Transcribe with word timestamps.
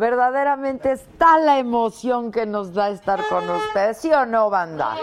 Verdaderamente 0.00 0.92
está 0.92 1.38
la 1.38 1.58
emoción 1.58 2.32
que 2.32 2.46
nos 2.46 2.72
da 2.72 2.88
estar 2.88 3.20
con 3.28 3.46
ustedes, 3.50 3.98
¿sí 3.98 4.10
o 4.10 4.24
no, 4.24 4.48
banda? 4.48 4.96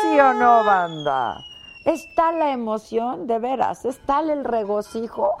¿Sí 0.00 0.20
o 0.20 0.32
no, 0.32 0.62
banda? 0.62 1.40
Está 1.84 2.30
la 2.30 2.52
emoción, 2.52 3.26
de 3.26 3.40
veras, 3.40 3.84
está 3.84 4.20
el 4.20 4.44
regocijo 4.44 5.34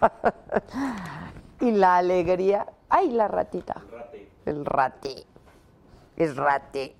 y 1.60 1.72
la 1.72 1.96
alegría. 1.96 2.64
¡Ay, 2.88 3.10
la 3.10 3.26
ratita! 3.26 3.74
El 4.46 4.64
rati. 4.64 5.16
Es 6.16 6.36
rati. 6.36 6.94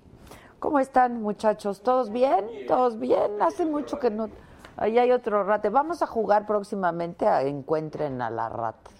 ¿Cómo 0.59 0.79
están, 0.79 1.21
muchachos? 1.21 1.81
¿Todos 1.83 2.11
bien? 2.11 2.45
¿Todos 2.67 2.99
bien? 2.99 3.41
Hace 3.41 3.65
mucho 3.65 3.97
que 3.97 4.09
no... 4.09 4.27
Ahí 4.75 4.99
hay 4.99 5.13
otro 5.13 5.45
rate. 5.45 5.69
Vamos 5.69 6.01
a 6.01 6.05
jugar 6.05 6.45
próximamente 6.45 7.29
a 7.29 7.43
Encuentren 7.43 8.21
a 8.21 8.29
la 8.29 8.49
rata. 8.49 8.94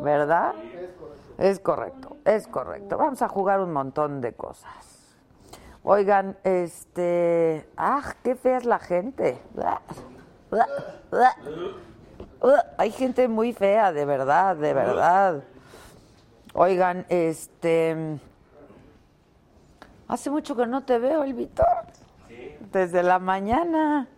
¿Verdad? 0.00 0.54
Es 1.38 1.60
correcto, 1.60 2.16
es 2.24 2.46
correcto. 2.46 2.96
Vamos 2.98 3.22
a 3.22 3.28
jugar 3.28 3.60
un 3.60 3.72
montón 3.72 4.20
de 4.20 4.32
cosas. 4.32 5.16
Oigan, 5.82 6.36
este... 6.44 7.68
¡Ah, 7.76 8.14
qué 8.22 8.34
fea 8.34 8.58
es 8.58 8.64
la 8.64 8.78
gente! 8.78 9.40
Hay 12.76 12.90
gente 12.90 13.28
muy 13.28 13.52
fea, 13.52 13.92
de 13.92 14.04
verdad, 14.04 14.56
de 14.56 14.74
verdad. 14.74 15.42
Oigan, 16.54 17.06
este... 17.08 18.18
Hace 20.08 20.30
mucho 20.30 20.56
que 20.56 20.66
no 20.66 20.84
te 20.84 20.98
veo, 20.98 21.22
el 21.22 21.34
Víctor. 21.34 21.66
Desde 22.72 23.02
la 23.02 23.18
mañana. 23.18 24.08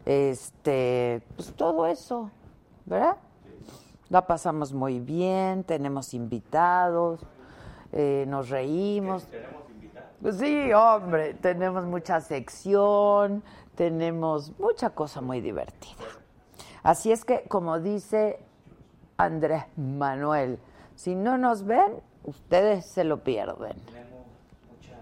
este, 0.07 1.21
pues 1.35 1.53
todo 1.55 1.89
eso, 1.89 2.31
¿verdad? 2.87 3.17
La 4.11 4.25
pasamos 4.25 4.73
muy 4.73 5.01
bien, 5.01 5.65
tenemos 5.65 6.15
invitados, 6.15 7.19
eh, 7.91 8.27
nos 8.29 8.49
reímos. 8.49 9.27
Pues 10.23 10.37
sí, 10.37 10.73
hombre, 10.73 11.35
tenemos 11.35 11.85
mucha 11.85 12.21
sección, 12.21 13.43
tenemos 13.75 14.57
mucha 14.61 14.91
cosa 14.91 15.21
muy 15.21 15.41
divertida. 15.41 16.18
Así 16.89 17.13
es 17.13 17.27
que, 17.27 17.43
como 17.49 17.81
dice 17.81 18.39
Andrés 19.19 19.65
Manuel, 19.77 20.59
si 20.95 21.15
no 21.15 21.37
nos 21.37 21.65
ven, 21.67 22.01
ustedes 22.25 22.87
se 22.87 23.05
lo 23.05 23.23
pierden. 23.23 23.79
Tenemos 23.81 24.25
mucha 24.71 24.97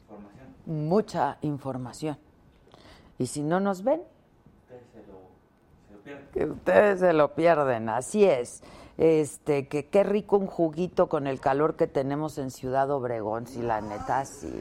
información. 0.00 0.88
Mucha 0.88 1.38
información. 1.42 2.18
Y 3.20 3.26
si 3.26 3.44
no 3.44 3.60
nos 3.60 3.84
ven, 3.84 4.02
Ustedes 4.64 4.82
se 4.92 5.06
lo, 5.06 6.00
pierden. 6.02 6.28
que 6.32 6.44
ustedes 6.46 6.98
se 6.98 7.12
lo 7.12 7.34
pierden, 7.36 7.88
así 7.88 8.24
es. 8.24 8.64
Este, 8.98 9.68
que 9.68 9.86
qué 9.86 10.02
rico 10.02 10.38
un 10.38 10.48
juguito 10.48 11.08
con 11.08 11.28
el 11.28 11.38
calor 11.38 11.76
que 11.76 11.86
tenemos 11.86 12.36
en 12.38 12.50
Ciudad 12.50 12.90
Obregón, 12.90 13.46
sí, 13.46 13.62
la 13.62 13.80
neta 13.80 14.24
sí. 14.24 14.52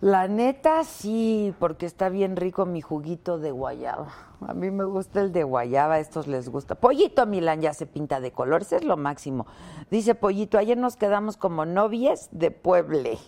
La 0.00 0.28
neta 0.28 0.84
sí, 0.84 1.54
porque 1.58 1.86
está 1.86 2.08
bien 2.08 2.36
rico 2.36 2.66
mi 2.66 2.80
juguito 2.80 3.38
de 3.38 3.50
guayaba. 3.52 4.08
A 4.46 4.52
mí 4.52 4.70
me 4.70 4.84
gusta 4.84 5.20
el 5.20 5.32
de 5.32 5.44
guayaba, 5.44 5.94
a 5.94 5.98
estos 6.00 6.26
les 6.26 6.48
gusta. 6.48 6.74
Pollito 6.74 7.24
Milán 7.26 7.60
ya 7.62 7.72
se 7.72 7.86
pinta 7.86 8.20
de 8.20 8.32
color, 8.32 8.62
ese 8.62 8.76
es 8.76 8.84
lo 8.84 8.96
máximo. 8.96 9.46
Dice 9.90 10.14
Pollito, 10.14 10.58
ayer 10.58 10.76
nos 10.76 10.96
quedamos 10.96 11.36
como 11.36 11.64
novies 11.64 12.28
de 12.32 12.50
Pueble. 12.50 13.18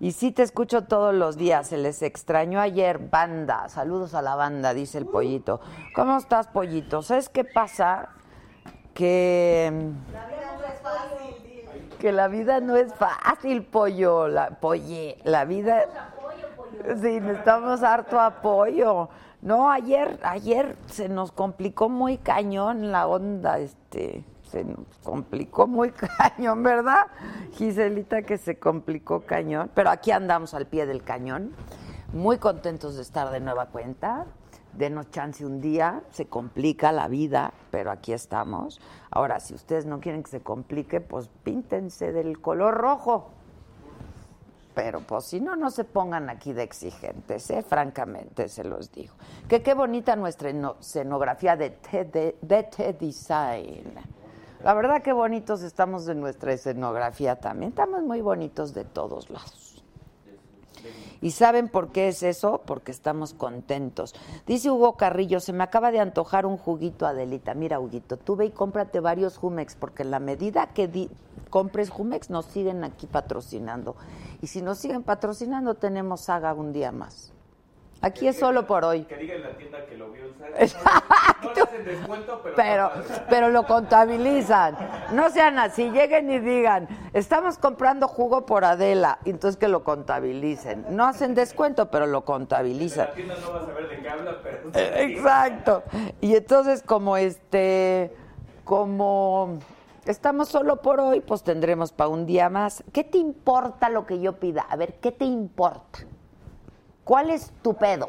Y 0.00 0.12
sí 0.12 0.32
te 0.32 0.42
escucho 0.42 0.84
todos 0.84 1.14
los 1.14 1.36
días, 1.36 1.68
se 1.68 1.76
les 1.76 2.02
extrañó 2.02 2.60
ayer, 2.60 2.98
banda. 2.98 3.68
Saludos 3.68 4.14
a 4.14 4.22
la 4.22 4.36
banda, 4.36 4.74
dice 4.74 4.98
el 4.98 5.06
Pollito. 5.06 5.60
¿Cómo 5.94 6.16
estás, 6.16 6.48
Pollito? 6.48 7.02
¿Sabes 7.02 7.28
qué 7.28 7.44
pasa? 7.44 8.10
Que 8.94 9.92
que 12.04 12.12
la 12.12 12.28
vida 12.28 12.60
no 12.60 12.76
es 12.76 12.92
fácil, 12.92 13.62
pollo, 13.62 14.28
la, 14.28 14.50
polle, 14.50 15.16
la 15.24 15.46
vida... 15.46 15.86
Sí, 17.00 17.18
necesitamos 17.18 17.82
harto 17.82 18.20
apoyo. 18.20 19.08
No, 19.40 19.70
ayer, 19.70 20.20
ayer 20.22 20.76
se 20.84 21.08
nos 21.08 21.32
complicó 21.32 21.88
muy 21.88 22.18
cañón 22.18 22.92
la 22.92 23.06
onda, 23.06 23.58
este, 23.58 24.22
se 24.50 24.64
nos 24.64 24.84
complicó 25.02 25.66
muy 25.66 25.92
cañón, 26.18 26.62
¿verdad? 26.62 27.06
Giselita 27.52 28.20
que 28.20 28.36
se 28.36 28.58
complicó 28.58 29.20
cañón, 29.20 29.70
pero 29.74 29.88
aquí 29.88 30.10
andamos 30.10 30.52
al 30.52 30.66
pie 30.66 30.84
del 30.84 31.02
cañón, 31.02 31.52
muy 32.12 32.36
contentos 32.36 32.96
de 32.96 33.02
estar 33.02 33.30
de 33.30 33.40
nueva 33.40 33.68
cuenta. 33.70 34.26
Denos 34.76 35.10
chance 35.10 35.44
un 35.46 35.60
día, 35.60 36.02
se 36.10 36.26
complica 36.26 36.90
la 36.90 37.06
vida, 37.08 37.52
pero 37.70 37.90
aquí 37.90 38.12
estamos. 38.12 38.80
Ahora, 39.10 39.38
si 39.38 39.54
ustedes 39.54 39.86
no 39.86 40.00
quieren 40.00 40.22
que 40.24 40.30
se 40.30 40.40
complique, 40.40 41.00
pues 41.00 41.28
píntense 41.44 42.12
del 42.12 42.40
color 42.40 42.74
rojo. 42.74 43.30
Pero 44.74 45.00
pues 45.00 45.26
si 45.26 45.40
no, 45.40 45.54
no 45.54 45.70
se 45.70 45.84
pongan 45.84 46.28
aquí 46.28 46.52
de 46.52 46.64
exigentes, 46.64 47.48
¿eh? 47.50 47.62
francamente 47.62 48.48
se 48.48 48.64
los 48.64 48.90
digo. 48.90 49.14
Que 49.46 49.62
qué 49.62 49.72
bonita 49.74 50.16
nuestra 50.16 50.50
eno- 50.50 50.74
escenografía 50.80 51.56
de 51.56 51.70
T, 51.70 52.04
de, 52.06 52.36
de 52.42 52.62
T 52.64 52.92
Design. 52.94 53.94
La 54.64 54.74
verdad 54.74 55.00
que 55.02 55.12
bonitos 55.12 55.62
estamos 55.62 56.06
de 56.06 56.16
nuestra 56.16 56.52
escenografía 56.52 57.36
también. 57.36 57.68
Estamos 57.68 58.02
muy 58.02 58.20
bonitos 58.20 58.74
de 58.74 58.84
todos 58.84 59.30
lados. 59.30 59.63
¿Y 61.20 61.32
saben 61.32 61.68
por 61.68 61.90
qué 61.92 62.08
es 62.08 62.22
eso? 62.22 62.62
Porque 62.64 62.92
estamos 62.92 63.34
contentos. 63.34 64.14
Dice 64.46 64.70
Hugo 64.70 64.96
Carrillo, 64.96 65.40
se 65.40 65.52
me 65.52 65.64
acaba 65.64 65.90
de 65.90 66.00
antojar 66.00 66.46
un 66.46 66.56
juguito, 66.56 67.06
Adelita. 67.06 67.54
Mira, 67.54 67.80
Huguito, 67.80 68.16
tú 68.16 68.36
ve 68.36 68.46
y 68.46 68.50
cómprate 68.50 69.00
varios 69.00 69.36
Jumex, 69.36 69.74
porque 69.74 70.02
en 70.04 70.10
la 70.10 70.20
medida 70.20 70.68
que 70.68 70.88
di- 70.88 71.10
compres 71.50 71.90
Jumex, 71.90 72.30
nos 72.30 72.46
siguen 72.46 72.84
aquí 72.84 73.06
patrocinando. 73.06 73.96
Y 74.40 74.46
si 74.46 74.62
nos 74.62 74.78
siguen 74.78 75.02
patrocinando, 75.02 75.74
tenemos 75.74 76.22
saga 76.22 76.54
un 76.54 76.72
día 76.72 76.92
más. 76.92 77.33
Aquí 78.04 78.28
es 78.28 78.38
solo 78.38 78.66
por 78.66 78.84
hoy. 78.84 79.04
Que 79.04 79.16
diga 79.16 79.34
en 79.34 79.42
la 79.42 79.56
tienda 79.56 79.86
que 79.86 79.96
lo 79.96 80.10
vio. 80.10 80.24
Exacto. 80.58 81.14
No 81.44 81.52
le 81.52 81.62
hacen 81.62 81.84
descuento, 81.84 82.40
pero. 82.42 82.56
Pero, 82.56 82.90
pero 83.28 83.48
lo 83.50 83.66
contabilizan. 83.66 84.76
No 85.12 85.30
sean 85.30 85.58
así, 85.58 85.90
lleguen 85.90 86.30
y 86.30 86.38
digan, 86.38 86.88
estamos 87.12 87.58
comprando 87.58 88.08
jugo 88.08 88.46
por 88.46 88.64
Adela, 88.64 89.18
entonces 89.24 89.58
que 89.58 89.68
lo 89.68 89.84
contabilicen. 89.84 90.86
No 90.90 91.04
hacen 91.04 91.34
descuento, 91.34 91.90
pero 91.90 92.06
lo 92.06 92.24
contabilizan. 92.24 93.08
La 93.08 93.14
tienda 93.14 93.34
no 93.40 93.52
va 93.52 93.60
a 93.60 93.66
saber 93.66 93.88
de 93.88 94.00
qué 94.00 94.08
habla, 94.08 94.36
pero. 94.42 94.70
Eh, 94.74 95.12
Exacto. 95.12 95.82
Y 96.20 96.34
entonces 96.34 96.82
como 96.82 97.16
este, 97.16 98.14
como 98.64 99.58
estamos 100.06 100.48
solo 100.48 100.82
por 100.82 101.00
hoy, 101.00 101.20
pues 101.20 101.42
tendremos 101.42 101.92
para 101.92 102.08
un 102.08 102.26
día 102.26 102.48
más. 102.48 102.82
¿Qué 102.92 103.04
te 103.04 103.18
importa 103.18 103.88
lo 103.90 104.06
que 104.06 104.20
yo 104.20 104.34
pida? 104.34 104.66
A 104.68 104.76
ver, 104.76 104.94
¿qué 104.94 105.12
te 105.12 105.24
importa? 105.24 106.00
¿Cuál 107.04 107.30
es 107.30 107.52
tu 107.62 107.74
pedo? 107.74 108.08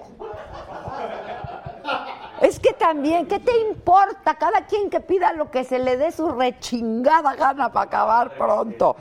Es 2.42 2.60
también, 2.78 3.26
¿qué 3.28 3.40
te 3.40 3.58
importa? 3.70 4.36
Cada 4.36 4.66
quien 4.66 4.90
que 4.90 5.00
pida 5.00 5.34
lo 5.34 5.50
que 5.50 5.64
se 5.64 5.80
le 5.80 5.98
dé 5.98 6.12
su 6.12 6.30
rechingada 6.30 7.36
gana 7.36 7.72
para 7.72 7.86
acabar 7.86 8.38
pronto. 8.38 8.96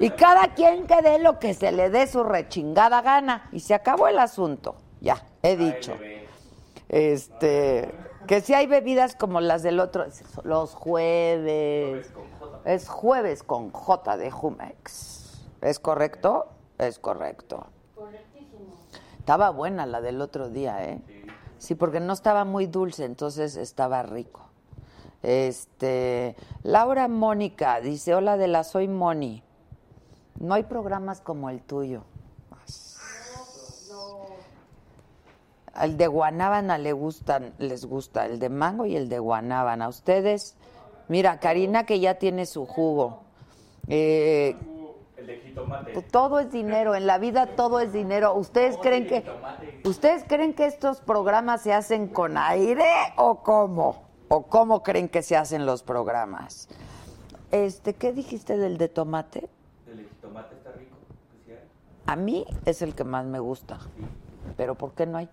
Y 0.00 0.10
cada 0.10 0.54
quien 0.54 0.86
que 0.86 1.00
dé 1.02 1.18
lo 1.18 1.38
que 1.38 1.54
se 1.54 1.70
le 1.70 1.90
dé 1.90 2.06
su 2.06 2.24
rechingada 2.24 3.02
gana. 3.02 3.48
Y 3.52 3.60
se 3.60 3.74
acabó 3.74 4.08
el 4.08 4.18
asunto. 4.18 4.76
Ya, 5.00 5.22
he 5.42 5.56
dicho. 5.56 5.94
Este, 6.88 7.94
que 8.26 8.40
si 8.40 8.54
hay 8.54 8.66
bebidas 8.66 9.14
como 9.14 9.40
las 9.40 9.62
del 9.62 9.78
otro, 9.80 10.06
los 10.44 10.74
jueves. 10.74 12.10
Es 12.64 12.88
jueves 12.88 13.42
con 13.42 13.70
J 13.70 14.16
de 14.16 14.30
Jumex. 14.30 15.46
¿Es 15.60 15.78
correcto? 15.78 16.48
Es 16.78 16.98
correcto. 16.98 17.66
Estaba 19.28 19.50
buena 19.50 19.84
la 19.84 20.00
del 20.00 20.22
otro 20.22 20.48
día, 20.48 20.82
¿eh? 20.86 21.02
Sí, 21.58 21.74
porque 21.74 22.00
no 22.00 22.14
estaba 22.14 22.46
muy 22.46 22.64
dulce, 22.64 23.04
entonces 23.04 23.56
estaba 23.56 24.02
rico. 24.02 24.48
Este, 25.22 26.34
Laura 26.62 27.08
Mónica 27.08 27.78
dice, 27.82 28.14
hola 28.14 28.38
de 28.38 28.48
la 28.48 28.64
soy 28.64 28.88
Moni. 28.88 29.42
No 30.40 30.54
hay 30.54 30.62
programas 30.62 31.20
como 31.20 31.50
el 31.50 31.60
tuyo. 31.60 32.04
Al 35.74 35.98
de 35.98 36.06
guanábana 36.06 36.78
le 36.78 36.94
gustan, 36.94 37.52
les 37.58 37.84
gusta, 37.84 38.24
el 38.24 38.38
de 38.38 38.48
mango 38.48 38.86
y 38.86 38.96
el 38.96 39.10
de 39.10 39.18
guanábana. 39.18 39.88
Ustedes, 39.88 40.56
mira, 41.08 41.38
Karina 41.38 41.84
que 41.84 42.00
ya 42.00 42.14
tiene 42.14 42.46
su 42.46 42.64
jugo. 42.64 43.24
Eh, 43.88 44.56
de 45.28 45.36
jitomate. 45.40 45.92
pues 45.92 46.08
todo 46.08 46.40
es 46.40 46.50
dinero, 46.50 46.94
en 46.94 47.06
la 47.06 47.18
vida 47.18 47.46
todo 47.54 47.80
es 47.80 47.92
dinero. 47.92 48.34
¿Ustedes 48.34 48.76
creen 48.78 49.06
que 49.06 49.24
ustedes 49.84 50.24
creen 50.26 50.54
que 50.54 50.66
estos 50.66 51.00
programas 51.00 51.62
se 51.62 51.72
hacen 51.72 52.08
con 52.08 52.36
aire 52.36 52.84
o 53.16 53.42
cómo? 53.42 54.08
¿O 54.28 54.42
cómo 54.46 54.82
creen 54.82 55.08
que 55.08 55.22
se 55.22 55.36
hacen 55.36 55.64
los 55.64 55.82
programas? 55.82 56.68
Este, 57.50 57.94
¿qué 57.94 58.12
dijiste 58.12 58.58
del 58.58 58.76
de 58.76 58.88
tomate? 58.88 59.48
El 59.86 59.98
de 59.98 60.04
jitomate 60.04 60.54
está 60.54 60.72
rico. 60.72 60.96
A 62.06 62.16
mí 62.16 62.44
es 62.64 62.82
el 62.82 62.94
que 62.94 63.04
más 63.04 63.24
me 63.24 63.38
gusta. 63.38 63.78
Pero 64.56 64.74
¿por 64.74 64.92
qué 64.92 65.06
no 65.06 65.18
hay? 65.18 65.28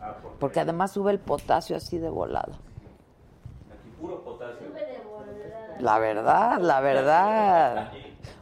Ah, 0.00 0.16
porque 0.22 0.38
Porque 0.38 0.60
además 0.60 0.92
sube 0.92 1.10
el 1.10 1.18
potasio 1.18 1.76
así 1.76 1.98
de 1.98 2.08
volado. 2.10 2.52
aquí 2.52 3.90
puro 4.00 4.22
potasio. 4.22 4.68
La 5.80 5.98
verdad, 5.98 6.60
la 6.60 6.80
verdad. 6.80 7.92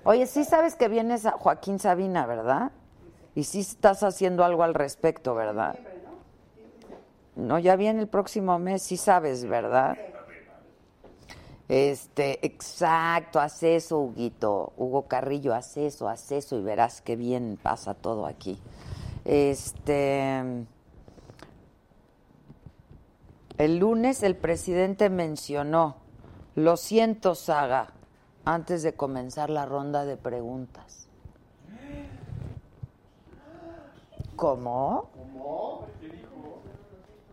Oye, 0.07 0.29
sí 0.29 0.45
sabes 0.45 0.77
que 0.77 0.87
vienes 0.87 1.27
a 1.27 1.33
Joaquín 1.33 1.81
Sabina, 1.81 2.27
¿verdad? 2.27 2.71
Y 3.35 3.43
sí 3.43 3.59
estás 3.59 4.05
haciendo 4.05 4.45
algo 4.45 4.63
al 4.63 4.73
respecto, 4.73 5.35
¿verdad? 5.35 5.77
No, 7.35 7.59
ya 7.59 7.75
viene 7.75 8.03
el 8.03 8.07
próximo 8.07 8.57
mes, 8.61 8.83
sí 8.83 8.97
sabes, 8.97 9.45
¿verdad? 9.47 9.99
Este, 11.69 12.47
exacto, 12.47 13.41
haz 13.41 13.65
eso, 13.65 13.99
Huguito. 13.99 14.75
Hugo 14.77 15.09
Carrillo, 15.09 15.53
haz 15.53 15.77
eso, 15.77 16.09
haz 16.09 16.31
eso 16.31 16.57
y 16.57 16.63
verás 16.63 17.01
qué 17.01 17.17
bien 17.17 17.59
pasa 17.61 17.95
todo 17.95 18.27
aquí. 18.27 18.61
Este. 19.25 20.41
El 23.59 23.79
lunes 23.79 24.23
el 24.23 24.37
presidente 24.37 25.11
mencionó, 25.11 25.97
lo 26.55 26.77
siento, 26.77 27.35
Saga, 27.35 27.96
antes 28.47 28.85
de 28.85 28.95
comenzar 28.95 29.51
la 29.51 29.67
ronda 29.67 30.05
de 30.05 30.17
preguntas. 30.17 31.09
¿Cómo? 34.37 35.11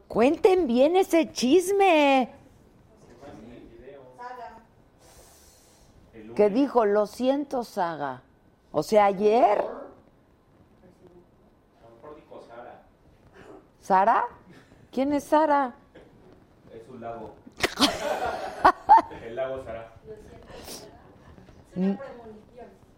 Cuenten 0.07 0.68
bien 0.68 0.95
ese 0.95 1.31
chisme. 1.31 2.33
Que 6.36 6.50
dijo, 6.50 6.86
lo 6.86 7.06
siento, 7.06 7.63
Saga. 7.63 8.24
O 8.71 8.81
sea, 8.81 9.06
ayer. 9.06 9.63
¿Sara? 13.80 14.25
¿Quién 14.92 15.13
es 15.13 15.25
Sara? 15.25 15.75
Es 16.74 16.89
un 16.89 17.01
lago. 17.01 17.36
El 19.24 19.36
lago 19.36 19.63
Sara. 19.63 19.93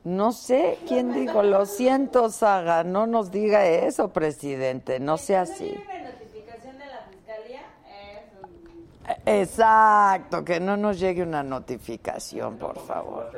No 0.03 0.31
sé 0.31 0.77
quién 0.87 1.13
dijo, 1.13 1.41
lo 1.41 1.65
siento, 1.65 2.29
Saga, 2.29 2.83
no 2.83 3.07
nos 3.07 3.31
diga 3.31 3.65
eso, 3.65 4.09
presidente, 4.09 4.99
no 4.99 5.17
sea 5.17 5.41
así. 5.41 5.69
¿Tiene 5.69 6.11
notificación 6.11 6.77
de 6.77 6.85
la 6.85 6.99
fiscalía? 7.09 7.61
Eso. 9.07 9.17
Exacto, 9.25 10.45
que 10.45 10.59
no 10.59 10.77
nos 10.77 10.99
llegue 10.99 11.23
una 11.23 11.41
notificación, 11.41 12.57
por 12.57 12.77
favor. 12.79 13.31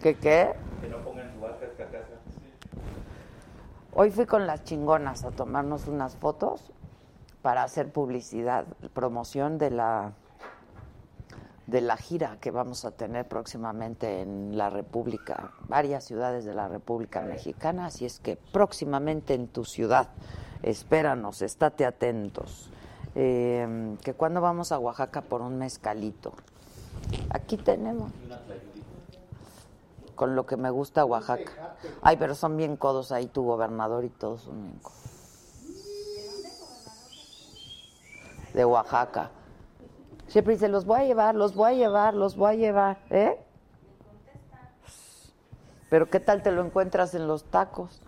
¿Qué 0.00 0.14
qué? 0.14 0.54
Que 0.80 0.88
no 0.88 0.98
pongan 0.98 1.32
subasta 1.34 1.64
esta 1.64 1.84
casa. 1.86 2.06
Hoy 3.92 4.12
fui 4.12 4.26
con 4.26 4.46
las 4.46 4.62
chingonas 4.62 5.24
a 5.24 5.32
tomarnos 5.32 5.88
unas 5.88 6.14
fotos 6.14 6.70
para 7.42 7.64
hacer 7.64 7.90
publicidad, 7.90 8.66
promoción 8.94 9.58
de 9.58 9.70
la 9.70 10.12
de 11.68 11.82
la 11.82 11.98
gira 11.98 12.38
que 12.40 12.50
vamos 12.50 12.86
a 12.86 12.92
tener 12.92 13.28
próximamente 13.28 14.22
en 14.22 14.56
la 14.56 14.70
República, 14.70 15.52
varias 15.68 16.02
ciudades 16.04 16.46
de 16.46 16.54
la 16.54 16.66
República 16.66 17.20
Mexicana, 17.20 17.86
así 17.86 18.06
es 18.06 18.20
que 18.20 18.36
próximamente 18.36 19.34
en 19.34 19.48
tu 19.48 19.66
ciudad, 19.66 20.08
espéranos, 20.62 21.42
estate 21.42 21.84
atentos. 21.84 22.70
Eh, 23.14 23.96
que 24.02 24.14
cuando 24.14 24.40
vamos 24.40 24.72
a 24.72 24.78
Oaxaca 24.78 25.20
por 25.20 25.42
un 25.42 25.58
mezcalito. 25.58 26.32
Aquí 27.30 27.58
tenemos. 27.58 28.12
Con 30.14 30.34
lo 30.34 30.46
que 30.46 30.56
me 30.56 30.70
gusta 30.70 31.04
Oaxaca. 31.04 31.76
Ay, 32.00 32.16
pero 32.16 32.34
son 32.34 32.56
bien 32.56 32.76
codos 32.76 33.12
ahí 33.12 33.26
tu 33.26 33.42
gobernador 33.42 34.04
y 34.04 34.08
todos 34.08 34.42
son 34.42 34.62
bien 34.62 34.78
codos. 34.78 34.98
De 38.54 38.64
Oaxaca. 38.64 39.32
Siempre 40.28 40.54
dice, 40.54 40.68
los 40.68 40.84
voy 40.84 41.00
a 41.00 41.04
llevar, 41.04 41.34
los 41.34 41.54
voy 41.54 41.72
a 41.72 41.74
llevar, 41.74 42.14
los 42.14 42.36
voy 42.36 42.52
a 42.52 42.54
llevar, 42.54 42.98
¿eh? 43.10 43.38
Pero 45.88 46.10
¿qué 46.10 46.20
tal 46.20 46.42
te 46.42 46.52
lo 46.52 46.64
encuentras 46.64 47.14
en 47.14 47.26
los 47.26 47.44
tacos? 47.44 48.02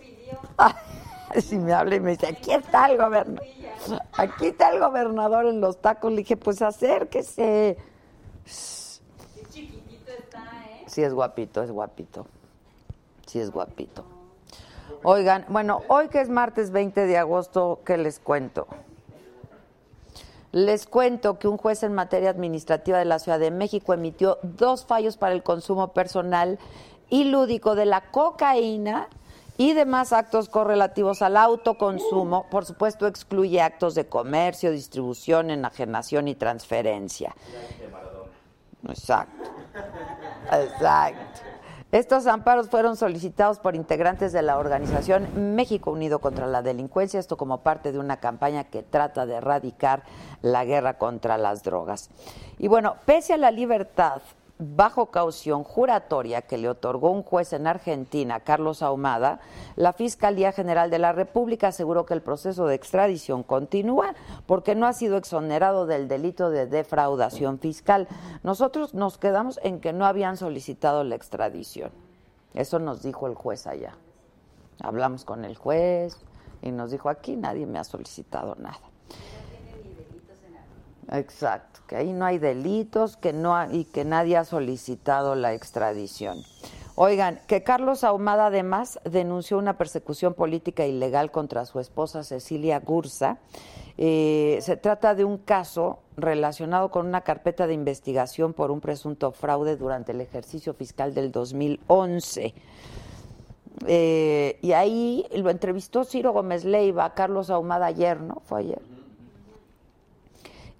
Pidió. 0.00 0.40
si 1.42 1.58
me 1.58 1.74
habla 1.74 1.96
y 1.96 2.00
me 2.00 2.12
dice, 2.12 2.26
aquí 2.26 2.52
está 2.52 2.86
el 2.86 2.96
gobernador. 2.96 3.44
Aquí 4.16 4.46
está 4.46 4.70
el 4.70 4.80
gobernador 4.80 5.46
en 5.46 5.60
los 5.60 5.78
tacos. 5.80 6.10
Le 6.10 6.18
dije, 6.18 6.38
pues 6.38 6.62
acérquese. 6.62 7.76
Qué 8.44 9.44
chiquitito 9.50 10.10
está, 10.10 10.42
¿eh? 10.70 10.84
Sí 10.86 11.02
es 11.02 11.12
guapito, 11.12 11.62
es 11.62 11.70
guapito. 11.70 12.26
Sí 13.26 13.40
es 13.40 13.50
guapito. 13.50 14.04
Oigan, 15.02 15.44
bueno, 15.48 15.82
hoy 15.88 16.08
que 16.08 16.22
es 16.22 16.30
martes 16.30 16.70
20 16.70 17.06
de 17.06 17.18
agosto, 17.18 17.80
¿qué 17.84 17.98
les 17.98 18.18
cuento? 18.18 18.66
Les 20.52 20.86
cuento 20.86 21.38
que 21.38 21.48
un 21.48 21.58
juez 21.58 21.82
en 21.82 21.92
materia 21.92 22.30
administrativa 22.30 22.98
de 22.98 23.04
la 23.04 23.18
Ciudad 23.18 23.38
de 23.38 23.50
México 23.50 23.92
emitió 23.92 24.38
dos 24.42 24.86
fallos 24.86 25.16
para 25.16 25.34
el 25.34 25.42
consumo 25.42 25.92
personal 25.92 26.58
y 27.10 27.24
lúdico 27.24 27.74
de 27.74 27.84
la 27.86 28.10
cocaína 28.10 29.08
y 29.58 29.74
demás 29.74 30.12
actos 30.12 30.48
correlativos 30.48 31.20
al 31.20 31.36
autoconsumo. 31.36 32.46
Por 32.48 32.64
supuesto, 32.64 33.06
excluye 33.06 33.60
actos 33.60 33.94
de 33.94 34.06
comercio, 34.06 34.70
distribución, 34.70 35.50
enajenación 35.50 36.28
y 36.28 36.34
transferencia. 36.34 37.34
Exacto. 38.88 39.50
Exacto. 40.52 41.40
Estos 41.90 42.26
amparos 42.26 42.68
fueron 42.68 42.96
solicitados 42.96 43.58
por 43.58 43.74
integrantes 43.74 44.34
de 44.34 44.42
la 44.42 44.58
organización 44.58 45.56
México 45.56 45.90
Unido 45.90 46.18
contra 46.18 46.46
la 46.46 46.60
Delincuencia, 46.60 47.18
esto 47.18 47.38
como 47.38 47.62
parte 47.62 47.92
de 47.92 47.98
una 47.98 48.18
campaña 48.18 48.64
que 48.64 48.82
trata 48.82 49.24
de 49.24 49.36
erradicar 49.36 50.02
la 50.42 50.66
guerra 50.66 50.98
contra 50.98 51.38
las 51.38 51.62
drogas. 51.62 52.10
Y 52.58 52.68
bueno, 52.68 52.96
pese 53.06 53.32
a 53.32 53.38
la 53.38 53.50
libertad 53.50 54.20
bajo 54.58 55.06
caución 55.06 55.62
juratoria 55.62 56.42
que 56.42 56.58
le 56.58 56.68
otorgó 56.68 57.10
un 57.10 57.22
juez 57.22 57.52
en 57.52 57.66
Argentina, 57.66 58.40
Carlos 58.40 58.82
Ahumada, 58.82 59.40
la 59.76 59.92
Fiscalía 59.92 60.52
General 60.52 60.90
de 60.90 60.98
la 60.98 61.12
República 61.12 61.68
aseguró 61.68 62.06
que 62.06 62.14
el 62.14 62.22
proceso 62.22 62.66
de 62.66 62.74
extradición 62.74 63.42
continúa 63.42 64.14
porque 64.46 64.74
no 64.74 64.86
ha 64.86 64.92
sido 64.92 65.16
exonerado 65.16 65.86
del 65.86 66.08
delito 66.08 66.50
de 66.50 66.66
defraudación 66.66 67.58
fiscal. 67.58 68.08
Nosotros 68.42 68.94
nos 68.94 69.18
quedamos 69.18 69.60
en 69.62 69.80
que 69.80 69.92
no 69.92 70.06
habían 70.06 70.36
solicitado 70.36 71.04
la 71.04 71.14
extradición. 71.14 71.90
Eso 72.54 72.78
nos 72.78 73.02
dijo 73.02 73.26
el 73.26 73.34
juez 73.34 73.66
allá. 73.66 73.94
Hablamos 74.80 75.24
con 75.24 75.44
el 75.44 75.56
juez 75.56 76.16
y 76.62 76.72
nos 76.72 76.90
dijo 76.90 77.08
aquí 77.08 77.36
nadie 77.36 77.66
me 77.66 77.78
ha 77.78 77.84
solicitado 77.84 78.56
nada. 78.56 78.80
Exacto, 81.10 81.77
que 81.88 81.96
ahí 81.96 82.12
no 82.12 82.24
hay 82.26 82.38
delitos, 82.38 83.16
que 83.16 83.32
no 83.32 83.56
ha- 83.56 83.72
y 83.72 83.84
que 83.84 84.04
nadie 84.04 84.36
ha 84.36 84.44
solicitado 84.44 85.34
la 85.34 85.54
extradición. 85.54 86.38
Oigan, 86.94 87.40
que 87.46 87.62
Carlos 87.62 88.02
Ahumada 88.04 88.46
además 88.46 88.98
denunció 89.04 89.56
una 89.58 89.78
persecución 89.78 90.34
política 90.34 90.84
ilegal 90.84 91.30
contra 91.30 91.64
su 91.64 91.80
esposa 91.80 92.22
Cecilia 92.22 92.78
Gursa 92.80 93.38
Eh, 94.00 94.60
se 94.62 94.76
trata 94.76 95.16
de 95.16 95.24
un 95.24 95.38
caso 95.38 95.98
relacionado 96.16 96.88
con 96.92 97.04
una 97.08 97.22
carpeta 97.22 97.66
de 97.66 97.74
investigación 97.74 98.52
por 98.52 98.70
un 98.70 98.80
presunto 98.80 99.32
fraude 99.32 99.76
durante 99.76 100.12
el 100.12 100.20
ejercicio 100.20 100.72
fiscal 100.72 101.14
del 101.14 101.32
2011. 101.32 102.54
Eh, 103.88 104.58
y 104.62 104.70
ahí 104.70 105.26
lo 105.34 105.50
entrevistó 105.50 106.04
Ciro 106.04 106.32
Gómez 106.32 106.64
Leiva, 106.64 107.12
Carlos 107.14 107.50
Ahumada 107.50 107.86
ayer, 107.86 108.20
¿no? 108.20 108.40
Fue 108.44 108.60
ayer. 108.60 108.97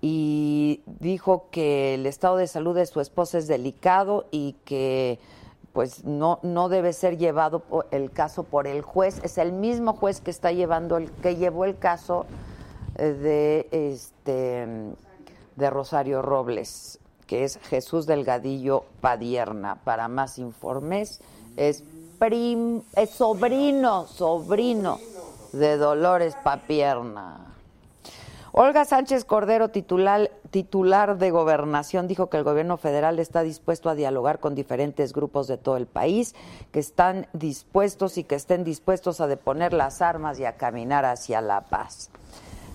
Y 0.01 0.83
dijo 0.87 1.47
que 1.51 1.95
el 1.95 2.07
estado 2.07 2.37
de 2.37 2.47
salud 2.47 2.75
de 2.75 2.87
su 2.87 3.01
esposa 3.01 3.39
es 3.39 3.49
delicado 3.49 4.27
y 4.31 4.55
que 4.65 5.19
pues 5.73 6.05
no, 6.05 6.41
no 6.43 6.69
debe 6.69 6.93
ser 6.93 7.19
llevado 7.19 7.63
el 7.91 8.11
caso 8.11 8.43
por 8.45 8.67
el 8.67 8.83
juez. 8.83 9.21
Es 9.23 9.39
el 9.39 9.53
mismo 9.53 9.93
juez 9.93 10.21
que 10.21 10.31
está 10.31 10.53
llevando 10.53 10.97
el, 10.97 11.11
que 11.11 11.37
llevó 11.37 11.65
el 11.65 11.79
caso 11.79 12.27
eh, 12.97 13.13
de 13.13 13.69
este 13.71 14.67
de 15.57 15.71
Rosario 15.71 16.23
Robles, 16.23 17.01
que 17.27 17.45
es 17.45 17.59
Jesús 17.59 18.07
Delgadillo 18.07 18.85
Padierna. 19.01 19.77
Para 19.83 20.09
más 20.09 20.39
informes, 20.39 21.21
es 21.57 21.83
es 22.97 23.11
sobrino, 23.11 24.07
sobrino 24.07 24.99
de 25.53 25.77
Dolores 25.77 26.35
Papierna. 26.43 27.58
Olga 28.53 28.85
Sánchez 28.85 29.25
Cordero, 29.25 29.69
titular, 29.69 30.31
titular 30.51 31.19
de 31.19 31.31
Gobernación, 31.31 32.09
dijo 32.09 32.31
que 32.31 32.39
el 32.39 32.45
gobierno 32.45 32.79
federal 32.79 33.19
está 33.19 33.43
dispuesto 33.43 33.91
a 33.91 33.95
dialogar 33.95 34.39
con 34.41 34.55
diferentes 34.55 35.13
grupos 35.13 35.49
de 35.49 35.59
todo 35.59 35.77
el 35.77 35.87
país, 35.87 36.35
que 36.73 36.81
están 36.81 37.27
dispuestos 37.35 38.17
y 38.17 38.25
que 38.25 38.37
estén 38.37 38.65
dispuestos 38.65 39.21
a 39.21 39.27
deponer 39.27 39.75
las 39.75 40.01
armas 40.01 40.41
y 40.41 40.47
a 40.47 40.57
caminar 40.57 41.05
hacia 41.05 41.41
la 41.43 41.63
paz. 41.63 42.11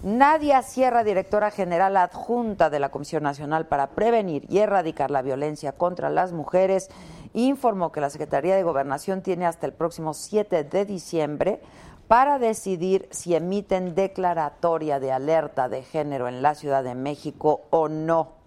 Nadia 0.03 0.61
Sierra, 0.61 1.03
directora 1.03 1.49
general 1.49 1.95
adjunta 1.95 2.69
de 2.69 2.79
la 2.79 2.89
Comisión 2.89 3.23
Nacional 3.23 3.67
para 3.67 3.91
Prevenir 3.91 4.45
y 4.49 4.59
Erradicar 4.59 5.09
la 5.09 5.21
Violencia 5.21 5.71
contra 5.71 6.09
las 6.09 6.33
Mujeres, 6.33 6.89
informó 7.33 7.91
que 7.91 8.01
la 8.01 8.09
Secretaría 8.09 8.55
de 8.55 8.63
Gobernación 8.63 9.21
tiene 9.21 9.45
hasta 9.45 9.65
el 9.65 9.73
próximo 9.73 10.13
7 10.13 10.65
de 10.65 10.85
diciembre 10.85 11.61
para 12.07 12.39
decidir 12.39 13.07
si 13.11 13.35
emiten 13.35 13.95
declaratoria 13.95 14.99
de 14.99 15.11
alerta 15.11 15.69
de 15.69 15.83
género 15.83 16.27
en 16.27 16.41
la 16.41 16.55
Ciudad 16.55 16.83
de 16.83 16.95
México 16.95 17.61
o 17.69 17.87
no. 17.89 18.43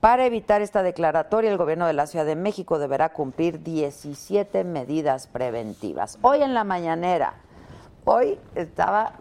Para 0.00 0.26
evitar 0.26 0.62
esta 0.62 0.82
declaratoria, 0.82 1.50
el 1.50 1.58
gobierno 1.58 1.86
de 1.86 1.92
la 1.92 2.06
Ciudad 2.06 2.24
de 2.24 2.36
México 2.36 2.78
deberá 2.78 3.12
cumplir 3.12 3.62
17 3.62 4.62
medidas 4.62 5.26
preventivas. 5.26 6.18
Hoy 6.22 6.42
en 6.42 6.54
la 6.54 6.62
mañanera, 6.62 7.34
hoy 8.04 8.38
estaba 8.54 9.14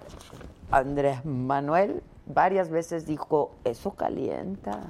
Andrés 0.69 1.25
Manuel, 1.25 2.03
varias 2.27 2.69
veces 2.69 3.07
dijo, 3.07 3.55
eso 3.63 3.95
calienta, 3.95 4.81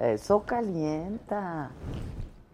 eso 0.00 0.44
calienta. 0.44 1.70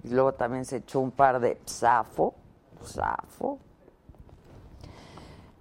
Y 0.02 0.08
luego 0.08 0.32
también 0.32 0.64
se 0.64 0.76
echó 0.76 1.00
un 1.00 1.10
par 1.10 1.40
de 1.40 1.60
zafo, 1.66 2.34
zafo. 2.82 3.58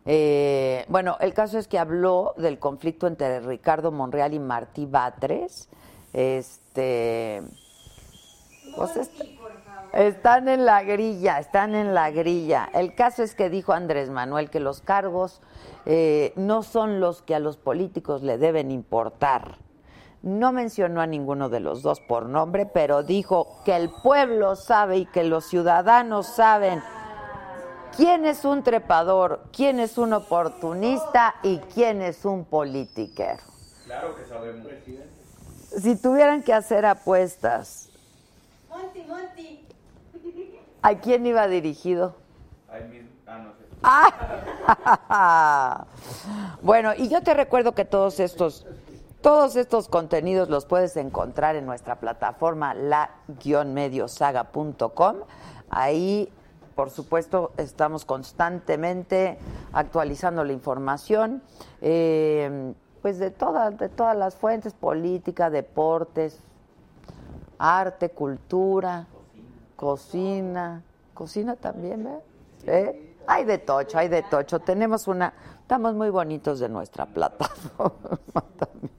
Eh, 0.10 0.86
bueno, 0.88 1.18
el 1.20 1.34
caso 1.34 1.60
es 1.60 1.68
que 1.68 1.78
habló 1.78 2.34
del 2.38 2.60
conflicto 2.60 3.08
entre 3.08 3.42
Ricardo 3.42 3.92
Monreal 3.92 4.34
y 4.34 4.40
Martí 4.40 4.86
Batres. 4.86 5.68
Este, 6.14 7.44
pues 8.76 8.96
est- 8.96 9.22
están 9.94 10.48
en 10.48 10.66
la 10.66 10.84
grilla, 10.84 11.40
están 11.40 11.76
en 11.76 11.94
la 11.94 12.10
grilla. 12.12 12.70
El 12.74 12.96
caso 12.96 13.22
es 13.22 13.36
que 13.36 13.50
dijo 13.50 13.74
Andrés 13.74 14.10
Manuel 14.10 14.50
que 14.50 14.60
los 14.62 14.82
cargos 14.82 15.42
eh, 15.86 16.32
no 16.38 16.64
son 16.64 17.00
los 17.02 17.22
que 17.22 17.36
a 17.36 17.40
los 17.40 17.58
políticos 17.58 18.24
le 18.24 18.38
deben 18.38 18.72
importar. 18.72 19.58
No 20.24 20.52
mencionó 20.52 21.02
a 21.02 21.08
ninguno 21.08 21.50
de 21.50 21.60
los 21.60 21.82
dos 21.84 22.00
por 22.02 22.28
nombre, 22.28 22.66
pero 22.66 23.04
dijo 23.04 23.62
que 23.66 23.76
el 23.76 23.90
pueblo 24.04 24.56
sabe 24.56 24.98
y 24.98 25.06
que 25.06 25.24
los 25.24 25.46
ciudadanos 25.46 26.28
saben 26.28 26.82
quién 27.98 28.26
es 28.26 28.46
un 28.46 28.64
trepador, 28.64 29.42
quién 29.52 29.80
es 29.80 29.98
un 29.98 30.14
oportunista 30.14 31.36
y 31.44 31.58
quién 31.74 32.02
es 32.02 32.24
un 32.24 32.46
politiquero. 32.46 33.44
Claro 33.86 34.16
que 34.16 34.24
sabemos. 34.26 34.66
Si 35.82 35.98
tuvieran 35.98 36.44
que 36.44 36.54
hacer 36.54 36.86
apuestas, 36.86 37.90
Monty, 38.70 39.04
Monty. 39.04 39.66
¿a 40.82 40.96
quién 41.00 41.26
iba 41.26 41.46
dirigido? 41.48 42.16
Mismo. 42.90 43.10
Ah, 43.26 43.40
no 43.40 43.52
sé. 43.52 43.58
¡Ah! 43.84 45.86
bueno, 46.62 46.94
y 46.96 47.10
yo 47.10 47.22
te 47.24 47.34
recuerdo 47.34 47.74
que 47.74 47.84
todos 47.86 48.20
estos, 48.20 48.68
todos 49.22 49.56
estos 49.56 49.88
contenidos 49.88 50.50
los 50.50 50.66
puedes 50.66 50.98
encontrar 50.98 51.56
en 51.56 51.66
nuestra 51.66 51.96
plataforma 51.96 52.76
la-mediosaga.com. 52.76 55.16
Ahí, 55.70 56.30
por 56.78 56.92
supuesto, 56.92 57.54
estamos 57.58 58.06
constantemente 58.06 59.40
actualizando 59.74 60.44
la 60.44 60.54
información, 60.54 61.42
eh, 61.82 62.72
pues 63.02 63.18
de 63.18 63.32
todas, 63.32 63.80
de 63.80 63.90
todas 63.90 64.16
las 64.16 64.36
fuentes, 64.36 64.76
política, 64.76 65.50
deportes, 65.50 66.40
arte, 67.58 68.12
cultura, 68.12 69.08
cocina, 69.76 70.84
cocina 71.16 71.56
también, 71.56 72.04
¿ve? 72.04 72.20
¿Eh? 72.68 73.16
Hay 73.26 73.46
de 73.46 73.58
tocho, 73.58 73.98
hay 73.98 74.08
de 74.08 74.22
tocho. 74.22 74.60
Tenemos 74.60 75.08
una, 75.08 75.34
estamos 75.62 75.96
muy 75.96 76.12
bonitos 76.12 76.60
de 76.60 76.70
nuestra 76.70 77.08
plataforma 77.08 78.20
también. 78.60 78.94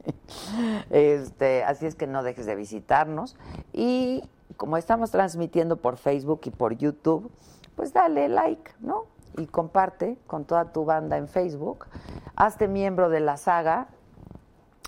Este, 0.90 1.62
así 1.62 1.86
es 1.86 1.94
que 1.94 2.08
no 2.08 2.24
dejes 2.24 2.44
de 2.44 2.56
visitarnos. 2.56 3.36
Y 3.72 4.28
como 4.56 4.76
estamos 4.76 5.12
transmitiendo 5.12 5.76
por 5.76 5.96
Facebook 5.96 6.40
y 6.46 6.50
por 6.50 6.76
YouTube, 6.76 7.30
pues 7.78 7.92
dale 7.92 8.28
like, 8.28 8.72
¿no? 8.80 9.04
Y 9.36 9.46
comparte 9.46 10.18
con 10.26 10.44
toda 10.44 10.72
tu 10.72 10.84
banda 10.84 11.16
en 11.16 11.28
Facebook. 11.28 11.86
Hazte 12.34 12.66
miembro 12.66 13.08
de 13.08 13.20
la 13.20 13.36
saga 13.36 13.86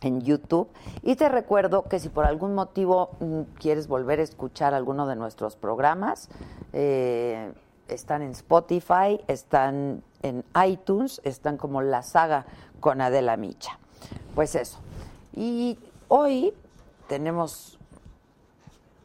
en 0.02 0.20
YouTube. 0.22 0.66
Y 1.02 1.14
te 1.14 1.28
recuerdo 1.28 1.84
que 1.84 2.00
si 2.00 2.08
por 2.08 2.24
algún 2.24 2.52
motivo 2.52 3.10
mm, 3.20 3.42
quieres 3.60 3.86
volver 3.86 4.18
a 4.18 4.24
escuchar 4.24 4.74
alguno 4.74 5.06
de 5.06 5.14
nuestros 5.14 5.54
programas, 5.54 6.30
eh, 6.72 7.52
están 7.86 8.22
en 8.22 8.32
Spotify, 8.32 9.20
están 9.28 10.02
en 10.22 10.44
iTunes, 10.66 11.20
están 11.22 11.58
como 11.58 11.82
la 11.82 12.02
saga 12.02 12.44
con 12.80 13.00
Adela 13.00 13.36
Micha. 13.36 13.78
Pues 14.34 14.56
eso. 14.56 14.80
Y 15.32 15.78
hoy 16.08 16.52
tenemos 17.06 17.78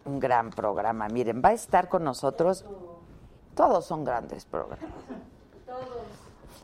un 0.06 0.20
gran 0.20 0.50
programa. 0.50 1.08
Miren, 1.08 1.44
va 1.46 1.50
a 1.50 1.54
estar 1.54 1.88
con 1.88 2.04
nosotros. 2.04 2.66
Todos 3.56 3.86
son 3.86 4.04
grandes 4.04 4.46
programas. 4.46 4.90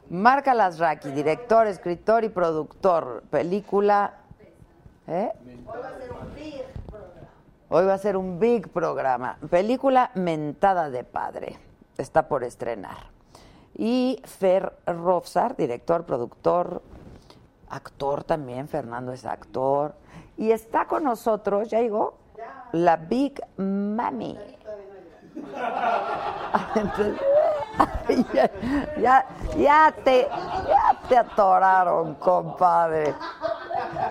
Marca 0.09 0.53
Lasraki, 0.53 1.09
director, 1.11 1.67
escritor 1.67 2.25
y 2.25 2.29
productor. 2.29 3.23
Película. 3.29 4.15
¿eh? 5.07 5.31
Hoy 7.69 7.85
va 7.85 7.93
a 7.93 7.97
ser 7.97 8.17
un 8.17 8.39
big 8.39 8.67
programa. 8.67 9.37
Película 9.49 10.11
Mentada 10.15 10.89
de 10.89 11.05
Padre. 11.05 11.57
Está 11.97 12.27
por 12.27 12.43
estrenar. 12.43 13.09
Y 13.73 14.21
Fer 14.25 14.73
Rofsar, 14.85 15.55
director, 15.55 16.05
productor, 16.05 16.81
actor 17.69 18.25
también. 18.25 18.67
Fernando 18.67 19.13
es 19.13 19.25
actor. 19.25 19.95
Y 20.35 20.51
está 20.51 20.87
con 20.87 21.05
nosotros, 21.05 21.69
ya 21.69 21.79
llegó, 21.79 22.17
la 22.73 22.97
Big 22.97 23.41
Mami. 23.55 24.37
Entonces, 26.75 27.21
ya, 28.33 28.51
ya, 28.99 29.25
ya 29.57 29.95
te, 30.03 30.27
ya 30.67 30.99
te 31.07 31.17
atoraron, 31.17 32.15
compadre. 32.15 33.13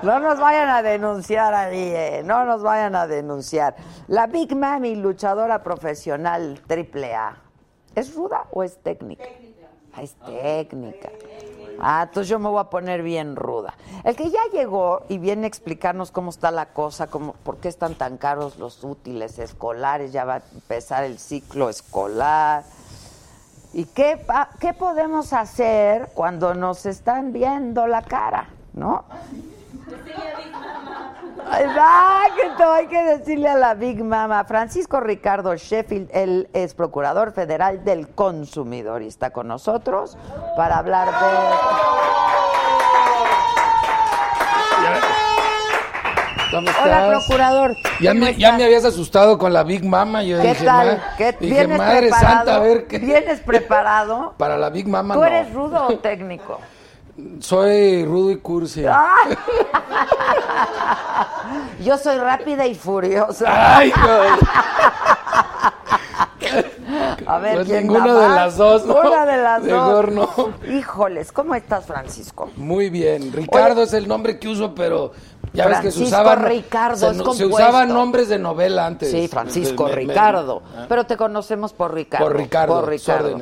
No 0.03 0.19
nos 0.19 0.39
vayan 0.39 0.69
a 0.69 0.83
denunciar 0.83 1.55
ahí, 1.55 1.93
eh, 1.95 2.23
no 2.25 2.45
nos 2.45 2.63
vayan 2.63 2.95
a 2.97 3.07
denunciar. 3.07 3.77
La 4.09 4.27
Big 4.27 4.57
Mami, 4.57 4.97
luchadora 4.97 5.63
profesional 5.63 6.61
triple 6.67 7.15
A. 7.15 7.37
¿Es 7.95 8.15
ruda 8.15 8.47
o 8.53 8.63
es 8.63 8.79
técnica? 8.79 9.25
Ah, 9.93 10.03
es 10.03 10.15
técnica. 10.15 11.11
Ah, 11.79 12.05
entonces 12.09 12.29
yo 12.29 12.39
me 12.39 12.49
voy 12.49 12.61
a 12.61 12.65
poner 12.65 13.03
bien 13.03 13.37
ruda. 13.37 13.75
El 14.05 14.17
que 14.17 14.31
ya 14.31 14.41
llegó 14.53 15.05
y 15.09 15.19
viene 15.19 15.45
a 15.45 15.49
explicarnos 15.49 16.11
cómo 16.11 16.31
está 16.31 16.51
la 16.51 16.67
cosa, 16.67 17.07
cómo, 17.09 17.35
por 17.45 17.59
qué 17.59 17.69
están 17.69 17.95
tan 17.95 18.19
caros 18.19 18.59
los 18.59 18.83
útiles 18.85 19.39
escolares, 19.39 20.13
ya 20.13 20.25
va 20.25 20.37
a 20.37 20.43
empezar 20.55 21.05
el 21.05 21.19
ciclo 21.19 21.69
escolar. 21.69 22.65
¿Y 23.73 23.85
qué, 23.85 24.21
qué 24.59 24.75
podemos 24.75 25.33
hacer 25.33 26.11
cuando 26.15 26.55
nos 26.55 26.87
están 26.87 27.33
viendo 27.33 27.87
la 27.87 28.03
cara? 28.03 28.49
¿No? 28.73 29.05
Exacto, 31.59 32.73
hay 32.73 32.87
que 32.87 33.03
decirle 33.03 33.49
a 33.49 33.57
la 33.57 33.75
Big 33.75 34.03
Mama. 34.05 34.45
Francisco 34.45 35.01
Ricardo 35.01 35.55
Sheffield, 35.57 36.09
él 36.13 36.49
es 36.53 36.75
procurador 36.75 37.33
federal 37.33 37.85
del 37.85 38.09
consumidor 38.09 39.03
y 39.03 39.09
está 39.09 39.31
con 39.31 39.49
nosotros 39.49 40.17
para 40.57 40.79
hablar 40.79 41.09
de... 41.09 41.27
¿cómo 46.51 46.69
Hola, 46.85 47.09
procurador. 47.09 47.77
Ya 48.01 48.11
¿Cómo 48.11 48.25
me, 48.25 48.35
ya 48.35 48.53
me 48.53 48.65
habías 48.65 48.85
asustado 48.85 49.39
con 49.39 49.53
la 49.53 49.63
Big 49.63 49.85
Mama. 49.85 50.23
Yo 50.25 50.41
¿Qué 50.41 50.49
dije, 50.49 50.65
tal? 50.65 51.03
¿Qué- 51.17 51.33
dije, 51.39 51.55
¿Vienes 51.55 51.79
madre 51.79 52.01
preparado? 52.09 52.37
santa, 52.37 52.55
a 52.57 52.59
ver 52.59 52.87
qué. 52.87 52.99
¿Vienes 52.99 53.41
preparado? 53.41 54.35
Para 54.39 54.57
la 54.57 54.69
Big 54.71 54.89
Mama 54.89 55.15
¿Tú 55.15 55.21
no. 55.21 55.27
eres 55.27 55.53
rudo 55.53 55.87
o 55.89 55.99
técnico? 55.99 56.59
Soy 57.41 58.05
rudo 58.05 58.31
y 58.31 58.37
cursi. 58.39 58.85
¡Ay! 58.87 59.37
Yo 61.85 61.97
soy 61.99 62.19
rápida 62.19 62.67
y 62.67 62.75
furiosa. 62.75 63.45
Ay, 63.79 63.93
no. 63.97 64.21
A 67.27 67.39
ver, 67.39 67.55
Pues 67.57 67.69
¿quién 67.69 67.87
ninguna 67.87 68.15
de 68.15 68.29
las 68.29 68.57
dos, 68.57 68.85
¿no? 68.87 68.95
Una 68.97 69.25
de 69.27 69.37
las 69.43 69.63
Mejor 69.63 70.15
dos. 70.15 70.37
no. 70.39 70.53
Híjoles, 70.73 71.31
¿cómo 71.33 71.55
estás, 71.55 71.87
Francisco? 71.87 72.51
Muy 72.57 72.91
bien. 72.91 73.33
Ricardo 73.33 73.75
Oye. 73.77 73.85
es 73.85 73.93
el 73.95 74.09
nombre 74.09 74.39
que 74.39 74.49
uso, 74.49 74.75
pero 74.75 75.13
ya 75.53 75.67
ves 75.67 75.81
que 75.81 75.91
se 75.91 75.99
Francisco 75.99 76.21
usaban. 76.21 76.45
Ricardo, 76.47 76.97
se, 76.97 77.07
es 77.11 77.37
se 77.37 77.47
usaban 77.47 77.89
nombres 77.89 78.29
de 78.29 78.39
novela 78.39 78.87
antes. 78.87 79.11
Sí, 79.11 79.29
Francisco 79.29 79.85
Me- 79.85 79.91
me- 79.91 79.97
Ricardo. 79.97 80.63
ah. 80.77 80.87
Pero 80.89 81.07
te 81.07 81.17
conocemos 81.17 81.73
por 81.73 81.95
Ricardo. 81.95 82.27
Por 82.27 82.37
Ricardo, 82.37 82.87
Por. 82.87 83.41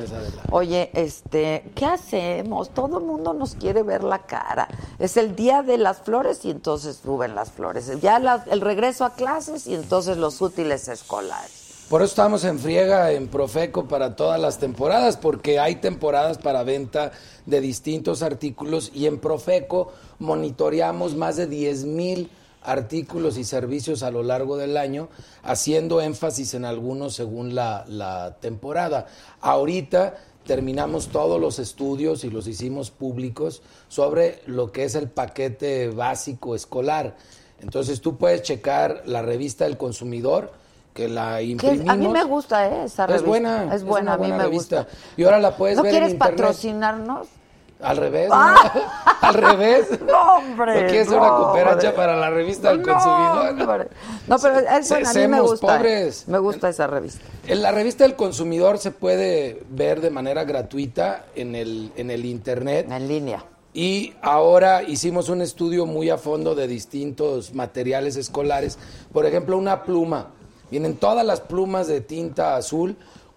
Oye, 0.51 0.89
este, 0.93 1.71
¿qué 1.75 1.85
hacemos? 1.85 2.69
Todo 2.71 2.99
el 2.99 3.05
mundo 3.05 3.33
nos 3.33 3.55
quiere 3.55 3.83
ver 3.83 4.03
la 4.03 4.19
cara. 4.19 4.67
Es 4.97 5.17
el 5.17 5.35
día 5.35 5.61
de 5.63 5.77
las 5.77 5.99
flores 5.99 6.43
y 6.45 6.51
entonces 6.51 6.99
suben 7.03 7.35
las 7.35 7.51
flores. 7.51 7.91
Ya 8.01 8.19
la- 8.19 8.43
el 8.49 8.61
regreso 8.61 9.05
a 9.05 9.13
clases 9.13 9.67
y 9.67 9.75
entonces 9.75 10.17
los 10.17 10.41
útiles 10.41 10.87
escolares. 10.87 11.58
Por 11.89 12.03
eso 12.03 12.09
estamos 12.11 12.43
en 12.43 12.59
friega 12.59 13.13
en 13.13 13.29
Profeco 13.29 13.87
para 13.87 14.15
todas 14.15 14.39
las 14.39 14.59
temporadas, 14.59 15.17
porque 15.17 15.57
hay 15.57 15.77
temporadas 15.77 16.37
para 16.37 16.61
venta 16.61 17.11
de 17.47 17.61
distintos 17.61 18.21
artículos 18.21 18.91
y 18.93 19.07
en 19.07 19.17
Profeco 19.17 19.91
monitoreamos 20.19 21.15
más 21.15 21.35
de 21.35 21.47
10 21.47 21.85
mil 21.85 22.29
artículos 22.61 23.39
y 23.39 23.43
servicios 23.43 24.03
a 24.03 24.11
lo 24.11 24.21
largo 24.21 24.55
del 24.55 24.77
año, 24.77 25.09
haciendo 25.41 25.99
énfasis 25.99 26.53
en 26.53 26.63
algunos 26.63 27.15
según 27.15 27.55
la, 27.55 27.85
la 27.87 28.37
temporada. 28.39 29.07
Ahorita 29.41 30.15
terminamos 30.45 31.07
todos 31.07 31.41
los 31.41 31.57
estudios 31.57 32.23
y 32.23 32.29
los 32.29 32.45
hicimos 32.45 32.91
públicos 32.91 33.63
sobre 33.87 34.43
lo 34.45 34.71
que 34.71 34.83
es 34.83 34.93
el 34.93 35.09
paquete 35.09 35.89
básico 35.89 36.53
escolar. 36.53 37.17
Entonces 37.61 37.99
tú 37.99 38.15
puedes 38.15 38.43
checar 38.43 39.01
la 39.07 39.23
revista 39.23 39.63
del 39.63 39.77
consumidor, 39.77 40.51
que 40.99 41.07
la 41.09 41.41
imprimimos. 41.41 41.89
a 41.89 41.95
mí 41.95 42.07
me 42.09 42.23
gusta 42.23 42.67
¿eh? 42.67 42.83
esa 42.85 43.03
Es 43.03 43.09
revista. 43.09 43.27
buena, 43.29 43.73
Es 43.75 43.83
buena, 43.83 44.15
una 44.17 44.25
a 44.25 44.27
mí 44.27 44.31
me 44.37 44.43
revista. 44.43 44.81
gusta. 44.83 44.97
Y 45.15 45.23
ahora 45.23 45.39
la 45.39 45.55
puedes 45.55 45.77
¿No 45.77 45.83
ver 45.83 45.93
en 45.93 45.97
quieres 45.97 46.13
internet. 46.13 46.37
patrocinarnos? 46.37 47.27
Al 47.81 47.95
revés, 47.95 48.29
Ah. 48.29 48.71
¿no? 48.75 48.81
Al 49.29 49.33
revés. 49.35 49.87
No, 50.05 50.35
hombre. 50.35 50.81
¿No 50.81 50.87
quieres 50.89 51.09
no, 51.09 51.17
una 51.17 51.29
cooperacha 51.29 51.95
para 51.95 52.17
la 52.17 52.29
revista 52.29 52.69
del 52.71 52.81
No, 52.81 52.91
consumidor? 52.93 53.49
hombre. 53.69 53.87
No, 54.27 54.37
pero 54.37 54.59
es 54.59 54.85
Se- 54.87 54.95
buena, 54.95 55.09
a 55.09 55.13
mí 55.13 55.27
me 55.29 55.39
gusta. 55.39 55.75
¿eh? 55.75 55.77
pobres. 55.77 56.27
Me 56.27 56.39
gusta 56.39 56.67
esa 56.67 56.87
revista. 56.87 57.21
En 57.47 57.61
la 57.61 57.71
revista 57.71 58.03
del 58.03 58.15
consumidor 58.17 58.79
se 58.79 58.91
puede 58.91 59.63
ver 59.69 60.01
de 60.01 60.09
manera 60.09 60.43
gratuita 60.43 61.23
en 61.35 61.55
el, 61.55 61.93
en 61.95 62.11
el 62.11 62.25
internet. 62.25 62.85
En 62.91 63.07
línea. 63.07 63.45
Y 63.73 64.13
ahora 64.21 64.83
hicimos 64.83 65.29
un 65.29 65.41
estudio 65.41 65.85
muy 65.85 66.09
a 66.09 66.17
fondo 66.17 66.55
de 66.55 66.67
distintos 66.67 67.53
materiales 67.53 68.17
escolares. 68.17 68.77
Por 69.13 69.25
ejemplo, 69.25 69.55
una 69.57 69.83
pluma. 69.83 70.31
Vienen 70.71 70.95
todas 70.97 71.25
las 71.25 71.41
plumas 71.41 71.87
de 71.87 72.01
tinta 72.01 72.55
azul. 72.55 72.95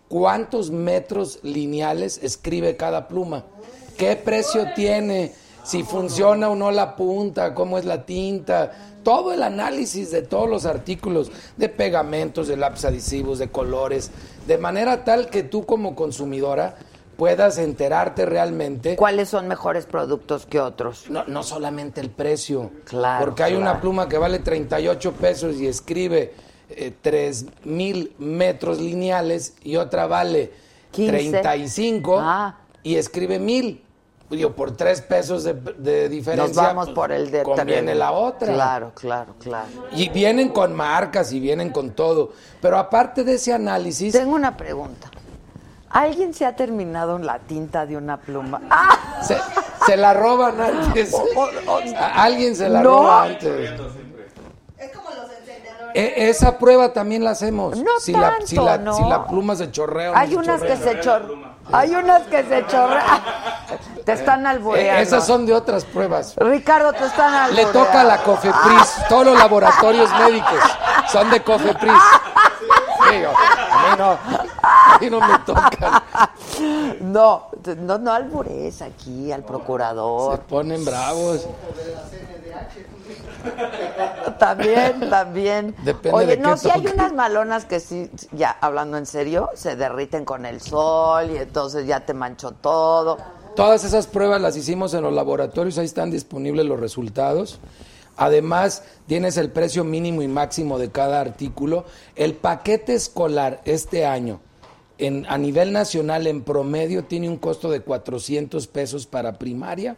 ¿Cuántos 0.09 0.71
metros 0.71 1.39
lineales 1.43 2.21
escribe 2.23 2.77
cada 2.77 3.09
pluma? 3.09 3.45
¿Qué 3.97 4.17
precio 4.17 4.67
tiene? 4.75 5.33
Si 5.65 5.85
funciona 5.85 6.51
o 6.51 6.57
no 6.57 6.71
la 6.71 6.97
punta, 6.97 7.55
cómo 7.55 7.79
es 7.79 7.85
la 7.85 8.05
tinta. 8.05 8.73
Todo 9.05 9.33
el 9.33 9.43
análisis 9.43 10.11
de 10.11 10.23
todos 10.23 10.49
los 10.49 10.67
artículos, 10.67 11.31
de 11.57 11.69
pegamentos, 11.69 12.49
de 12.49 12.57
lápiz 12.57 12.85
adhesivos, 12.85 13.39
de 13.39 13.49
colores, 13.51 14.11
de 14.47 14.59
manera 14.59 15.05
tal 15.05 15.29
que 15.31 15.43
tú 15.43 15.65
como 15.65 15.95
consumidora 15.95 16.77
puedas 17.17 17.59
enterarte 17.59 18.27
realmente 18.27 18.97
¿Cuáles 18.97 19.29
son 19.29 19.47
mejores 19.47 19.87
productos 19.87 20.47
que 20.47 20.61
otros? 20.61 21.05
no, 21.11 21.25
no 21.27 21.43
solamente 21.43 22.01
el 22.01 22.11
precio. 22.11 22.71
Claro, 22.85 23.25
Porque 23.25 23.43
hay 23.45 23.53
claro. 23.53 23.71
una 23.71 23.81
pluma 23.81 24.09
que 24.09 24.19
vale 24.19 24.39
38 24.41 25.13
pesos 25.13 25.57
y 25.57 25.67
escribe 25.67 26.33
eh, 26.77 26.93
3 27.01 27.47
mil 27.65 28.15
metros 28.19 28.81
lineales 28.81 29.55
y 29.63 29.77
otra 29.77 30.07
vale 30.07 30.53
15. 30.93 31.11
35 31.41 32.19
Ah. 32.21 32.57
y 32.83 32.97
escribe 32.97 33.39
mil. 33.39 33.85
Digo, 34.31 34.53
por 34.55 34.75
3 34.75 35.03
pesos 35.03 35.45
de, 35.45 35.53
de 35.53 36.09
diferencia. 36.09 36.47
Nos 36.49 36.57
vamos 36.57 36.89
por 36.91 37.13
el 37.13 37.31
de 37.31 37.43
Conviene 37.43 37.83
tres. 37.89 37.97
la 37.99 38.13
otra. 38.13 38.53
Claro, 38.55 38.93
claro, 38.95 39.35
claro. 39.39 39.69
Y 39.93 40.09
vienen 40.09 40.49
con 40.49 40.73
marcas 40.75 41.33
y 41.33 41.41
vienen 41.41 41.69
con 41.71 41.91
todo. 41.91 42.33
Pero 42.63 42.79
aparte 42.79 43.25
de 43.25 43.35
ese 43.35 43.53
análisis, 43.53 44.13
Tengo 44.15 44.35
una 44.35 44.57
pregunta. 44.57 45.11
¿Alguien 45.91 46.33
se 46.33 46.47
ha 46.47 46.57
terminado 46.57 47.19
la 47.19 47.41
tinta 47.41 47.85
de 47.85 47.99
una 47.99 48.19
pluma? 48.19 48.63
¡Ah! 48.71 49.21
se, 49.23 49.37
se 49.85 49.97
la 49.99 50.15
roban 50.15 50.59
antes. 50.59 51.13
O- 51.15 51.19
o- 51.39 51.73
o- 51.75 51.97
A- 51.99 52.23
Alguien 52.25 52.57
se 52.57 52.71
la 52.71 52.81
No. 52.83 52.89
roba 53.03 53.25
antes. 53.25 53.71
Es 54.79 54.91
como 54.97 55.11
los 55.11 55.31
encendedores. 55.39 55.82
E- 55.95 56.29
esa 56.31 56.59
prueba 56.59 56.93
también 56.93 57.25
la 57.25 57.31
hacemos. 57.31 57.77
No 57.79 57.91
si, 58.01 58.13
la, 58.13 58.35
si, 58.45 58.57
tanto, 58.57 58.65
la, 58.71 58.79
¿no? 58.79 58.95
si 58.97 59.03
la 59.05 59.27
pluma 59.27 59.57
se 59.57 59.71
chorrea 59.71 60.11
o 60.11 60.15
no 60.15 60.19
Hay 60.21 60.31
se 60.31 60.37
unas 60.37 60.61
que 60.63 60.77
se 60.77 61.01
chorrean. 61.01 61.53
Hay 61.73 61.95
unas 61.95 62.23
que 62.23 62.43
se 62.45 62.67
chorrean. 62.67 63.07
Te 64.05 64.13
están 64.13 64.45
Eh, 64.45 64.49
albureando. 64.49 65.01
esas 65.03 65.25
son 65.27 65.47
de 65.47 65.55
otras 65.55 65.85
pruebas. 65.85 66.35
Ricardo, 66.37 66.93
te 66.93 67.05
están 67.05 67.31
Le 67.55 67.63
albureando. 67.63 67.73
toca 67.73 68.01
a 68.01 68.05
la 68.05 68.19
Cofepris. 68.23 68.95
Todos 69.09 69.27
los 69.27 69.39
laboratorios 69.39 70.11
médicos 70.19 70.59
son 71.11 71.31
de 71.31 71.41
Cofepris. 71.43 71.93
Digo, 73.13 73.31
a 73.31 73.91
mí 73.91 73.97
no, 73.99 74.11
a 74.63 74.99
mí 75.01 75.11
no 75.11 75.21
me 75.21 75.39
tocan. 75.41 76.03
No, 77.01 77.49
no, 77.79 77.99
no 77.99 78.13
albures 78.13 78.83
aquí 78.83 79.31
al 79.33 79.43
Se 79.43 79.47
procurador. 79.47 80.41
ponen 80.41 80.85
bravos. 80.85 81.47
También, 84.39 85.09
también. 85.09 85.75
Depende 85.85 86.17
Oye, 86.17 86.37
de 86.37 86.37
no, 86.39 86.57
si 86.57 86.69
hay 86.71 86.87
unas 86.87 87.13
malonas 87.13 87.65
que 87.65 87.81
sí, 87.81 88.11
ya 88.33 88.51
hablando 88.51 88.97
en 88.97 89.07
serio, 89.07 89.51
se 89.55 89.77
derriten 89.77 90.25
con 90.25 90.47
el 90.47 90.61
sol 90.61 91.31
y 91.31 91.37
entonces 91.37 91.87
ya 91.87 92.05
te 92.05 92.15
manchó 92.15 92.53
todo. 92.53 93.19
Todas 93.55 93.85
esas 93.85 94.07
pruebas 94.07 94.41
las 94.41 94.57
hicimos 94.57 94.95
en 94.95 95.03
los 95.03 95.13
laboratorios, 95.13 95.79
ahí 95.79 95.85
están 95.85 96.11
disponibles 96.11 96.67
los 96.67 96.81
resultados. 96.81 97.61
Además, 98.17 98.83
tienes 99.07 99.37
el 99.37 99.51
precio 99.51 99.85
mínimo 99.85 100.23
y 100.23 100.29
máximo 100.29 100.79
de 100.79 100.91
cada 100.91 101.21
artículo. 101.21 101.85
El 102.17 102.35
paquete 102.35 102.95
escolar 102.95 103.61
este 103.65 104.07
año, 104.07 104.41
en, 104.99 105.27
a 105.29 105.39
nivel 105.39 105.73
nacional, 105.73 106.27
en 106.27 106.43
promedio, 106.43 107.05
tiene 107.05 107.29
un 107.29 107.37
costo 107.37 107.71
de 107.71 107.81
400 107.81 108.67
pesos 108.67 109.07
para 109.07 109.39
primaria 109.39 109.97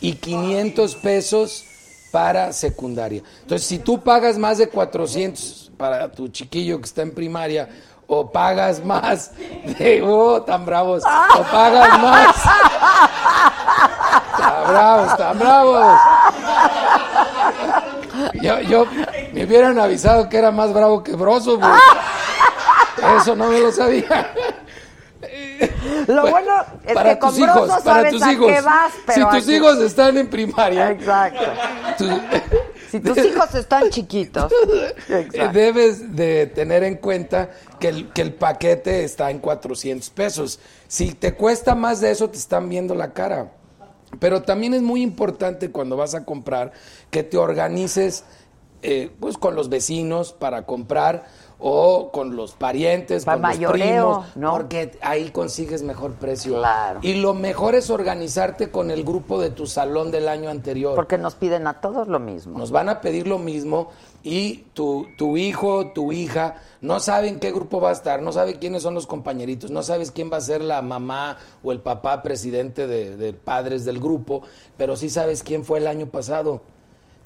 y 0.00 0.14
500 0.14 0.96
pesos 0.96 1.64
para 2.10 2.52
secundaria. 2.52 3.22
Entonces, 3.42 3.66
si 3.66 3.78
tú 3.78 4.00
pagas 4.02 4.38
más 4.38 4.58
de 4.58 4.68
400 4.68 5.72
para 5.76 6.10
tu 6.10 6.28
chiquillo 6.28 6.78
que 6.78 6.84
está 6.84 7.02
en 7.02 7.12
primaria, 7.12 7.68
o 8.06 8.30
pagas 8.30 8.84
más 8.84 9.32
de, 9.78 10.02
oh, 10.02 10.42
tan 10.42 10.64
bravos, 10.64 11.02
o 11.04 11.42
pagas 11.42 12.00
más. 12.00 12.36
Están 14.32 14.68
bravos, 14.68 15.10
están 15.10 15.38
bravos. 15.38 16.00
Yo, 18.40 18.60
yo, 18.60 18.86
me 19.32 19.44
hubieran 19.44 19.78
avisado 19.78 20.28
que 20.28 20.38
era 20.38 20.50
más 20.50 20.72
bravo 20.72 21.02
que 21.02 21.12
broso. 21.12 21.58
Eso 23.20 23.34
no 23.34 23.48
me 23.48 23.60
lo 23.60 23.72
sabía. 23.72 24.32
Lo 26.06 26.28
bueno 26.30 26.52
es 26.86 26.94
para 26.94 27.14
que 27.14 27.18
con 27.18 27.30
tus 27.30 27.38
hijos, 27.38 27.54
broso 27.54 27.84
para 27.84 27.96
sabes 27.96 28.12
tus 28.12 28.22
a 28.22 28.32
hijos. 28.32 28.46
qué 28.52 28.60
vas, 28.60 28.92
si 28.92 29.00
pero 29.06 29.28
tus 29.28 29.42
aquí- 29.42 29.54
hijos 29.54 29.78
están 29.78 30.16
en 30.16 30.28
primaria, 30.28 30.90
Exacto. 30.90 31.44
Si 32.90 33.00
tus 33.00 33.18
hijos 33.18 33.52
están 33.54 33.90
chiquitos. 33.90 34.50
Exacto. 35.08 35.52
Debes 35.52 36.14
de 36.14 36.46
tener 36.46 36.84
en 36.84 36.96
cuenta 36.96 37.50
que 37.80 37.88
el, 37.88 38.12
que 38.12 38.22
el 38.22 38.32
paquete 38.32 39.02
está 39.02 39.30
en 39.32 39.40
400 39.40 40.08
pesos. 40.10 40.60
Si 40.86 41.12
te 41.12 41.34
cuesta 41.34 41.74
más 41.74 42.00
de 42.00 42.12
eso, 42.12 42.30
te 42.30 42.38
están 42.38 42.68
viendo 42.68 42.94
la 42.94 43.12
cara. 43.12 43.50
Pero 44.20 44.42
también 44.42 44.72
es 44.72 44.82
muy 44.82 45.02
importante 45.02 45.72
cuando 45.72 45.96
vas 45.96 46.14
a 46.14 46.24
comprar 46.24 46.72
que 47.10 47.24
te 47.24 47.36
organices 47.36 48.22
eh, 48.82 49.10
pues 49.18 49.36
con 49.36 49.56
los 49.56 49.68
vecinos 49.68 50.32
para 50.32 50.64
comprar 50.64 51.24
o 51.58 52.10
con 52.12 52.36
los 52.36 52.52
parientes, 52.52 53.24
Pa' 53.24 53.40
con 53.40 53.60
los 53.60 53.72
primos, 53.72 54.26
¿no? 54.36 54.52
porque 54.52 54.98
ahí 55.00 55.30
consigues 55.30 55.82
mejor 55.82 56.12
precio. 56.14 56.58
Claro. 56.58 57.00
Y 57.02 57.14
lo 57.14 57.32
mejor 57.32 57.74
es 57.74 57.88
organizarte 57.88 58.70
con 58.70 58.90
el 58.90 59.04
grupo 59.04 59.40
de 59.40 59.50
tu 59.50 59.66
salón 59.66 60.10
del 60.10 60.28
año 60.28 60.50
anterior. 60.50 60.94
Porque 60.94 61.16
nos 61.16 61.34
piden 61.34 61.66
a 61.66 61.80
todos 61.80 62.08
lo 62.08 62.20
mismo. 62.20 62.58
Nos 62.58 62.70
van 62.70 62.90
a 62.90 63.00
pedir 63.00 63.26
lo 63.26 63.38
mismo 63.38 63.88
y 64.22 64.66
tu, 64.74 65.06
tu 65.16 65.36
hijo, 65.38 65.92
tu 65.92 66.12
hija, 66.12 66.56
no 66.82 67.00
saben 67.00 67.40
qué 67.40 67.52
grupo 67.52 67.80
va 67.80 67.88
a 67.88 67.92
estar, 67.92 68.20
no 68.20 68.32
sabe 68.32 68.58
quiénes 68.58 68.82
son 68.82 68.92
los 68.94 69.06
compañeritos, 69.06 69.70
no 69.70 69.82
sabes 69.82 70.10
quién 70.10 70.30
va 70.30 70.36
a 70.36 70.42
ser 70.42 70.60
la 70.60 70.82
mamá 70.82 71.38
o 71.62 71.72
el 71.72 71.80
papá 71.80 72.22
presidente 72.22 72.86
de, 72.86 73.16
de 73.16 73.32
padres 73.32 73.84
del 73.84 73.98
grupo, 73.98 74.42
pero 74.76 74.96
sí 74.96 75.08
sabes 75.08 75.42
quién 75.42 75.64
fue 75.64 75.78
el 75.78 75.86
año 75.86 76.06
pasado. 76.06 76.60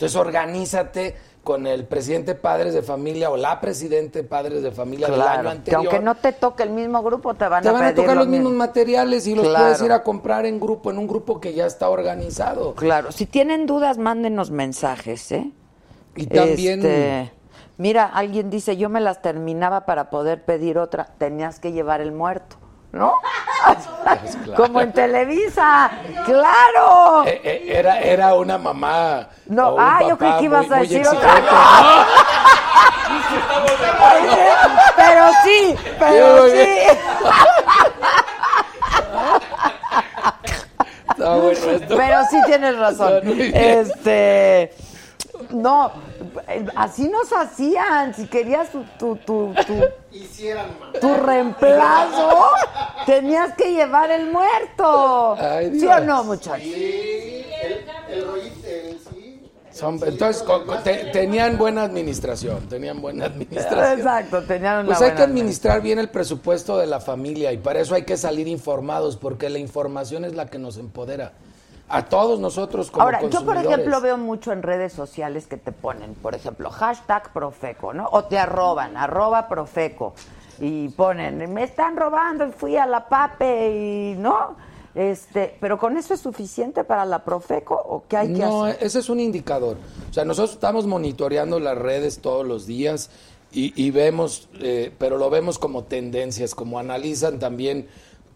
Entonces 0.01 0.17
organízate 0.17 1.17
con 1.43 1.67
el 1.67 1.85
presidente 1.87 2.35
Padres 2.35 2.75
de 2.75 2.83
Familia 2.83 3.31
o 3.31 3.37
la 3.37 3.61
presidente 3.61 4.23
Padres 4.25 4.63
de 4.63 4.71
Familia 4.73 5.07
del 5.09 5.21
año 5.21 5.25
Claro, 5.31 5.43
que 5.43 5.49
anterior. 5.57 5.79
aunque 5.81 6.01
no 6.01 6.15
te 6.15 6.33
toque 6.33 6.63
el 6.63 6.71
mismo 6.71 7.03
grupo, 7.03 7.35
te 7.35 7.49
van 7.49 7.63
te 7.63 7.71
a 7.71 7.73
van 7.73 7.85
a 7.85 7.95
tocar 7.95 8.15
lo 8.15 8.21
los 8.23 8.29
mismos 8.29 8.51
mismo. 8.53 8.59
materiales 8.67 9.27
y 9.27 9.35
los 9.35 9.47
Claro. 9.49 9.65
puedes 9.65 9.83
ir 9.83 9.93
a 9.93 10.03
comprar 10.03 10.45
en 10.45 10.61
grupo, 10.61 10.91
en 10.91 10.99
un 10.99 11.07
grupo 11.07 11.41
que 11.41 11.55
ya 11.55 11.65
está 11.67 11.89
organizado. 11.89 12.75
Claro, 12.75 13.11
si 13.11 13.25
tienen 13.27 13.67
dudas, 13.67 13.97
mándenos 13.99 14.51
mensajes, 14.51 15.33
¿eh? 15.33 15.51
Y 16.15 16.27
también 16.27 16.81
Este, 16.81 17.33
mira, 17.79 18.05
alguien 18.05 18.51
dice, 18.51 18.77
yo 18.77 18.89
me 18.91 19.01
las 19.01 19.23
terminaba 19.23 19.87
para 19.87 20.11
poder 20.11 20.45
pedir 20.45 20.77
otra. 20.77 21.07
Tenías 21.19 21.59
que 21.59 21.73
llevar 21.73 22.01
el 22.03 22.13
muerto, 22.13 22.57
¿no? 22.93 23.15
Pues 24.23 24.37
claro. 24.45 24.63
Como 24.65 24.81
en 24.81 24.93
Televisa, 24.93 25.91
claro. 26.25 27.25
eh, 27.27 27.41
eh, 27.45 27.65
era, 27.69 28.01
era 28.01 28.35
una 28.35 28.57
mamá. 28.59 29.29
No, 29.47 29.75
un 29.75 29.81
ah, 29.81 30.01
yo 30.09 30.17
creí 30.17 30.33
que 30.39 30.45
ibas 30.45 30.67
muy- 30.67 30.77
a 30.77 30.81
decir 30.81 31.07
otra 31.07 31.35
Pero 34.97 35.25
sí, 35.45 35.75
pero 35.99 36.49
sí. 36.49 36.69
Está 41.11 41.35
bueno 41.37 41.51
esto. 41.51 41.97
Pero 41.97 42.21
sí 42.31 42.37
tienes 42.47 42.79
razón. 42.79 43.21
Este, 43.25 44.73
no, 45.51 45.93
así 46.77 47.09
nos 47.09 47.33
hacían. 47.33 48.15
Si 48.15 48.27
querías 48.27 48.71
tu, 48.71 48.83
tu, 48.99 49.17
tu, 49.17 49.53
tu, 49.67 51.01
tu 51.01 51.15
reemplazo, 51.15 52.41
tenías 53.07 53.55
que 53.55 53.73
llevar 53.73 54.11
el 54.11 54.31
muerto. 54.31 55.35
Ay, 55.39 55.71
¿Sí 55.73 55.79
Dios. 55.81 55.97
o 55.97 56.05
no, 56.05 56.25
muchachos? 56.25 56.67
Son- 59.73 60.01
entonces 60.05 60.43
co- 60.43 60.67
co- 60.67 60.79
te- 60.79 61.07
tenían 61.13 61.57
buena 61.57 61.85
administración, 61.85 62.69
tenían 62.69 63.01
buena 63.01 63.27
administración. 63.27 63.99
Exacto, 63.99 64.43
tenían 64.43 64.79
una 64.81 64.87
Pues 64.87 64.99
hay 64.99 65.03
buena 65.11 65.17
que 65.17 65.23
administrar 65.23 65.81
bien 65.81 65.99
el 66.01 66.09
presupuesto 66.11 66.77
de 66.77 66.87
la 66.87 67.01
familia 67.01 67.53
y 67.53 67.59
para 67.59 67.81
eso 67.81 67.95
hay 67.95 68.03
que 68.03 68.17
salir 68.17 68.49
informados 68.49 69.17
porque 69.17 69.49
la 69.49 69.59
información 69.59 70.25
es 70.25 70.35
la 70.35 70.47
que 70.47 70.59
nos 70.59 70.77
empodera 70.77 71.33
a 71.91 72.05
todos 72.05 72.39
nosotros 72.39 72.91
como 72.91 73.03
Ahora, 73.05 73.21
yo 73.29 73.45
por 73.45 73.57
ejemplo 73.57 74.01
veo 74.01 74.17
mucho 74.17 74.53
en 74.53 74.63
redes 74.63 74.93
sociales 74.93 75.47
que 75.47 75.57
te 75.57 75.73
ponen, 75.73 76.15
por 76.15 76.35
ejemplo, 76.35 76.71
hashtag 76.71 77.33
Profeco, 77.33 77.93
¿no? 77.93 78.09
O 78.13 78.25
te 78.25 78.39
arroban, 78.39 78.97
arroba 78.97 79.49
Profeco. 79.49 80.15
Y 80.61 80.89
ponen, 80.91 81.53
me 81.53 81.65
están 81.65 81.97
robando 81.97 82.47
y 82.47 82.53
fui 82.53 82.77
a 82.77 82.87
la 82.87 83.09
PAPE 83.09 83.71
y 83.71 84.15
no. 84.17 84.57
Este, 84.95 85.57
pero 85.61 85.79
con 85.79 85.97
eso 85.97 86.15
es 86.15 86.21
suficiente 86.21 86.85
para 86.85 87.05
la 87.05 87.25
Profeco 87.25 87.75
o 87.75 88.05
qué 88.09 88.17
hay 88.17 88.33
que 88.33 88.41
No, 88.41 88.65
hacer? 88.65 88.85
ese 88.85 88.99
es 89.01 89.09
un 89.09 89.21
indicador. 89.21 89.77
O 90.11 90.13
sea, 90.13 90.25
nosotros 90.25 90.53
estamos 90.53 90.87
monitoreando 90.87 91.59
las 91.61 91.77
redes 91.77 92.21
todos 92.21 92.47
los 92.47 92.67
días 92.67 93.11
y, 93.53 93.73
y 93.81 93.91
vemos, 93.91 94.49
eh, 94.61 94.93
pero 94.99 95.17
lo 95.19 95.31
vemos 95.31 95.59
como 95.59 95.85
tendencias, 95.85 96.55
como 96.55 96.79
analizan 96.79 97.39
también 97.39 97.89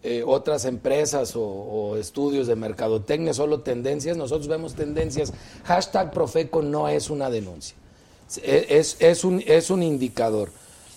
eh, 0.05 0.23
otras 0.25 0.65
empresas 0.65 1.33
o, 1.35 1.97
estudios 1.97 2.45
de 2.47 2.55
mercadotecnia, 2.55 3.33
solo 3.33 3.61
tendencias. 3.61 4.17
Nosotros 4.17 4.47
vemos 4.47 4.75
tendencias. 4.75 5.33
Hashtag 5.63 6.11
Profeco 6.11 6.61
no 6.61 6.87
es 6.87 7.09
una 7.09 7.29
denuncia. 7.29 7.75
Es, 8.43 8.97
es- 8.99 9.23
un, 9.23 9.43
es 9.45 9.69
un 9.69 9.81
indicador. 9.83 10.49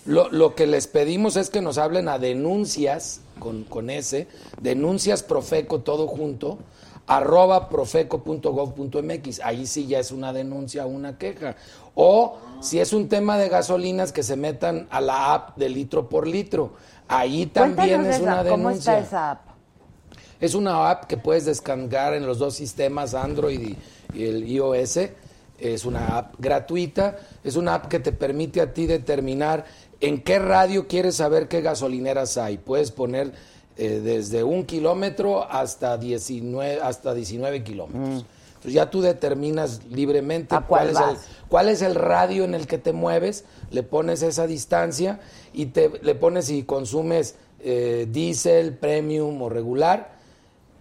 Lo, 0.05 0.29
lo 0.29 0.55
que 0.55 0.65
les 0.67 0.87
pedimos 0.87 1.35
es 1.35 1.49
que 1.49 1.61
nos 1.61 1.77
hablen 1.77 2.07
a 2.07 2.17
denuncias, 2.19 3.21
con, 3.39 3.63
con 3.63 3.89
ese, 3.89 4.27
denuncias 4.61 5.23
Profeco 5.23 5.79
todo 5.81 6.07
junto, 6.07 6.57
arroba 7.07 7.69
profeco.gov.mx. 7.69 9.39
Ahí 9.43 9.65
sí 9.65 9.87
ya 9.87 9.99
es 9.99 10.11
una 10.11 10.33
denuncia, 10.33 10.85
una 10.85 11.17
queja. 11.17 11.55
O 11.95 12.37
si 12.61 12.79
es 12.79 12.93
un 12.93 13.09
tema 13.09 13.37
de 13.37 13.49
gasolinas, 13.49 14.11
que 14.11 14.23
se 14.23 14.35
metan 14.35 14.87
a 14.89 15.01
la 15.01 15.33
app 15.33 15.57
de 15.57 15.69
litro 15.69 16.09
por 16.09 16.27
litro. 16.27 16.71
Ahí 17.09 17.47
también 17.47 18.01
Cuéntanos 18.03 18.07
es 18.07 18.15
esa, 18.15 18.23
una 18.23 18.49
¿Cómo 18.49 18.69
denuncia. 18.69 18.99
está 18.99 19.07
esa 19.07 19.31
app? 19.31 19.41
Es 20.39 20.53
una 20.53 20.89
app 20.89 21.05
que 21.05 21.17
puedes 21.17 21.43
descargar 21.45 22.13
en 22.13 22.25
los 22.25 22.39
dos 22.39 22.55
sistemas, 22.55 23.13
Android 23.13 23.59
y, 23.59 23.77
y 24.17 24.23
el 24.25 24.47
iOS. 24.47 24.99
Es 25.57 25.83
una 25.83 26.17
app 26.17 26.35
gratuita. 26.37 27.17
Es 27.43 27.57
una 27.57 27.73
app 27.73 27.87
que 27.87 27.99
te 27.99 28.13
permite 28.13 28.61
a 28.61 28.73
ti 28.73 28.85
determinar 28.85 29.65
en 29.99 30.21
qué 30.21 30.39
radio 30.39 30.87
quieres 30.87 31.15
saber 31.15 31.49
qué 31.49 31.61
gasolineras 31.61 32.37
hay. 32.37 32.57
Puedes 32.57 32.91
poner 32.91 33.33
eh, 33.75 33.99
desde 34.01 34.43
un 34.43 34.65
kilómetro 34.65 35.49
hasta 35.51 35.97
19, 35.97 36.79
hasta 36.81 37.13
19 37.13 37.63
kilómetros. 37.63 38.25
Entonces 38.59 38.73
ya 38.73 38.89
tú 38.89 39.01
determinas 39.01 39.81
libremente 39.89 40.53
Mm. 40.53 40.57
¿A 40.57 40.67
cuál 40.67 40.91
cuál, 40.91 41.15
es 41.15 41.17
el, 41.17 41.47
cuál 41.47 41.69
es 41.69 41.81
el 41.81 41.95
radio 41.95 42.43
en 42.43 42.53
el 42.53 42.67
que 42.67 42.77
te 42.77 42.91
mueves, 42.91 43.45
le 43.71 43.83
pones 43.83 44.21
esa 44.21 44.47
distancia 44.47 45.21
y 45.53 45.67
te, 45.67 45.89
le 46.01 46.13
pones 46.15 46.45
si 46.45 46.63
consumes 46.63 47.35
eh, 47.61 48.05
diésel, 48.11 48.73
premium 48.73 49.41
o 49.41 49.49
regular 49.49 50.19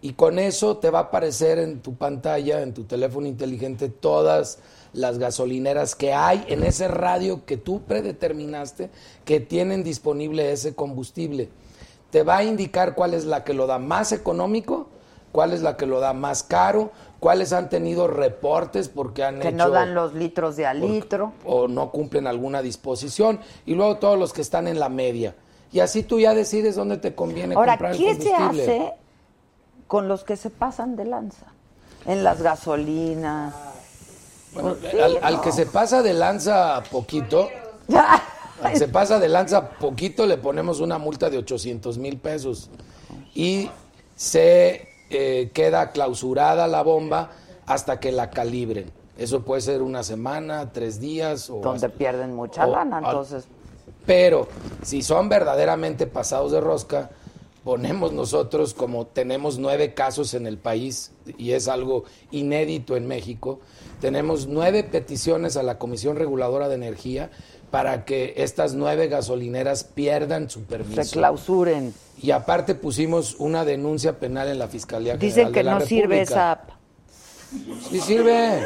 y 0.01 0.13
con 0.13 0.39
eso 0.39 0.77
te 0.77 0.91
va 0.91 1.01
a 1.01 1.03
aparecer 1.03 1.59
en 1.59 1.81
tu 1.81 1.95
pantalla, 1.95 2.63
en 2.63 2.73
tu 2.73 2.85
teléfono 2.85 3.27
inteligente, 3.27 3.89
todas 3.89 4.59
las 4.93 5.19
gasolineras 5.19 5.95
que 5.95 6.13
hay 6.13 6.45
en 6.49 6.63
ese 6.65 6.89
radio 6.89 7.45
que 7.45 7.57
tú 7.57 7.83
predeterminaste 7.83 8.91
que 9.25 9.41
tienen 9.41 9.83
disponible 9.85 10.53
ese 10.53 10.75
combustible. 10.75 11.49
Te 12.11 12.23
va 12.23 12.39
a 12.39 12.45
indicar 12.45 12.95
cuál 12.95 13.15
es 13.15 13.25
la 13.25 13.45
que 13.45 13.55
lo 13.55 13.67
da 13.67 13.79
más 13.79 14.13
económico, 14.13 14.89
cuál 15.33 15.53
es 15.53 15.61
la 15.61 15.77
que 15.77 15.87
lo 15.87 16.01
da 16.01 16.15
más 16.15 16.43
caro, 16.43 16.91
cuáles 17.21 17.53
han 17.53 17.69
tenido 17.69 18.07
reportes 18.09 18.89
porque 18.89 19.25
han 19.25 19.41
Que 19.41 19.49
hecho 19.49 19.57
no 19.57 19.71
dan 19.71 19.95
los 19.95 20.15
litros 20.15 20.57
de 20.57 20.67
a 20.67 20.75
litro. 20.75 21.33
o 21.45 21.69
no 21.69 21.91
cumplen 21.91 22.27
alguna 22.27 22.63
disposición 22.63 23.41
y 23.67 23.75
luego 23.75 23.97
todos 23.97 24.19
los 24.19 24.33
que 24.33 24.41
están 24.43 24.69
en 24.69 24.79
la 24.79 24.89
media. 24.89 25.35
Y 25.73 25.81
así 25.81 26.03
tú 26.03 26.19
ya 26.21 26.33
decides 26.35 26.77
dónde 26.77 26.97
te 26.97 27.15
conviene 27.15 27.55
Ahora, 27.55 27.73
comprar 27.73 27.93
el 27.93 27.99
¿qué 27.99 28.15
se 28.15 28.31
combustible. 28.31 28.63
hace 28.63 28.93
con 29.87 30.09
los 30.09 30.25
que 30.25 30.37
se 30.37 30.51
pasan 30.51 30.97
de 30.97 31.05
lanza? 31.05 31.47
En 32.07 32.25
las 32.25 32.41
gasolinas. 32.41 33.55
Bueno, 34.55 34.77
Pues 34.81 34.93
sí, 34.93 34.99
al, 35.01 35.19
al 35.23 35.35
¿no? 35.35 35.41
que 35.43 35.53
se 35.53 35.67
pasa 35.67 36.03
de 36.03 36.15
lanza 36.15 36.83
poquito, 36.91 37.51
al 38.63 38.73
que 38.73 38.79
se 38.79 38.89
pasa 38.89 39.19
de 39.19 39.29
lanza 39.29 39.69
poquito 39.71 40.25
le 40.25 40.39
ponemos 40.39 40.81
una 40.81 40.97
multa 40.99 41.29
de 41.29 41.37
800 41.39 41.99
mil 41.99 42.17
pesos 42.19 42.71
y 43.35 43.69
se 44.17 44.88
eh, 45.11 45.51
queda 45.53 45.91
clausurada 45.91 46.67
la 46.69 46.83
bomba 46.83 47.31
hasta 47.67 48.01
que 48.01 48.13
la 48.13 48.31
calibren. 48.31 48.91
Eso 49.17 49.43
puede 49.43 49.61
ser 49.63 49.83
una 49.83 50.03
semana, 50.03 50.73
tres 50.73 51.01
días 51.01 51.51
o 51.51 51.61
donde 51.61 51.87
hasta- 51.87 51.99
pierden 51.99 52.35
mucha 52.35 52.67
o- 52.67 52.71
lana, 52.71 52.99
entonces. 52.99 53.47
Pero 54.07 54.49
si 54.83 55.03
son 55.03 55.29
verdaderamente 55.29 56.07
pasados 56.07 56.53
de 56.53 56.61
rosca, 56.61 57.11
ponemos 57.65 58.13
nosotros, 58.13 58.73
como 58.73 59.07
tenemos 59.07 59.59
nueve 59.59 59.93
casos 59.93 60.33
en 60.35 60.47
el 60.47 60.57
país, 60.57 61.13
y 61.37 61.53
es 61.53 61.69
algo 61.69 62.05
inédito 62.31 62.97
en 62.97 63.07
México, 63.07 63.61
tenemos 64.01 64.47
nueve 64.47 64.85
peticiones 64.85 65.57
a 65.57 65.63
la 65.63 65.77
Comisión 65.79 66.17
Reguladora 66.17 66.69
de 66.69 66.77
Energía 66.77 67.31
para 67.71 68.05
que 68.05 68.35
estas 68.37 68.75
nueve 68.75 69.09
gasolineras 69.09 69.85
pierdan 69.85 70.49
su 70.49 70.63
permiso. 70.65 71.03
Se 71.05 71.11
clausuren. 71.11 71.95
Y 72.21 72.31
aparte 72.33 72.75
pusimos 72.75 73.37
una 73.39 73.65
denuncia 73.65 74.19
penal 74.19 74.49
en 74.49 74.59
la 74.59 74.69
Fiscalía 74.69 75.13
General 75.19 75.21
Dicen 75.29 75.53
que 75.53 75.61
de 75.61 75.65
la 75.65 75.79
no 75.79 75.81
sirve 75.87 76.21
República. 76.21 76.23
esa 76.23 76.51
app. 76.53 76.71
Sí 77.91 78.01
sirve. 78.01 78.63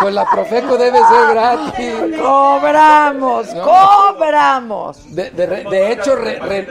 Pues 0.01 0.13
la 0.13 0.25
Profeco 0.29 0.77
debe 0.77 0.97
ser 0.97 1.29
gratis. 1.31 2.17
Cobramos, 2.21 3.53
No. 3.53 3.63
cobramos. 3.63 5.15
De, 5.15 5.29
de 5.31 5.45
re- 5.45 5.63
de 5.69 5.91
hecho, 5.93 6.15
re- 6.15 6.39
re- 6.39 6.67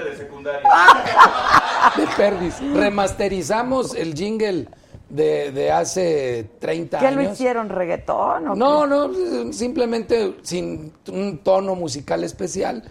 de 1.97 2.07
perdis. 2.17 2.55
Remasterizamos 2.75 3.95
el 3.95 4.15
jingle 4.15 4.69
de, 5.09 5.53
de 5.53 5.71
hace 5.73 6.51
30 6.59 6.99
¿Qué 6.99 7.07
años. 7.07 7.25
lo 7.25 7.33
hicieron? 7.33 7.69
¿Reggaetón? 7.69 8.49
o 8.49 8.55
No, 8.55 8.87
no, 8.87 9.11
simplemente 9.53 10.37
sin 10.43 10.93
un 11.11 11.39
tono 11.39 11.75
musical 11.75 12.25
especial. 12.25 12.83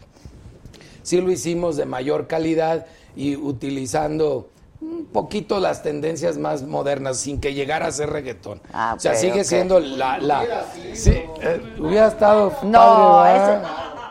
Sí 1.02 1.20
lo 1.20 1.32
hicimos 1.32 1.76
de 1.76 1.86
mayor 1.86 2.28
calidad 2.28 2.86
y 3.16 3.36
utilizando 3.36 4.50
un 4.84 5.06
poquito 5.06 5.60
las 5.60 5.84
tendencias 5.84 6.38
más 6.38 6.64
modernas 6.64 7.18
sin 7.18 7.40
que 7.40 7.54
llegara 7.54 7.88
a 7.88 7.92
ser 7.92 8.10
reggaetón. 8.10 8.60
Ah, 8.74 8.94
o 8.98 9.00
sea, 9.00 9.16
sigue 9.16 9.42
ok. 9.42 9.46
siendo 9.46 9.80
la... 9.80 10.18
la 10.18 10.66
sí, 10.94 11.12
eh, 11.42 11.62
hubiera 11.80 12.08
estado... 12.08 12.52
No, 12.64 12.80
padre, 12.80 13.38
ese- 13.38 13.62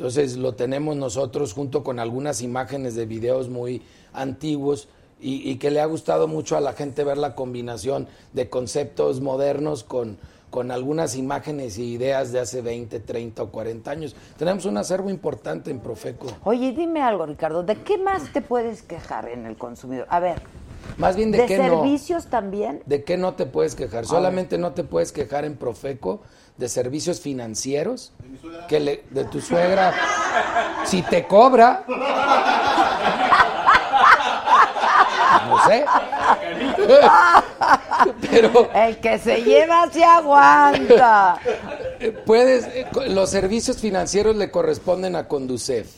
Entonces 0.00 0.38
lo 0.38 0.54
tenemos 0.54 0.96
nosotros 0.96 1.52
junto 1.52 1.84
con 1.84 1.98
algunas 1.98 2.40
imágenes 2.40 2.94
de 2.94 3.04
videos 3.04 3.50
muy 3.50 3.82
antiguos 4.14 4.88
y, 5.20 5.46
y 5.50 5.56
que 5.56 5.70
le 5.70 5.78
ha 5.82 5.84
gustado 5.84 6.26
mucho 6.26 6.56
a 6.56 6.60
la 6.62 6.72
gente 6.72 7.04
ver 7.04 7.18
la 7.18 7.34
combinación 7.34 8.08
de 8.32 8.48
conceptos 8.48 9.20
modernos 9.20 9.84
con, 9.84 10.16
con 10.48 10.70
algunas 10.70 11.16
imágenes 11.16 11.76
y 11.76 11.92
ideas 11.92 12.32
de 12.32 12.40
hace 12.40 12.62
20, 12.62 12.98
30 13.00 13.42
o 13.42 13.50
40 13.50 13.90
años. 13.90 14.16
Tenemos 14.38 14.64
un 14.64 14.78
acervo 14.78 15.10
importante 15.10 15.70
en 15.70 15.80
Profeco. 15.80 16.28
Oye, 16.44 16.72
dime 16.72 17.02
algo, 17.02 17.26
Ricardo. 17.26 17.62
¿De 17.62 17.76
qué 17.76 17.98
más 17.98 18.32
te 18.32 18.40
puedes 18.40 18.80
quejar 18.80 19.28
en 19.28 19.44
el 19.44 19.58
consumidor? 19.58 20.06
A 20.08 20.18
ver, 20.18 20.40
Más 20.96 21.14
bien 21.14 21.30
de, 21.30 21.42
¿de 21.42 21.46
qué 21.46 21.58
no. 21.58 21.64
servicios 21.82 22.28
también? 22.28 22.82
¿De 22.86 23.04
qué 23.04 23.18
no 23.18 23.34
te 23.34 23.44
puedes 23.44 23.74
quejar? 23.74 24.06
Solamente 24.06 24.56
no 24.56 24.72
te 24.72 24.82
puedes 24.82 25.12
quejar 25.12 25.44
en 25.44 25.56
Profeco 25.56 26.22
de 26.60 26.68
servicios 26.68 27.20
financieros. 27.20 28.12
Que 28.68 28.78
le- 28.78 29.02
de 29.10 29.24
tu 29.24 29.40
suegra. 29.40 29.92
Si 30.84 31.02
te 31.02 31.26
cobra. 31.26 31.84
No 35.48 35.58
sé. 35.66 35.84
Pero 38.30 38.70
El 38.74 38.98
que 38.98 39.18
se 39.18 39.42
lleva 39.42 39.90
se 39.90 40.04
aguanta. 40.04 41.38
puedes. 42.26 42.64
eh, 42.66 42.86
Los 43.08 43.30
servicios 43.30 43.78
financieros 43.78 44.36
le 44.36 44.50
corresponden 44.50 45.16
a 45.16 45.28
Conducef. 45.28 45.88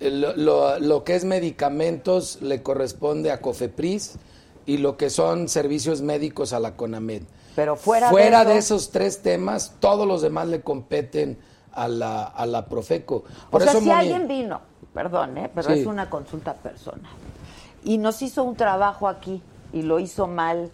Eh, 0.00 0.10
Lo, 0.10 0.34
lo- 0.36 0.78
lo 0.78 1.04
que 1.04 1.14
es 1.14 1.24
medicamentos 1.24 2.38
le 2.42 2.62
corresponde 2.62 3.30
a 3.32 3.40
Cofepris. 3.40 4.16
Y 4.66 4.78
lo 4.78 4.96
que 4.96 5.10
son 5.10 5.48
servicios 5.48 6.00
médicos 6.00 6.52
a 6.54 6.58
la 6.60 6.72
CONAMED. 6.74 7.22
Pero 7.56 7.76
fuera, 7.76 8.10
Fuera 8.10 8.44
de, 8.44 8.52
de, 8.54 8.58
eso, 8.58 8.74
esos 8.76 8.90
tres 8.90 9.22
temas, 9.22 9.74
todos 9.80 10.06
los 10.06 10.22
demás 10.22 10.48
le 10.48 10.60
competen 10.62 11.38
a 11.72 11.88
la, 11.88 12.24
a 12.24 12.46
la 12.46 12.66
Profeco. 12.66 13.24
Por 13.50 13.60
o 13.62 13.64
sea, 13.64 13.72
eso, 13.72 13.80
si 13.80 13.86
Moni, 13.88 13.98
alguien 14.00 14.28
vino, 14.28 14.60
perdón, 14.92 15.38
¿eh? 15.38 15.50
pero 15.54 15.68
Sí. 15.72 15.80
es 15.80 15.86
una 15.86 16.10
consulta 16.10 16.54
personal, 16.54 17.10
y 17.84 17.98
nos 17.98 18.22
hizo 18.22 18.42
un 18.44 18.56
trabajo 18.56 19.08
aquí 19.08 19.42
y 19.72 19.82
lo 19.82 19.98
hizo 20.00 20.26
mal, 20.26 20.70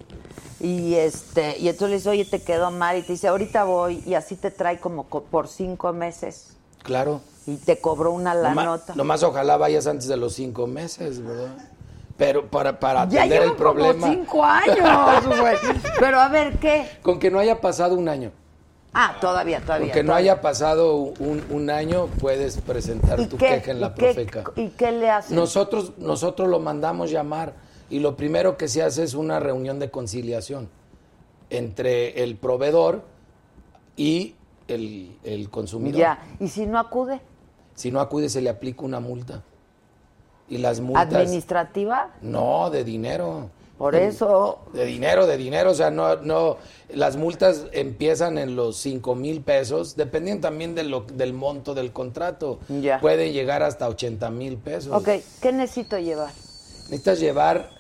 y 0.61 0.95
este 0.95 1.59
y 1.59 1.69
entonces 1.69 1.89
le 1.91 1.97
dice, 1.97 2.09
oye, 2.11 2.25
te 2.27 2.43
quedó 2.43 2.71
mal, 2.71 2.99
y 2.99 3.03
te 3.03 3.13
dice, 3.13 3.29
ahorita 3.29 3.65
voy, 3.65 4.03
y 4.07 4.15
así 4.15 4.37
te 4.37 4.51
trae 4.51 4.79
como 4.79 5.05
co- 5.09 5.23
por 5.23 5.49
cinco 5.49 5.93
meses, 5.95 6.57
Claro. 6.83 7.21
y 7.47 7.57
te 7.57 7.79
cobró 7.81 8.13
una 8.13 8.35
la 8.35 8.51
Nomás- 8.55 8.65
nota. 8.67 8.95
Nomás 8.95 9.23
ojalá 9.23 9.57
vayas 9.57 9.87
antes 9.87 10.07
de 10.09 10.17
los 10.19 10.35
cinco 10.35 10.67
meses, 10.67 11.23
¿verdad? 11.23 11.57
Pero 12.21 12.47
para, 12.51 12.79
para 12.79 13.09
ya 13.09 13.21
atender 13.23 13.45
el 13.45 13.53
problema. 13.55 13.99
como 13.99 14.13
cinco 14.13 14.45
años, 14.45 15.27
güey. 15.41 15.57
Pero 15.99 16.21
a 16.21 16.29
ver, 16.29 16.59
¿qué? 16.59 16.87
Con 17.01 17.19
que 17.19 17.31
no 17.31 17.39
haya 17.39 17.59
pasado 17.63 17.95
un 17.95 18.11
año. 18.11 18.31
Ah, 18.93 19.17
todavía, 19.23 19.61
todavía. 19.63 19.87
Con 19.87 19.95
que 19.95 20.03
no 20.03 20.15
haya 20.15 20.43
pasado 20.43 20.97
un, 20.97 21.43
un 21.49 21.71
año, 21.71 22.09
puedes 22.21 22.59
presentar 22.59 23.19
¿Y 23.21 23.27
tu 23.27 23.39
qué, 23.39 23.47
queja 23.49 23.71
en 23.71 23.81
la 23.81 23.95
qué- 23.95 24.03
Profeca. 24.13 24.45
¿Y 24.55 24.69
qué 24.69 24.93
le 24.93 25.09
hacen? 25.09 25.35
Nosotros, 25.35 25.93
nosotros 25.97 26.47
lo 26.51 26.59
mandamos 26.61 27.11
llamar 27.11 27.55
y 27.89 28.01
lo 28.01 28.17
primero 28.17 28.59
que 28.59 28.69
se 28.69 28.83
hace 28.83 29.03
es 29.03 29.15
una 29.15 29.41
reunión 29.41 29.79
de 29.79 29.91
conciliación 29.91 30.69
entre 31.49 32.23
el 32.23 32.37
proveedor 32.37 33.03
y 33.97 34.35
el, 34.69 35.17
el 35.25 35.49
consumidor. 35.49 35.99
Ya, 35.99 36.23
y 36.39 36.49
si 36.49 36.67
no 36.67 36.79
acude, 36.79 37.23
Si 37.75 37.91
no 37.91 37.99
acude, 38.01 38.29
se 38.29 38.43
le 38.43 38.51
aplica 38.51 38.83
una 38.85 39.01
multa. 39.01 39.43
Y 40.51 40.59
las 40.59 40.81
multas. 40.81 41.07
administrativa, 41.15 42.11
No, 42.21 42.69
de 42.71 42.85
dinero. 42.85 43.49
por 43.79 43.95
eso 43.95 44.59
De 44.75 44.85
dinero, 44.85 45.27
de 45.27 45.37
dinero. 45.39 45.71
O 45.71 45.75
sea, 45.75 45.91
no, 45.91 46.17
no. 46.17 46.59
Las 46.93 47.17
multas 47.17 47.65
empiezan 47.73 48.37
en 48.37 48.57
los 48.57 48.77
5 48.77 49.15
mil 49.15 49.41
pesos, 49.43 49.97
dependiendo 49.97 50.49
también 50.49 50.75
de 50.75 50.83
lo, 50.85 51.03
del 51.03 51.33
monto 51.33 51.73
del 51.75 51.93
contrato. 51.93 52.59
Ya. 52.69 53.01
Puede 53.01 53.33
llegar 53.33 53.63
hasta 53.63 53.89
80 53.89 54.29
mil 54.31 54.59
pesos. 54.59 54.93
Ok, 54.93 55.09
¿qué 55.41 55.53
necesito 55.53 55.99
llevar? 55.99 56.29
Necesitas 56.91 57.21
llevar 57.21 57.71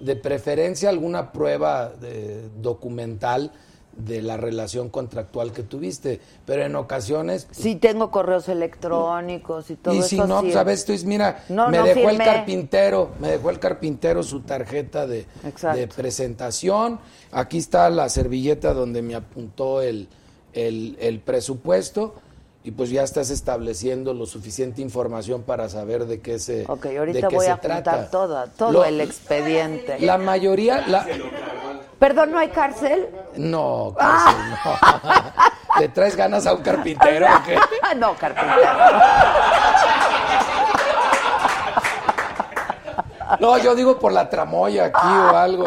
de 0.00 0.16
preferencia 0.16 0.88
alguna 0.88 1.30
prueba 1.32 1.90
de- 1.90 2.48
documental 2.60 3.52
de 3.96 4.20
la 4.22 4.36
relación 4.36 4.90
contractual 4.90 5.52
que 5.52 5.62
tuviste, 5.62 6.20
pero 6.44 6.64
en 6.64 6.76
ocasiones 6.76 7.48
Sí 7.50 7.76
tengo 7.76 8.10
correos 8.10 8.48
electrónicos 8.48 9.70
y 9.70 9.76
todo 9.76 9.94
y 9.94 9.98
eso. 9.98 10.08
si 10.08 10.16
no, 10.18 10.40
sí. 10.40 10.46
pues 10.46 10.56
a 10.56 10.64
veces 10.64 10.84
tú 10.84 10.92
dices, 10.92 11.06
mira, 11.06 11.44
No, 11.48 11.68
me 11.70 11.78
no 11.78 11.84
dejó 11.84 12.10
el 12.10 12.18
carpintero, 12.18 13.10
me 13.20 13.28
dejó 13.30 13.50
el 13.50 13.58
carpintero 13.58 14.22
su 14.22 14.40
tarjeta 14.40 15.06
de, 15.06 15.26
presentación. 15.96 16.98
Aquí 17.32 17.58
está 17.58 17.90
la 17.90 18.08
servilleta 18.08 18.72
donde 18.74 19.02
me 19.02 19.14
apuntó 19.14 19.80
el, 19.82 20.08
el, 20.52 20.96
el 21.00 21.20
presupuesto 21.20 22.14
y 22.64 22.72
pues 22.72 22.90
ya 22.90 23.02
estás 23.02 23.30
estableciendo 23.30 24.12
lo 24.12 24.26
suficiente 24.26 24.82
información 24.82 25.42
para 25.42 25.68
saber 25.68 26.06
de 26.06 26.20
qué 26.20 26.38
se 26.38 26.64
Ok, 26.68 26.84
de 26.86 26.98
ahorita 26.98 27.28
qué 27.28 27.36
voy 27.36 27.44
se 27.44 27.50
a 27.50 27.54
apuntar 27.54 27.82
trata. 27.84 28.10
todo, 28.10 28.44
todo 28.56 28.72
Lo- 28.72 28.84
el 28.84 29.00
expediente. 29.00 30.00
La 30.00 30.18
mayoría, 30.18 30.84
la, 30.88 31.06
Perdón, 31.98 32.30
¿no 32.32 32.38
hay 32.38 32.48
cárcel? 32.48 33.08
no, 33.36 33.94
cárcel, 33.96 34.36
no. 34.64 35.80
¿Le 35.80 35.88
traes 35.88 36.16
ganas 36.16 36.46
a 36.46 36.54
un 36.54 36.62
carpintero 36.62 37.26
o 37.26 37.42
qué? 37.44 37.58
no, 37.96 38.14
carpintero. 38.14 38.70
No, 43.40 43.58
yo 43.58 43.74
digo 43.74 43.98
por 43.98 44.12
la 44.12 44.28
tramoya 44.30 44.86
aquí 44.86 45.06
o 45.06 45.36
algo. 45.36 45.66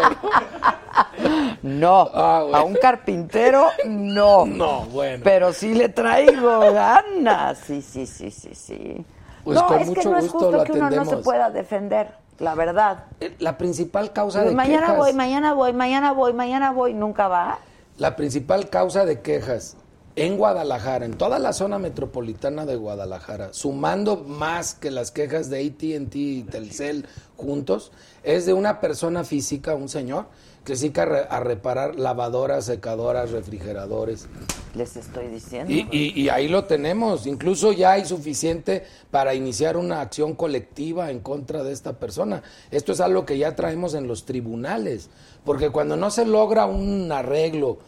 No, 1.61 2.09
Ah, 2.13 2.39
bueno. 2.43 2.57
a 2.57 2.63
un 2.63 2.75
carpintero 2.75 3.67
no. 3.85 4.45
No, 4.45 4.81
bueno. 4.85 5.21
Pero 5.23 5.51
sí 5.51 5.73
le 5.73 5.89
traigo 5.89 6.71
ganas. 6.71 7.57
Sí, 7.59 7.81
sí, 7.81 8.05
sí, 8.07 8.31
sí, 8.31 8.55
sí. 8.55 9.05
Pues 9.43 9.59
no, 9.59 9.67
con 9.67 9.79
es 9.79 9.89
que 9.89 10.05
no 10.05 10.17
es 10.17 10.29
justo 10.29 10.51
lo 10.51 10.63
que 10.63 10.71
uno 10.73 10.89
no 10.89 11.05
se 11.05 11.17
pueda 11.17 11.49
defender, 11.49 12.11
la 12.39 12.55
verdad. 12.55 13.05
Eh, 13.19 13.35
La 13.39 13.57
principal 13.57 14.13
causa 14.13 14.39
de 14.39 14.45
Pues 14.45 14.55
mañana 14.55 14.87
quejas, 14.87 14.97
voy, 14.97 15.13
mañana 15.13 15.53
voy, 15.53 15.73
mañana 15.73 16.11
voy, 16.13 16.33
mañana 16.33 16.71
voy, 16.71 16.93
nunca 16.93 17.27
va. 17.27 17.59
la 17.97 18.15
principal 18.15 18.69
causa 18.69 19.05
de 19.05 19.21
quejas 19.21 19.75
en 20.15 20.37
Guadalajara, 20.37 21.05
en 21.05 21.13
toda 21.13 21.39
la 21.39 21.53
zona 21.53 21.79
metropolitana 21.79 22.65
de 22.65 22.75
Guadalajara, 22.75 23.49
sumando 23.53 24.17
más 24.17 24.73
que 24.73 24.91
las 24.91 25.11
quejas 25.11 25.49
de 25.49 25.65
AT&T 25.65 26.17
y 26.17 26.43
Telcel 26.43 27.07
juntos, 27.37 27.91
es 28.23 28.45
de 28.45 28.53
una 28.53 28.81
persona 28.81 29.23
física, 29.23 29.75
un 29.75 29.87
señor, 29.87 30.25
que 30.63 30.75
se 30.75 30.83
dedica 30.83 31.03
a 31.03 31.05
re- 31.05 31.27
a 31.29 31.39
reparar 31.39 31.95
lavadoras, 31.97 32.65
secadoras, 32.65 33.31
refrigeradores. 33.31 34.27
Les 34.75 34.95
estoy 34.97 35.27
diciendo. 35.27 35.71
Y, 35.73 35.87
y- 35.91 36.21
y 36.21 36.29
ahí 36.29 36.47
lo 36.47 36.65
tenemos. 36.65 37.25
Incluso 37.25 37.71
ya 37.71 37.93
hay 37.93 38.05
suficiente 38.05 38.83
para 39.09 39.33
iniciar 39.33 39.77
una 39.77 40.01
acción 40.01 40.35
colectiva 40.35 41.09
en 41.09 41.21
contra 41.21 41.63
de 41.63 41.71
esta 41.71 41.93
persona. 41.99 42.43
Esto 42.69 42.91
es 42.91 42.99
algo 43.01 43.25
que 43.25 43.37
ya 43.37 43.55
traemos 43.55 43.93
en 43.95 44.07
los 44.07 44.25
tribunales. 44.25 45.09
Porque 45.43 45.69
cuando 45.71 45.97
no 45.97 46.11
se 46.11 46.25
logra 46.25 46.65
un 46.65 47.11
arreglo 47.11 47.79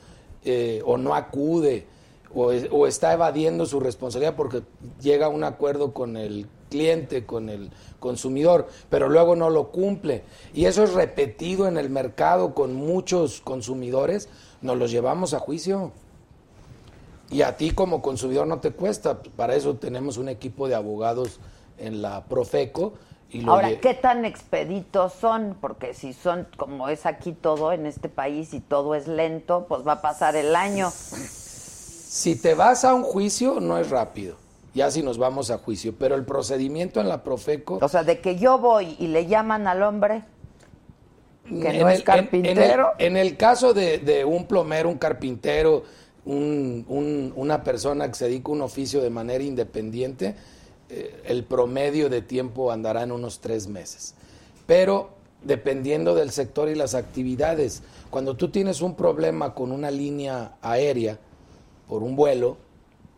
eh, 0.44 0.82
o 0.86 0.98
no 0.98 1.14
acude 1.14 1.86
o 2.34 2.88
está 2.88 3.12
evadiendo 3.12 3.66
su 3.66 3.82
responsabilidad 3.82 4.36
porque 4.38 4.62
llega 5.02 5.26
a 5.26 5.30
un 5.30 5.44
acuerdo 5.44 5.94
con 5.94 6.16
el 6.16 6.48
cliente, 6.70 7.26
con 7.26 7.50
el 7.50 7.72
consumidor, 8.02 8.68
pero 8.90 9.08
luego 9.08 9.38
no 9.38 9.50
lo 9.50 9.70
cumple. 9.70 10.24
Y 10.54 10.66
eso 10.66 10.84
es 10.84 10.94
repetido 10.94 11.70
en 11.70 11.78
el 11.78 11.90
mercado 11.90 12.54
con 12.54 12.74
muchos 12.74 13.40
consumidores, 13.40 14.28
nos 14.62 14.78
los 14.78 14.92
llevamos 14.92 15.34
a 15.34 15.40
juicio. 15.40 15.94
Y 17.30 17.44
a 17.44 17.56
ti 17.56 17.72
como 17.72 18.02
consumidor 18.02 18.46
no 18.46 18.60
te 18.60 18.72
cuesta, 18.72 19.22
para 19.38 19.56
eso 19.56 19.76
tenemos 19.76 20.18
un 20.18 20.28
equipo 20.28 20.68
de 20.68 20.76
abogados 20.76 21.40
en 21.78 22.02
la 22.02 22.26
Profeco. 22.26 22.96
Y 23.30 23.40
lo 23.40 23.54
Ahora, 23.54 23.80
¿qué 23.80 23.94
tan 23.94 24.26
expeditos 24.26 25.14
son? 25.14 25.56
Porque 25.62 25.94
si 25.94 26.12
son, 26.12 26.50
como 26.58 26.90
es 26.90 27.06
aquí 27.06 27.32
todo 27.32 27.72
en 27.72 27.86
este 27.86 28.10
país 28.10 28.54
y 28.54 28.60
todo 28.60 28.96
es 28.96 29.08
lento, 29.08 29.68
pues 29.70 29.88
va 29.88 29.94
a 29.94 30.02
pasar 30.02 30.36
el 30.36 30.54
año. 30.58 30.92
Si 30.92 32.36
te 32.36 32.56
vas 32.56 32.84
a 32.84 32.94
un 32.94 33.04
juicio, 33.04 33.62
no 33.62 33.78
es 33.78 33.90
rápido. 33.90 34.36
Ya 34.74 34.90
si 34.90 35.04
nos 35.04 35.18
vamos 35.18 35.52
a 35.52 35.58
juicio. 35.58 35.94
Pero 35.98 36.16
el 36.16 36.24
procedimiento 36.26 37.02
en 37.02 37.10
la 37.10 37.24
Profeco. 37.24 37.80
O 37.82 37.88
sea, 37.90 38.04
de 38.04 38.20
que 38.22 38.38
yo 38.38 38.58
voy 38.58 38.96
y 39.00 39.08
le 39.08 39.26
llaman 39.28 39.68
al 39.68 39.84
hombre 39.84 40.24
que 41.46 41.52
no 41.80 41.88
el- 41.90 41.94
es 41.94 42.00
en- 42.00 42.06
carpintero. 42.06 42.94
En 42.98 43.16
el, 43.18 43.18
en 43.22 43.28
el 43.28 43.38
caso 43.38 43.74
de, 43.74 43.98
de 44.00 44.24
un 44.24 44.46
plomero, 44.46 44.90
un 44.90 44.98
carpintero, 44.98 45.84
un- 46.26 46.86
un- 46.88 47.34
una 47.36 47.64
persona 47.64 48.08
que 48.08 48.14
se 48.16 48.26
dedica 48.26 48.50
a 48.50 48.54
un 48.54 48.62
oficio 48.62 49.02
de 49.02 49.10
manera 49.10 49.44
independiente, 49.44 50.36
eh, 50.90 51.22
el 51.26 51.44
promedio 51.44 52.10
de 52.10 52.22
tiempo 52.22 52.72
andará 52.72 53.04
en 53.04 53.12
unos 53.12 53.40
tres 53.42 53.68
meses. 53.68 54.14
Pero 54.68 55.10
dependiendo 55.44 56.14
del 56.16 56.32
sector 56.32 56.70
y 56.70 56.76
las 56.76 56.94
actividades, 56.96 57.82
cuando 58.10 58.36
tú 58.38 58.50
tienes 58.52 58.82
un 58.82 58.96
problema 58.96 59.54
con 59.56 59.72
una 59.72 59.90
línea 59.92 60.54
aérea 60.62 61.18
por 61.88 62.04
un 62.04 62.16
vuelo, 62.16 62.58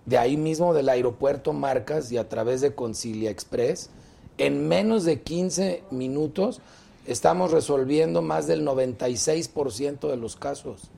de 0.05 0.17
ahí 0.17 0.37
mismo 0.37 0.73
del 0.73 0.89
aeropuerto 0.89 1.53
marcas 1.53 2.11
y 2.11 2.17
a 2.17 2.27
través 2.27 2.61
de 2.61 2.75
Concilia 2.75 3.29
Express, 3.29 3.89
en 4.37 4.67
menos 4.67 5.05
de 5.05 5.21
15 5.21 5.83
minutos 5.91 6.61
estamos 7.07 7.51
resolviendo 7.51 8.21
más 8.21 8.47
del 8.47 8.65
96% 8.65 10.09
de 10.09 10.17
los 10.17 10.35
casos. 10.35 10.89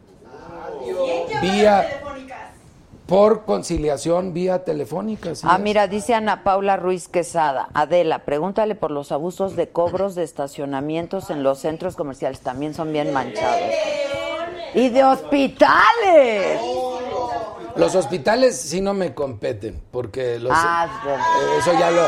Vía, 1.42 2.02
por 3.06 3.46
conciliación 3.46 4.34
vía 4.34 4.64
telefónica. 4.64 5.32
Ah, 5.44 5.56
es. 5.56 5.62
mira, 5.62 5.88
dice 5.88 6.14
Ana 6.14 6.44
Paula 6.44 6.78
Ruiz 6.78 7.08
Quesada. 7.08 7.70
Adela, 7.74 8.20
pregúntale 8.20 8.76
por 8.76 8.92
los 8.92 9.12
abusos 9.12 9.56
de 9.56 9.70
cobros 9.70 10.16
de 10.16 10.24
estacionamientos 10.24 11.30
en 11.30 11.44
los 11.44 11.60
centros 11.60 11.96
comerciales. 11.96 12.40
También 12.40 12.74
son 12.74 12.92
bien 12.94 13.14
manchados. 13.14 13.70
Y 14.74 14.90
de 14.90 15.04
hospitales. 15.04 16.60
Los 17.76 17.96
hospitales 17.96 18.56
sí 18.60 18.82
no 18.82 18.94
me 18.94 19.14
competen, 19.14 19.82
porque 19.92 20.40
los, 20.40 20.52
Ah, 20.54 20.88
eh, 21.08 21.58
eso 21.60 21.72
ya 21.74 21.92
lo... 21.92 22.02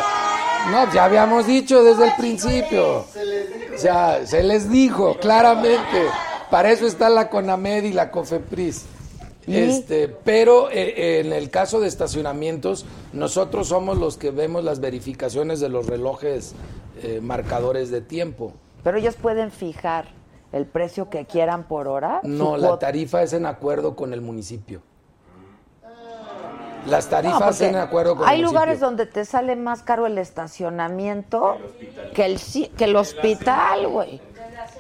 No, 0.71 0.91
ya 0.93 1.05
habíamos 1.05 1.47
dicho 1.47 1.83
desde 1.83 2.05
el 2.05 2.15
principio. 2.15 2.99
O 2.99 3.77
sea, 3.77 4.25
se 4.25 4.43
les 4.43 4.69
dijo 4.69 5.17
claramente. 5.19 6.07
Para 6.49 6.71
eso 6.71 6.85
está 6.87 7.09
la 7.09 7.29
CONAMED 7.29 7.83
y 7.85 7.93
la 7.93 8.11
COFEPRIS. 8.11 8.85
Este, 9.47 10.09
pero 10.09 10.69
eh, 10.69 10.93
eh, 10.97 11.19
en 11.21 11.31
el 11.31 11.49
caso 11.49 11.79
de 11.79 11.87
estacionamientos, 11.87 12.85
nosotros 13.13 13.69
somos 13.69 13.97
los 13.97 14.17
que 14.17 14.31
vemos 14.31 14.63
las 14.63 14.81
verificaciones 14.81 15.61
de 15.61 15.69
los 15.69 15.87
relojes 15.87 16.53
eh, 17.01 17.21
marcadores 17.21 17.89
de 17.89 18.01
tiempo. 18.01 18.53
Pero 18.83 18.97
ellos 18.97 19.15
pueden 19.15 19.51
fijar 19.51 20.09
el 20.51 20.65
precio 20.65 21.09
que 21.09 21.25
quieran 21.25 21.67
por 21.67 21.87
hora. 21.87 22.19
No, 22.23 22.57
la 22.57 22.77
tarifa 22.77 23.23
es 23.23 23.31
en 23.31 23.45
acuerdo 23.45 23.95
con 23.95 24.11
el 24.11 24.21
municipio. 24.21 24.81
Las 26.87 27.05
No, 27.05 27.11
tarifas 27.11 27.57
porque 27.57 27.67
en 27.67 27.75
acuerdo 27.75 28.15
con 28.15 28.27
hay 28.27 28.37
el 28.39 28.45
lugares 28.45 28.79
municipio. 28.79 28.87
donde 28.87 29.05
te 29.05 29.25
sale 29.25 29.55
más 29.55 29.83
caro 29.83 30.05
el 30.07 30.17
estacionamiento 30.17 31.57
que 32.13 32.25
el, 32.25 32.39
que 32.77 32.83
el 32.85 32.95
hospital, 32.95 33.87
güey. 33.87 34.21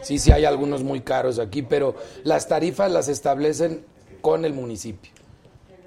Sí, 0.01 0.19
sí, 0.19 0.31
hay 0.31 0.45
algunos 0.45 0.83
muy 0.83 1.01
caros 1.01 1.39
aquí, 1.39 1.61
pero 1.61 1.95
las 2.23 2.47
tarifas 2.47 2.91
las 2.91 3.07
establecen 3.07 3.85
con 4.21 4.45
el 4.45 4.53
municipio. 4.53 5.11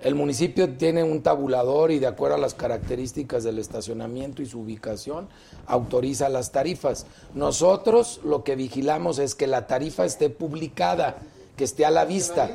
El 0.02 0.14
municipio 0.14 0.68
tiene 0.76 1.02
un 1.04 1.22
tabulador 1.22 1.90
y 1.90 1.98
de 1.98 2.06
acuerdo 2.06 2.37
a 2.37 2.38
las 2.38 2.54
características 2.54 3.44
del 3.44 3.59
estacionamiento 3.59 4.40
y 4.40 4.46
su 4.46 4.61
ubicación, 4.61 5.28
autoriza 5.66 6.30
las 6.30 6.52
tarifas. 6.52 7.06
Nosotros 7.35 8.20
lo 8.24 8.42
que 8.42 8.56
vigilamos 8.56 9.18
es 9.18 9.35
que 9.35 9.46
la 9.46 9.66
tarifa 9.66 10.06
esté 10.06 10.30
publicada, 10.30 11.16
que 11.54 11.64
esté 11.64 11.85
a 11.85 11.90
la 11.90 12.06
vista. 12.06 12.48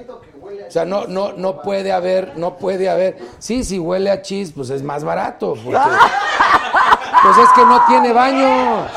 O 0.68 0.72
sea, 0.72 0.86
no, 0.86 1.06
no, 1.08 1.34
no 1.34 1.62
puede 1.62 1.92
haber, 1.92 2.38
no 2.38 2.56
puede 2.58 2.90
haber. 2.90 3.18
Sí, 3.40 3.64
si 3.64 3.80
huele 3.80 4.10
a 4.12 4.22
chis, 4.22 4.52
pues 4.52 4.70
es 4.70 4.84
más 4.84 5.04
barato. 5.04 5.56
porque- 5.64 5.80
pues 7.24 7.38
es 7.38 7.50
que 7.56 7.66
no 7.66 7.86
tiene 7.88 8.12
baño. 8.14 8.88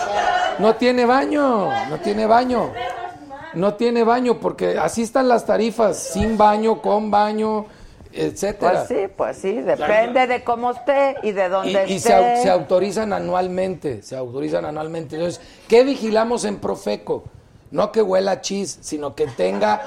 No 0.59 0.75
tiene 0.77 1.05
baño. 1.07 1.71
No 1.89 1.99
tiene 2.01 2.27
baño. 2.27 2.73
No 3.55 3.75
tiene 3.75 4.05
baño 4.05 4.39
porque 4.41 4.79
así 4.79 5.03
están 5.03 5.29
las 5.29 5.47
tarifas, 5.47 5.97
sin 5.99 6.37
baño, 6.37 6.83
con 6.83 7.11
baño, 7.11 7.65
etcétera. 8.13 8.85
Pues 8.87 8.89
sí, 8.89 9.09
pues 9.17 9.37
sí, 9.39 9.53
depende 9.63 10.27
de 10.27 10.45
cómo 10.45 10.73
esté 10.73 11.17
y 11.23 11.33
de 11.33 11.47
Y, 11.47 11.49
dónde 11.49 11.85
y 11.89 11.97
esté. 11.97 12.09
se, 12.11 12.15
au- 12.15 12.43
se 12.43 12.51
autorizan 12.51 13.13
anualmente, 13.13 14.03
se 14.03 14.17
autorizan 14.17 14.65
anualmente. 14.67 15.17
Entonces, 15.17 15.41
¿qué 15.67 15.83
vigilamos 15.83 16.45
en 16.45 16.59
Profeco? 16.59 17.25
No 17.71 17.91
que 17.91 18.03
huela 18.03 18.33
a 18.33 18.41
chis, 18.43 18.79
sino 18.83 19.15
que 19.15 19.27
tenga 19.27 19.81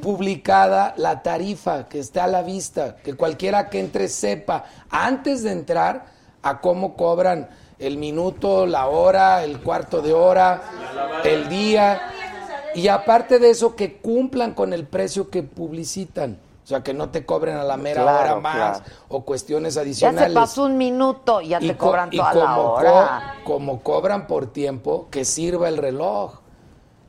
publicada 0.00 0.94
la 0.96 1.22
tarifa, 1.22 1.88
que 1.88 1.98
esté 1.98 2.20
a 2.20 2.26
la 2.26 2.42
vista, 2.42 2.96
que 2.96 3.14
cualquiera 3.14 3.68
que 3.70 3.80
entre 3.80 4.08
sepa 4.08 4.64
antes 4.90 5.42
de 5.42 5.52
entrar 5.52 6.06
a 6.42 6.60
cómo 6.60 6.94
cobran 6.96 7.48
el 7.78 7.98
minuto, 7.98 8.66
la 8.66 8.86
hora, 8.86 9.44
el 9.44 9.60
cuarto 9.60 10.00
de 10.02 10.12
hora, 10.12 10.62
el 11.24 11.48
día. 11.48 12.00
Y 12.74 12.88
aparte 12.88 13.38
de 13.38 13.50
eso, 13.50 13.74
que 13.74 13.96
cumplan 13.98 14.52
con 14.54 14.72
el 14.72 14.86
precio 14.86 15.28
que 15.30 15.42
publicitan. 15.42 16.38
O 16.64 16.68
sea, 16.68 16.82
que 16.82 16.92
no 16.94 17.10
te 17.10 17.24
cobren 17.24 17.56
a 17.56 17.62
la 17.62 17.76
mera 17.76 18.02
Claro, 18.02 18.32
hora 18.32 18.40
más 18.40 18.78
claro. 18.80 18.94
o 19.08 19.20
cuestiones 19.24 19.74
Ya 19.74 19.82
adicionales. 19.82 20.28
se 20.30 20.34
pasó 20.34 20.64
un 20.64 20.76
minuto 20.76 21.40
y 21.40 21.48
ya 21.48 21.60
te 21.60 21.76
co- 21.76 21.86
cobran 21.86 22.08
y 22.10 22.16
toda 22.16 22.34
la 22.34 22.40
como 22.40 22.62
co- 22.64 22.72
hora. 22.74 23.34
como 23.44 23.82
cobran 23.82 24.26
por 24.26 24.48
tiempo, 24.52 25.06
que 25.10 25.24
sirva 25.24 25.68
el 25.68 25.76
reloj. 25.76 26.40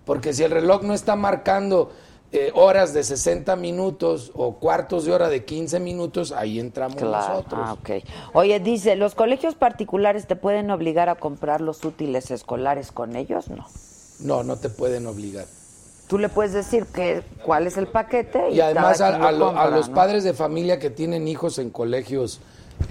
Porque 0.06 0.32
si 0.34 0.44
el 0.44 0.52
reloj 0.52 0.84
no 0.84 0.94
está 0.94 1.16
marcando 1.16 1.92
eh, 2.34 2.52
horas 2.56 2.94
de 2.94 3.04
60 3.04 3.56
minutos 3.56 4.32
o 4.36 4.56
cuartos 4.56 5.06
de 5.06 5.14
hora 5.14 5.30
de 5.30 5.46
15 5.46 5.80
minutos, 5.80 6.32
ahí 6.34 6.60
entramos 6.60 6.98
Claro. 6.98 7.36
nosotros. 7.36 7.62
Ah, 7.64 7.74
ok. 7.74 7.90
Oye, 8.34 8.60
dice, 8.60 8.96
¿los 8.98 9.16
colegios 9.16 9.56
particulares 9.56 10.28
te 10.28 10.36
pueden 10.36 10.70
obligar 10.72 11.08
a 11.10 11.16
comprar 11.16 11.62
los 11.62 11.86
útiles 11.86 12.30
escolares 12.32 12.92
con 12.92 13.16
ellos? 13.16 13.50
No. 13.50 13.66
No, 14.20 14.44
no 14.44 14.58
te 14.58 14.70
pueden 14.70 15.08
obligar. 15.08 15.46
Tú 16.08 16.18
le 16.18 16.28
puedes 16.30 16.54
decir 16.54 16.86
que 16.86 17.22
cuál 17.46 17.68
es 17.68 17.78
el 17.78 17.88
paquete 17.88 18.50
y, 18.52 18.56
Y 18.56 18.62
además 18.62 19.00
a, 19.02 19.18
lo 19.18 19.28
a 19.28 19.32
lo- 19.32 19.46
a 19.48 19.50
compra, 19.54 19.70
los 19.78 19.90
¿no? 19.90 19.96
padres 19.96 20.24
de 20.24 20.34
familia 20.34 20.80
que 20.80 20.90
tienen 20.90 21.28
hijos 21.28 21.60
en 21.60 21.70
colegios 21.70 22.40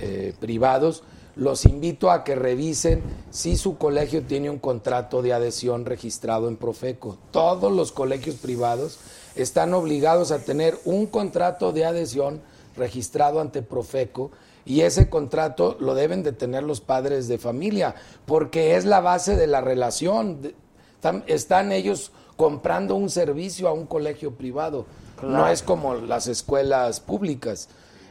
eh, 0.00 0.34
privados, 0.40 1.02
los 1.34 1.64
invito 1.66 2.10
a 2.10 2.24
que 2.24 2.34
revisen 2.34 3.02
si 3.30 3.56
su 3.56 3.76
colegio 3.76 4.22
tiene 4.22 4.48
un 4.50 4.58
contrato 4.58 5.20
de 5.22 5.32
adhesión 5.34 5.84
registrado 5.84 6.48
en 6.48 6.56
Profeco. 6.56 7.18
Todos 7.30 7.70
los 7.72 7.92
colegios 7.92 8.36
privados 8.36 8.98
están 9.36 9.74
obligados 9.74 10.30
a 10.32 10.38
tener 10.40 10.78
un 10.84 11.06
contrato 11.06 11.72
de 11.72 11.84
adhesión 11.84 12.40
registrado 12.76 13.40
ante 13.40 13.62
Profeco 13.62 14.30
y 14.64 14.80
ese 14.80 15.08
contrato 15.08 15.76
lo 15.80 15.94
deben 15.94 16.22
de 16.22 16.32
tener 16.32 16.62
los 16.62 16.80
padres 16.80 17.28
de 17.28 17.38
familia 17.38 17.94
porque 18.26 18.76
es 18.76 18.84
la 18.84 19.00
base 19.00 19.36
de 19.36 19.46
la 19.46 19.60
relación. 19.60 20.52
Están, 20.96 21.24
están 21.26 21.72
ellos 21.72 22.10
comprando 22.36 22.96
un 22.96 23.08
servicio 23.10 23.68
a 23.68 23.72
un 23.72 23.86
colegio 23.86 24.32
privado. 24.34 24.86
No 25.22 25.48
es 25.48 25.62
como 25.62 25.94
las 25.94 26.26
escuelas 26.26 27.00
públicas. 27.00 27.68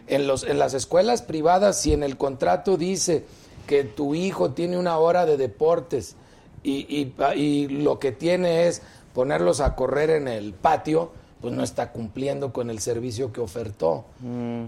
En, 0.07 0.27
los, 0.27 0.43
en 0.43 0.57
las 0.59 0.73
escuelas 0.73 1.21
privadas, 1.23 1.79
si 1.81 1.91
en 1.93 2.03
el 2.03 2.15
contrato 2.17 2.77
dice 2.77 3.25
que 3.67 3.83
tu 3.83 4.15
hijo 4.15 4.51
tiene 4.51 4.77
una 4.77 4.97
hora 4.97 5.25
de 5.25 5.35
deportes 5.38 6.15
y, 6.63 6.85
y- 6.89 7.13
y 7.35 7.67
lo 7.67 7.99
que 7.99 8.11
tiene 8.11 8.67
es 8.67 8.81
ponerlos 9.15 9.61
a 9.61 9.75
correr 9.75 10.11
en 10.11 10.27
el 10.27 10.53
patio, 10.53 11.11
pues 11.41 11.53
no 11.53 11.63
está 11.63 11.91
cumpliendo 11.91 12.51
con 12.53 12.69
el 12.69 12.79
servicio 12.79 13.31
que 13.31 13.39
ofertó. 13.41 14.05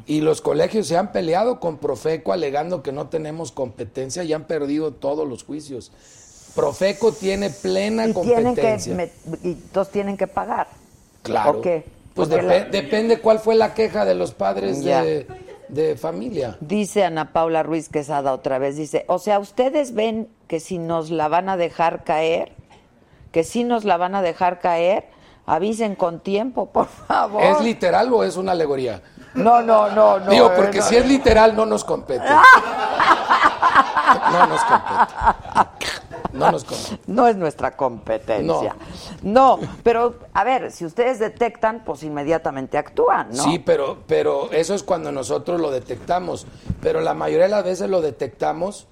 Y 0.07 0.21
los 0.21 0.41
colegios 0.41 0.87
se 0.87 0.97
han 0.97 1.11
peleado 1.11 1.59
con 1.59 1.77
Profeco 1.77 2.33
alegando 2.33 2.81
que 2.81 2.91
no 2.91 3.07
tenemos 3.07 3.51
competencia 3.51 4.23
y 4.23 4.33
han 4.33 4.45
perdido 4.45 4.93
todos 4.93 5.27
los 5.27 5.43
juicios. 5.43 5.91
Profeco 6.55 7.11
tiene 7.11 7.49
plena 7.51 8.07
y 8.07 8.13
tienen 8.13 8.55
que 8.55 8.61
competencia. 8.71 9.09
y 9.43 9.53
todos 9.71 9.89
tienen 9.91 10.17
que 10.17 10.27
pagar. 10.27 10.67
Claro. 11.23 11.53
¿Por 11.53 11.61
qué? 11.61 11.83
Pues 12.15 12.29
la- 12.29 12.63
depende 12.65 13.19
cuál 13.19 13.39
fue 13.39 13.53
la 13.55 13.73
queja 13.75 14.05
de 14.05 14.15
los 14.15 14.31
padres 14.33 14.83
de, 14.83 15.27
de 15.67 15.95
familia. 15.97 16.57
Dice 16.61 17.03
Ana 17.03 17.31
Paula 17.31 17.61
Ruiz 17.61 17.89
Quesada 17.89 18.33
otra 18.33 18.57
vez, 18.57 18.75
dice, 18.75 19.03
o 19.07 19.19
sea, 19.19 19.37
ustedes 19.39 19.93
ven 19.93 20.27
que 20.47 20.59
si 20.59 20.79
nos 20.79 21.11
la 21.11 21.27
van 21.27 21.47
a 21.49 21.57
dejar 21.57 22.03
caer, 22.03 22.53
que 23.32 23.43
si 23.43 23.63
nos 23.63 23.86
la 23.86 23.97
van 23.97 24.15
a 24.15 24.21
dejar 24.21 24.59
caer, 24.59 25.09
avisen 25.45 25.95
con 25.95 26.19
tiempo, 26.19 26.65
por 26.71 26.88
favor. 26.88 27.41
¿Es 27.41 27.61
literal 27.61 28.13
o 28.13 28.23
es 28.23 28.38
una 28.38 28.51
alegoría? 28.51 29.01
No, 29.34 29.61
no, 29.61 29.89
no, 29.89 30.19
no. 30.19 30.32
Digo, 30.32 30.47
eh, 30.47 30.53
porque 30.55 30.80
no. 30.80 30.84
si 30.84 30.95
es 30.95 31.07
literal 31.07 31.55
no 31.55 31.65
nos 31.65 31.84
compete. 31.84 32.25
No 34.32 34.47
nos 34.47 34.63
compete. 34.63 35.13
No 36.34 36.51
nos 36.51 36.63
compete. 36.63 36.99
No 37.07 37.28
es 37.28 37.36
nuestra 37.36 37.75
competencia. 37.75 38.75
No. 39.21 39.59
pero 39.84 40.15
a 40.34 40.43
ver, 40.43 40.71
si 40.71 40.86
ustedes 40.86 41.19
detectan, 41.19 41.84
pues 41.86 42.03
inmediatamente 42.03 42.78
actúan, 42.78 43.30
¿no? 43.32 43.43
Sí, 43.43 43.59
pero, 43.59 43.99
pero 44.07 44.51
eso 44.51 44.73
es 44.73 44.84
cuando 44.84 45.11
nosotros 45.11 45.59
lo 45.61 45.71
detectamos. 45.71 46.47
Pero 46.82 47.01
la 47.01 47.13
mayoría 47.13 47.45
de 47.45 47.51
las 47.51 47.63
veces 47.63 47.89
lo 47.89 48.01
detectamos 48.01 48.88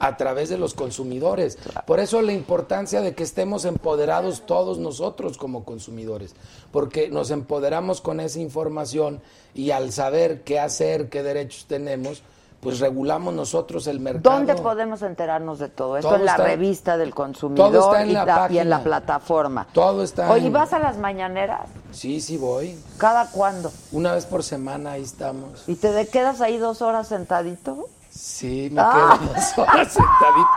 a 0.00 0.16
través 0.16 0.48
de 0.48 0.58
los 0.58 0.74
consumidores. 0.74 1.58
Por 1.86 1.98
eso 2.00 2.22
la 2.22 2.32
importancia 2.32 3.00
de 3.00 3.14
que 3.14 3.24
estemos 3.24 3.64
empoderados 3.64 4.42
todos 4.46 4.78
nosotros 4.78 5.38
como 5.38 5.64
consumidores, 5.64 6.34
porque 6.70 7.08
nos 7.08 7.30
empoderamos 7.30 8.00
con 8.00 8.20
esa 8.20 8.38
información 8.38 9.20
y 9.54 9.72
al 9.72 9.92
saber 9.92 10.42
qué 10.42 10.60
hacer, 10.60 11.08
qué 11.08 11.22
derechos 11.22 11.66
tenemos, 11.66 12.22
pues 12.60 12.80
regulamos 12.80 13.34
nosotros 13.34 13.86
el 13.86 14.00
mercado. 14.00 14.34
¿Dónde 14.36 14.56
podemos 14.56 15.02
enterarnos 15.02 15.60
de 15.60 15.68
todo 15.68 15.96
esto? 15.96 16.08
Todo 16.08 16.18
en 16.18 16.24
la 16.24 16.32
está- 16.32 16.44
revista 16.44 16.96
del 16.96 17.14
consumidor 17.14 17.70
todo 17.72 17.86
está 17.92 18.02
en 18.02 18.10
y, 18.10 18.12
la 18.14 18.24
ta- 18.26 18.48
y 18.50 18.58
en 18.58 18.68
la 18.70 18.82
plataforma. 18.82 19.68
Todo 19.72 20.02
está 20.02 20.30
Oye, 20.32 20.46
en- 20.48 20.52
¿vas 20.52 20.72
a 20.72 20.80
las 20.80 20.98
mañaneras? 20.98 21.68
Sí, 21.92 22.20
sí 22.20 22.36
voy. 22.36 22.76
¿Cada 22.98 23.30
cuándo? 23.30 23.70
Una 23.92 24.12
vez 24.12 24.26
por 24.26 24.42
semana 24.42 24.92
ahí 24.92 25.02
estamos. 25.02 25.62
¿Y 25.68 25.76
te 25.76 26.06
quedas 26.08 26.40
ahí 26.40 26.56
dos 26.58 26.82
horas 26.82 27.06
sentadito? 27.06 27.88
Sí, 28.20 28.68
me 28.72 28.80
Ah. 28.80 29.16
quedo 29.20 29.32
dos 29.32 29.58
horas 29.58 29.92
sentadito. 29.92 30.48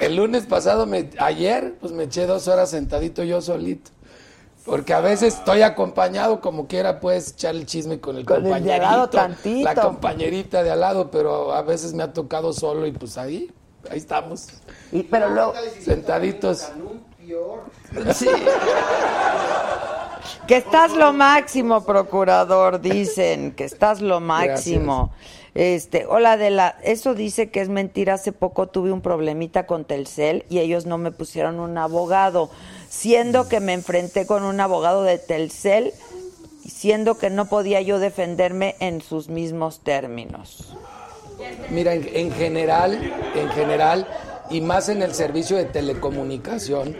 El 0.00 0.16
lunes 0.16 0.46
pasado, 0.46 0.86
me, 0.86 1.10
ayer, 1.20 1.76
pues 1.80 1.92
me 1.92 2.04
eché 2.04 2.26
dos 2.26 2.48
horas 2.48 2.70
sentadito 2.70 3.22
yo 3.22 3.40
solito. 3.40 3.90
Porque 4.64 4.92
a 4.92 5.00
veces 5.00 5.34
estoy 5.34 5.62
acompañado, 5.62 6.40
como 6.40 6.66
quiera, 6.66 6.98
puedes 7.00 7.32
echar 7.32 7.54
el 7.54 7.64
chisme 7.64 8.00
con 8.00 8.16
el 8.16 8.24
Con 8.24 8.38
el 8.38 8.42
compañerito. 8.52 9.08
tantito. 9.08 9.64
La 9.64 9.74
compañerita 9.74 10.62
de 10.64 10.70
al 10.72 10.80
lado, 10.80 11.10
pero 11.10 11.52
a 11.54 11.62
veces 11.62 11.92
me 11.94 12.02
ha 12.02 12.12
tocado 12.12 12.52
solo 12.52 12.86
y 12.86 12.92
pues 12.92 13.16
ahí, 13.16 13.50
ahí 13.90 13.98
estamos, 13.98 14.48
Y, 14.92 15.02
pero 15.04 15.30
luego... 15.30 15.54
sentaditos. 15.80 16.70
Sí. 18.14 18.26
Que 20.46 20.56
estás 20.56 20.92
lo 20.92 21.12
máximo, 21.12 21.84
procurador, 21.84 22.80
dicen, 22.80 23.52
que 23.52 23.64
estás 23.64 24.00
lo 24.00 24.20
máximo. 24.20 25.12
Este, 25.54 26.06
hola 26.06 26.32
Adela, 26.32 26.76
eso 26.82 27.14
dice 27.14 27.50
que 27.50 27.60
es 27.60 27.68
mentira. 27.68 28.14
Hace 28.14 28.32
poco 28.32 28.68
tuve 28.68 28.92
un 28.92 29.00
problemita 29.00 29.66
con 29.66 29.84
Telcel 29.84 30.44
y 30.48 30.58
ellos 30.58 30.86
no 30.86 30.96
me 30.98 31.10
pusieron 31.10 31.58
un 31.58 31.76
abogado, 31.76 32.50
siendo 32.88 33.48
que 33.48 33.60
me 33.60 33.72
enfrenté 33.72 34.26
con 34.26 34.44
un 34.44 34.60
abogado 34.60 35.02
de 35.02 35.18
Telcel, 35.18 35.92
siendo 36.64 37.18
que 37.18 37.30
no 37.30 37.46
podía 37.46 37.80
yo 37.80 37.98
defenderme 37.98 38.76
en 38.78 39.00
sus 39.00 39.28
mismos 39.28 39.80
términos. 39.80 40.76
Mira, 41.70 41.94
en, 41.94 42.08
en 42.12 42.32
general, 42.32 43.12
en 43.34 43.48
general, 43.50 44.06
y 44.50 44.60
más 44.60 44.88
en 44.88 45.02
el 45.02 45.14
servicio 45.14 45.56
de 45.56 45.64
telecomunicación, 45.64 46.96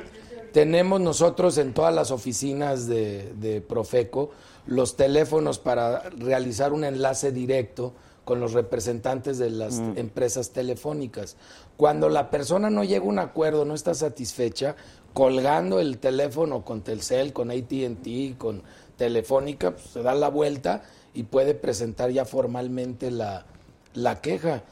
tenemos 0.52 1.00
nosotros 1.00 1.58
en 1.58 1.74
todas 1.74 1.94
las 1.94 2.10
oficinas 2.10 2.86
de, 2.86 3.32
de 3.34 3.60
Profeco 3.60 4.30
los 4.66 4.96
teléfonos 4.96 5.58
para 5.58 6.00
realizar 6.10 6.72
un 6.72 6.84
enlace 6.84 7.32
directo 7.32 7.92
con 8.24 8.38
los 8.38 8.52
representantes 8.52 9.38
de 9.38 9.50
las 9.50 9.78
empresas 9.96 10.50
telefónicas. 10.50 11.36
Cuando 11.76 12.08
la 12.08 12.30
persona 12.30 12.70
no 12.70 12.84
llega 12.84 13.04
a 13.04 13.08
un 13.08 13.18
acuerdo, 13.18 13.64
no 13.64 13.74
está 13.74 13.94
satisfecha, 13.94 14.76
colgando 15.14 15.80
el 15.80 15.98
teléfono 15.98 16.64
con 16.64 16.82
Telcel, 16.82 17.32
con 17.32 17.50
ATT, 17.50 18.38
con 18.38 18.62
Telefónica, 18.96 19.72
pues, 19.72 19.86
se 19.86 20.02
da 20.02 20.14
la 20.14 20.28
vuelta 20.28 20.82
y 21.14 21.24
puede 21.24 21.54
presentar 21.54 22.10
ya 22.10 22.24
formalmente 22.24 23.10
la, 23.10 23.46
la 23.94 24.20
queja. 24.20 24.62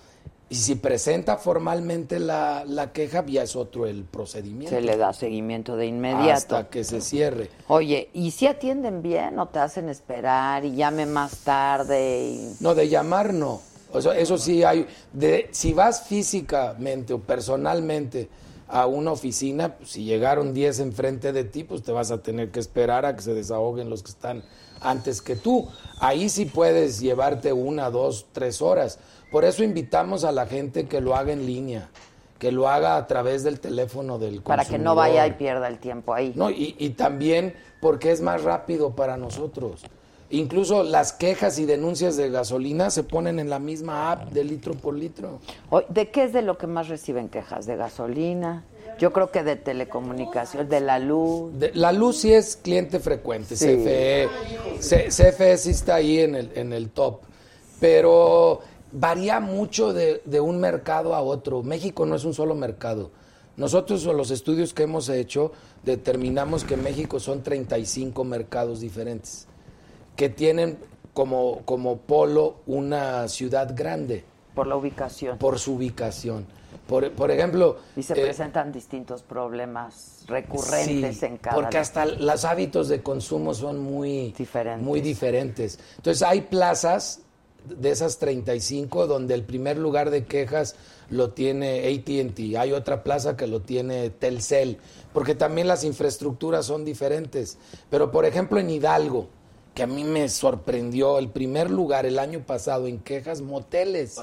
Y 0.50 0.54
si 0.54 0.76
presenta 0.76 1.36
formalmente 1.36 2.18
la, 2.18 2.64
la 2.66 2.90
queja, 2.92 3.24
ya 3.26 3.42
es 3.42 3.54
otro 3.54 3.86
el 3.86 4.04
procedimiento. 4.04 4.74
Se 4.74 4.80
le 4.80 4.96
da 4.96 5.12
seguimiento 5.12 5.76
de 5.76 5.86
inmediato. 5.86 6.56
Hasta 6.56 6.68
que 6.68 6.84
se 6.84 7.02
cierre. 7.02 7.50
Oye, 7.66 8.08
¿y 8.14 8.30
si 8.30 8.46
atienden 8.46 9.02
bien 9.02 9.38
o 9.38 9.48
te 9.48 9.58
hacen 9.58 9.90
esperar 9.90 10.64
y 10.64 10.74
llame 10.74 11.04
más 11.04 11.38
tarde? 11.38 12.30
Y... 12.30 12.56
No, 12.60 12.74
de 12.74 12.88
llamar 12.88 13.34
no. 13.34 13.60
O 13.92 14.00
sea, 14.00 14.16
eso 14.16 14.38
sí 14.38 14.64
hay. 14.64 14.86
De, 15.12 15.48
si 15.50 15.74
vas 15.74 16.02
físicamente 16.02 17.12
o 17.12 17.20
personalmente 17.20 18.28
a 18.68 18.86
una 18.86 19.12
oficina, 19.12 19.76
pues, 19.76 19.90
si 19.90 20.04
llegaron 20.04 20.52
10 20.52 20.80
enfrente 20.80 21.32
de 21.32 21.44
ti, 21.44 21.64
pues 21.64 21.82
te 21.82 21.92
vas 21.92 22.10
a 22.10 22.22
tener 22.22 22.50
que 22.50 22.60
esperar 22.60 23.06
a 23.06 23.16
que 23.16 23.22
se 23.22 23.34
desahoguen 23.34 23.88
los 23.88 24.02
que 24.02 24.10
están 24.10 24.42
antes 24.80 25.22
que 25.22 25.36
tú. 25.36 25.68
Ahí 26.00 26.28
sí 26.28 26.44
puedes 26.44 27.00
llevarte 27.00 27.52
una, 27.52 27.90
dos, 27.90 28.26
tres 28.32 28.62
horas. 28.62 28.98
Por 29.30 29.44
eso 29.44 29.62
invitamos 29.62 30.24
a 30.24 30.32
la 30.32 30.46
gente 30.46 30.86
que 30.86 31.00
lo 31.00 31.14
haga 31.14 31.32
en 31.32 31.44
línea, 31.46 31.88
que 32.38 32.50
lo 32.52 32.68
haga 32.68 32.96
a 32.96 33.06
través 33.06 33.42
del 33.44 33.60
teléfono 33.60 34.18
del 34.18 34.40
Para 34.42 34.64
que 34.64 34.78
no 34.78 34.94
vaya 34.94 35.26
y 35.26 35.30
consumidor. 35.30 35.38
pierda 35.38 35.68
el 35.68 35.78
tiempo 35.78 36.14
ahí. 36.14 36.32
No, 36.34 36.50
y, 36.50 36.74
y 36.78 36.90
también 36.90 37.54
porque 37.80 38.10
es 38.10 38.20
más 38.20 38.42
rápido 38.42 38.90
para 38.96 39.16
nosotros. 39.16 39.82
Incluso 40.30 40.82
las 40.82 41.14
quejas 41.14 41.58
y 41.58 41.64
denuncias 41.64 42.16
de 42.18 42.28
gasolina 42.30 42.90
se 42.90 43.02
ponen 43.02 43.38
en 43.40 43.48
la 43.48 43.58
misma 43.58 44.12
app 44.12 44.30
de 44.30 44.44
litro 44.44 44.74
por 44.74 44.94
litro. 44.94 45.40
¿De 45.88 46.10
qué 46.10 46.24
es 46.24 46.32
de 46.34 46.42
lo 46.42 46.58
que 46.58 46.66
más 46.66 46.88
reciben 46.88 47.28
quejas? 47.30 47.64
¿De 47.64 47.76
gasolina? 47.76 48.64
Yo 48.98 49.12
creo 49.12 49.30
que 49.30 49.42
de 49.42 49.56
telecomunicación, 49.56 50.68
de 50.68 50.80
la 50.80 50.98
luz. 50.98 51.58
De- 51.58 51.70
la 51.74 51.92
luz 51.92 52.18
sí 52.18 52.32
es 52.34 52.56
cliente 52.56 53.00
frecuente, 53.00 53.56
Sí. 53.56 53.66
CFE. 53.66 54.28
CFE 55.08 55.56
sí 55.56 55.70
está 55.70 55.94
ahí 55.94 56.18
en 56.20 56.34
el, 56.34 56.50
en 56.54 56.72
el 56.74 56.90
top. 56.90 57.20
Pero 57.80 58.60
varía 58.92 59.40
mucho 59.40 59.92
de, 59.92 60.22
de 60.24 60.40
un 60.40 60.60
mercado 60.60 61.14
a 61.14 61.20
otro. 61.20 61.62
México 61.62 62.06
no 62.06 62.16
es 62.16 62.24
un 62.24 62.34
solo 62.34 62.54
mercado. 62.54 63.10
Nosotros, 63.58 64.04
con 64.04 64.16
los 64.16 64.30
estudios 64.30 64.72
que 64.72 64.84
hemos 64.84 65.08
hecho, 65.08 65.50
determinamos 65.82 66.62
que 66.62 66.74
en 66.74 66.84
México 66.84 67.18
son 67.18 67.42
35 67.42 68.22
mercados 68.22 68.80
diferentes, 68.80 69.48
que 70.14 70.28
tienen 70.28 70.78
como, 71.12 71.62
como 71.64 71.98
polo 71.98 72.58
una 72.66 73.26
ciudad 73.26 73.72
grande 73.74 74.24
Por 74.54 74.68
la 74.68 74.76
ubicación. 74.76 75.38
por 75.38 75.58
su 75.58 75.74
ubicación. 75.74 76.46
Por, 76.86 77.10
por 77.12 77.32
ejemplo... 77.32 77.78
y 77.96 78.02
se 78.04 78.12
eh, 78.12 78.22
presentan 78.22 78.70
distintos 78.70 79.24
problemas 79.24 80.24
recurrentes 80.28 81.18
Sí, 81.18 81.26
en 81.26 81.38
cada... 81.38 81.56
Porque 81.56 81.78
hasta 81.78 82.06
los 82.06 82.44
hábitos 82.44 82.86
de 82.86 83.02
consumo 83.02 83.52
son 83.54 83.80
muy 83.80 84.32
Diferentes. 84.38 84.86
Muy 84.86 85.00
diferentes. 85.00 85.80
Entonces 85.96 86.22
hay 86.22 86.42
plazas 86.42 87.22
de 87.64 87.90
esas 87.90 88.18
35 88.18 89.06
donde 89.06 89.34
el 89.34 89.44
primer 89.44 89.76
lugar 89.76 90.10
de 90.10 90.24
quejas 90.24 90.76
lo 91.10 91.30
tiene 91.30 91.86
AT&T, 91.88 92.58
hay 92.58 92.72
otra 92.72 93.02
plaza 93.02 93.36
que 93.36 93.46
lo 93.46 93.60
tiene 93.60 94.10
Telcel, 94.10 94.78
porque 95.12 95.34
también 95.34 95.66
las 95.66 95.84
infraestructuras 95.84 96.66
son 96.66 96.84
diferentes. 96.84 97.58
Pero 97.90 98.10
por 98.10 98.24
ejemplo 98.24 98.58
en 98.58 98.70
Hidalgo, 98.70 99.28
que 99.78 99.84
a 99.84 99.86
mí 99.86 100.02
me 100.02 100.28
sorprendió, 100.28 101.18
el 101.18 101.30
primer 101.30 101.70
lugar 101.70 102.04
el 102.04 102.18
año 102.18 102.40
pasado 102.40 102.88
en 102.88 102.98
quejas, 102.98 103.42
moteles. 103.42 104.16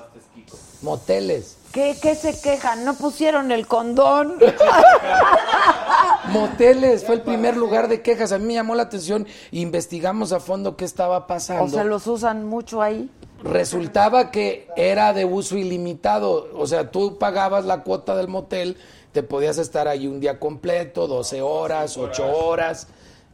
Moteles. 0.82 1.56
¿Qué, 1.72 1.96
¿Qué 2.02 2.14
se 2.14 2.40
quejan? 2.42 2.84
¿No 2.84 2.94
pusieron 2.96 3.52
el 3.54 3.66
condón? 3.66 4.38
Moteles 6.34 7.06
fue 7.06 7.16
el 7.16 7.22
primer 7.22 7.56
lugar 7.56 7.88
de 7.88 8.02
quejas. 8.02 8.34
A 8.34 8.38
mí 8.38 8.48
me 8.48 8.54
llamó 8.56 8.76
la 8.76 8.84
atención. 8.84 9.28
Investigamos 9.52 10.34
a 10.34 10.42
fondo 10.42 10.76
qué 10.76 10.84
estaba 10.84 11.26
pasando. 11.26 11.64
¿O 11.64 11.70
se 11.70 11.86
los 11.86 12.06
usan 12.08 12.46
mucho 12.46 12.82
ahí? 12.82 13.10
Resultaba 13.46 14.32
que 14.32 14.68
era 14.76 15.14
de 15.14 15.24
uso 15.24 15.56
ilimitado. 15.58 16.50
O 16.56 16.66
sea, 16.66 16.90
tú 16.90 17.18
pagabas 17.20 17.64
la 17.66 17.84
cuota 17.84 18.16
del 18.16 18.28
motel, 18.28 18.76
te 19.12 19.22
podías 19.24 19.60
estar 19.60 19.88
ahí 19.88 20.08
un 20.08 20.20
día 20.20 20.40
completo, 20.40 21.08
12 21.08 21.42
horas, 21.44 21.96
8 21.98 22.26
horas. 22.26 22.88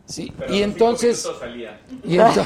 Sí. 0.05 0.33
Y 0.49 0.61
entonces, 0.63 1.25
y, 2.03 2.17
ento- 2.17 2.45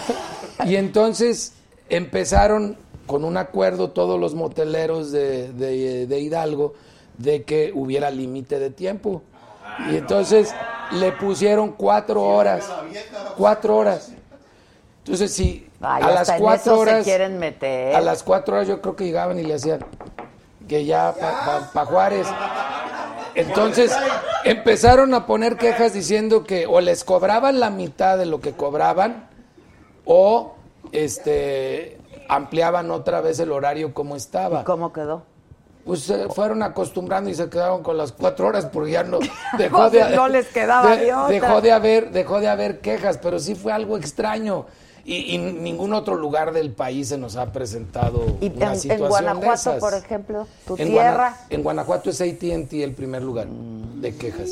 y 0.65 0.75
entonces 0.75 1.53
empezaron 1.89 2.77
con 3.07 3.23
un 3.23 3.35
acuerdo 3.37 3.89
todos 3.89 4.19
los 4.19 4.35
moteleros 4.35 5.11
de, 5.11 5.51
de- 5.53 6.05
de 6.05 6.19
Hidalgo 6.19 6.73
de 7.17 7.43
que 7.43 7.71
hubiera 7.73 8.11
límite 8.11 8.59
de 8.59 8.69
tiempo. 8.69 9.23
Y 9.91 9.95
entonces 9.95 10.53
le 10.91 11.11
pusieron 11.13 11.71
cuatro 11.71 12.21
horas. 12.23 12.65
Cuatro 13.37 13.75
horas. 13.77 14.11
Entonces, 14.99 15.31
si 15.33 15.64
Ay, 15.81 16.03
a 16.03 16.09
las 16.09 16.21
hasta 16.21 16.37
cuatro 16.37 16.79
horas. 16.79 16.97
se 16.99 17.03
quieren 17.03 17.37
meter. 17.37 17.95
A 17.95 18.01
las 18.01 18.23
cuatro 18.23 18.55
horas 18.55 18.67
yo 18.67 18.81
creo 18.81 18.95
que 18.95 19.05
llegaban 19.05 19.39
y 19.39 19.43
le 19.43 19.53
hacían 19.55 19.79
que 20.67 20.85
ya 20.85 21.13
para 21.73 21.85
Juárez. 21.85 22.27
Entonces 23.35 23.95
empezaron 24.45 25.13
a 25.13 25.25
poner 25.25 25.57
quejas 25.57 25.93
diciendo 25.93 26.43
que 26.43 26.65
o 26.65 26.79
les 26.81 27.03
cobraban 27.03 27.59
la 27.59 27.69
mitad 27.69 28.17
de 28.17 28.25
lo 28.25 28.39
que 28.39 28.53
cobraban 28.53 29.27
o 30.05 30.55
este 30.91 31.99
ampliaban 32.29 32.89
otra 32.91 33.21
vez 33.21 33.39
el 33.39 33.51
horario 33.51 33.93
como 33.93 34.15
estaba. 34.15 34.63
¿Cómo 34.63 34.93
quedó? 34.93 35.23
Pues 35.83 36.01
se 36.01 36.29
fueron 36.29 36.63
acostumbrando 36.63 37.29
y 37.29 37.35
se 37.35 37.47
quedaron 37.49 37.83
con 37.83 37.97
las 37.97 38.11
cuatro 38.11 38.47
horas 38.47 38.65
porque 38.65 38.91
ya 38.91 39.03
no 39.03 39.19
dejó 39.57 39.89
Pues, 39.89 40.15
no 40.15 40.27
les 40.27 40.47
quedaba 40.47 40.95
de 40.95 41.13
otra. 41.13 41.27
dejó 41.27 41.61
de 41.61 41.71
haber 41.71 42.11
dejó 42.11 42.39
de 42.39 42.47
haber 42.47 42.79
quejas, 42.79 43.19
pero 43.21 43.37
sí 43.37 43.53
fue 43.53 43.71
algo 43.71 43.97
extraño. 43.97 44.65
Y, 45.07 45.35
y 45.35 45.37
ningún 45.37 45.93
otro 45.93 46.15
lugar 46.15 46.51
del 46.51 46.71
país 46.71 47.09
se 47.09 47.17
nos 47.19 47.35
ha 47.35 47.51
presentado 47.51 48.25
Y 48.41 48.47
una 48.47 48.65
en, 48.67 48.71
en 48.73 48.79
situación 48.79 48.97
de 48.99 49.07
Guanajuato, 49.07 49.53
esas. 49.53 49.79
por 49.79 49.93
ejemplo, 49.93 50.47
tu 50.65 50.75
En 50.77 50.87
tierra. 50.87 51.13
Guana- 51.13 51.37
en 51.51 51.63
Guanajuato 51.63 52.09
es 52.09 52.21
AT&T 52.21 52.83
el 52.83 52.93
primer 52.93 53.21
lugar 53.21 53.47
de 53.47 54.15
quejas. 54.15 54.49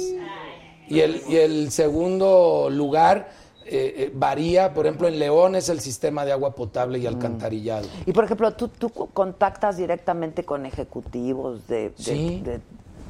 Y 0.87 0.99
el, 0.99 1.23
y 1.27 1.37
el 1.37 1.71
segundo 1.71 2.69
lugar 2.69 3.29
eh, 3.65 3.93
eh, 3.97 4.11
varía, 4.13 4.73
por 4.75 4.85
ejemplo, 4.85 5.07
en 5.07 5.17
León 5.17 5.55
es 5.55 5.69
el 5.69 5.79
sistema 5.79 6.23
de 6.25 6.33
agua 6.33 6.53
potable 6.53 6.99
y 6.99 7.07
alcantarillado. 7.07 7.87
Y 8.05 8.11
por 8.11 8.25
ejemplo, 8.25 8.51
tú, 8.53 8.67
tú 8.67 8.89
contactas 8.91 9.77
directamente 9.77 10.43
con 10.43 10.65
ejecutivos 10.67 11.65
de, 11.67 11.89
de- 11.89 11.93
Sí. 11.97 12.41
de, 12.45 12.59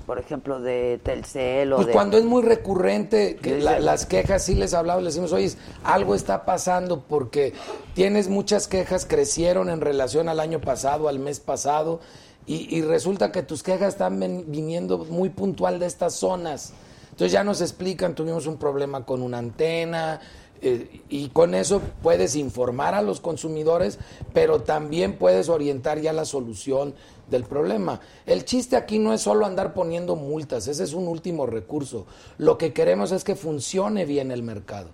por 0.06 0.20
ejemplo, 0.20 0.60
de 0.60 1.00
Telcel 1.04 1.74
o 1.74 1.78
Pues 1.78 1.88
de... 1.88 1.94
cuando 1.94 2.18
es 2.18 2.26
muy 2.26 2.44
recurrente, 2.44 3.38
que 3.38 3.60
la- 3.60 3.80
las 3.80 4.06
quejas 4.06 4.44
sí 4.44 4.56
les 4.56 4.74
hablamos, 4.74 5.04
les 5.04 5.14
decimos, 5.14 5.32
oye, 5.32 5.52
algo 5.84 6.14
está 6.16 6.46
pasando 6.46 7.02
porque 7.08 7.54
tienes 7.94 8.28
muchas 8.28 8.68
quejas, 8.68 9.06
crecieron 9.06 9.70
en 9.70 9.80
relación 9.82 10.28
al 10.30 10.40
año 10.40 10.60
pasado, 10.60 11.08
al 11.08 11.20
mes 11.20 11.40
pasado, 11.40 12.02
y, 12.46 12.76
y 12.76 12.82
resulta 12.82 13.32
que 13.32 13.44
tus 13.44 13.64
quejas 13.64 13.94
están 13.94 14.20
ven- 14.20 14.46
viniendo 14.48 14.98
muy 15.00 15.30
puntual 15.30 15.80
de 15.80 15.86
estas 15.86 16.14
zonas. 16.16 16.74
Entonces 17.12 17.32
ya 17.32 17.44
nos 17.44 17.62
explican, 17.62 18.16
tuvimos 18.16 18.48
un 18.48 18.58
problema 18.58 19.06
con 19.06 19.22
una 19.22 19.38
antena, 19.38 20.20
eh, 20.66 21.02
y 21.10 21.28
con 21.30 21.56
eso 21.56 21.82
puedes 22.02 22.38
informar 22.38 22.96
a 22.96 23.02
los 23.02 23.20
consumidores, 23.20 24.00
pero 24.34 24.62
también 24.62 25.18
puedes 25.18 25.50
orientar 25.50 26.00
ya 26.00 26.14
la 26.14 26.24
solución 26.24 26.96
del 27.30 27.44
problema. 27.44 28.00
El 28.26 28.46
chiste 28.46 28.78
aquí 28.78 28.98
no 28.98 29.14
es 29.14 29.22
solo 29.22 29.46
andar 29.46 29.74
poniendo 29.74 30.16
multas, 30.16 30.70
ese 30.70 30.86
es 30.86 30.94
un 30.94 31.10
último 31.10 31.46
recurso. 31.46 32.06
Lo 32.38 32.58
que 32.58 32.72
queremos 32.72 33.12
es 33.12 33.26
que 33.26 33.36
funcione 33.36 34.06
bien 34.06 34.32
el 34.32 34.42
mercado. 34.42 34.90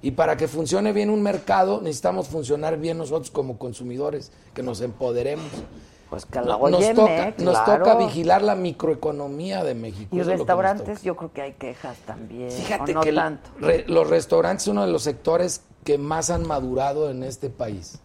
Y 0.00 0.12
para 0.12 0.38
que 0.38 0.48
funcione 0.48 0.92
bien 0.92 1.10
un 1.10 1.22
mercado, 1.22 1.80
necesitamos 1.82 2.28
funcionar 2.28 2.78
bien 2.78 2.96
nosotros 2.96 3.30
como 3.30 3.58
consumidores, 3.58 4.32
que 4.54 4.62
nos 4.62 4.80
empoderemos. 4.80 5.50
Pues 6.10 6.24
que 6.24 6.40
la 6.40 6.56
nos, 6.56 6.94
toca, 6.94 7.34
nos 7.38 7.58
claro. 7.60 7.84
toca 7.84 7.96
vigilar 7.98 8.40
la 8.42 8.54
microeconomía 8.54 9.64
de 9.64 9.74
México. 9.74 10.14
Y 10.14 10.18
nos 10.18 10.26
restaurantes, 10.28 11.02
yo 11.02 11.16
creo 11.16 11.32
que 11.32 11.42
hay 11.42 11.52
quejas 11.54 11.96
también. 12.06 12.50
Fíjate 12.50 12.94
no 12.94 13.00
que 13.00 13.12
tanto. 13.12 13.50
re- 13.58 13.84
los 13.88 14.08
restaurantes 14.08 14.64
son 14.64 14.76
uno 14.78 14.86
de 14.86 14.92
los 14.92 15.02
sectores 15.02 15.62
que 15.82 15.98
más 15.98 16.30
han 16.30 16.46
madurado 16.46 17.10
en 17.10 17.24
este 17.24 17.50
país. 17.50 17.98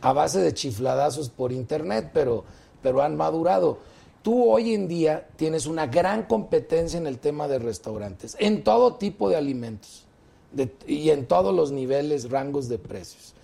A 0.00 0.12
base 0.14 0.40
de 0.40 0.54
chifladazos 0.54 1.28
por 1.28 1.52
internet, 1.52 2.10
pero, 2.14 2.44
pero 2.82 3.02
han 3.02 3.16
madurado. 3.16 3.78
Tú 4.22 4.50
hoy 4.50 4.72
en 4.74 4.88
día 4.88 5.28
tienes 5.36 5.66
una 5.66 5.86
gran 5.86 6.22
competencia 6.24 6.96
en 6.98 7.06
el 7.06 7.18
tema 7.18 7.48
de 7.48 7.58
restaurantes, 7.58 8.34
en 8.38 8.64
todo 8.64 8.94
tipo 8.94 9.28
de 9.28 9.36
alimentos 9.36 10.06
de- 10.52 10.74
y 10.86 11.10
en 11.10 11.26
todos 11.26 11.54
los 11.54 11.70
niveles, 11.70 12.30
rangos 12.30 12.68
de 12.68 12.78
precios. 12.78 13.34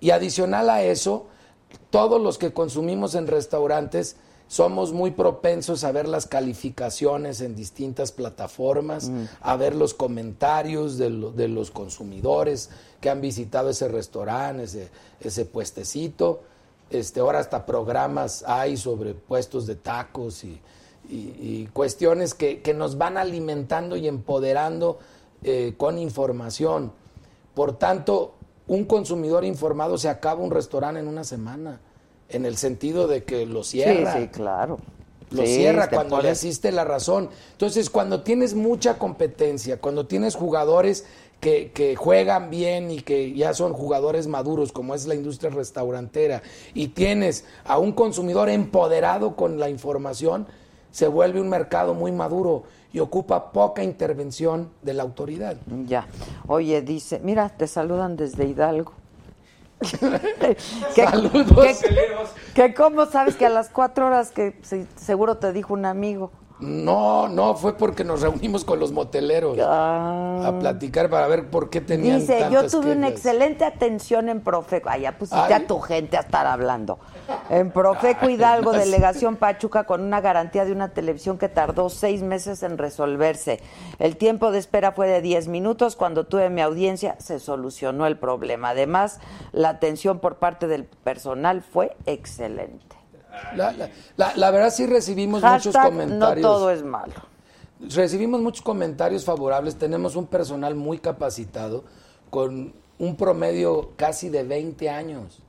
Y 0.00 0.10
adicional 0.10 0.70
a 0.70 0.82
eso, 0.82 1.26
todos 1.90 2.20
los 2.20 2.38
que 2.38 2.52
consumimos 2.52 3.14
en 3.14 3.26
restaurantes 3.26 4.16
somos 4.46 4.92
muy 4.94 5.10
propensos 5.10 5.84
a 5.84 5.92
ver 5.92 6.08
las 6.08 6.26
calificaciones 6.26 7.42
en 7.42 7.54
distintas 7.54 8.12
plataformas, 8.12 9.10
a 9.42 9.56
ver 9.56 9.74
los 9.74 9.92
comentarios 9.92 10.96
de, 10.96 11.10
lo- 11.10 11.32
de 11.32 11.48
los 11.48 11.70
consumidores 11.70 12.70
que 13.02 13.10
han 13.10 13.20
visitado 13.20 13.68
ese 13.70 13.88
restaurante, 13.88 14.62
ese, 14.64 14.88
ese 15.20 15.44
puestecito. 15.44 16.40
Este, 16.90 17.20
ahora 17.20 17.40
hasta 17.40 17.66
programas 17.66 18.42
hay 18.46 18.78
sobre 18.78 19.12
puestos 19.12 19.66
de 19.66 19.74
tacos 19.76 20.42
y, 20.44 20.58
y- 21.10 21.34
y 21.38 21.68
cuestiones 21.74 22.32
que, 22.32 22.62
que 22.62 22.72
nos 22.72 22.96
van 22.96 23.18
alimentando 23.18 23.96
y 23.96 24.08
empoderando 24.08 24.98
eh, 25.42 25.74
con 25.76 25.98
información. 25.98 26.90
Por 27.54 27.76
tanto, 27.76 28.32
un 28.68 28.84
consumidor 28.84 29.44
informado 29.44 29.98
se 29.98 30.08
acaba 30.08 30.42
un 30.42 30.50
restaurante 30.50 31.00
en 31.00 31.08
una 31.08 31.24
semana, 31.24 31.80
en 32.28 32.44
el 32.44 32.56
sentido 32.56 33.08
de 33.08 33.24
que 33.24 33.46
lo 33.46 33.64
cierra. 33.64 34.12
Sí, 34.14 34.20
sí, 34.22 34.28
claro. 34.28 34.78
Lo 35.30 35.42
Sí, 35.42 35.56
cierra 35.56 35.90
cuando 35.90 36.22
le 36.22 36.30
asiste 36.30 36.70
la 36.72 36.84
razón. 36.84 37.30
Entonces, 37.52 37.90
cuando 37.90 38.22
tienes 38.22 38.54
mucha 38.54 38.98
competencia, 38.98 39.78
cuando 39.78 40.06
tienes 40.06 40.34
jugadores 40.34 41.04
que, 41.40 41.70
que 41.72 41.96
juegan 41.96 42.50
bien 42.50 42.90
y 42.90 43.00
que 43.00 43.34
ya 43.34 43.52
son 43.54 43.72
jugadores 43.72 44.26
maduros, 44.26 44.72
como 44.72 44.94
es 44.94 45.06
la 45.06 45.14
industria 45.14 45.50
restaurantera, 45.50 46.42
y 46.74 46.88
tienes 46.88 47.44
a 47.64 47.78
un 47.78 47.92
consumidor 47.92 48.48
empoderado 48.48 49.36
con 49.36 49.58
la 49.58 49.68
información, 49.68 50.46
se 50.90 51.06
vuelve 51.06 51.40
un 51.40 51.48
mercado 51.48 51.94
muy 51.94 52.12
maduro 52.12 52.64
y 52.92 53.00
ocupa 53.00 53.52
poca 53.52 53.82
intervención 53.82 54.70
de 54.82 54.94
la 54.94 55.02
autoridad. 55.02 55.56
Ya. 55.86 56.06
Oye, 56.46 56.80
dice, 56.82 57.20
mira, 57.22 57.48
te 57.50 57.66
saludan 57.66 58.16
desde 58.16 58.44
Hidalgo. 58.46 58.92
¿Qué- 60.94 61.04
Saludos. 61.04 61.80
que 62.54 62.74
cómo 62.74 63.06
sabes 63.06 63.36
que 63.36 63.46
a 63.46 63.50
las 63.50 63.68
cuatro 63.68 64.06
horas 64.06 64.30
que 64.30 64.58
se- 64.62 64.86
seguro 64.96 65.36
te 65.38 65.52
dijo 65.52 65.74
un 65.74 65.84
amigo. 65.84 66.30
No, 66.60 67.28
no, 67.28 67.54
fue 67.54 67.76
porque 67.76 68.02
nos 68.02 68.20
reunimos 68.20 68.64
con 68.64 68.80
los 68.80 68.90
moteleros 68.90 69.56
Ah. 69.62 70.42
a 70.44 70.58
platicar 70.58 71.08
para 71.08 71.28
ver 71.28 71.50
por 71.50 71.70
qué 71.70 71.80
tenían 71.80 72.18
Dice, 72.18 72.48
yo 72.50 72.66
tuve 72.68 72.92
una 72.92 73.06
excelente 73.08 73.64
atención 73.64 74.28
en 74.28 74.40
Profeco. 74.40 74.88
Ah, 74.90 74.98
ya 74.98 75.16
pusiste 75.16 75.40
Ay. 75.40 75.52
a 75.62 75.66
tu 75.68 75.78
gente 75.78 76.16
a 76.16 76.20
estar 76.20 76.46
hablando. 76.48 76.98
En 77.48 77.70
Profeco 77.70 78.28
Hidalgo, 78.28 78.72
no 78.72 78.78
sé. 78.78 78.84
delegación 78.86 79.36
Pachuca, 79.36 79.84
con 79.84 80.02
una 80.02 80.20
garantía 80.20 80.64
de 80.64 80.72
una 80.72 80.88
televisión 80.88 81.38
que 81.38 81.48
tardó 81.48 81.90
seis 81.90 82.22
meses 82.22 82.64
en 82.64 82.76
resolverse. 82.76 83.60
El 84.00 84.16
tiempo 84.16 84.50
de 84.50 84.58
espera 84.58 84.90
fue 84.92 85.06
de 85.06 85.20
10 85.22 85.46
minutos. 85.46 85.94
Cuando 85.94 86.24
tuve 86.26 86.50
mi 86.50 86.60
audiencia, 86.60 87.14
se 87.20 87.38
solucionó 87.38 88.04
el 88.08 88.18
problema. 88.18 88.70
Además, 88.70 89.20
la 89.52 89.68
atención 89.68 90.18
por 90.18 90.36
parte 90.38 90.66
del 90.66 90.84
personal 90.86 91.62
fue 91.62 91.96
excelente. 92.06 92.97
La, 93.56 93.72
la- 93.72 93.90
la- 94.16 94.36
la 94.36 94.50
verdad 94.50 94.70
sí 94.70 94.86
recibimos 94.86 95.42
muchos 95.42 95.74
Hashtag, 95.74 95.90
comentarios. 95.90 96.42
no 96.46 96.52
todo 96.52 96.70
es 96.70 96.82
malo. 96.82 97.14
Recibimos 97.80 98.40
muchos 98.40 98.62
comentarios 98.62 99.24
favorables. 99.24 99.76
Tenemos 99.76 100.16
un 100.16 100.26
personal 100.26 100.74
muy 100.74 100.98
capacitado 100.98 101.84
con 102.30 102.72
un 102.98 103.16
promedio 103.16 103.92
casi 103.96 104.28
de 104.28 104.42
20 104.42 104.90
años 104.90 105.40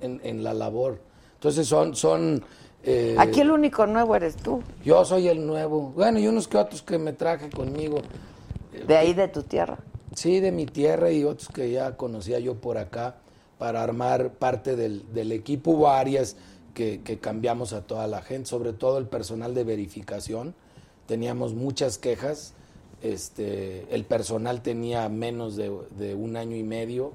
en, 0.00 0.20
en 0.24 0.42
la 0.42 0.52
labor. 0.52 1.00
Entonces 1.34 1.66
son... 1.66 1.94
son 1.94 2.44
eh, 2.82 3.14
Aquí 3.18 3.40
el 3.40 3.50
único 3.50 3.86
nuevo 3.86 4.14
eres 4.16 4.36
tú, 4.36 4.62
Yo 4.84 5.04
soy 5.04 5.28
el 5.28 5.46
nuevo. 5.46 5.92
Bueno, 5.94 6.18
y 6.18 6.26
unos 6.26 6.48
que 6.48 6.56
otros 6.58 6.82
que 6.82 6.98
me 6.98 7.12
traje 7.12 7.50
conmigo. 7.50 7.98
de 8.86 8.96
ahí 8.96 9.14
de 9.14 9.28
tu 9.28 9.42
tierra. 9.42 9.78
Sí, 10.14 10.40
de 10.40 10.50
mi 10.50 10.66
tierra 10.66 11.10
y 11.10 11.24
otros 11.24 11.48
que 11.48 11.70
ya 11.70 11.96
conocía 11.96 12.38
yo 12.40 12.54
por 12.56 12.78
acá 12.78 13.16
para 13.58 13.82
armar 13.82 14.30
parte 14.32 14.74
del, 14.76 15.04
del 15.12 15.30
equipo. 15.32 15.70
Hubo 15.72 15.88
áreas 15.88 16.36
que, 16.76 17.00
que 17.02 17.18
cambiamos 17.18 17.72
a 17.72 17.80
toda 17.80 18.06
la 18.06 18.20
gente, 18.20 18.50
sobre 18.50 18.74
todo 18.74 18.98
el 18.98 19.06
personal 19.06 19.54
de 19.54 19.64
verificación. 19.64 20.54
Teníamos 21.06 21.54
muchas 21.54 21.96
quejas. 21.96 22.52
Este, 23.02 23.86
el 23.94 24.04
personal 24.04 24.60
tenía 24.60 25.08
menos 25.08 25.56
de, 25.56 25.72
de 25.98 26.14
un 26.14 26.36
año 26.36 26.54
y 26.54 26.62
medio, 26.62 27.12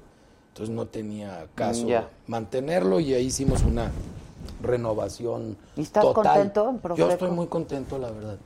entonces 0.48 0.74
no 0.74 0.86
tenía 0.86 1.46
caso 1.54 1.86
Ya. 1.86 2.08
mantenerlo 2.26 2.98
y 2.98 3.14
ahí 3.14 3.26
hicimos 3.26 3.62
una 3.62 3.90
renovación 4.62 5.56
¿Y 5.76 5.82
estás 5.82 6.02
total. 6.04 6.24
contento 6.52 6.90
en 6.90 6.96
Yo 6.96 7.08
estoy 7.10 7.30
muy 7.30 7.46
contento, 7.46 7.98
la 7.98 8.10
verdad. 8.10 8.38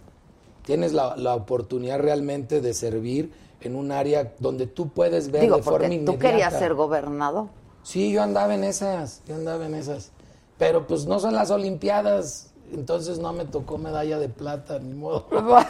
Tienes 0.65 0.93
la, 0.93 1.17
la 1.17 1.35
oportunidad 1.35 1.99
realmente 1.99 2.61
de 2.61 2.75
servir 2.75 3.33
en 3.63 3.75
un 3.75 3.91
área 3.91 4.35
donde 4.39 4.67
tú 4.67 4.89
puedes 4.91 5.31
ver 5.31 5.43
Digo, 5.43 5.57
de 5.57 5.63
forma 5.63 5.87
inmediata. 5.87 6.13
tú 6.13 6.19
querías 6.19 6.59
ser 6.59 6.75
gobernador. 6.75 7.47
Sí, 7.83 8.13
yo 8.13 8.23
andaba 8.23 8.55
en 8.55 8.65
esas, 8.65 9.23
yo 9.27 9.35
andaba 9.37 9.65
en 9.67 9.75
esas. 9.75 10.11
Pero 10.59 10.87
pues 10.87 11.07
no 11.07 11.19
son 11.21 11.35
las 11.35 11.51
Olimpiadas, 11.51 12.53
entonces 12.73 13.19
no 13.19 13.33
me 13.33 13.45
tocó 13.45 13.77
medalla 13.79 14.19
de 14.19 14.29
plata, 14.29 14.79
ni 14.79 14.95
modo. 14.95 15.27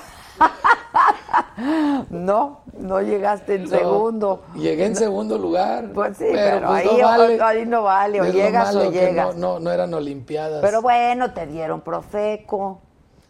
No, 2.11 2.61
no 2.79 3.01
llegaste 3.01 3.55
en 3.55 3.65
No, 3.65 3.69
segundo. 3.71 4.43
Llegué 4.55 4.85
en 4.87 4.97
segundo 4.97 5.39
lugar. 5.39 5.91
Pues 5.93 6.17
sí, 6.19 6.27
pero 6.31 6.69
ahí- 6.71 6.87
no 6.87 7.03
vale. 7.07 7.41
ahí 7.43 7.67
no 7.67 7.83
vale, 7.83 8.21
o 8.21 8.25
llegas 8.27 8.75
o 8.75 8.91
llegas. 8.91 9.37
No, 9.37 9.59
eran 9.71 9.95
Olimpiadas. 9.95 10.61
Pero 10.61 10.83
bueno, 10.83 11.33
te 11.33 11.47
dieron 11.47 11.81
Profeco. 11.81 12.81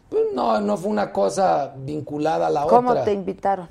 Pues 0.09 0.23
no, 0.33 0.59
no 0.61 0.77
fue 0.77 0.89
una 0.91 1.11
cosa 1.11 1.73
vinculada 1.77 2.47
a 2.47 2.49
la 2.49 2.63
¿Cómo 2.65 2.91
otra. 2.91 3.03
te 3.05 3.13
invitaron? 3.13 3.67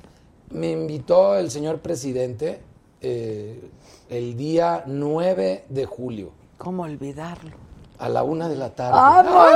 Me 0.49 0.71
invitó 0.71 1.35
el 1.35 1.51
señor 1.51 1.79
presidente 1.79 2.61
eh, 3.01 3.69
el 4.09 4.35
día 4.37 4.83
9 4.87 5.65
de 5.69 5.85
julio 5.85 6.31
¿Cómo 6.57 6.83
olvidarlo? 6.83 7.51
A 7.99 8.09
la 8.09 8.23
una 8.23 8.47
de 8.49 8.55
la 8.55 8.69
tarde. 8.69 8.91
¡Vámonos! 8.91 9.53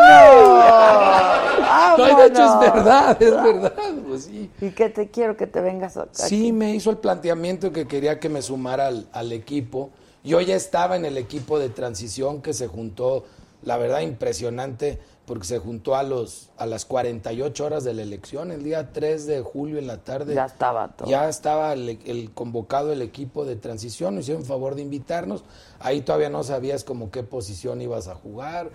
No, 1.98 2.10
y 2.10 2.16
de 2.16 2.26
hecho 2.28 2.42
es 2.42 2.48
¡Vámonos! 2.50 2.74
verdad, 2.74 3.22
es 3.22 3.32
verdad. 3.32 3.74
Pues 4.08 4.24
sí. 4.26 4.50
¿Y 4.62 4.70
qué 4.72 4.90
te 4.90 5.10
quiero 5.10 5.38
que 5.38 5.48
te 5.48 5.62
vengas 5.62 5.98
acá? 5.98 6.10
Sí, 6.14 6.52
me 6.52 6.74
hizo 6.76 6.90
el 6.90 6.98
planteamiento 6.98 7.72
que 7.72 7.88
quería 7.88 8.20
que 8.20 8.30
me 8.30 8.42
sumara 8.42 8.88
al, 8.88 9.08
al 9.14 9.32
equipo. 9.32 9.90
Yo 10.24 10.40
ya 10.42 10.56
estaba 10.56 10.96
en 10.96 11.06
el 11.06 11.18
equipo 11.18 11.60
de 11.60 11.70
transición 11.70 12.42
que 12.42 12.54
se 12.54 12.68
juntó 12.68 13.26
la 13.64 13.78
verdad, 13.78 14.02
impresionante 14.02 15.00
porque 15.32 15.48
se 15.48 15.60
juntó 15.60 15.96
a, 15.96 16.04
los, 16.04 16.50
a 16.58 16.66
las 16.66 16.84
48 16.84 17.66
horas 17.66 17.86
de 17.86 17.94
la 17.94 18.02
elección, 18.02 18.52
el 18.52 18.66
día 18.66 18.92
3 18.92 19.28
de 19.28 19.40
julio 19.40 19.78
en 19.78 19.88
la 19.88 20.00
tarde. 20.00 20.36
Ya 20.36 20.44
estaba 20.44 20.90
todo. 20.90 21.10
Ya 21.10 21.30
estaba 21.30 21.72
el, 21.72 22.00
el 22.06 22.32
convocado 22.34 22.92
el 22.92 23.02
equipo 23.02 23.46
de 23.46 23.56
transición, 23.56 24.16
nos 24.16 24.26
hicieron 24.26 24.44
favor 24.44 24.76
de 24.76 24.82
invitarnos. 24.82 25.46
Ahí 25.80 26.02
todavía 26.02 26.30
no 26.30 26.44
sabías 26.44 26.84
como 26.84 27.12
qué 27.12 27.24
posición 27.24 27.82
ibas 27.82 28.10
a 28.10 28.16
jugar. 28.16 28.72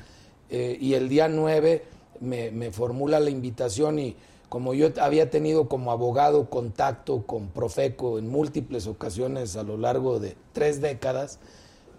Eh, 0.48 0.78
y 0.80 0.94
el 0.94 1.10
día 1.10 1.28
9 1.28 1.84
me, 2.20 2.50
me 2.52 2.72
formula 2.72 3.20
la 3.20 3.28
invitación 3.28 3.98
y 3.98 4.16
como 4.48 4.72
yo 4.72 4.88
había 5.02 5.28
tenido 5.28 5.68
como 5.68 5.92
abogado 5.92 6.48
contacto 6.48 7.26
con 7.26 7.48
Profeco 7.48 8.18
en 8.18 8.30
múltiples 8.30 8.86
ocasiones 8.86 9.58
a 9.58 9.62
lo 9.62 9.76
largo 9.76 10.20
de 10.20 10.38
tres 10.54 10.80
décadas, 10.80 11.38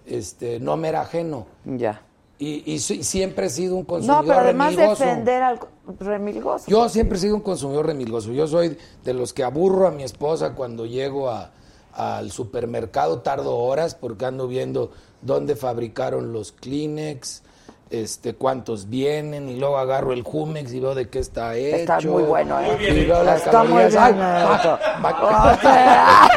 este, 0.08 0.60
no 0.60 0.78
me 0.78 0.90
era 0.90 1.02
ajeno. 1.02 1.46
Ya. 1.64 2.02
Y, 2.40 2.72
y 2.72 2.80
siempre 2.80 3.48
he 3.48 3.50
sido 3.50 3.76
un 3.76 3.82
No, 3.82 3.88
consumidor 3.88 4.26
pero 4.28 4.40
además 4.42 4.76
remilgoso. 4.76 5.04
defender 5.04 5.42
al 5.44 5.60
remilgoso. 6.00 6.66
Yo 6.68 6.88
siempre 6.90 7.18
he 7.18 7.22
sido 7.22 7.36
un 7.36 7.42
consumidor 7.42 7.88
remilgoso. 7.88 8.32
Yo 8.32 8.48
soy 8.48 8.78
de 9.04 9.14
los 9.16 9.34
que 9.34 9.44
aburro 9.44 9.88
a 9.88 9.92
mi 9.92 10.04
esposa 10.04 10.54
cuando 10.54 10.86
llego 10.86 11.30
a- 11.30 11.50
al 11.94 12.30
supermercado, 12.32 13.22
tardo 13.22 13.56
horas 13.58 13.96
porque 13.96 14.26
ando 14.26 14.48
viendo 14.48 14.92
dónde 15.24 15.56
fabricaron 15.56 16.32
los 16.32 16.52
Kleenex, 16.52 17.42
este, 17.90 18.36
cuántos 18.36 18.88
vienen, 18.90 19.50
y 19.50 19.56
luego 19.58 19.80
agarro 19.80 20.14
el 20.14 20.22
Jumex 20.22 20.72
y 20.74 20.80
veo 20.80 20.94
de 20.94 21.10
qué 21.10 21.18
está 21.18 21.56
hecho. 21.56 21.76
Está 21.78 22.00
muy 22.02 22.22
bueno, 22.22 22.60
¿eh? 22.60 22.78
Y 22.82 23.06
veo 23.06 23.24
las 23.24 23.44
Está 23.46 23.64
muy 23.64 23.84
bien 23.86 23.98
Ay, 23.98 24.14
O 24.14 25.58
sea, 25.62 26.28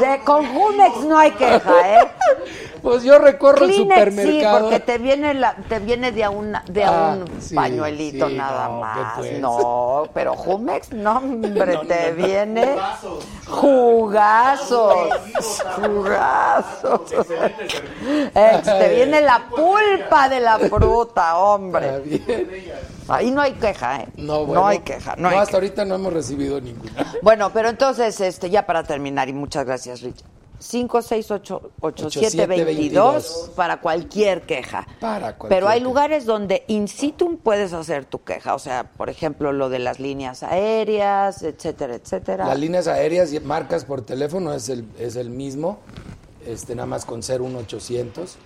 de 0.00 0.20
con 0.24 0.46
Jumex 0.46 1.04
no 1.04 1.18
hay 1.18 1.30
queja, 1.32 2.00
¿eh? 2.00 2.08
Pues 2.84 3.02
yo 3.02 3.18
recorro 3.18 3.64
el 3.64 3.70
Kleenex 3.72 3.98
sí, 4.04 4.10
supermercado. 4.10 4.60
porque 4.60 4.78
te 4.80 4.98
viene 4.98 5.32
la, 5.34 5.56
te 5.68 5.78
viene 5.78 6.12
de 6.12 6.22
a 6.22 6.28
una, 6.30 6.62
de 6.68 6.84
a 6.84 7.12
Ah, 7.12 7.16
un 7.16 7.40
sí, 7.40 7.54
pañuelito 7.54 8.28
sí, 8.28 8.34
nada 8.36 8.68
no, 8.68 8.74
¿qué 8.74 8.80
más. 9.00 9.18
pues? 9.18 9.38
No, 9.40 10.02
pero 10.12 10.36
Jumex, 10.36 10.92
no, 10.92 11.16
hombre, 11.16 11.74
No, 11.74 11.80
te 11.80 12.12
no, 12.12 12.16
no. 12.20 12.26
viene 12.26 12.76
jugazos, 13.46 14.94
jugazos. 15.76 17.00
Ex, 18.34 18.62
te 18.64 18.94
viene 18.94 19.20
la 19.22 19.46
pulpa 19.48 20.28
de 20.28 20.40
la 20.40 20.58
fruta, 20.58 21.22
Está 21.24 21.38
hombre. 21.38 22.02
Ahí 23.08 23.30
no 23.30 23.40
hay 23.40 23.52
queja, 23.52 24.00
¿eh? 24.02 24.08
No, 24.16 24.44
bueno, 24.44 24.66
hay 24.66 24.80
queja, 24.80 25.14
no, 25.16 25.28
hay 25.28 25.36
hasta 25.36 25.46
queja. 25.46 25.56
ahorita 25.56 25.84
no 25.86 25.94
hemos 25.94 26.12
recibido 26.12 26.60
ninguna. 26.60 27.14
Bueno, 27.22 27.50
pero 27.50 27.68
entonces, 27.70 28.20
este, 28.20 28.50
ya 28.50 28.66
para 28.66 28.82
terminar, 28.84 29.28
y 29.28 29.32
muchas 29.32 29.64
gracias, 29.64 30.02
Rich. 30.02 30.22
568-8722 30.64 33.50
para 33.50 33.80
cualquier 33.80 34.42
queja. 34.42 34.86
Para 35.00 35.36
cualquier 35.36 35.48
Pero 35.60 35.68
hay 35.68 35.78
queja. 35.78 35.88
lugares 35.88 36.26
donde 36.26 36.64
in 36.68 36.88
situ 36.88 37.38
puedes 37.42 37.72
hacer 37.72 38.04
tu 38.04 38.22
queja. 38.22 38.54
O 38.54 38.58
sea, 38.58 38.84
por 38.84 39.10
ejemplo, 39.10 39.52
lo 39.52 39.68
de 39.68 39.78
las 39.78 40.00
líneas 40.00 40.42
aéreas, 40.42 41.42
etcétera, 41.42 41.94
etcétera. 41.94 42.46
Las 42.46 42.58
líneas 42.58 42.86
aéreas 42.86 43.32
y 43.32 43.40
marcas 43.40 43.84
por 43.84 44.02
teléfono 44.02 44.52
es 44.52 44.68
el, 44.68 44.86
es 44.98 45.16
el 45.16 45.30
mismo, 45.30 45.78
este, 46.46 46.74
nada 46.74 46.86
más 46.86 47.04
con 47.04 47.20
01800. 47.20 48.36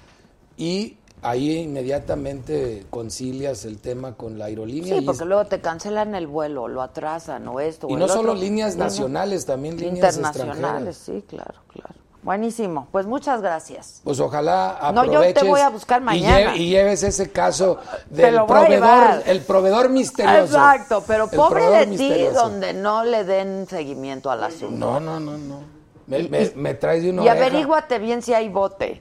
Y 0.56 0.96
ahí 1.22 1.58
inmediatamente 1.58 2.84
concilias 2.90 3.64
el 3.64 3.78
tema 3.78 4.14
con 4.14 4.38
la 4.38 4.46
aerolínea. 4.46 4.96
Sí, 4.96 5.02
y, 5.02 5.06
porque 5.06 5.24
luego 5.24 5.44
te 5.46 5.60
cancelan 5.60 6.14
el 6.14 6.26
vuelo, 6.26 6.68
lo 6.68 6.82
atrasan 6.82 7.46
o 7.48 7.60
esto. 7.60 7.86
y 7.90 7.94
o 7.94 7.98
no 7.98 8.04
el 8.06 8.10
solo 8.10 8.32
otro. 8.32 8.42
líneas 8.42 8.76
nacionales, 8.76 9.46
también 9.46 9.76
líneas 9.76 10.16
Internacionales, 10.16 10.96
extranjeras. 10.96 10.98
sí, 10.98 11.24
claro, 11.28 11.60
claro. 11.68 11.94
Buenísimo. 12.22 12.88
Pues 12.90 13.06
muchas 13.06 13.40
gracias. 13.40 14.00
Pues 14.04 14.18
ojalá 14.20 14.90
No, 14.92 15.04
yo 15.04 15.10
te 15.12 15.16
aproveches 15.28 15.48
voy 15.48 15.60
a 15.60 15.68
buscar 15.70 16.00
y 16.02 16.04
mañana. 16.04 16.52
lle- 16.54 16.56
Y, 16.58 16.68
lleves 16.70 17.02
ese 17.04 17.30
caso 17.30 17.78
del 18.10 18.44
proveedor, 18.44 19.22
el 19.24 19.40
proveedor 19.42 19.88
misterioso. 19.88 20.44
Exacto, 20.56 21.04
pero 21.06 21.28
pobre 21.28 21.64
de 21.70 21.84
ti 21.84 21.90
misterioso. 21.90 22.40
donde 22.42 22.74
no 22.74 23.04
le 23.04 23.24
den 23.24 23.66
seguimiento 23.68 24.30
al 24.30 24.44
asunto. 24.44 24.76
No, 24.76 24.98
no, 25.00 25.20
no, 25.20 25.38
no. 25.38 25.60
Me, 26.08 26.20
Y- 26.20 26.28
me- 26.28 26.42
y- 26.42 26.52
me 26.56 26.74
traes 26.74 27.02
de 27.04 27.10
una 27.10 27.22
Y 27.24 27.28
oreja. 27.28 27.46
averíguate 27.46 27.98
bien 27.98 28.20
si 28.22 28.34
hay 28.34 28.48
bote. 28.48 29.00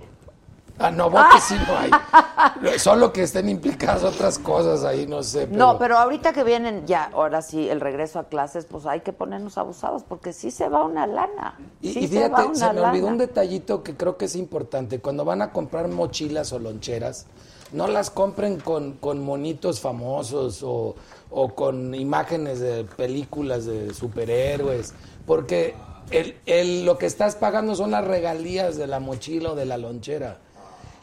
Ah, 0.80 0.92
no, 0.92 1.10
bote 1.10 1.40
sí 1.42 1.56
no 1.68 1.78
hay. 1.78 2.80
Solo 2.80 3.12
que 3.12 3.24
estén 3.24 3.50
implicadas 3.50 4.04
otras 4.04 4.38
cosas 4.38 4.84
ahí, 4.84 5.08
no 5.08 5.24
sé. 5.24 5.48
No, 5.48 5.80
pero 5.80 5.98
ahorita 5.98 6.34
que 6.34 6.44
vienen 6.44 6.86
ya, 6.86 7.10
ahora 7.14 7.42
sí, 7.42 7.68
el 7.68 7.82
regreso 7.82 8.20
a 8.20 8.26
clases, 8.26 8.66
pues 8.66 8.86
hay 8.86 9.02
que 9.02 9.12
ponernos 9.12 9.58
abusados 9.58 10.04
porque 10.04 10.34
sí 10.34 10.52
se 10.52 10.70
va 10.70 10.84
una 10.86 11.08
lana. 11.08 11.58
Y, 11.82 11.94
sí 11.94 12.00
y 12.02 12.08
se 12.08 12.30
va 12.30 12.38
fíjate, 12.38 12.56
se, 12.60 12.66
una 12.66 12.74
me 12.74 12.82
olvidó 12.82 13.08
un 13.08 13.18
detallito 13.18 13.82
que 13.82 13.96
creo 13.96 14.18
que 14.18 14.26
es 14.26 14.36
importante. 14.36 15.00
Cuando 15.00 15.26
van 15.26 15.42
a 15.42 15.52
comprar 15.52 15.88
mochilas 15.88 16.54
o 16.54 16.60
loncheras, 16.60 17.26
no 17.72 17.88
las 17.88 18.12
compren 18.12 18.60
con, 18.60 18.94
con 18.94 19.24
monitos 19.26 19.80
famosos 19.82 20.62
o, 20.64 20.96
o 21.32 21.50
con 21.56 21.96
imágenes 21.96 22.60
de 22.60 22.84
películas 22.86 23.66
de 23.66 23.94
superhéroes, 23.96 24.94
porque 25.26 25.76
el, 26.12 26.38
el- 26.46 26.86
lo 26.86 26.98
que 27.00 27.08
estás 27.08 27.36
pagando 27.36 27.76
son 27.76 27.92
las 27.92 28.06
regalías 28.06 28.78
de 28.78 28.86
la 28.88 29.00
mochila 29.00 29.52
o 29.54 29.56
de 29.56 29.66
la 29.66 29.78
lonchera. 29.78 30.38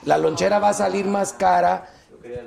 La 0.05 0.19
lonchera 0.19 0.59
va 0.59 0.71
a 0.71 0.75
salir 0.75 1.07
más 1.07 1.33
cara 1.33 1.87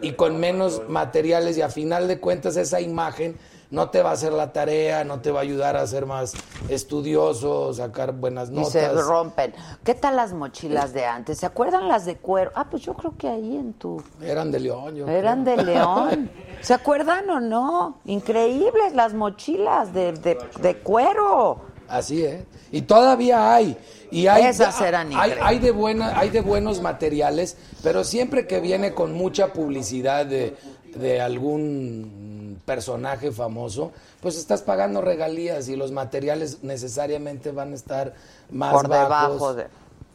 y 0.02 0.14
con 0.14 0.40
menos 0.40 0.82
materiales 0.90 1.58
y 1.58 1.62
a 1.62 1.70
final 1.70 2.08
de 2.08 2.20
cuentas 2.20 2.58
esa 2.58 2.82
imagen 2.82 3.38
no 3.70 3.90
te 3.90 4.02
va 4.02 4.12
a 4.12 4.14
hacer 4.14 4.32
la 4.32 4.54
tarea, 4.54 5.04
no 5.04 5.20
te 5.20 5.30
va 5.30 5.40
a 5.40 5.44
ayudar 5.44 5.76
a 5.76 5.86
ser 5.86 6.06
más 6.06 6.34
estudioso, 6.70 7.74
sacar 7.74 8.14
buenas 8.14 8.50
Y 8.50 8.54
notas. 8.54 8.72
se 8.72 8.90
rompen. 8.94 9.54
¿Qué 9.84 9.94
tal 9.94 10.16
las 10.16 10.32
mochilas 10.34 10.94
de 10.94 11.06
antes? 11.06 11.40
¿Se 11.40 11.46
acuerdan 11.46 11.88
las 11.90 12.06
de 12.06 12.16
cuero? 12.18 12.52
Ah, 12.56 12.68
pues 12.70 12.84
yo 12.84 12.94
creo 12.94 13.16
que 13.18 13.28
ahí 13.28 13.58
en 13.58 13.74
tu... 13.74 14.02
Eran 14.22 14.52
de 14.52 14.62
León, 14.62 14.96
yo 14.96 15.08
Eran 15.08 15.44
creo. 15.44 15.58
de 15.58 15.64
León. 15.64 16.32
¿Se 16.62 16.74
acuerdan 16.74 17.30
o 17.30 17.40
no? 17.42 18.00
Increíbles 18.06 18.94
las 18.96 19.14
mochilas 19.14 19.94
de, 19.94 20.14
de, 20.14 20.38
de 20.62 20.78
cuero. 20.78 21.62
Así 21.90 22.24
es. 22.24 22.44
Y 22.72 22.82
todavía 22.82 23.54
hay. 23.56 23.78
Y 24.12 24.28
hay, 24.28 24.46
Esas 24.46 24.80
eran 24.82 25.10
hay, 25.14 25.60
de 25.60 25.72
buena, 25.72 26.18
hay 26.18 26.30
de 26.30 26.42
buenos 26.42 26.82
materiales, 26.82 27.58
pero 27.84 28.04
siempre 28.04 28.48
que 28.48 28.60
viene 28.62 28.94
con 28.94 29.14
mucha 29.14 29.52
publicidad 29.54 30.26
de, 30.26 30.56
de 30.96 31.20
algún 31.22 32.62
personaje 32.66 33.32
famoso, 33.32 33.92
pues 34.22 34.38
estás 34.38 34.62
pagando 34.62 35.02
regalías 35.02 35.68
y 35.70 35.76
los 35.76 35.92
materiales 35.92 36.64
necesariamente 36.64 37.52
van 37.52 37.72
a 37.74 37.76
estar 37.76 38.14
más 38.50 38.74
Por 38.74 38.88
bajos. 38.88 39.10
debajo 39.34 39.54
de- 39.56 39.68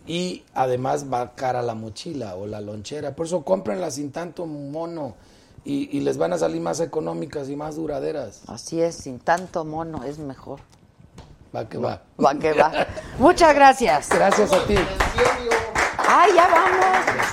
Y 0.07 0.43
además 0.55 1.07
va 1.13 1.35
cara 1.35 1.63
la 1.63 1.75
mochila 1.75 2.35
o 2.37 2.47
la 2.47 2.61
lonchera. 2.61 3.15
Por 3.15 3.27
eso 3.27 3.43
cómprenla 3.45 3.91
sin 3.91 4.11
tanto 4.11 4.47
mono 4.47 5.15
y, 5.65 5.97
y 5.97 6.01
les 6.01 6.19
van 6.19 6.33
a 6.33 6.39
salir 6.39 6.61
más 6.61 6.81
económicas 6.81 7.49
y 7.49 7.57
más 7.57 7.77
duraderas. 7.77 8.41
Así 8.49 8.81
es, 8.81 8.97
sin 8.97 9.19
tanto 9.21 9.65
mono 9.65 10.03
es 10.05 10.19
mejor. 10.19 10.61
Va 11.55 11.69
que 11.69 11.79
va. 11.79 12.01
Va 12.19 12.35
que 12.35 12.53
va. 12.55 12.87
Muchas 13.19 13.55
gracias. 13.55 14.09
Gracias 14.09 14.53
a 14.53 14.65
ti. 14.67 14.77
¡Ay, 16.09 16.33
ya 16.35 16.49
vamos! 16.49 17.33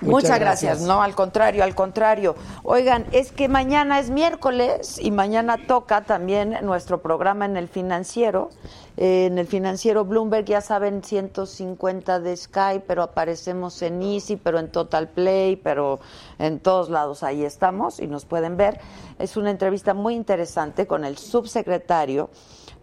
Muchas 0.00 0.22
Muchas 0.22 0.40
gracias. 0.40 0.70
gracias. 0.70 0.88
No, 0.88 1.00
al 1.00 1.14
contrario, 1.14 1.62
al 1.62 1.74
contrario. 1.76 2.34
Oigan, 2.64 3.06
es 3.12 3.30
que 3.30 3.48
mañana 3.48 4.00
es 4.00 4.10
miércoles 4.10 4.98
y 5.00 5.12
mañana 5.12 5.58
toca 5.66 6.02
también 6.02 6.56
nuestro 6.62 7.02
programa 7.02 7.44
en 7.44 7.56
el 7.56 7.68
financiero. 7.68 8.50
Eh, 8.96 9.26
en 9.26 9.38
el 9.38 9.46
financiero 9.46 10.04
Bloomberg, 10.04 10.46
ya 10.46 10.60
saben, 10.60 11.04
150 11.04 12.18
de 12.18 12.36
Sky, 12.36 12.82
pero 12.86 13.02
aparecemos 13.04 13.80
en 13.82 14.02
Easy, 14.02 14.36
pero 14.36 14.58
en 14.58 14.72
Total 14.72 15.08
Play, 15.08 15.54
pero 15.56 16.00
en 16.38 16.58
todos 16.58 16.90
lados 16.90 17.22
ahí 17.22 17.44
estamos 17.44 18.00
y 18.00 18.08
nos 18.08 18.24
pueden 18.24 18.56
ver. 18.56 18.80
Es 19.20 19.36
una 19.36 19.50
entrevista 19.50 19.94
muy 19.94 20.14
interesante 20.14 20.86
con 20.86 21.04
el 21.04 21.16
subsecretario 21.16 22.28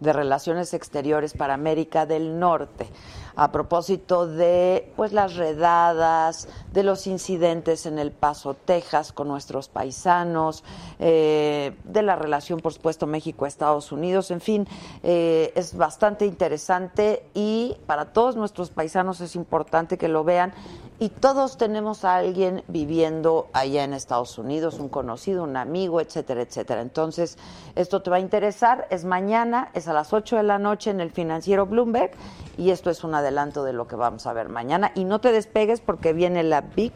de 0.00 0.12
Relaciones 0.12 0.74
Exteriores 0.74 1.34
para 1.34 1.54
América 1.54 2.06
del 2.06 2.38
Norte 2.38 2.88
a 3.36 3.52
propósito 3.52 4.26
de 4.26 4.92
pues 4.96 5.12
las 5.12 5.36
redadas, 5.36 6.48
de 6.72 6.82
los 6.82 7.06
incidentes 7.06 7.86
en 7.86 7.98
El 7.98 8.12
Paso, 8.12 8.54
Texas, 8.54 9.12
con 9.12 9.28
nuestros 9.28 9.68
paisanos, 9.68 10.62
eh, 10.98 11.74
de 11.84 12.02
la 12.02 12.16
relación, 12.16 12.60
por 12.60 12.74
supuesto, 12.74 13.06
México-Estados 13.06 13.92
Unidos, 13.92 14.30
en 14.30 14.40
fin, 14.40 14.68
eh, 15.02 15.52
es 15.54 15.74
bastante 15.74 16.26
interesante 16.26 17.24
y 17.32 17.76
para 17.86 18.12
todos 18.12 18.36
nuestros 18.36 18.70
paisanos 18.70 19.20
es 19.20 19.34
importante 19.36 19.96
que 19.96 20.08
lo 20.08 20.24
vean 20.24 20.52
y 21.00 21.08
todos 21.08 21.56
tenemos 21.56 22.04
a 22.04 22.16
alguien 22.16 22.62
viviendo 22.68 23.48
allá 23.54 23.84
en 23.84 23.94
Estados 23.94 24.36
Unidos, 24.36 24.78
un 24.78 24.90
conocido, 24.90 25.44
un 25.44 25.56
amigo, 25.56 25.98
etcétera, 26.02 26.42
etcétera. 26.42 26.82
Entonces, 26.82 27.38
esto 27.74 28.02
te 28.02 28.10
va 28.10 28.16
a 28.16 28.20
interesar, 28.20 28.86
es 28.90 29.06
mañana, 29.06 29.70
es 29.72 29.88
a 29.88 29.94
las 29.94 30.12
8 30.12 30.36
de 30.36 30.42
la 30.42 30.58
noche 30.58 30.90
en 30.90 31.00
el 31.00 31.10
financiero 31.10 31.64
Bloomberg 31.64 32.10
y 32.58 32.70
esto 32.70 32.90
es 32.90 33.02
un 33.02 33.14
adelanto 33.14 33.64
de 33.64 33.72
lo 33.72 33.88
que 33.88 33.96
vamos 33.96 34.26
a 34.26 34.34
ver 34.34 34.50
mañana. 34.50 34.92
Y 34.94 35.04
no 35.04 35.22
te 35.22 35.32
despegues 35.32 35.80
porque 35.80 36.12
viene 36.12 36.42
la 36.42 36.60
Big 36.60 36.92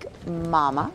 Mama 0.50 0.90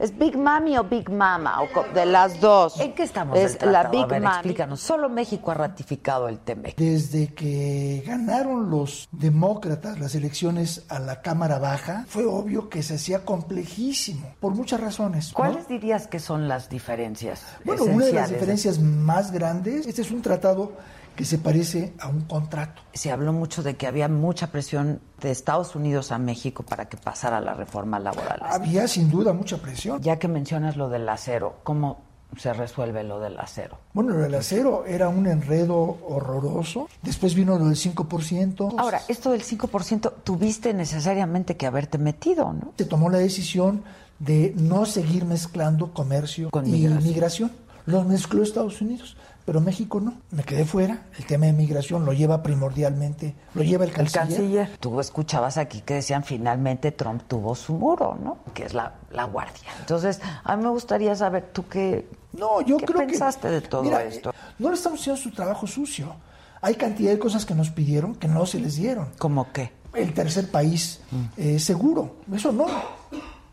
¿Es 0.00 0.16
Big 0.16 0.34
Mami 0.34 0.78
o 0.78 0.84
Big 0.84 1.10
Mama? 1.10 1.60
O 1.60 1.94
de 1.94 2.06
las 2.06 2.40
dos. 2.40 2.80
¿En 2.80 2.94
qué 2.94 3.02
estamos 3.02 3.38
Es 3.38 3.60
la? 3.60 3.84
Big 3.90 4.04
A 4.04 4.06
ver, 4.06 4.22
Mami. 4.22 4.34
explícanos. 4.36 4.80
Solo 4.80 5.10
México 5.10 5.50
ha 5.50 5.54
ratificado 5.54 6.26
el 6.26 6.38
TEMEC. 6.38 6.74
Desde 6.76 7.34
que 7.34 8.02
ganaron 8.06 8.70
los 8.70 9.10
demócratas 9.12 10.00
las 10.00 10.14
elecciones 10.14 10.86
a 10.88 11.00
la 11.00 11.20
Cámara 11.20 11.58
Baja, 11.58 12.06
fue 12.08 12.24
obvio 12.24 12.70
que 12.70 12.82
se 12.82 12.94
hacía 12.94 13.26
complejísimo, 13.26 14.34
por 14.40 14.54
muchas 14.54 14.80
razones. 14.80 15.32
¿no? 15.32 15.34
¿Cuáles 15.34 15.68
dirías 15.68 16.06
que 16.06 16.18
son 16.18 16.48
las 16.48 16.70
diferencias 16.70 17.44
Bueno, 17.64 17.84
una 17.84 18.06
de 18.06 18.12
las 18.14 18.30
diferencias 18.30 18.78
más 18.78 19.32
grandes, 19.32 19.86
este 19.86 20.00
es 20.00 20.10
un 20.10 20.22
tratado 20.22 20.72
que 21.16 21.24
se 21.24 21.38
parece 21.38 21.92
a 21.98 22.08
un 22.08 22.22
contrato. 22.22 22.82
Se 22.94 23.10
habló 23.10 23.32
mucho 23.32 23.62
de 23.62 23.76
que 23.76 23.86
había 23.86 24.08
mucha 24.08 24.48
presión 24.48 25.00
de 25.20 25.30
Estados 25.30 25.74
Unidos 25.76 26.12
a 26.12 26.18
México 26.18 26.62
para 26.62 26.88
que 26.88 26.96
pasara 26.96 27.40
la 27.40 27.54
reforma 27.54 27.98
laboral. 27.98 28.40
Había 28.42 28.88
sin 28.88 29.10
duda 29.10 29.32
mucha 29.32 29.58
presión. 29.58 30.00
Ya 30.00 30.18
que 30.18 30.28
mencionas 30.28 30.76
lo 30.76 30.88
del 30.88 31.08
acero, 31.08 31.56
¿cómo 31.62 32.00
se 32.36 32.52
resuelve 32.52 33.02
lo 33.04 33.20
del 33.20 33.38
acero? 33.38 33.78
Bueno, 33.92 34.14
lo 34.14 34.20
del 34.22 34.34
acero 34.34 34.84
era 34.86 35.08
un 35.08 35.26
enredo 35.26 35.98
horroroso. 36.08 36.88
Después 37.02 37.34
vino 37.34 37.58
lo 37.58 37.66
del 37.66 37.76
5%. 37.76 38.74
Ahora, 38.78 39.02
esto 39.08 39.32
del 39.32 39.42
5% 39.42 40.12
tuviste 40.24 40.72
necesariamente 40.72 41.56
que 41.56 41.66
haberte 41.66 41.98
metido, 41.98 42.52
¿no? 42.52 42.72
se 42.78 42.84
tomó 42.84 43.10
la 43.10 43.18
decisión 43.18 43.82
de 44.20 44.54
no 44.56 44.86
seguir 44.86 45.24
mezclando 45.24 45.92
comercio 45.92 46.50
Con 46.50 46.66
y 46.66 46.72
migración. 46.72 47.04
migración. 47.04 47.52
Los 47.86 48.06
mezcló 48.06 48.42
Estados 48.42 48.80
Unidos, 48.82 49.16
pero 49.50 49.60
México 49.60 49.98
no. 49.98 50.14
Me 50.30 50.44
quedé 50.44 50.64
fuera. 50.64 51.08
El 51.18 51.26
tema 51.26 51.46
de 51.46 51.52
migración 51.52 52.04
lo 52.04 52.12
lleva 52.12 52.40
primordialmente, 52.40 53.34
lo 53.54 53.64
lleva 53.64 53.82
el 53.82 53.90
El 53.90 53.96
canciller. 53.96 54.28
canciller. 54.28 54.76
Tú 54.78 55.00
escuchabas 55.00 55.58
aquí 55.58 55.80
que 55.80 55.94
decían 55.94 56.22
finalmente 56.22 56.92
Trump 56.92 57.22
tuvo 57.26 57.56
su 57.56 57.72
muro, 57.72 58.16
¿no? 58.22 58.38
Que 58.54 58.62
es 58.66 58.74
la, 58.74 58.94
la 59.10 59.24
guardia. 59.24 59.70
Entonces, 59.80 60.20
a 60.44 60.54
mí 60.56 60.62
me 60.62 60.68
gustaría 60.70 61.16
saber 61.16 61.50
tú 61.52 61.66
qué, 61.66 62.06
No, 62.32 62.60
yo 62.60 62.76
¿Qué 62.76 62.86
creo 62.86 63.00
que. 63.00 63.06
pensaste 63.08 63.48
de 63.50 63.60
todo 63.60 63.82
Mira, 63.82 64.04
esto? 64.04 64.32
No 64.60 64.68
le 64.68 64.76
estamos 64.76 65.00
haciendo 65.00 65.20
su 65.20 65.32
trabajo 65.32 65.66
sucio. 65.66 66.14
Hay 66.62 66.76
cantidad 66.76 67.10
de 67.10 67.18
cosas 67.18 67.44
que 67.44 67.56
nos 67.56 67.70
pidieron 67.70 68.14
que 68.14 68.28
no 68.28 68.46
se 68.46 68.60
les 68.60 68.76
dieron. 68.76 69.08
¿Cómo 69.18 69.50
qué? 69.52 69.72
El 69.94 70.14
tercer 70.14 70.48
país 70.48 71.00
Mm. 71.10 71.24
eh, 71.38 71.58
seguro. 71.58 72.18
Eso 72.32 72.52
no. 72.52 72.66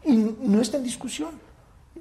Y 0.06 0.36
no 0.44 0.62
está 0.62 0.78
en 0.78 0.84
discusión. 0.84 1.32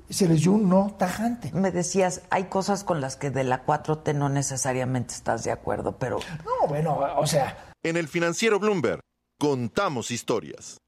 Se 0.09 0.29
les 0.29 0.41
dio 0.43 0.53
un 0.53 0.69
no 0.69 0.95
tajante. 0.99 1.51
Me 1.53 1.71
decías, 1.73 2.23
hay 2.31 2.45
cosas 2.45 2.85
con 2.85 3.01
las 3.01 3.17
que 3.17 3.31
de 3.31 3.43
la 3.45 3.67
4T 3.67 4.15
no 4.15 4.29
necesariamente 4.29 5.15
estás 5.15 5.43
de 5.45 5.51
acuerdo, 5.51 5.97
pero 5.99 6.19
No, 6.45 6.69
bueno, 6.69 6.99
o 7.17 7.27
sea, 7.27 7.57
En 7.83 7.97
el 7.97 8.07
financiero 8.09 8.59
Bloomberg, 8.61 9.01
contamos 9.39 10.11
historias. 10.11 10.79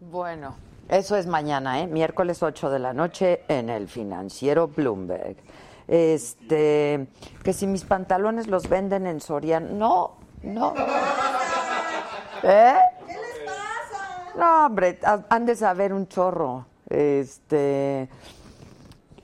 Bueno, 0.00 0.56
eso 0.88 1.16
es 1.16 1.26
mañana, 1.26 1.80
¿eh? 1.80 1.86
Miércoles 1.86 2.42
8 2.42 2.70
de 2.70 2.78
la 2.78 2.92
noche 2.92 3.42
en 3.48 3.68
el 3.70 3.88
financiero 3.88 4.68
Bloomberg. 4.68 5.36
Este, 5.88 7.08
que 7.42 7.52
si 7.52 7.66
mis 7.66 7.84
pantalones 7.84 8.46
los 8.46 8.68
venden 8.68 9.06
en 9.06 9.20
Soriana. 9.20 9.68
No, 9.70 10.16
no. 10.42 10.74
¿Eh? 12.42 12.74
¿Qué 13.06 13.12
les 13.12 13.38
pasa? 13.46 14.32
No, 14.36 14.66
hombre, 14.66 14.98
ha- 15.04 15.24
han 15.28 15.44
de 15.46 15.56
saber 15.56 15.92
un 15.92 16.06
chorro. 16.08 16.66
Este. 16.90 18.08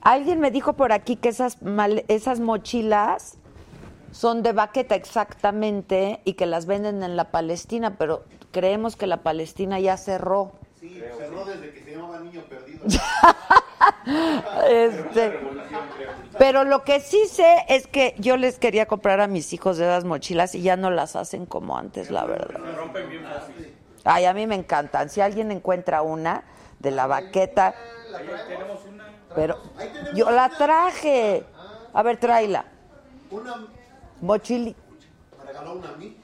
Alguien 0.01 0.39
me 0.39 0.51
dijo 0.51 0.73
por 0.73 0.93
aquí 0.93 1.17
que 1.17 1.29
esas, 1.29 1.61
mal- 1.61 2.05
esas 2.07 2.39
mochilas 2.39 3.37
son 4.11 4.41
de 4.41 4.53
baqueta 4.53 4.95
exactamente 4.95 6.21
y 6.23 6.33
que 6.33 6.45
las 6.45 6.65
venden 6.65 7.03
en 7.03 7.15
la 7.17 7.25
Palestina, 7.31 7.97
pero 7.97 8.23
creemos 8.51 8.95
que 8.95 9.05
la 9.05 9.17
Palestina 9.17 9.79
ya 9.79 9.97
cerró. 9.97 10.53
Sí, 10.79 11.01
cerró 11.17 11.43
desde 11.45 11.71
que 11.73 11.83
se 11.83 11.91
llamaba 11.91 12.19
Niño 12.19 12.41
Perdido. 12.43 12.83
Este, 14.69 15.37
pero 16.39 16.63
lo 16.63 16.83
que 16.83 16.99
sí 17.01 17.25
sé 17.29 17.65
es 17.67 17.87
que 17.87 18.15
yo 18.17 18.37
les 18.37 18.57
quería 18.57 18.85
comprar 18.85 19.19
a 19.19 19.27
mis 19.27 19.51
hijos 19.53 19.77
de 19.77 19.85
esas 19.85 20.05
mochilas 20.05 20.55
y 20.55 20.61
ya 20.61 20.77
no 20.77 20.89
las 20.91 21.15
hacen 21.15 21.45
como 21.45 21.77
antes, 21.77 22.09
la 22.09 22.25
verdad. 22.25 22.59
Se 22.63 22.71
rompen 22.71 23.09
bien 23.09 23.23
fácil. 23.23 23.73
Ay, 24.05 24.25
a 24.25 24.33
mí 24.33 24.47
me 24.47 24.55
encantan. 24.55 25.09
Si 25.09 25.19
alguien 25.21 25.51
encuentra 25.51 26.01
una 26.01 26.43
de 26.87 26.95
la 26.95 27.07
baqueta, 27.07 27.75
pero 29.35 29.57
yo 30.15 30.31
la 30.31 30.49
traje. 30.49 31.43
A 31.93 32.01
ver, 32.03 32.17
tráela. 32.17 32.65
Mochili. 34.21 34.75
a 35.53 35.97
mí. 35.97 36.17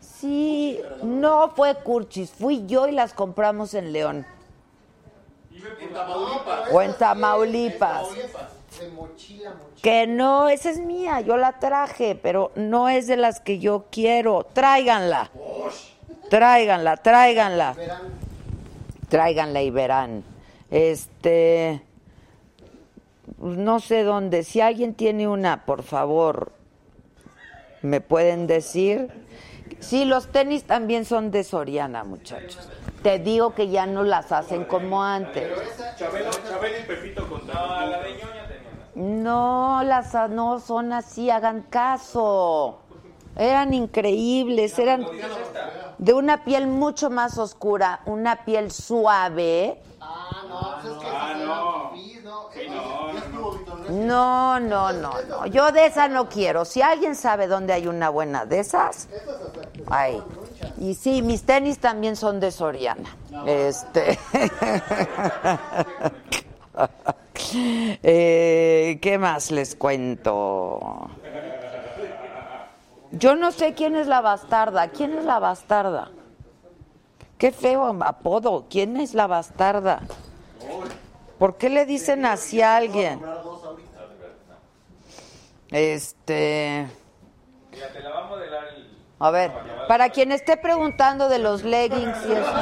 Sí, 0.00 0.80
no 1.02 1.50
fue 1.50 1.74
Curchis, 1.76 2.30
fui 2.30 2.66
yo 2.66 2.88
y 2.88 2.92
las 2.92 3.12
compramos 3.12 3.74
en 3.74 3.92
León 3.92 4.26
En 5.52 5.92
Tamaulipas. 5.92 6.72
o 6.72 6.82
en 6.82 6.94
Tamaulipas. 6.94 8.06
Que 9.82 10.06
no, 10.06 10.48
esa 10.48 10.70
es 10.70 10.78
mía, 10.78 11.20
yo 11.20 11.36
la 11.36 11.58
traje, 11.58 12.14
pero 12.14 12.52
no 12.54 12.88
es 12.88 13.06
de 13.06 13.16
las 13.16 13.40
que 13.40 13.58
yo 13.58 13.86
quiero. 13.90 14.46
Tráiganla. 14.52 15.30
Tráiganla, 16.28 16.96
tráiganla. 16.96 17.76
Tráiganla 19.08 19.62
y 19.62 19.70
verán. 19.70 20.24
Este. 20.70 21.82
pues, 23.38 23.56
No 23.56 23.80
sé 23.80 24.02
dónde. 24.02 24.42
Si 24.42 24.60
alguien 24.60 24.94
tiene 24.94 25.28
una, 25.28 25.64
por 25.64 25.82
favor, 25.82 26.52
me 27.82 28.00
pueden 28.00 28.46
decir. 28.46 29.08
Sí, 29.80 30.04
los 30.04 30.28
tenis 30.28 30.64
también 30.64 31.04
son 31.04 31.30
de 31.30 31.44
Soriana, 31.44 32.04
muchachos. 32.04 32.68
Te 33.02 33.18
digo 33.18 33.54
que 33.54 33.68
ya 33.68 33.86
no 33.86 34.02
las 34.02 34.32
hacen 34.32 34.64
como 34.64 35.02
antes. 35.02 35.48
Y 35.48 36.86
Pepito. 36.86 37.26
No, 38.94 39.82
las 39.84 40.14
no 40.30 40.58
son 40.58 40.92
así, 40.92 41.30
hagan 41.30 41.62
caso. 41.62 42.80
Eran 43.36 43.74
increíbles, 43.74 44.78
eran 44.78 45.06
de 45.98 46.12
una 46.14 46.44
piel 46.44 46.66
mucho 46.66 47.10
más 47.10 47.38
oscura, 47.38 48.00
una 48.06 48.44
piel 48.44 48.70
suave. 48.70 49.78
Ah, 50.00 50.42
no, 50.48 50.74
pues 50.80 50.92
es 50.94 50.98
que 51.00 51.06
Ah, 51.08 51.34
no. 51.44 51.90
fifís, 51.92 52.24
¿no? 52.24 52.46
Sí, 52.52 52.60
¿no? 52.68 53.96
No, 54.06 54.60
no, 54.60 54.92
no, 54.92 55.12
no. 55.28 55.46
Yo 55.46 55.70
de 55.72 55.86
esa 55.86 56.08
no 56.08 56.28
quiero. 56.28 56.64
Si 56.64 56.82
alguien 56.82 57.14
sabe 57.14 57.46
dónde 57.46 57.72
hay 57.72 57.86
una 57.86 58.08
buena 58.08 58.44
de 58.46 58.60
esas, 58.60 59.08
ahí. 59.88 60.22
Y 60.78 60.94
sí, 60.94 61.22
mis 61.22 61.44
tenis 61.44 61.78
también 61.78 62.16
son 62.16 62.40
de 62.40 62.50
Soriana. 62.50 63.16
Este. 63.46 64.18
Eh, 68.02 68.98
¿Qué 69.00 69.18
más 69.18 69.50
les 69.50 69.76
cuento? 69.76 71.08
Yo 73.18 73.34
no 73.36 73.52
sé 73.52 73.74
quién 73.74 73.96
es 73.96 74.06
la 74.06 74.20
bastarda. 74.20 74.88
¿Quién 74.88 75.16
es 75.16 75.24
la 75.24 75.38
bastarda? 75.38 76.10
Qué 77.38 77.52
feo 77.52 77.96
apodo. 78.02 78.66
¿Quién 78.68 78.96
es 78.96 79.14
la 79.14 79.26
bastarda? 79.26 80.02
¿Por 81.38 81.56
qué 81.56 81.70
le 81.70 81.84
dicen 81.86 82.26
así 82.26 82.62
a 82.62 82.76
alguien? 82.76 83.20
Este. 85.70 86.86
A 89.18 89.30
ver, 89.30 89.50
para 89.88 90.10
quien 90.10 90.30
esté 90.32 90.56
preguntando 90.56 91.28
de 91.28 91.38
los 91.38 91.62
leggings 91.62 92.18
y 92.26 92.32
eso. 92.32 92.52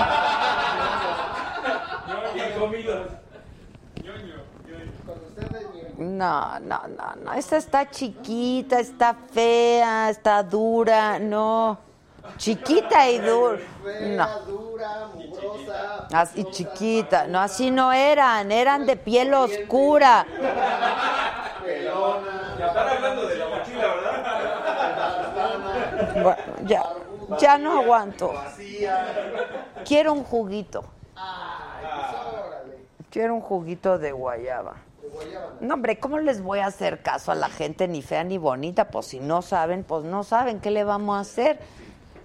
No, 5.96 6.58
no, 6.60 6.80
no, 6.88 7.14
no. 7.22 7.32
Esta 7.34 7.56
está 7.56 7.88
chiquita, 7.88 8.80
está 8.80 9.14
fea, 9.32 10.10
está 10.10 10.42
dura. 10.42 11.18
No. 11.18 11.78
Chiquita 12.36 13.08
y 13.10 13.18
dura. 13.18 13.58
No. 14.00 14.40
dura, 14.40 15.08
mugrosa. 15.14 16.08
Así 16.12 16.44
chiquita. 16.50 17.26
No, 17.26 17.40
así 17.40 17.70
no 17.70 17.92
eran. 17.92 18.50
Eran 18.50 18.86
de 18.86 18.96
piel 18.96 19.32
oscura. 19.34 20.26
Ya 22.58 22.66
están 22.66 22.88
hablando 22.88 23.26
de 23.26 23.36
la 23.36 23.48
mochila, 23.48 23.94
¿verdad? 23.94 24.14
Bueno, 26.22 26.42
ya. 26.64 26.82
Ya 27.38 27.58
no 27.58 27.78
aguanto. 27.80 28.34
Quiero 29.84 30.12
un 30.12 30.24
juguito. 30.24 30.84
Quiero 33.10 33.34
un 33.34 33.40
juguito 33.40 33.98
de 33.98 34.12
guayaba. 34.12 34.74
No, 35.60 35.74
hombre, 35.74 35.98
¿cómo 35.98 36.18
les 36.18 36.42
voy 36.42 36.58
a 36.60 36.66
hacer 36.66 37.02
caso 37.02 37.32
a 37.32 37.34
la 37.34 37.48
gente 37.48 37.88
ni 37.88 38.02
fea 38.02 38.24
ni 38.24 38.38
bonita? 38.38 38.88
Pues 38.88 39.06
si 39.06 39.20
no 39.20 39.42
saben, 39.42 39.84
pues 39.84 40.04
no 40.04 40.24
saben, 40.24 40.60
¿qué 40.60 40.70
le 40.70 40.84
vamos 40.84 41.16
a 41.16 41.20
hacer? 41.20 41.58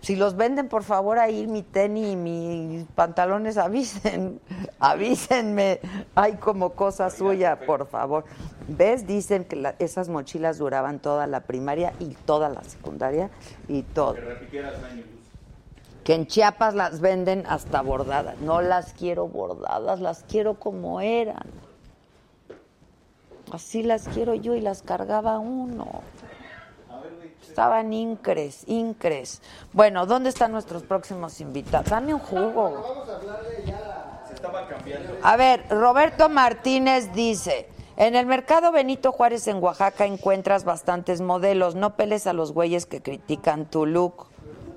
Si 0.01 0.15
los 0.15 0.37
venden, 0.37 0.69
por 0.69 0.83
favor, 0.83 1.19
ahí 1.19 1.45
mi 1.45 1.61
tenis 1.61 2.07
y 2.13 2.15
mis 2.15 2.85
pantalones, 2.95 3.57
avisen, 3.57 4.39
avísenme. 4.79 5.79
Hay 6.15 6.35
como 6.35 6.71
cosa 6.71 7.09
suya, 7.09 7.59
por 7.65 7.85
favor. 7.87 8.23
¿Ves? 8.67 9.05
Dicen 9.05 9.43
que 9.43 9.55
la- 9.57 9.75
esas 9.79 10.07
mochilas 10.09 10.57
duraban 10.57 10.99
toda 10.99 11.27
la 11.27 11.41
primaria 11.41 11.93
y 11.99 12.15
toda 12.25 12.47
la 12.49 12.63
secundaria 12.63 13.29
y 13.67 13.81
todo. 13.83 14.15
Que 16.03 16.13
en 16.15 16.27
Chiapas 16.27 16.75
las 16.75 17.01
venden 17.01 17.43
hasta 17.47 17.81
bordadas. 17.81 18.37
No 18.39 18.61
las 18.61 18.93
quiero 18.93 19.27
bordadas, 19.27 19.99
las 19.99 20.23
quiero 20.23 20.55
como 20.55 21.01
eran. 21.01 21.43
Así 23.51 23.83
las 23.83 24.07
quiero 24.07 24.33
yo 24.35 24.55
y 24.55 24.61
las 24.61 24.81
cargaba 24.81 25.39
uno. 25.39 26.01
Estaban 27.41 27.93
incres, 27.93 28.63
incres. 28.67 29.41
Bueno, 29.73 30.05
¿dónde 30.05 30.29
están 30.29 30.51
nuestros 30.51 30.83
próximos 30.83 31.41
invitados? 31.41 31.89
Dame 31.89 32.13
un 32.13 32.19
jugo. 32.19 32.83
A 35.23 35.35
ver, 35.35 35.65
Roberto 35.69 36.29
Martínez 36.29 37.11
dice, 37.13 37.67
en 37.97 38.15
el 38.15 38.25
mercado 38.25 38.71
Benito 38.71 39.11
Juárez 39.11 39.47
en 39.47 39.61
Oaxaca 39.61 40.05
encuentras 40.05 40.63
bastantes 40.63 41.21
modelos, 41.21 41.75
no 41.75 41.95
peles 41.95 42.27
a 42.27 42.33
los 42.33 42.53
güeyes 42.53 42.85
que 42.85 43.01
critican 43.01 43.65
tu 43.65 43.85
look. 43.85 44.27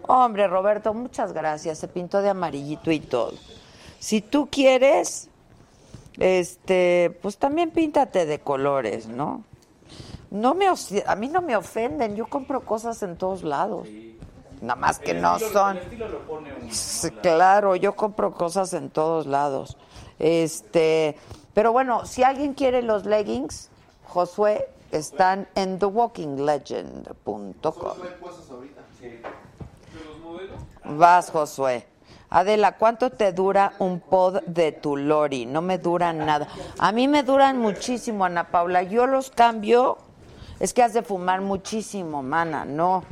Hombre, 0.08 0.48
Roberto, 0.48 0.94
muchas 0.94 1.32
gracias, 1.32 1.78
se 1.78 1.88
pintó 1.88 2.22
de 2.22 2.30
amarillito 2.30 2.90
y 2.90 3.00
todo. 3.00 3.34
Si 4.00 4.20
tú 4.20 4.48
quieres, 4.50 5.28
este, 6.18 7.18
pues 7.22 7.38
también 7.38 7.70
píntate 7.70 8.26
de 8.26 8.40
colores, 8.40 9.06
¿no? 9.06 9.44
No 10.30 10.54
me, 10.54 10.66
a 10.68 11.16
mí 11.16 11.28
no 11.28 11.42
me 11.42 11.56
ofenden, 11.56 12.16
yo 12.16 12.26
compro 12.26 12.62
cosas 12.62 13.02
en 13.02 13.16
todos 13.16 13.42
lados. 13.42 13.88
Nada 14.62 14.76
más 14.76 15.00
que 15.00 15.12
no 15.12 15.38
son. 15.38 15.78
Claro, 17.20 17.76
yo 17.76 17.96
compro 17.96 18.32
cosas 18.32 18.72
en 18.74 18.90
todos 18.90 19.26
lados. 19.26 19.76
Este, 20.18 21.16
pero 21.52 21.72
bueno, 21.72 22.06
si 22.06 22.22
alguien 22.22 22.54
quiere 22.54 22.80
los 22.80 23.04
leggings, 23.04 23.70
Josué, 24.04 24.68
están 24.92 25.48
en 25.54 25.78
thewalkinglegend.com. 25.78 27.96
Vas, 30.84 31.30
Josué. 31.30 31.86
Adela, 32.34 32.78
¿cuánto 32.78 33.10
te 33.10 33.32
dura 33.32 33.74
un 33.78 34.00
pod 34.00 34.40
de 34.46 34.72
tu 34.72 34.96
lori? 34.96 35.44
No 35.44 35.60
me 35.60 35.76
dura 35.76 36.14
nada. 36.14 36.48
A 36.78 36.90
mí 36.90 37.06
me 37.06 37.22
duran 37.22 37.58
muchísimo, 37.58 38.24
Ana 38.24 38.48
Paula. 38.50 38.82
Yo 38.82 39.06
los 39.06 39.30
cambio. 39.30 39.98
Es 40.58 40.72
que 40.72 40.82
has 40.82 40.94
de 40.94 41.02
fumar 41.02 41.42
muchísimo, 41.42 42.22
mana. 42.22 42.64
No. 42.64 43.04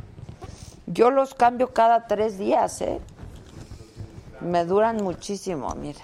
Yo 0.87 1.11
los 1.11 1.35
cambio 1.35 1.71
cada 1.71 2.07
tres 2.07 2.39
días, 2.39 2.81
¿eh? 2.81 2.99
Me 4.39 4.65
duran 4.65 4.97
muchísimo, 5.03 5.75
mira. 5.75 6.01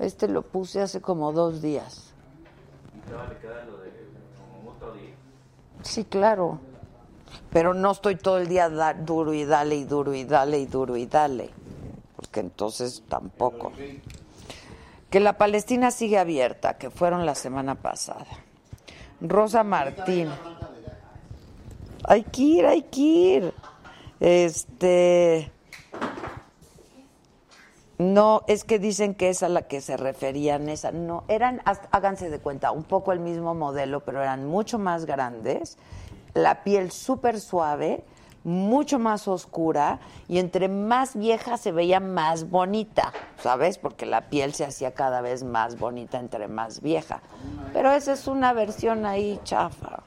Este 0.00 0.26
lo 0.26 0.42
puse 0.42 0.82
hace 0.82 1.00
como 1.00 1.32
dos 1.32 1.62
días. 1.62 2.12
Sí, 5.82 6.04
claro. 6.04 6.58
Pero 7.52 7.74
no 7.74 7.92
estoy 7.92 8.16
todo 8.16 8.38
el 8.38 8.48
día 8.48 8.68
da- 8.68 8.92
duro 8.94 9.32
y 9.32 9.44
dale 9.44 9.76
y 9.76 9.84
duro 9.84 10.12
y 10.14 10.24
dale 10.24 10.58
y 10.58 10.66
duro 10.66 10.96
y 10.96 11.06
dale. 11.06 11.50
Porque 12.16 12.40
entonces 12.40 13.02
tampoco. 13.08 13.72
Que 15.10 15.20
la 15.20 15.38
Palestina 15.38 15.90
sigue 15.90 16.18
abierta, 16.18 16.78
que 16.78 16.90
fueron 16.90 17.26
la 17.26 17.34
semana 17.34 17.76
pasada. 17.76 18.26
Rosa 19.20 19.62
Martín. 19.62 20.28
Hay 22.04 22.22
que 22.22 22.42
ir, 22.42 22.66
hay 22.66 22.82
que 22.82 23.00
ir. 23.00 23.54
Este. 24.20 25.52
No, 27.98 28.42
es 28.46 28.64
que 28.64 28.78
dicen 28.78 29.14
que 29.14 29.30
es 29.30 29.42
a 29.42 29.48
la 29.48 29.62
que 29.62 29.80
se 29.80 29.96
referían 29.96 30.68
esa. 30.68 30.92
No, 30.92 31.24
eran, 31.28 31.62
háganse 31.64 32.28
de 32.28 32.38
cuenta, 32.38 32.70
un 32.70 32.84
poco 32.84 33.12
el 33.12 33.20
mismo 33.20 33.54
modelo, 33.54 34.00
pero 34.00 34.20
eran 34.20 34.46
mucho 34.46 34.78
más 34.78 35.06
grandes, 35.06 35.78
la 36.34 36.62
piel 36.62 36.90
súper 36.90 37.40
suave, 37.40 38.04
mucho 38.46 39.00
más 39.00 39.26
oscura 39.26 39.98
y 40.28 40.38
entre 40.38 40.68
más 40.68 41.16
vieja 41.16 41.56
se 41.56 41.72
veía 41.72 41.98
más 41.98 42.48
bonita, 42.48 43.12
¿sabes? 43.42 43.76
Porque 43.76 44.06
la 44.06 44.28
piel 44.28 44.54
se 44.54 44.64
hacía 44.64 44.94
cada 44.94 45.20
vez 45.20 45.42
más 45.42 45.76
bonita 45.80 46.20
entre 46.20 46.46
más 46.46 46.80
vieja. 46.80 47.20
Pero 47.72 47.90
esa 47.90 48.12
es 48.12 48.28
una 48.28 48.52
versión 48.52 49.04
ahí 49.04 49.40
chafa. 49.42 49.98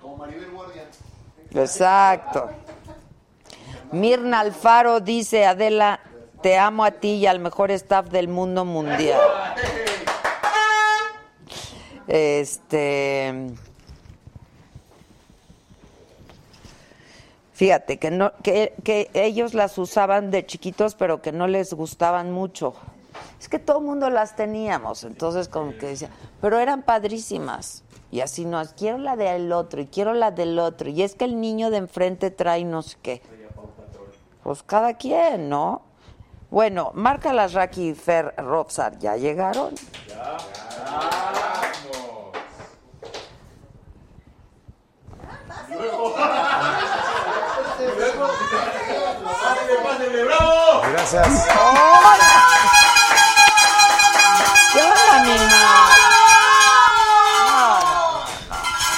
Exacto. 1.53 2.49
Mirna 3.91 4.39
Alfaro 4.39 5.01
dice, 5.01 5.45
Adela, 5.45 5.99
te 6.41 6.57
amo 6.57 6.85
a 6.85 6.91
ti 6.91 7.15
y 7.15 7.27
al 7.27 7.39
mejor 7.39 7.71
staff 7.71 8.07
del 8.07 8.29
mundo 8.29 8.63
mundial. 8.63 9.19
Este. 12.07 13.51
Fíjate 17.59 17.99
que 17.99 18.09
no 18.09 18.31
que, 18.41 18.73
que 18.85 19.11
ellos 19.13 19.53
las 19.53 19.77
usaban 19.77 20.31
de 20.31 20.45
chiquitos, 20.45 20.95
pero 20.95 21.21
que 21.21 21.33
no 21.33 21.45
les 21.45 21.73
gustaban 21.73 22.31
mucho. 22.31 22.73
Es 23.37 23.49
que 23.49 23.59
todo 23.59 23.79
el 23.79 23.83
mundo 23.83 24.09
las 24.09 24.37
teníamos, 24.37 25.03
entonces 25.03 25.49
como 25.49 25.71
que 25.71 25.87
decía, 25.87 26.09
pero 26.39 26.57
eran 26.57 26.83
padrísimas. 26.83 27.83
Y 28.11 28.21
así 28.21 28.45
no, 28.45 28.63
quiero 28.77 28.97
la 28.97 29.17
del 29.17 29.51
otro 29.51 29.81
y 29.81 29.87
quiero 29.87 30.13
la 30.13 30.31
del 30.31 30.57
otro. 30.57 30.89
Y 30.89 31.01
es 31.01 31.15
que 31.15 31.25
el 31.25 31.41
niño 31.41 31.69
de 31.69 31.79
enfrente 31.79 32.31
trae 32.31 32.63
no 32.63 32.81
sé 32.81 32.95
qué. 33.01 33.21
Pues 34.41 34.63
cada 34.63 34.93
quien, 34.93 35.49
¿no? 35.49 35.81
Bueno, 36.49 36.91
marca 36.93 37.33
las 37.33 37.51
Raki 37.51 37.93
Fer 37.93 38.35
Robsar, 38.37 38.97
¿ya 38.99 39.17
llegaron? 39.17 39.75
Gracias. 50.91 51.45
¿Qué 54.73 54.81
onda, 54.81 55.23
mi? 55.23 55.29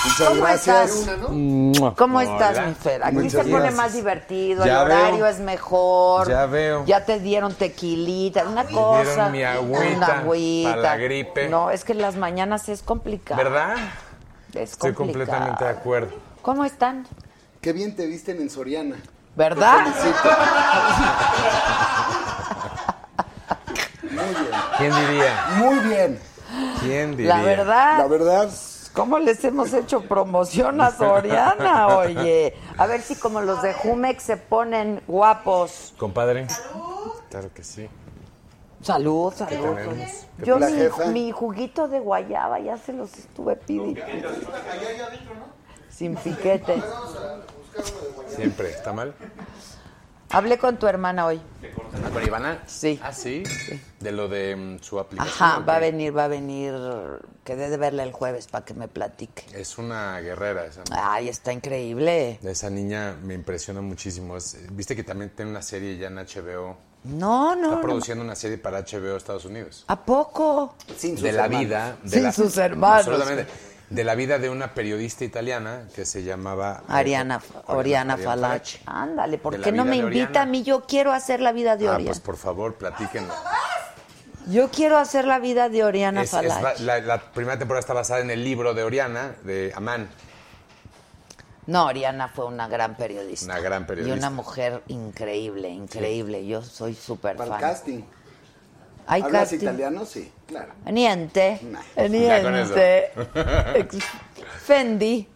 Muchas 0.04 0.28
¿Cómo 0.30 0.42
gracias. 0.42 0.90
estás? 0.92 1.16
¿Cómo 1.98 2.22
No, 2.22 2.22
estás, 2.22 2.68
mi 2.68 2.74
Fer? 2.74 3.04
Aquí 3.04 3.16
Muchas 3.16 3.32
se 3.32 3.38
pone 3.40 3.52
gracias. 3.52 3.76
más 3.76 3.94
divertido, 3.94 4.66
Ya 4.66 4.82
el 4.82 4.86
horario 4.92 5.16
veo. 5.24 5.28
es 5.28 5.40
mejor. 5.40 6.28
Ya 6.30 6.46
veo. 6.46 6.86
Ya 6.86 7.06
te 7.06 7.20
dieron 7.20 7.54
tequilita, 7.54 8.44
una 8.48 8.64
Me 8.64 8.72
cosa. 8.72 9.04
dieron 9.04 9.32
mi 9.32 9.44
agüita 9.44 9.96
una 9.98 10.08
agüita. 10.20 10.70
para 10.72 10.82
la 10.82 10.98
gripe. 10.98 11.50
No, 11.50 11.72
es 11.72 11.84
que 11.86 11.94
en 11.94 12.02
las 12.02 12.16
mañanas 12.18 12.68
es 12.70 12.82
complicado. 12.84 13.38
¿Verdad? 13.42 13.76
Es 14.54 14.72
Estoy 14.72 14.94
complicado. 14.94 15.38
completamente 15.40 15.64
de 15.64 15.70
acuerdo. 15.70 16.12
¿Cómo 16.42 16.66
están? 16.66 17.08
Qué 17.62 17.74
bien 17.74 17.96
te 17.96 18.08
visten 18.08 18.42
en 18.42 18.50
Soriana. 18.50 18.98
¿Verdad? 19.36 19.86
¿Quién 24.78 24.92
diría? 24.96 25.46
Muy 25.58 25.80
bien. 25.80 26.20
¿Quién 26.82 27.12
diría? 27.16 27.38
La 27.38 27.44
verdad. 27.44 27.98
La 28.00 28.08
verdad, 28.08 28.50
¿Cómo 28.94 29.20
les 29.20 29.44
hemos 29.46 29.74
hecho 29.74 30.02
promoción 30.02 30.82
a 30.82 30.92
Soriana? 30.92 31.88
Oye, 31.98 32.56
a 32.78 32.88
ver 32.88 33.02
si 33.02 33.16
como 33.16 33.42
los 33.42 33.62
de 33.62 33.74
Jumex 33.74 34.24
se 34.24 34.38
ponen 34.38 35.02
guapos. 35.08 35.94
Compadre. 35.98 36.48
Claro 37.30 37.54
que 37.54 37.64
sí. 37.64 37.88
Salud, 38.82 39.32
salud. 39.34 39.78
Yo 40.40 40.58
mi, 41.12 41.32
juguito 41.32 41.88
de 41.88 42.00
guayaba 42.00 42.60
ya 42.60 42.78
se 42.78 42.92
los 42.94 43.14
estuve 43.18 43.56
pidiendo. 43.56 44.02
Sin 46.02 46.16
piquete. 46.16 46.82
Siempre. 48.36 48.72
¿Está 48.72 48.92
mal? 48.92 49.14
Hablé 50.32 50.58
con 50.58 50.78
tu 50.80 50.88
hermana 50.88 51.28
hoy. 51.28 51.40
¿Ah, 51.94 52.10
¿Con 52.12 52.24
Ivana? 52.26 52.64
Sí. 52.66 53.00
¿Ah, 53.04 53.14
sí? 53.14 53.44
De 54.00 54.12
lo 54.12 54.28
de 54.28 54.56
mm, 54.56 54.80
su 54.82 55.00
aplicación. 55.00 55.32
Ajá, 55.36 55.60
¿o 55.60 55.66
va 55.68 55.76
a 55.76 55.80
venir, 55.80 56.18
va 56.18 56.24
a 56.24 56.28
venir. 56.28 56.74
Quedé 57.44 57.70
de 57.70 57.78
verla 57.78 58.02
el 58.02 58.14
jueves 58.14 58.48
para 58.48 58.66
que 58.66 58.74
me 58.74 58.88
platique. 58.88 59.46
Es 59.54 59.78
una 59.78 60.20
guerrera 60.22 60.66
esa. 60.66 60.82
Ay, 60.92 61.30
está 61.30 61.54
increíble. 61.54 62.40
Esa 62.42 62.72
niña 62.72 63.16
me 63.22 63.36
impresiona 63.36 63.82
muchísimo. 63.82 64.38
Es- 64.38 64.58
Viste 64.72 64.96
que 64.96 65.04
también 65.04 65.30
tiene 65.36 65.52
una 65.52 65.62
serie 65.62 65.98
ya 66.00 66.08
en 66.08 66.16
HBO. 66.18 66.78
No, 67.04 67.56
no. 67.56 67.64
Está 67.66 67.76
no. 67.76 67.82
produciendo 67.82 68.24
una 68.24 68.36
serie 68.36 68.58
para 68.58 68.80
HBO 68.80 69.16
Estados 69.18 69.46
Unidos. 69.46 69.86
¿A 69.88 70.04
poco? 70.04 70.74
sin 70.98 71.12
sus 71.14 71.22
de 71.22 71.32
la 71.34 71.48
vida. 71.48 71.96
De 72.02 72.10
Sin 72.10 72.24
la- 72.24 72.32
sus 72.32 72.58
hermanos. 72.58 73.06
Absolutamente. 73.08 73.52
De 73.92 74.04
la 74.06 74.16
vida 74.16 74.40
de 74.40 74.50
una 74.50 74.74
periodista 74.74 75.26
italiana 75.26 75.88
que 75.94 76.06
se 76.06 76.24
llamaba. 76.24 76.82
eh, 76.84 76.94
Ariana, 76.94 77.42
Oriana 77.68 78.18
Falach. 78.18 78.78
Ándale, 78.86 79.38
¿por 79.38 79.60
qué 79.62 79.72
no 79.72 79.84
me 79.86 79.98
invita 79.98 80.24
Oriana. 80.30 80.42
a 80.42 80.46
mí? 80.46 80.64
Yo 80.64 80.86
quiero 80.88 81.12
hacer 81.12 81.42
la 81.42 81.52
vida 81.52 81.76
de 81.76 81.88
Ah, 81.88 81.92
Oriana. 81.96 82.10
pues 82.10 82.20
por 82.22 82.38
favor, 82.38 82.76
platíquenlo. 82.76 83.34
Yo 84.48 84.70
quiero 84.72 84.98
hacer 84.98 85.26
la 85.26 85.40
vida 85.40 85.68
de 85.70 85.84
Oriana 85.84 86.24
Es- 86.24 86.32
Falach. 86.32 86.80
la, 86.80 87.00
la 87.00 87.20
primera 87.34 87.60
temporada 87.60 87.82
está 87.82 87.94
basada 87.94 88.22
en 88.22 88.32
el 88.32 88.44
libro 88.44 88.74
de 88.74 88.84
Oriana, 88.84 89.36
de 89.44 89.72
Amán. 89.76 90.10
No, 91.68 91.86
Oriana 91.86 92.28
fue 92.28 92.46
una 92.46 92.68
gran 92.68 92.96
periodista. 92.96 93.46
Una 93.46 93.60
gran 93.60 93.84
Y 93.84 93.86
periodista. 93.86 94.18
una 94.18 94.30
mujer 94.30 94.82
increíble, 94.88 95.70
increíble. 95.70 96.46
Yo 96.48 96.62
soy 96.64 96.96
súper 96.96 97.36
Para 97.36 97.46
el 97.46 97.52
fan. 97.52 97.62
casting. 97.62 98.02
¿Hay 99.08 99.22
¿Hablas 99.22 99.42
casting? 99.44 99.58
italiano? 99.58 100.06
Sí, 100.06 100.32
claro. 100.48 100.74
Niente. 100.86 101.60
Con 101.62 102.16
eso. 102.56 102.76
Niente. 102.76 103.12
Fendi. 104.66 105.28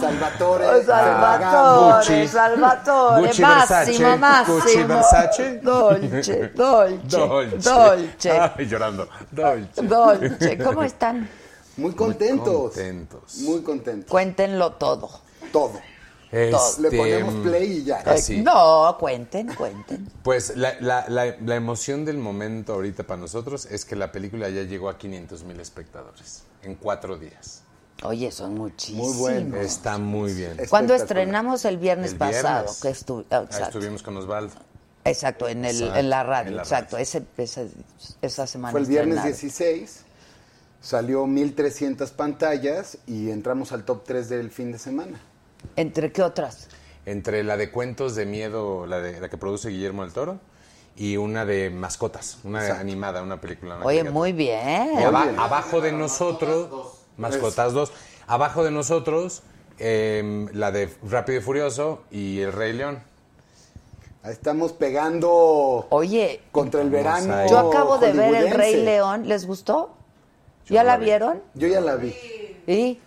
Salvatore. 0.00 0.66
Oh, 0.66 0.82
Salvatore, 0.86 1.96
Gucci. 1.96 2.28
Salvatore, 2.28 3.20
Gucci, 3.20 3.42
Massimo, 3.42 4.08
Versace. 4.08 4.16
Massimo. 4.16 4.60
Gucci, 4.60 4.82
Versace. 4.84 5.60
Dolce, 5.62 6.48
dolce, 6.54 7.08
Dolce. 7.08 7.70
dolce, 7.70 8.30
Ay, 8.30 8.66
llorando. 8.66 9.08
Dolce. 9.30 9.82
dolce. 9.82 10.58
¿Cómo 10.58 10.82
están? 10.82 11.28
Muy 11.76 11.92
contentos. 11.94 12.72
contentos. 12.72 13.36
Muy 13.38 13.62
contentos. 13.62 14.10
Cuéntenlo 14.10 14.72
todo. 14.72 15.08
Todo. 15.52 15.80
Este, 16.32 16.82
Le 16.82 16.90
ponemos 16.96 17.34
play 17.46 17.72
y 17.78 17.84
ya. 17.84 17.96
Así. 18.06 18.40
No, 18.40 18.96
cuenten, 19.00 19.48
cuenten. 19.54 20.08
Pues 20.22 20.56
la, 20.56 20.74
la- 20.80 21.06
la- 21.08 21.36
la 21.44 21.56
emoción 21.56 22.04
del 22.04 22.18
momento 22.18 22.74
ahorita 22.74 23.02
para 23.04 23.20
nosotros 23.20 23.66
es 23.66 23.84
que 23.84 23.96
la 23.96 24.12
película 24.12 24.48
ya 24.48 24.62
llegó 24.62 24.88
a 24.88 24.96
500 24.96 25.42
mil 25.44 25.58
espectadores 25.58 26.44
en 26.62 26.76
cuatro 26.76 27.18
días. 27.18 27.62
Oye, 28.04 28.30
son 28.30 28.54
muchísimos. 28.54 29.08
Muy 29.08 29.16
bueno. 29.18 29.56
Está 29.56 29.98
muy 29.98 30.32
bien. 30.32 30.56
Cuando 30.70 30.94
estrenamos 30.94 31.64
el 31.64 31.76
viernes 31.78 32.12
El 32.12 32.18
pasado, 32.18 32.64
viernes. 32.72 32.80
que 32.80 32.88
estu- 32.90 33.24
Ahí 33.30 33.44
exacto, 33.44 33.78
estuvimos 33.78 34.02
con 34.02 34.16
Osvaldo. 34.16 34.54
exacto, 35.04 35.48
en, 35.48 35.64
el, 35.64 35.76
Exacto, 35.76 35.98
en 35.98 36.10
la 36.10 36.22
radio, 36.22 36.48
en 36.50 36.56
la 36.56 36.62
exacto, 36.62 36.92
radio. 36.96 37.02
ese, 37.02 37.22
esa, 37.36 37.62
esa 38.22 38.46
semana. 38.46 38.70
Fue 38.72 38.80
el 38.80 38.86
viernes 38.86 39.16
estrenaron. 39.18 39.32
16. 39.80 40.04
Salió 40.80 41.26
1300 41.26 42.10
pantallas 42.12 42.96
y 43.06 43.30
entramos 43.30 43.72
al 43.72 43.84
top 43.84 44.04
3 44.04 44.28
del 44.30 44.50
fin 44.50 44.72
de 44.72 44.78
semana. 44.78 45.20
¿Entre 45.76 46.12
qué 46.12 46.22
otras? 46.22 46.68
Entre 47.06 47.42
la 47.44 47.56
de 47.56 47.70
cuentos 47.70 48.14
de 48.14 48.26
miedo, 48.26 48.86
la, 48.86 49.00
de, 49.00 49.20
la 49.20 49.28
que 49.28 49.36
produce 49.38 49.68
Guillermo 49.70 50.02
del 50.04 50.12
Toro, 50.12 50.38
y 50.96 51.16
una 51.16 51.44
de 51.46 51.70
mascotas, 51.70 52.38
una 52.44 52.78
animada, 52.78 53.22
una 53.22 53.40
película. 53.40 53.76
una 53.76 53.86
Oye, 53.86 54.04
muy 54.04 54.32
bien. 54.32 54.98
Y 54.98 55.02
aba- 55.02 55.32
abajo 55.38 55.80
de 55.80 55.92
nosotros, 55.92 56.68
Mascotas 57.16 57.72
2, 57.72 57.92
abajo 58.26 58.64
de 58.64 58.70
nosotros, 58.70 59.42
em, 59.78 60.48
la 60.52 60.72
de 60.72 60.90
Rápido 61.08 61.38
y 61.38 61.42
Furioso 61.42 62.02
y 62.10 62.40
El 62.40 62.52
Rey 62.52 62.72
León. 62.74 63.02
Estamos 64.24 64.72
pegando 64.74 65.86
Oye, 65.88 66.42
contra 66.52 66.82
el 66.82 66.90
verano. 66.90 67.46
yo 67.48 67.58
acabo 67.70 67.96
de 67.96 68.12
ver 68.12 68.34
El. 68.48 68.50
Rey 68.52 68.84
León, 68.84 69.26
¿les 69.26 69.46
gustó? 69.46 69.94
Yo 70.66 70.74
¿Ya 70.74 70.82
no 70.82 70.86
la 70.88 70.92
la 70.92 70.98
vi. 70.98 71.04
vieron? 71.06 71.42
Yo 71.54 71.68
ya 71.68 71.80
la 71.80 71.96
vi. 71.96 72.14
¿Y? 72.66 72.98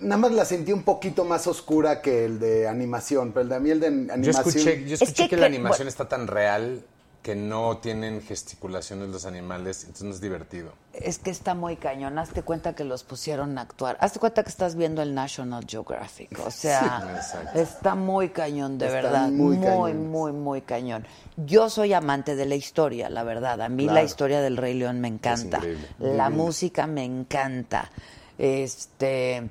Nada 0.00 0.16
más 0.16 0.32
la 0.32 0.44
sentí 0.44 0.72
un 0.72 0.82
poquito 0.82 1.24
más 1.24 1.46
oscura 1.46 2.00
que 2.02 2.24
el 2.24 2.38
de 2.38 2.68
animación, 2.68 3.32
pero 3.32 3.42
el 3.42 3.48
de 3.48 3.54
a 3.56 3.60
mí 3.60 3.70
el 3.70 3.80
de 3.80 3.86
animación. 3.88 4.22
Yo 4.22 4.30
escuché, 4.30 4.84
yo 4.86 4.94
Es 4.94 5.02
escuché 5.02 5.24
que 5.24 5.30
que, 5.30 5.36
la 5.36 5.46
animación 5.46 5.78
bueno. 5.78 5.88
está 5.90 6.08
tan 6.08 6.26
real 6.26 6.82
que 7.22 7.34
no 7.34 7.76
tienen 7.78 8.22
gesticulaciones 8.22 9.08
los 9.10 9.26
animales, 9.26 9.80
entonces 9.82 10.04
no 10.04 10.10
es 10.12 10.20
divertido. 10.20 10.72
Es 10.94 11.18
que 11.18 11.30
está 11.30 11.52
muy 11.52 11.76
cañón. 11.76 12.16
Hazte 12.18 12.42
cuenta 12.42 12.74
que 12.74 12.84
los 12.84 13.02
pusieron 13.02 13.58
a 13.58 13.62
actuar. 13.62 13.98
Hazte 14.00 14.18
cuenta 14.18 14.42
que 14.44 14.48
estás 14.48 14.76
viendo 14.76 15.02
el 15.02 15.14
National 15.14 15.66
Geographic. 15.68 16.30
O 16.46 16.50
sea, 16.50 17.06
exacto. 17.16 17.58
está 17.58 17.94
muy 17.96 18.30
cañón, 18.30 18.78
de 18.78 18.86
Está 18.86 18.96
verdad. 19.02 19.28
muy 19.28 19.56
Muy, 19.56 19.66
cañón. 19.66 20.06
muy, 20.10 20.32
muy 20.32 20.60
cañón. 20.62 21.06
Yo 21.36 21.68
soy 21.68 21.92
amante 21.92 22.34
de 22.36 22.46
la 22.46 22.54
historia, 22.54 23.10
la 23.10 23.24
verdad. 23.24 23.60
A 23.60 23.68
mí 23.68 23.86
la 23.86 24.02
historia 24.04 24.40
del 24.40 24.56
Rey 24.56 24.74
León 24.74 25.00
me 25.00 25.08
encanta. 25.08 25.60
La 25.98 26.30
música 26.30 26.86
me 26.86 27.04
encanta. 27.04 27.90
Este, 28.38 29.50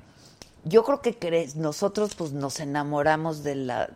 yo 0.64 0.84
creo 0.84 1.00
que 1.00 1.18
cre- 1.18 1.54
nosotros 1.54 2.14
pues 2.14 2.32
nos 2.32 2.60
enamoramos 2.60 3.42
de 3.42 3.54
la 3.54 3.90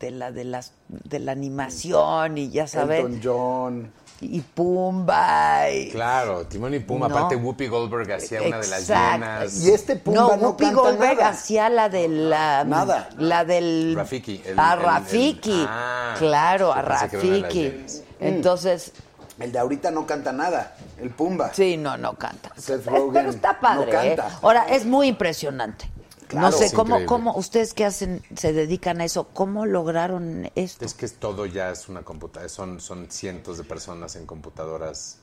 de 0.00 0.10
la 0.10 0.32
de 0.32 0.44
las 0.44 0.72
de 0.88 1.18
la 1.18 1.32
animación 1.32 2.36
y 2.38 2.50
ya 2.50 2.66
sabes 2.66 3.00
Elton 3.04 3.20
John. 3.22 3.92
y 4.20 4.40
Pumba 4.40 5.70
y 5.70 5.90
Claro, 5.90 6.44
Timón 6.46 6.74
y 6.74 6.80
Pumba, 6.80 7.08
No. 7.08 7.16
aparte 7.16 7.36
Whoopi 7.36 7.68
Goldberg 7.68 8.12
hacía 8.12 8.42
una 8.42 8.58
de 8.58 8.66
las 8.68 8.80
Exacto. 8.80 9.14
llenas. 9.14 9.64
Y 9.64 9.70
este 9.70 9.96
Pumba 9.96 10.20
no, 10.20 10.36
no, 10.36 10.42
Whoopi 10.48 10.64
canta 10.64 10.80
Goldberg 10.80 11.16
nada. 11.18 11.28
hacía 11.30 11.70
la 11.70 11.88
de 11.88 12.08
la 12.08 12.64
Nada. 12.64 13.08
la 13.18 13.44
del 13.44 13.94
Rafiki, 13.96 14.42
el- 14.44 14.58
a 14.58 14.72
el- 14.74 14.78
el- 14.80 14.84
Rafiki 14.84 15.64
ah, 15.68 16.14
claro 16.18 16.72
a 16.72 16.82
Rafiki 16.82 17.60
llenas. 17.70 18.02
entonces 18.20 18.92
El 19.38 19.52
de 19.52 19.58
ahorita 19.58 19.90
no 19.90 20.06
canta 20.06 20.32
nada. 20.32 20.76
El 20.98 21.10
Pumba. 21.10 21.52
sí 21.54 21.76
no 21.76 21.96
no 21.96 22.14
canta 22.14 22.50
Seth 22.56 22.82
pero 22.84 22.96
Rogen 22.96 23.26
está 23.26 23.60
padre 23.60 23.92
no 23.92 24.00
¿eh? 24.02 24.16
canta. 24.16 24.38
ahora 24.42 24.64
es 24.68 24.84
muy 24.84 25.06
impresionante 25.08 25.86
no 25.86 26.28
Claro. 26.28 26.52
sé 26.58 26.66
Es 26.66 26.72
cómo 26.74 27.06
cómo 27.06 27.34
ustedes 27.36 27.72
que 27.72 27.84
hacen 27.86 28.22
se 28.36 28.52
dedican 28.52 29.00
a 29.00 29.04
eso 29.06 29.28
cómo 29.32 29.64
lograron 29.64 30.50
esto 30.56 30.84
Es 30.84 30.92
que 30.94 31.08
todo 31.08 31.46
ya 31.46 31.70
es 31.70 31.88
una 31.88 32.02
computadora, 32.02 32.48
son, 32.50 32.80
son 32.80 33.10
cientos 33.10 33.56
de 33.56 33.64
personas 33.64 34.14
en 34.16 34.26
computadoras. 34.26 35.18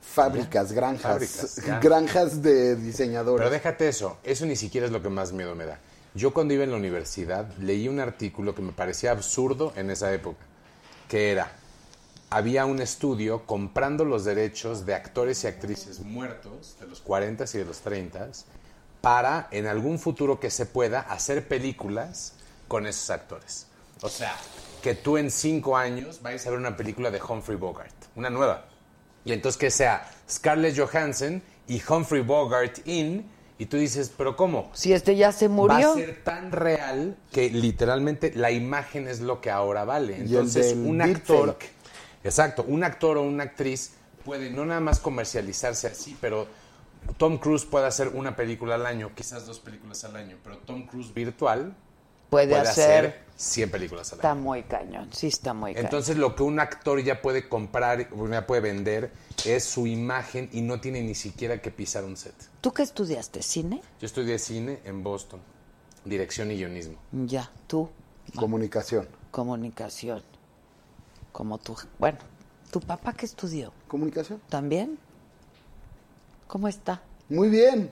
Fábricas, 0.00 0.72
granjas. 0.72 1.02
Fábricas, 1.12 1.80
granjas 1.82 2.40
de 2.42 2.76
diseñadores. 2.76 3.40
Pero 3.40 3.50
déjate 3.50 3.88
eso, 3.88 4.16
eso 4.22 4.46
ni 4.46 4.56
siquiera 4.56 4.86
es 4.86 4.92
lo 4.92 5.02
que 5.02 5.08
más 5.10 5.32
miedo 5.32 5.54
me 5.54 5.66
da. 5.66 5.78
Yo 6.14 6.32
cuando 6.32 6.54
iba 6.54 6.64
en 6.64 6.70
la 6.70 6.76
universidad 6.78 7.46
leí 7.58 7.88
un 7.88 8.00
artículo 8.00 8.54
que 8.54 8.62
me 8.62 8.72
parecía 8.72 9.10
absurdo 9.10 9.72
en 9.76 9.90
esa 9.90 10.14
época, 10.14 10.38
que 11.08 11.32
era, 11.32 11.52
había 12.36 12.66
un 12.66 12.82
estudio 12.82 13.46
comprando 13.46 14.04
los 14.04 14.26
derechos 14.26 14.84
de 14.84 14.94
actores 14.94 15.42
y 15.42 15.46
actrices 15.46 16.00
muertos 16.00 16.76
de 16.78 16.86
los 16.86 17.00
40 17.00 17.44
y 17.54 17.58
de 17.58 17.64
los 17.64 17.78
30 17.78 18.28
para 19.00 19.48
en 19.50 19.66
algún 19.66 19.98
futuro 19.98 20.38
que 20.38 20.50
se 20.50 20.66
pueda 20.66 21.00
hacer 21.00 21.48
películas 21.48 22.34
con 22.68 22.86
esos 22.86 23.08
actores. 23.08 23.68
O 24.02 24.10
sea, 24.10 24.36
que 24.82 24.94
tú 24.94 25.16
en 25.16 25.30
cinco 25.30 25.78
años 25.78 26.20
vayas 26.20 26.46
a 26.46 26.50
ver 26.50 26.58
una 26.58 26.76
película 26.76 27.10
de 27.10 27.22
Humphrey 27.22 27.56
Bogart, 27.56 27.94
una 28.16 28.28
nueva. 28.28 28.66
Y 29.24 29.32
entonces 29.32 29.58
que 29.58 29.70
sea 29.70 30.06
Scarlett 30.28 30.78
Johansson 30.78 31.42
y 31.66 31.80
Humphrey 31.88 32.20
Bogart 32.20 32.86
in, 32.86 33.30
y 33.56 33.64
tú 33.64 33.78
dices, 33.78 34.12
¿pero 34.14 34.36
cómo? 34.36 34.70
si 34.74 34.92
este 34.92 35.16
ya 35.16 35.32
se 35.32 35.48
Va 35.48 35.54
murió 35.54 35.92
a 35.92 35.94
ser 35.94 36.22
tan 36.22 36.52
real 36.52 37.16
que 37.32 37.48
literalmente 37.48 38.32
la 38.34 38.50
imagen 38.50 39.08
es 39.08 39.20
lo 39.20 39.40
que 39.40 39.50
ahora 39.50 39.86
vale. 39.86 40.18
Entonces, 40.18 40.74
un 40.74 40.98
deepfake. 40.98 41.75
Exacto, 42.26 42.64
un 42.66 42.84
actor 42.84 43.16
o 43.16 43.22
una 43.22 43.44
actriz 43.44 43.92
puede 44.24 44.50
no 44.50 44.66
nada 44.66 44.80
más 44.80 44.98
comercializarse 44.98 45.86
así, 45.86 46.16
pero 46.20 46.46
Tom 47.16 47.38
Cruise 47.38 47.64
puede 47.64 47.86
hacer 47.86 48.08
una 48.08 48.34
película 48.34 48.74
al 48.74 48.84
año, 48.84 49.12
quizás 49.14 49.46
dos 49.46 49.60
películas 49.60 50.04
al 50.04 50.16
año, 50.16 50.36
pero 50.42 50.58
Tom 50.58 50.86
Cruise 50.86 51.14
virtual 51.14 51.74
puede, 52.28 52.48
puede 52.48 52.60
hacer 52.60 53.06
hacer 53.06 53.24
100 53.36 53.70
películas 53.70 54.12
al 54.12 54.18
año. 54.18 54.28
está 54.28 54.34
muy 54.34 54.62
cañón 54.64 55.08
sí 55.12 55.28
está 55.28 55.54
muy 55.54 55.72
cañón 55.72 55.86
Entonces 55.86 56.16
lo 56.16 56.34
que 56.34 56.42
un 56.42 56.58
actor 56.58 57.00
ya 57.00 57.22
puede 57.22 57.48
comprar, 57.48 58.08
ya 58.30 58.46
puede 58.46 58.60
vender, 58.60 59.12
es 59.44 59.64
su 59.64 59.86
imagen 59.86 60.48
y 60.52 60.60
no 60.62 60.80
tiene 60.80 61.02
ni 61.02 61.14
siquiera 61.14 61.62
que 61.62 61.70
pisar 61.70 62.04
un 62.04 62.16
set. 62.16 62.34
tú 62.60 62.72
qué 62.72 62.82
estudiaste 62.82 63.42
cine 63.42 63.80
Yo 64.00 64.06
estudié 64.06 64.38
cine 64.40 64.80
en 64.84 65.04
Boston, 65.04 65.40
dirección 66.04 66.50
y 66.50 66.56
guionismo. 66.56 66.98
ya 67.12 67.50
tú 67.68 67.88
Comunicación. 68.34 69.06
comunicación. 69.30 70.20
Como 71.36 71.58
tú. 71.58 71.76
Bueno, 71.98 72.16
¿tu 72.70 72.80
papá 72.80 73.12
qué 73.12 73.26
estudió? 73.26 73.70
Comunicación. 73.88 74.40
¿También? 74.48 74.98
¿Cómo 76.46 76.66
está? 76.66 77.02
Muy 77.28 77.50
bien. 77.50 77.90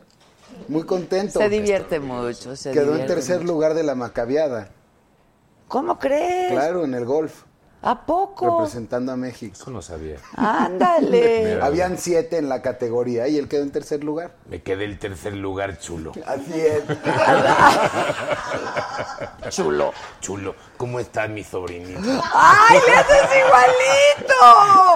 Muy 0.67 0.85
contento. 0.85 1.41
Se 1.41 1.51
divierte 1.51 2.01
mucho. 2.01 2.57
Se 2.57 2.71
Quedó 2.73 2.97
en 2.97 3.07
tercer 3.07 3.41
mucho. 3.41 3.53
lugar 3.53 3.75
de 3.75 3.83
la 3.83 3.95
macabiada. 3.95 4.71
¿Cómo 5.69 5.99
crees? 5.99 6.53
Claro, 6.53 6.87
en 6.87 6.95
el 6.95 7.05
golf. 7.05 7.43
¿A 7.87 8.07
poco? 8.07 8.61
Representando 8.61 9.13
a 9.13 9.17
México. 9.17 9.53
Eso 9.55 9.71
no 9.71 9.83
sabía. 9.83 10.17
Ándale. 10.37 11.59
Habían 11.63 11.99
siete 11.99 12.39
en 12.39 12.49
la 12.49 12.63
categoría 12.63 13.29
y 13.29 13.37
él 13.37 13.47
quedó 13.47 13.63
en 13.63 13.73
tercer 13.73 14.03
lugar. 14.03 14.33
Me 14.49 14.63
quedé 14.63 14.87
el 14.87 14.99
tercer 14.99 15.35
lugar 15.35 15.79
chulo. 15.79 16.13
Así 16.27 16.59
es. 16.61 16.83
Chulo. 19.55 19.93
Chulo. 20.21 20.55
¿Cómo 20.79 20.99
está 20.99 21.29
mi 21.29 21.45
sobrinito? 21.45 22.01
¡Ay, 22.33 22.79
le 22.89 22.95
haces 22.97 23.29
igualito! 23.47 24.35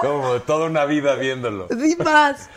Como 0.01 0.41
toda 0.41 0.65
una 0.65 0.85
vida 0.85 1.13
viéndolo. 1.15 1.67
Di 1.67 1.95
más. 1.97 2.49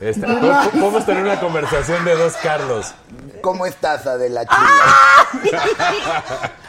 Esta- 0.00 0.26
¿Cómo- 0.28 0.70
Podemos 0.70 1.04
tener 1.04 1.22
una 1.24 1.40
conversación 1.40 2.04
de 2.04 2.14
dos 2.16 2.34
Carlos. 2.42 2.94
¿Cómo 3.42 3.66
estás, 3.66 4.06
Adela 4.06 4.44
Chula? 4.46 6.50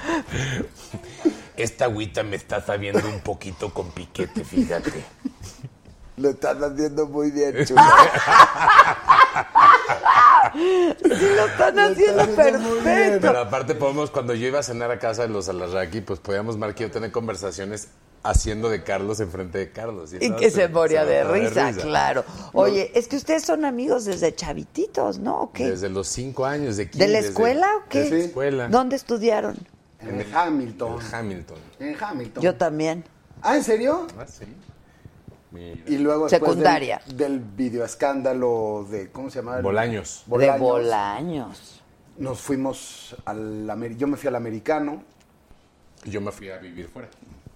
Esta 1.63 1.85
agüita 1.85 2.23
me 2.23 2.35
está 2.35 2.61
sabiendo 2.65 3.07
un 3.07 3.19
poquito 3.21 3.73
con 3.73 3.91
piquete, 3.91 4.43
fíjate. 4.43 5.03
Lo 6.17 6.29
estás 6.29 6.57
haciendo 6.61 7.07
muy 7.07 7.31
bien, 7.31 7.55
Chula. 7.65 8.11
Sí, 10.53 11.29
lo 11.35 11.45
están 11.45 11.79
haciendo 11.79 12.21
haciendo 12.21 12.59
muy 12.59 12.71
bien. 12.73 12.83
perfecto. 12.83 13.27
Pero 13.27 13.39
aparte 13.39 13.75
podemos, 13.75 14.11
cuando 14.11 14.33
yo 14.33 14.47
iba 14.47 14.59
a 14.59 14.63
cenar 14.63 14.91
a 14.91 14.99
casa 14.99 15.23
de 15.23 15.29
los 15.29 15.47
Alarraqui, 15.49 16.01
pues 16.01 16.19
podíamos 16.19 16.57
Marquillo 16.57 16.91
tener 16.91 17.11
conversaciones 17.11 17.87
haciendo 18.23 18.69
de 18.69 18.83
Carlos 18.83 19.19
enfrente 19.19 19.57
de 19.57 19.71
Carlos. 19.71 20.13
Y 20.19 20.31
que 20.33 20.51
se 20.51 20.67
moría 20.67 21.05
de 21.05 21.23
risa, 21.23 21.71
claro. 21.73 22.23
Oye, 22.53 22.91
es 22.93 23.07
que 23.07 23.15
ustedes 23.15 23.43
son 23.43 23.65
amigos 23.65 24.05
desde 24.05 24.35
chavititos, 24.35 25.17
¿no? 25.19 25.39
¿O 25.41 25.51
qué? 25.51 25.69
Desde 25.71 25.89
los 25.89 26.07
cinco 26.07 26.45
años 26.45 26.77
de 26.77 26.83
aquí. 26.83 26.99
¿De 26.99 27.07
la 27.07 27.17
desde- 27.19 27.29
escuela 27.29 27.67
o 27.77 27.89
qué? 27.89 28.01
De 28.03 28.09
la 28.09 28.23
escuela. 28.25 28.67
¿Dónde 28.67 28.95
estudiaron? 28.97 29.57
En 30.01 30.35
Hamilton. 30.35 30.99
En 31.01 31.15
Hamilton. 31.15 31.57
En 31.79 31.95
Hamilton. 32.03 32.43
Yo 32.43 32.55
también. 32.55 33.03
Ah, 33.41 33.55
¿en 33.55 33.63
serio? 33.63 34.07
Ah, 34.17 34.25
sí. 34.27 34.45
Mira. 35.51 35.81
Y 35.85 35.97
luego 35.97 36.27
después 36.29 36.51
Secundaria. 36.51 37.01
Del, 37.07 37.17
del 37.17 37.39
videoescándalo 37.39 38.87
de, 38.89 39.11
¿cómo 39.11 39.29
se 39.29 39.39
llama? 39.39 39.59
Bolaños. 39.61 40.23
De 40.27 40.57
Bolaños. 40.57 41.81
nos 42.17 42.39
fuimos 42.39 43.15
al... 43.25 43.67
Yo 43.97 44.07
me 44.07 44.17
fui 44.17 44.27
al 44.27 44.35
americano. 44.35 45.03
Yo 46.05 46.21
me 46.21 46.31
fui 46.31 46.49
a 46.49 46.57
vivir 46.57 46.87
fuera. 46.87 47.09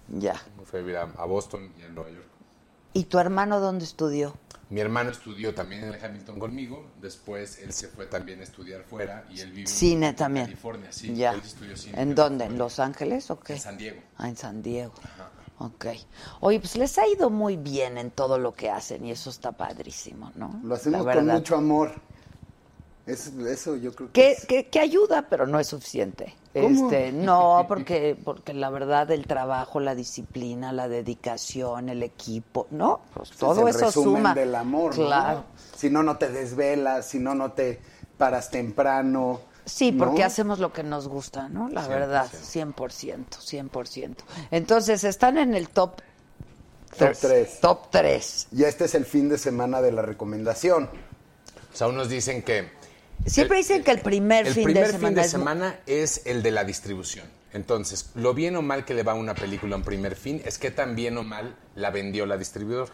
Ya. 0.08 0.34
Me 0.58 0.64
fui 0.64 0.78
a 0.78 0.82
vivir 0.82 0.96
a, 0.98 1.02
a 1.02 1.24
Boston 1.24 1.72
y 1.78 1.82
a 1.82 1.88
Nueva 1.88 2.10
York. 2.10 2.26
¿Y 2.92 3.04
tu 3.04 3.18
hermano 3.18 3.60
dónde 3.60 3.84
estudió? 3.84 4.34
Mi 4.68 4.80
hermano 4.80 5.10
estudió 5.10 5.54
también 5.54 5.84
en 5.84 5.94
el 5.94 6.04
Hamilton 6.04 6.40
conmigo. 6.40 6.90
Después 7.00 7.60
él 7.60 7.72
se 7.72 7.86
fue 7.88 8.06
también 8.06 8.40
a 8.40 8.42
estudiar 8.42 8.82
fuera 8.82 9.24
y 9.30 9.40
él 9.40 9.52
vive 9.52 9.68
Cine 9.68 10.08
en 10.08 10.16
también. 10.16 10.46
California. 10.46 10.90
Sí, 10.90 11.14
ya. 11.14 11.32
él 11.32 11.40
estudió 11.44 11.76
cine 11.76 12.02
¿En 12.02 12.14
dónde? 12.14 12.46
¿En 12.46 12.58
Los 12.58 12.80
Ángeles 12.80 13.30
o 13.30 13.38
qué? 13.38 13.54
En 13.54 13.60
San 13.60 13.78
Diego. 13.78 14.00
Ah, 14.18 14.28
en 14.28 14.36
San 14.36 14.62
Diego. 14.62 14.92
Ok. 15.58 15.86
Oye, 16.40 16.58
pues 16.58 16.76
les 16.76 16.98
ha 16.98 17.06
ido 17.06 17.30
muy 17.30 17.56
bien 17.56 17.96
en 17.96 18.10
todo 18.10 18.38
lo 18.38 18.54
que 18.54 18.68
hacen 18.68 19.04
y 19.06 19.12
eso 19.12 19.30
está 19.30 19.52
padrísimo, 19.52 20.32
¿no? 20.34 20.60
Lo 20.64 20.74
hacemos 20.74 21.06
con 21.06 21.26
mucho 21.26 21.56
amor. 21.56 21.94
Es- 23.06 23.28
eso 23.28 23.76
yo 23.76 23.94
creo 23.94 24.08
que... 24.08 24.12
Que, 24.12 24.30
es- 24.32 24.46
que, 24.46 24.66
que 24.68 24.80
ayuda, 24.80 25.26
pero 25.30 25.46
no 25.46 25.60
es 25.60 25.68
suficiente. 25.68 26.34
¿Cómo? 26.52 26.90
Este, 26.90 27.12
no, 27.12 27.64
porque, 27.68 28.16
porque 28.24 28.52
la 28.52 28.68
verdad 28.70 29.10
el 29.12 29.26
trabajo, 29.26 29.78
la 29.80 29.94
disciplina, 29.94 30.72
la 30.72 30.88
dedicación, 30.88 31.88
el 31.88 32.02
equipo, 32.02 32.66
¿no? 32.70 33.00
Pues 33.14 33.30
es 33.30 33.36
todo 33.36 33.68
el 33.68 33.74
eso 33.74 33.86
resumen 33.86 34.16
suma. 34.16 34.34
del 34.34 34.54
amor, 34.54 34.98
¿no? 34.98 35.06
Claro. 35.06 35.44
Si 35.76 35.88
no, 35.90 36.02
no 36.02 36.16
te 36.16 36.28
desvelas, 36.30 37.06
si 37.06 37.18
no, 37.20 37.34
no 37.34 37.52
te 37.52 37.80
paras 38.18 38.50
temprano. 38.50 39.40
Sí, 39.64 39.92
porque 39.92 40.20
¿no? 40.20 40.26
hacemos 40.26 40.58
lo 40.58 40.72
que 40.72 40.82
nos 40.82 41.06
gusta, 41.08 41.48
¿no? 41.48 41.68
La 41.68 41.84
100%. 41.84 41.88
verdad, 41.88 42.26
100%, 42.32 43.26
100%. 43.70 44.14
Entonces, 44.50 45.04
están 45.04 45.38
en 45.38 45.54
el 45.54 45.68
top 45.68 46.00
Top 46.96 47.12
tres. 47.20 47.60
Top 47.60 47.90
3. 47.90 48.48
Y 48.52 48.64
este 48.64 48.86
es 48.86 48.94
el 48.94 49.04
fin 49.04 49.28
de 49.28 49.36
semana 49.36 49.82
de 49.82 49.92
la 49.92 50.00
recomendación. 50.02 50.84
O 51.72 51.76
sea, 51.76 51.88
unos 51.88 52.08
dicen 52.08 52.42
que... 52.42 52.70
Siempre 53.24 53.58
dicen 53.58 53.82
que 53.82 53.90
el 53.90 54.00
primer 54.00 54.46
el 54.46 54.54
fin 54.54 54.64
primer 54.64 54.86
de 54.86 54.92
semana 54.92 55.08
fin 55.08 55.14
de 55.14 55.20
es 55.22 55.26
mu- 55.34 55.38
semana 55.38 55.80
es 55.86 56.22
el 56.26 56.42
de 56.42 56.50
la 56.50 56.64
distribución. 56.64 57.26
Entonces, 57.52 58.10
lo 58.14 58.34
bien 58.34 58.54
o 58.56 58.62
mal 58.62 58.84
que 58.84 58.94
le 58.94 59.02
va 59.02 59.12
a 59.12 59.14
una 59.14 59.34
película 59.34 59.76
en 59.76 59.82
primer 59.82 60.14
fin 60.14 60.42
es 60.44 60.58
que 60.58 60.70
tan 60.70 60.94
bien 60.94 61.16
o 61.16 61.22
mal 61.22 61.56
la 61.74 61.90
vendió 61.90 62.26
la 62.26 62.36
distribuidora. 62.36 62.92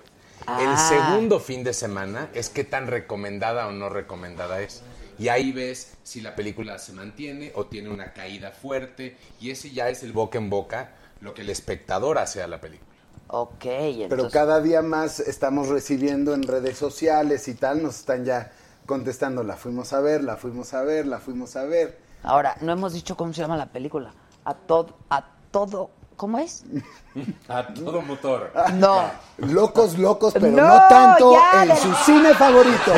El 0.60 0.68
Ah. 0.68 0.88
segundo 0.88 1.38
fin 1.40 1.64
de 1.64 1.72
semana 1.74 2.28
es 2.34 2.48
qué 2.48 2.64
tan 2.64 2.86
recomendada 2.86 3.66
o 3.66 3.72
no 3.72 3.88
recomendada 3.88 4.60
es. 4.60 4.82
Y 5.18 5.28
ahí 5.28 5.52
ves 5.52 5.92
si 6.02 6.20
la 6.20 6.34
película 6.34 6.78
se 6.78 6.92
mantiene 6.92 7.52
o 7.54 7.66
tiene 7.66 7.90
una 7.90 8.12
caída 8.12 8.50
fuerte. 8.52 9.16
Y 9.40 9.50
ese 9.50 9.70
ya 9.70 9.88
es 9.88 10.02
el 10.02 10.12
boca 10.12 10.38
en 10.38 10.48
boca 10.50 10.92
lo 11.20 11.34
que 11.34 11.42
el 11.42 11.50
espectador 11.50 12.18
hace 12.18 12.42
a 12.42 12.46
la 12.46 12.60
película. 12.60 12.90
Ok, 13.28 13.58
Pero 13.62 14.02
entonces... 14.02 14.32
cada 14.32 14.60
día 14.60 14.82
más 14.82 15.20
estamos 15.20 15.68
recibiendo 15.68 16.34
en 16.34 16.42
redes 16.42 16.76
sociales 16.76 17.46
y 17.48 17.54
tal, 17.54 17.82
nos 17.82 18.00
están 18.00 18.24
ya 18.24 18.52
contestando, 18.86 19.42
la 19.42 19.56
fuimos 19.56 19.92
a 19.92 20.00
ver, 20.00 20.22
la 20.24 20.36
fuimos 20.36 20.72
a 20.74 20.82
ver, 20.82 21.06
la 21.06 21.18
fuimos 21.18 21.56
a 21.56 21.64
ver. 21.64 21.98
Ahora, 22.22 22.56
no 22.60 22.72
hemos 22.72 22.92
dicho 22.92 23.16
cómo 23.16 23.32
se 23.32 23.40
llama 23.42 23.56
la 23.56 23.66
película. 23.66 24.12
A 24.44 24.54
todo, 24.54 24.96
a 25.10 25.24
todo, 25.50 25.90
¿cómo 26.16 26.38
es? 26.38 26.64
A 27.48 27.66
todo 27.74 28.00
motor. 28.00 28.50
No. 28.74 29.04
Locos, 29.36 29.98
locos, 29.98 30.32
pero 30.32 30.48
No, 30.48 30.66
no, 30.66 30.88
tanto 30.88 31.32
ya, 31.34 31.64
en 31.64 31.76
su 31.76 31.92
cine 32.06 32.32
favorito. 32.34 32.90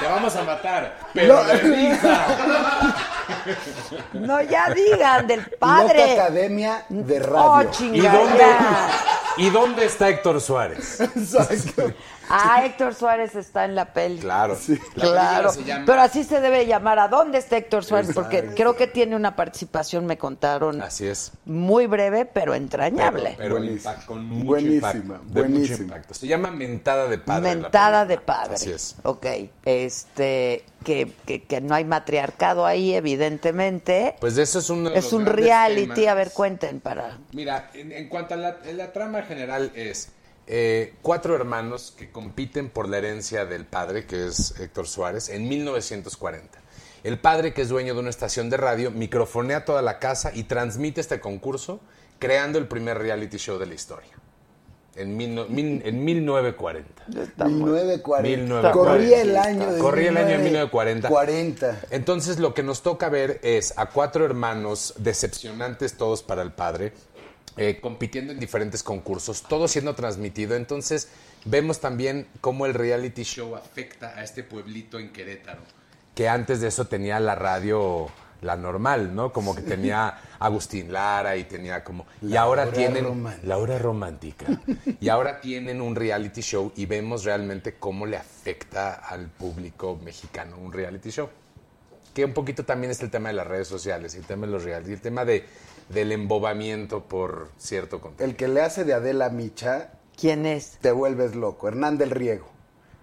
Te 0.00 0.06
vamos 0.06 0.34
a 0.34 0.42
matar, 0.42 0.96
pero 1.14 1.34
Lo- 1.34 1.44
de 1.44 1.54
risa. 1.58 2.26
No, 4.14 4.42
ya 4.42 4.70
digan, 4.74 5.26
del 5.26 5.40
Loca 5.40 5.56
padre. 5.58 6.12
Academia 6.20 6.84
de 6.88 7.20
Oh, 7.20 7.56
Radio. 7.56 7.70
chinga, 7.70 7.96
¿Y 7.96 8.00
dónde. 8.16 8.44
¿Y 9.36 9.50
dónde 9.50 9.84
está 9.84 10.08
Héctor 10.08 10.40
Suárez? 10.40 11.00
Exacto. 11.16 11.92
Ah, 12.32 12.64
Héctor 12.64 12.94
Suárez 12.94 13.34
está 13.34 13.64
en 13.64 13.74
la 13.74 13.92
peli. 13.92 14.18
Claro. 14.20 14.56
La 14.94 15.02
Claro, 15.10 15.50
pero 15.86 16.00
así 16.00 16.24
se 16.24 16.40
debe 16.40 16.66
llamar. 16.66 16.98
¿A 16.98 17.08
dónde 17.08 17.38
está 17.38 17.56
Héctor 17.56 17.84
Suárez? 17.84 18.12
Porque 18.14 18.50
creo 18.54 18.76
que 18.76 18.86
tiene 18.86 19.16
una 19.16 19.34
participación, 19.36 20.06
me 20.06 20.16
contaron, 20.16 20.80
Así 20.82 21.06
es. 21.06 21.32
muy 21.44 21.86
breve, 21.86 22.24
pero 22.26 22.54
entrañable. 22.54 23.34
Pero 23.36 23.56
el 23.56 23.64
Buenísima. 23.64 23.94
impact- 23.94 24.04
con 24.06 24.24
mucho 24.24 24.46
Buenísima, 24.46 24.92
impacto, 24.92 25.24
mucho 25.24 25.32
buenísima. 25.40 25.78
impacto. 25.84 26.14
Se 26.14 26.26
llama 26.26 26.50
Mentada 26.50 27.08
de 27.08 27.18
Padre. 27.18 27.54
Mentada 27.56 28.06
de 28.06 28.18
padre. 28.18 28.54
Así 28.54 28.70
es. 28.70 28.96
Ok, 29.02 29.26
este, 29.64 30.64
que, 30.84 31.12
que, 31.26 31.42
que 31.42 31.60
no 31.60 31.74
hay 31.74 31.84
matriarcado 31.84 32.64
ahí, 32.66 32.94
evidentemente. 32.94 34.14
Pues 34.20 34.36
eso 34.38 34.58
es 34.60 34.68
de 34.68 34.98
es 34.98 35.12
un 35.12 35.26
reality, 35.26 35.88
temas. 35.94 36.08
a 36.08 36.14
ver, 36.14 36.30
cuenten 36.32 36.80
para... 36.80 37.18
Mira, 37.32 37.70
en, 37.74 37.92
en 37.92 38.08
cuanto 38.08 38.34
a 38.34 38.36
la, 38.36 38.56
en 38.64 38.76
la 38.78 38.92
trama 38.92 39.22
general 39.22 39.72
es 39.74 40.10
eh, 40.52 40.94
cuatro 41.00 41.36
hermanos 41.36 41.94
que 41.96 42.10
compiten 42.10 42.70
por 42.70 42.88
la 42.88 42.98
herencia 42.98 43.46
del 43.46 43.66
padre, 43.66 44.04
que 44.04 44.26
es 44.26 44.58
Héctor 44.58 44.88
Suárez, 44.88 45.28
en 45.28 45.48
1940. 45.48 46.58
El 47.04 47.20
padre, 47.20 47.54
que 47.54 47.62
es 47.62 47.68
dueño 47.68 47.94
de 47.94 48.00
una 48.00 48.10
estación 48.10 48.50
de 48.50 48.56
radio, 48.56 48.90
microfonea 48.90 49.64
toda 49.64 49.80
la 49.80 50.00
casa 50.00 50.32
y 50.34 50.42
transmite 50.42 51.00
este 51.00 51.20
concurso, 51.20 51.78
creando 52.18 52.58
el 52.58 52.66
primer 52.66 52.98
reality 52.98 53.36
show 53.36 53.60
de 53.60 53.66
la 53.66 53.74
historia. 53.74 54.10
En, 54.96 55.16
mil 55.16 55.38
en 55.38 56.04
1940. 56.04 57.04
1940. 57.46 58.28
1940. 58.28 58.72
Corría 58.72 59.22
el 59.22 59.36
año 59.36 59.72
de 59.72 59.78
Corría 59.78 60.08
el 60.08 60.16
año 60.16 60.30
de 60.30 60.38
1940. 60.38 61.08
40. 61.08 61.80
Entonces 61.90 62.40
lo 62.40 62.54
que 62.54 62.64
nos 62.64 62.82
toca 62.82 63.08
ver 63.08 63.38
es 63.44 63.72
a 63.78 63.86
cuatro 63.86 64.24
hermanos 64.24 64.94
decepcionantes 64.98 65.96
todos 65.96 66.24
para 66.24 66.42
el 66.42 66.50
padre, 66.50 66.92
eh, 67.56 67.78
compitiendo 67.80 68.32
en 68.32 68.38
diferentes 68.38 68.82
concursos, 68.82 69.42
todo 69.42 69.68
siendo 69.68 69.94
transmitido. 69.94 70.56
Entonces 70.56 71.08
vemos 71.44 71.80
también 71.80 72.26
cómo 72.40 72.66
el 72.66 72.74
reality 72.74 73.22
show 73.22 73.56
afecta 73.56 74.10
a 74.16 74.22
este 74.22 74.42
pueblito 74.42 74.98
en 74.98 75.12
Querétaro, 75.12 75.62
que 76.14 76.28
antes 76.28 76.60
de 76.60 76.68
eso 76.68 76.86
tenía 76.86 77.18
la 77.18 77.34
radio, 77.34 78.08
la 78.42 78.56
normal, 78.56 79.14
¿no? 79.14 79.32
Como 79.32 79.54
que 79.54 79.62
tenía 79.62 80.18
Agustín 80.38 80.92
Lara 80.92 81.36
y 81.36 81.44
tenía 81.44 81.84
como... 81.84 82.06
y 82.22 82.36
ahora 82.36 82.62
hora 82.62 82.72
tienen... 82.72 83.04
romántica. 83.04 83.46
La 83.46 83.58
hora 83.58 83.78
romántica. 83.78 84.46
Y 85.00 85.08
ahora 85.08 85.40
tienen 85.40 85.80
un 85.80 85.94
reality 85.94 86.40
show 86.40 86.72
y 86.76 86.86
vemos 86.86 87.24
realmente 87.24 87.74
cómo 87.74 88.06
le 88.06 88.16
afecta 88.16 88.94
al 88.94 89.28
público 89.28 89.98
mexicano 90.02 90.56
un 90.56 90.72
reality 90.72 91.10
show. 91.10 91.28
Que 92.14 92.24
un 92.24 92.32
poquito 92.32 92.64
también 92.64 92.90
es 92.90 93.00
el 93.02 93.10
tema 93.10 93.28
de 93.28 93.34
las 93.34 93.46
redes 93.46 93.68
sociales, 93.68 94.14
el 94.14 94.24
tema 94.24 94.46
de 94.46 94.52
los 94.52 94.64
reality, 94.64 94.92
el 94.92 95.00
tema 95.00 95.24
de, 95.24 95.44
del 95.92 96.12
embobamiento 96.12 97.04
por 97.04 97.50
cierto 97.58 98.00
contenido. 98.00 98.24
El 98.30 98.36
que 98.36 98.48
le 98.48 98.60
hace 98.62 98.84
de 98.84 98.94
Adela 98.94 99.28
Micha, 99.30 99.92
¿Quién 100.16 100.46
es? 100.46 100.78
te 100.80 100.92
vuelves 100.92 101.34
loco. 101.34 101.68
Hernán 101.68 101.98
del 101.98 102.10
Riego. 102.10 102.46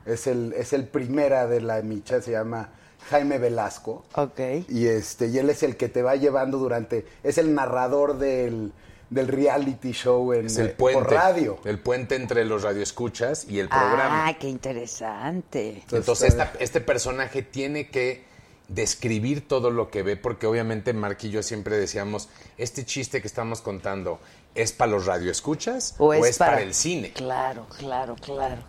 Es 0.05 0.25
el, 0.27 0.53
es 0.53 0.71
el 0.73 0.87
primera 0.87 1.47
de 1.47 1.61
la 1.61 1.81
Micha, 1.81 2.21
se 2.21 2.31
llama 2.31 2.69
Jaime 3.09 3.37
Velasco. 3.39 4.05
Ok. 4.15 4.39
Y 4.69 4.87
este, 4.87 5.27
y 5.27 5.37
él 5.37 5.49
es 5.49 5.63
el 5.63 5.75
que 5.77 5.89
te 5.89 6.01
va 6.01 6.15
llevando 6.15 6.57
durante, 6.57 7.05
es 7.23 7.37
el 7.37 7.53
narrador 7.53 8.17
del, 8.17 8.71
del 9.09 9.27
reality 9.27 9.91
show 9.91 10.31
en, 10.33 10.45
Es 10.45 10.57
el 10.57 10.71
puente. 10.71 11.01
por 11.01 11.11
radio. 11.11 11.57
El 11.65 11.79
puente 11.79 12.15
entre 12.15 12.45
los 12.45 12.63
radioescuchas 12.63 13.45
y 13.49 13.59
el 13.59 13.67
programa. 13.67 14.27
Ah, 14.27 14.37
qué 14.39 14.47
interesante. 14.47 15.83
Entonces 15.91 16.29
esta- 16.29 16.53
este 16.59 16.79
personaje 16.81 17.41
tiene 17.41 17.89
que 17.89 18.23
describir 18.67 19.47
todo 19.47 19.69
lo 19.71 19.89
que 19.89 20.03
ve, 20.03 20.17
porque 20.17 20.45
obviamente 20.47 20.93
Mark 20.93 21.17
y 21.21 21.29
yo 21.29 21.41
siempre 21.43 21.77
decíamos, 21.77 22.27
este 22.57 22.85
chiste 22.85 23.21
que 23.21 23.27
estamos 23.27 23.61
contando, 23.61 24.19
¿es 24.55 24.71
para 24.73 24.91
los 24.91 25.05
radioescuchas 25.05 25.95
o, 25.97 26.13
es, 26.13 26.37
para... 26.37 26.61
el 26.61 26.73
cine? 26.73 27.13
Claro, 27.13 27.67
claro, 27.77 28.15
claro. 28.15 28.61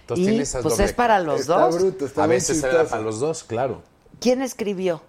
Entonces 0.00 0.24
y 0.24 0.28
tiene 0.28 0.42
esas 0.42 0.62
pues 0.62 0.74
doble- 0.76 0.84
es 0.84 0.92
para 0.92 1.20
los 1.20 1.40
Está 1.42 1.58
dos. 1.60 1.76
bruto, 1.76 2.04
está 2.06 2.24
A 2.24 2.26
veces 2.26 2.58
era 2.58 2.68
chistoso. 2.70 2.90
para 2.90 3.02
los 3.02 3.20
dos, 3.20 3.44
claro. 3.44 3.82
¿Quién 4.20 4.42
escribió? 4.42 5.02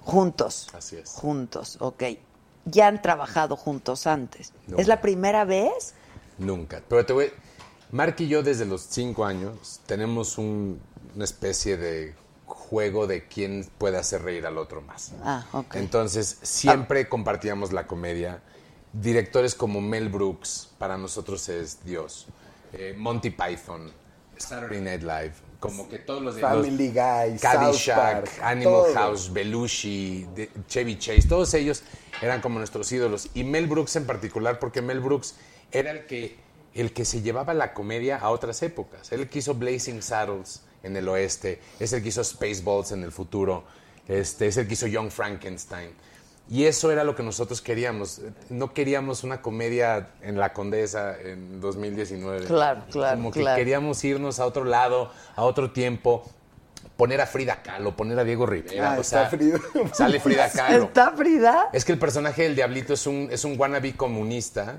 Juntos. 0.00 0.68
Así 0.74 0.96
es. 0.96 1.10
Juntos, 1.10 1.76
ok. 1.80 2.02
Ya 2.66 2.88
han 2.88 3.02
trabajado 3.02 3.56
juntos 3.56 4.06
antes. 4.06 4.52
No. 4.66 4.78
¿Es 4.78 4.86
la 4.86 5.00
primera 5.00 5.44
vez? 5.44 5.94
Nunca. 6.38 6.82
Pero 6.88 7.04
te 7.06 7.12
voy. 7.12 7.32
Mark 7.90 8.16
y 8.18 8.28
yo 8.28 8.42
desde 8.42 8.64
los 8.66 8.82
cinco 8.82 9.24
años 9.24 9.80
tenemos 9.86 10.38
un- 10.38 10.80
una 11.14 11.24
especie 11.24 11.76
de 11.76 12.14
juego 12.68 13.06
de 13.06 13.26
quién 13.28 13.68
puede 13.78 13.98
hacer 13.98 14.22
reír 14.22 14.46
al 14.46 14.58
otro 14.58 14.80
más. 14.80 15.12
Ah, 15.22 15.46
ok. 15.52 15.76
Entonces 15.76 16.38
siempre 16.42 17.08
compartíamos 17.08 17.72
la 17.72 17.86
comedia. 17.86 18.40
Directores 18.92 19.54
como 19.54 19.80
Mel 19.80 20.08
Brooks, 20.08 20.70
para 20.78 20.96
nosotros 20.96 21.48
es 21.48 21.84
Dios. 21.84 22.26
Eh, 22.72 22.94
Monty 22.96 23.30
Python, 23.30 23.92
Saturday 24.36 24.80
Night 24.80 25.02
Live, 25.02 25.32
como 25.60 25.88
que 25.88 25.98
todos 25.98 26.22
los 26.22 26.40
Family 26.40 26.88
los- 26.88 26.94
Guy, 26.94 27.38
Caddyshack, 27.38 27.74
South 27.74 27.94
Park, 27.96 28.30
Animal 28.42 28.72
todo. 28.74 28.94
House, 28.94 29.32
Belushi, 29.32 30.26
de- 30.34 30.50
Chevy 30.68 30.98
Chase, 30.98 31.28
todos 31.28 31.52
ellos 31.54 31.82
eran 32.22 32.40
como 32.40 32.58
nuestros 32.58 32.90
ídolos. 32.92 33.28
Y 33.34 33.44
Mel 33.44 33.66
Brooks 33.66 33.96
en 33.96 34.06
particular, 34.06 34.58
porque 34.58 34.80
Mel 34.82 35.00
Brooks 35.00 35.36
era 35.72 35.90
el 35.90 36.06
que, 36.06 36.36
el 36.74 36.92
que 36.92 37.04
se 37.04 37.22
llevaba 37.22 37.54
la 37.54 37.74
comedia 37.74 38.18
a 38.18 38.30
otras 38.30 38.62
épocas. 38.62 39.10
Él 39.12 39.20
el 39.20 39.28
que 39.28 39.38
hizo 39.40 39.54
Blazing 39.54 40.02
Saddles 40.02 40.62
en 40.84 40.96
el 40.96 41.08
oeste, 41.08 41.60
es 41.80 41.92
el 41.92 42.02
que 42.02 42.08
hizo 42.10 42.22
Spaceballs 42.22 42.92
en 42.92 43.02
el 43.02 43.10
futuro, 43.10 43.64
este, 44.06 44.46
es 44.46 44.56
el 44.56 44.68
que 44.68 44.74
hizo 44.74 44.86
Young 44.86 45.10
Frankenstein. 45.10 45.90
Y 46.50 46.64
eso 46.64 46.92
era 46.92 47.04
lo 47.04 47.16
que 47.16 47.22
nosotros 47.22 47.62
queríamos. 47.62 48.20
No 48.50 48.74
queríamos 48.74 49.24
una 49.24 49.40
comedia 49.40 50.10
en 50.20 50.36
La 50.38 50.52
Condesa 50.52 51.18
en 51.18 51.58
2019. 51.60 52.44
Claro, 52.44 52.84
claro, 52.90 53.16
Como 53.16 53.32
que 53.32 53.40
claro. 53.40 53.56
queríamos 53.56 54.04
irnos 54.04 54.38
a 54.40 54.44
otro 54.46 54.64
lado, 54.64 55.10
a 55.36 55.42
otro 55.42 55.72
tiempo. 55.72 56.22
poner 56.98 57.20
a 57.22 57.26
Frida 57.26 57.62
Kahlo, 57.62 57.96
poner 57.96 58.18
a 58.18 58.24
Diego 58.24 58.44
Rivera. 58.44 58.92
Ah, 58.92 58.98
o 58.98 59.00
está 59.00 59.20
sea, 59.22 59.30
Frida. 59.30 59.58
sale 59.94 60.20
Frida 60.20 60.50
Kahlo. 60.54 60.84
¿Está 60.84 61.12
Frida? 61.12 61.70
Es 61.72 61.82
que 61.84 61.92
el 61.92 61.98
personaje 61.98 62.42
del 62.42 62.54
Diablito 62.54 62.92
es 62.92 63.06
un, 63.06 63.28
es 63.32 63.42
un 63.44 63.58
wannabe 63.58 63.96
comunista 63.96 64.76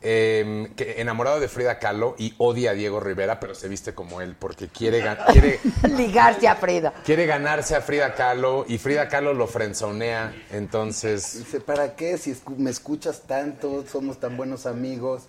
eh, 0.00 0.70
que, 0.76 1.00
enamorado 1.00 1.40
de 1.40 1.48
Frida 1.48 1.78
Kahlo 1.78 2.14
y 2.18 2.34
odia 2.38 2.70
a 2.70 2.74
Diego 2.74 3.00
Rivera, 3.00 3.40
pero 3.40 3.54
se 3.54 3.68
viste 3.68 3.94
como 3.94 4.20
él 4.20 4.36
porque 4.38 4.68
quiere, 4.68 5.02
gan- 5.04 5.18
quiere, 5.32 5.58
Ligarse 5.96 6.46
a 6.48 6.54
Frida. 6.56 6.92
quiere 7.04 7.26
ganarse 7.26 7.74
a 7.74 7.80
Frida 7.80 8.14
Kahlo 8.14 8.64
y 8.68 8.78
Frida 8.78 9.08
Kahlo 9.08 9.34
lo 9.34 9.46
frenzonea. 9.46 10.32
Entonces, 10.52 11.38
Dice, 11.38 11.60
¿para 11.60 11.96
qué? 11.96 12.16
Si 12.18 12.32
escu- 12.32 12.56
me 12.56 12.70
escuchas 12.70 13.22
tanto, 13.26 13.84
somos 13.90 14.18
tan 14.20 14.36
buenos 14.36 14.66
amigos, 14.66 15.22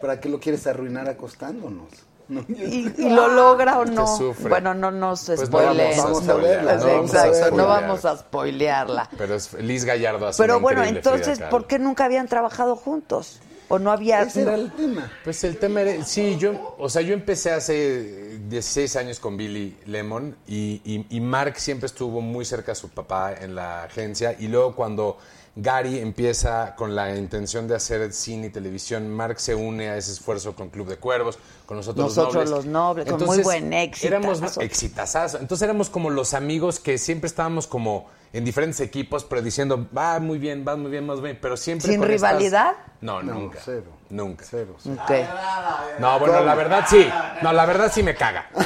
¿para 0.00 0.20
qué 0.20 0.28
lo 0.28 0.38
quieres 0.38 0.66
arruinar 0.66 1.08
acostándonos? 1.08 1.88
¿No? 2.28 2.44
¿Y, 2.48 2.92
y 2.96 3.10
lo 3.10 3.26
logra 3.28 3.80
o 3.80 3.84
no? 3.84 4.06
Bueno, 4.48 4.72
no 4.74 4.90
nos 4.92 5.24
Pues 5.26 5.40
no 5.40 5.46
spoileen. 5.46 5.98
vamos 5.98 6.28
a 6.28 6.34
verla, 6.36 6.78
Sí, 6.78 6.86
no 6.86 6.92
vamos 6.92 7.14
a 7.14 7.26
exacto, 7.26 7.56
no 7.56 7.66
vamos 7.66 8.04
a 8.04 8.16
spoilearla. 8.16 9.10
pero 9.18 9.34
es 9.34 9.52
Liz 9.54 9.84
Gallardo 9.84 10.28
hace 10.28 10.40
Pero 10.40 10.60
bueno, 10.60 10.84
entonces. 10.84 11.40
¿por 11.50 11.66
qué 11.66 11.78
nunca 11.80 12.04
habían 12.04 12.28
trabajado 12.28 12.76
juntos? 12.76 13.40
¿O 13.72 13.78
no 13.78 13.90
había...? 13.90 14.22
Ese 14.22 14.42
era 14.42 14.54
el 14.54 14.70
tema. 14.72 15.10
Pues 15.24 15.42
el 15.44 15.56
tema 15.58 15.80
era, 15.80 16.04
sí, 16.04 16.36
yo, 16.38 16.76
o 16.78 16.88
sea, 16.90 17.00
yo 17.00 17.14
empecé 17.14 17.50
hace 17.52 18.38
16 18.48 18.96
años 18.96 19.18
con 19.18 19.36
Billy 19.36 19.76
Lemon 19.86 20.36
y, 20.46 20.82
y- 20.84 21.06
y 21.08 21.20
Mark 21.20 21.54
siempre 21.58 21.86
estuvo 21.86 22.20
muy 22.20 22.44
cerca 22.44 22.72
a 22.72 22.74
su 22.74 22.90
papá 22.90 23.32
en 23.32 23.54
la 23.54 23.84
agencia 23.84 24.36
y 24.38 24.48
luego 24.48 24.76
cuando 24.76 25.16
Gary 25.56 25.98
empieza 25.98 26.74
con 26.76 26.94
la 26.94 27.14
intención 27.16 27.66
de 27.68 27.74
hacer 27.76 28.12
cine 28.12 28.48
y 28.48 28.50
televisión, 28.50 29.08
Mark 29.08 29.38
se 29.40 29.54
une 29.54 29.88
a 29.90 29.96
ese 29.96 30.12
esfuerzo 30.12 30.54
con 30.54 30.68
Club 30.70 30.88
de 30.88 30.96
Cuervos, 30.96 31.38
con 31.66 31.76
nosotros, 31.78 32.14
Nosotros 32.16 32.48
los 32.50 32.64
Nobles. 32.66 32.66
los 32.66 32.66
Nobles, 32.66 33.10
con 33.10 33.24
muy 33.26 33.42
buen 33.42 33.72
Éramos 33.72 34.38
exitazo. 34.38 34.60
exitazazo. 34.60 35.38
Entonces 35.38 35.62
éramos 35.62 35.88
como 35.90 36.10
los 36.10 36.34
amigos 36.34 36.78
que 36.78 36.98
siempre 36.98 37.26
estábamos 37.26 37.66
como 37.66 38.06
en 38.32 38.44
diferentes 38.44 38.80
equipos, 38.80 39.24
pero 39.24 39.42
diciendo, 39.42 39.86
va 39.96 40.18
muy 40.18 40.38
bien, 40.38 40.64
va 40.66 40.74
muy 40.76 40.90
bien, 40.90 41.06
más 41.06 41.20
bien, 41.20 41.38
pero 41.40 41.56
siempre 41.56 41.90
¿Sin 41.90 42.00
con 42.00 42.10
estas- 42.10 42.30
rivalidad? 42.30 42.72
No, 43.00 43.22
No, 43.22 43.34
nunca. 43.34 43.58
cero. 43.64 43.84
Nunca. 44.10 44.44
Cero. 44.48 44.74
cero. 44.82 44.96
Ok. 45.02 45.10
No, 45.98 46.18
bueno, 46.18 46.40
la 46.44 46.54
verdad 46.54 46.84
sí. 46.88 47.08
No, 47.42 47.52
la 47.52 47.66
verdad 47.66 47.90
sí 47.92 48.02
me 48.02 48.14
caga. 48.14 48.46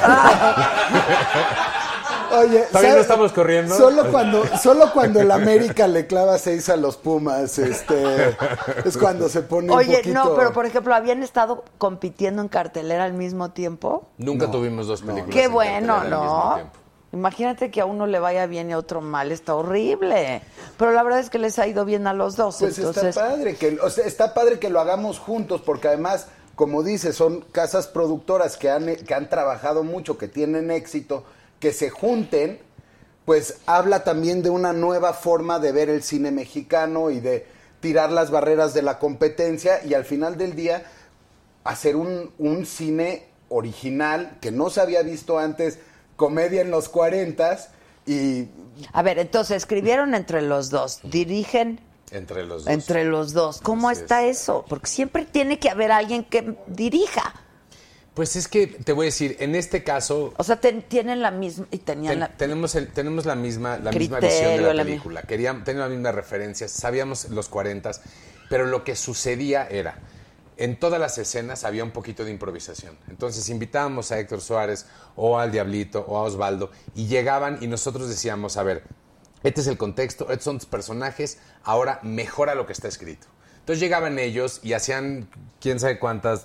Oye, 2.33 2.65
¿Todavía 2.71 2.95
no 2.95 3.01
estamos 3.01 3.33
corriendo? 3.33 3.75
Solo 3.75 4.11
cuando, 4.11 4.45
solo 4.59 4.93
cuando 4.93 5.21
el 5.21 5.31
América 5.31 5.87
le 5.87 6.07
clava 6.07 6.37
seis 6.39 6.69
a 6.69 6.77
los 6.77 6.97
Pumas, 6.97 7.59
este, 7.59 8.37
es 8.85 8.97
cuando 8.99 9.29
se 9.29 9.43
pone 9.43 9.71
un 9.73 9.79
Oye, 9.79 9.99
poquito... 9.99 10.15
no, 10.25 10.35
pero 10.35 10.53
por 10.53 10.67
ejemplo, 10.67 10.95
¿habían 10.95 11.23
estado 11.23 11.65
compitiendo 11.79 12.43
en 12.43 12.49
cartelera 12.49 13.05
al 13.05 13.13
mismo 13.15 13.53
tiempo? 13.53 14.09
Nunca 14.19 14.51
tuvimos 14.51 14.87
dos 14.89 15.03
películas. 15.03 15.31
Qué 15.35 15.45
en 15.45 15.53
bueno, 15.53 15.95
cartelera 15.95 16.17
al 16.19 16.23
mismo 16.25 16.45
¿no? 16.49 16.55
tiempo. 16.57 16.73
Imagínate 17.13 17.71
que 17.71 17.81
a 17.81 17.87
uno 17.87 18.07
le 18.07 18.19
vaya 18.19 18.47
bien 18.47 18.71
y 18.71 18.73
a 18.73 18.79
otro 18.79 19.01
mal, 19.01 19.33
está 19.33 19.55
horrible. 19.55 20.43
Pero 20.77 20.93
la 20.93 21.03
verdad 21.03 21.21
es 21.21 21.31
que 21.31 21.39
les 21.39 21.59
ha 21.59 21.67
ido 21.67 21.85
bien 21.85 22.07
a 22.07 22.13
los 22.13 22.37
dos. 22.37 22.57
Pues 22.59 22.77
entonces, 22.79 23.05
está 23.05 23.29
padre 23.29 23.57
que, 23.57 23.79
o 23.81 23.91
sea, 23.91 24.05
está 24.05 24.35
padre 24.35 24.59
que 24.59 24.71
lo 24.71 24.81
hagamos 24.81 25.19
juntos, 25.19 25.63
porque 25.63 25.89
además, 25.89 26.27
como 26.57 26.83
dices, 26.83 27.17
son 27.17 27.41
casas 27.53 27.87
productoras 27.87 28.57
que 28.57 28.71
han, 28.71 28.97
que 28.97 29.15
han 29.15 29.29
trabajado 29.29 29.85
mucho, 29.85 30.19
que 30.19 30.29
tienen 30.29 30.71
éxito, 30.71 31.25
que 31.61 31.73
se 31.73 31.91
junten, 31.91 32.61
pues 33.25 33.59
habla 33.67 34.05
también 34.05 34.43
de 34.43 34.51
una 34.51 34.73
nueva 34.73 35.13
forma 35.13 35.59
de 35.59 35.73
ver 35.73 35.89
el 35.89 36.03
cine 36.03 36.31
mexicano 36.31 37.11
y 37.11 37.21
de 37.21 37.47
tirar 37.81 38.11
las 38.11 38.31
barreras 38.31 38.75
de 38.75 38.83
la 38.83 38.99
competencia 38.99 39.85
y 39.85 39.95
al 39.95 40.05
final 40.05 40.37
del 40.37 40.55
día 40.55 40.85
hacer 41.65 41.97
un, 41.97 42.33
un 42.39 42.67
cine 42.67 43.27
original 43.49 44.39
que 44.41 44.51
no 44.51 44.71
se 44.71 44.81
había 44.81 45.03
visto 45.03 45.39
antes, 45.39 45.79
comedia 46.17 46.61
en 46.63 46.71
los 46.71 46.89
40 46.89 47.59
y 48.07 48.49
A 48.93 49.03
ver, 49.03 49.19
entonces 49.19 49.57
escribieron 49.59 50.15
entre 50.15 50.43
los 50.43 50.71
dos, 50.71 51.01
dirigen 51.03 51.81
Entre 52.11 52.45
los 52.45 52.65
dos. 52.65 52.73
entre 52.73 53.05
los 53.05 53.33
dos. 53.33 53.61
¿Cómo 53.61 53.89
Así 53.89 54.03
está 54.03 54.25
es. 54.25 54.41
eso? 54.43 54.65
Porque 54.69 54.87
siempre 54.87 55.25
tiene 55.25 55.59
que 55.59 55.71
haber 55.71 55.93
alguien 55.93 56.25
que 56.25 56.57
dirija. 56.67 57.35
Pues 58.15 58.35
es 58.35 58.49
que 58.49 58.67
te 58.67 58.93
voy 58.93 59.05
a 59.05 59.09
decir, 59.09 59.37
en 59.41 59.55
este 59.55 59.85
caso 59.85 60.33
O 60.39 60.43
sea, 60.45 60.57
ten- 60.59 60.81
tienen 60.83 61.21
la 61.21 61.31
misma 61.31 61.67
y 61.71 61.77
tenían 61.79 62.13
ten- 62.13 62.21
la 62.21 62.29
tenemos 62.29 62.75
el, 62.75 62.89
tenemos 62.89 63.27
la 63.27 63.35
misma 63.35 63.77
la 63.77 63.93
misma 63.93 64.21
visión 64.21 64.57
de 64.57 64.61
la 64.63 64.73
la 64.73 64.85
película. 64.85 65.23
Queríamos 65.23 65.65
tener 65.65 65.81
las 65.83 65.91
mismas 65.91 66.15
referencias, 66.15 66.71
sabíamos 66.71 67.29
los 67.29 67.49
40, 67.51 67.91
pero 68.49 68.65
lo 68.65 68.85
que 68.85 68.97
sucedía 68.97 69.67
era 69.69 69.99
en 70.57 70.79
todas 70.79 71.01
las 71.01 71.19
escenas 71.19 71.65
había 71.65 71.85
un 71.85 71.91
poquito 71.91 72.25
de 72.25 72.31
improvisación. 72.31 72.99
Entonces 73.09 73.49
invitábamos 73.49 74.11
a 74.11 74.19
Héctor 74.19 74.41
Suárez 74.41 74.87
o 75.15 75.39
al 75.39 75.53
Diablito 75.53 76.05
o 76.09 76.17
a 76.17 76.23
Osvaldo 76.23 76.71
y 76.95 77.07
llegaban 77.07 77.59
y 77.61 77.67
nosotros 77.67 78.09
decíamos, 78.09 78.57
a 78.57 78.63
ver, 78.63 78.85
este 79.43 79.61
es 79.61 79.67
el 79.67 79.77
contexto, 79.77 80.25
estos 80.31 80.45
son 80.45 80.59
tus 80.59 80.67
personajes, 80.67 81.39
ahora 81.63 82.01
mejora 82.03 82.55
lo 82.55 82.67
que 82.67 82.73
está 82.73 82.89
escrito. 82.89 83.27
Entonces 83.67 83.81
llegaban 83.81 84.17
ellos 84.21 84.61
y 84.63 84.75
hacían 84.75 85.27
quién 85.61 85.81
sabe 85.81 85.99
cuántas 85.99 86.45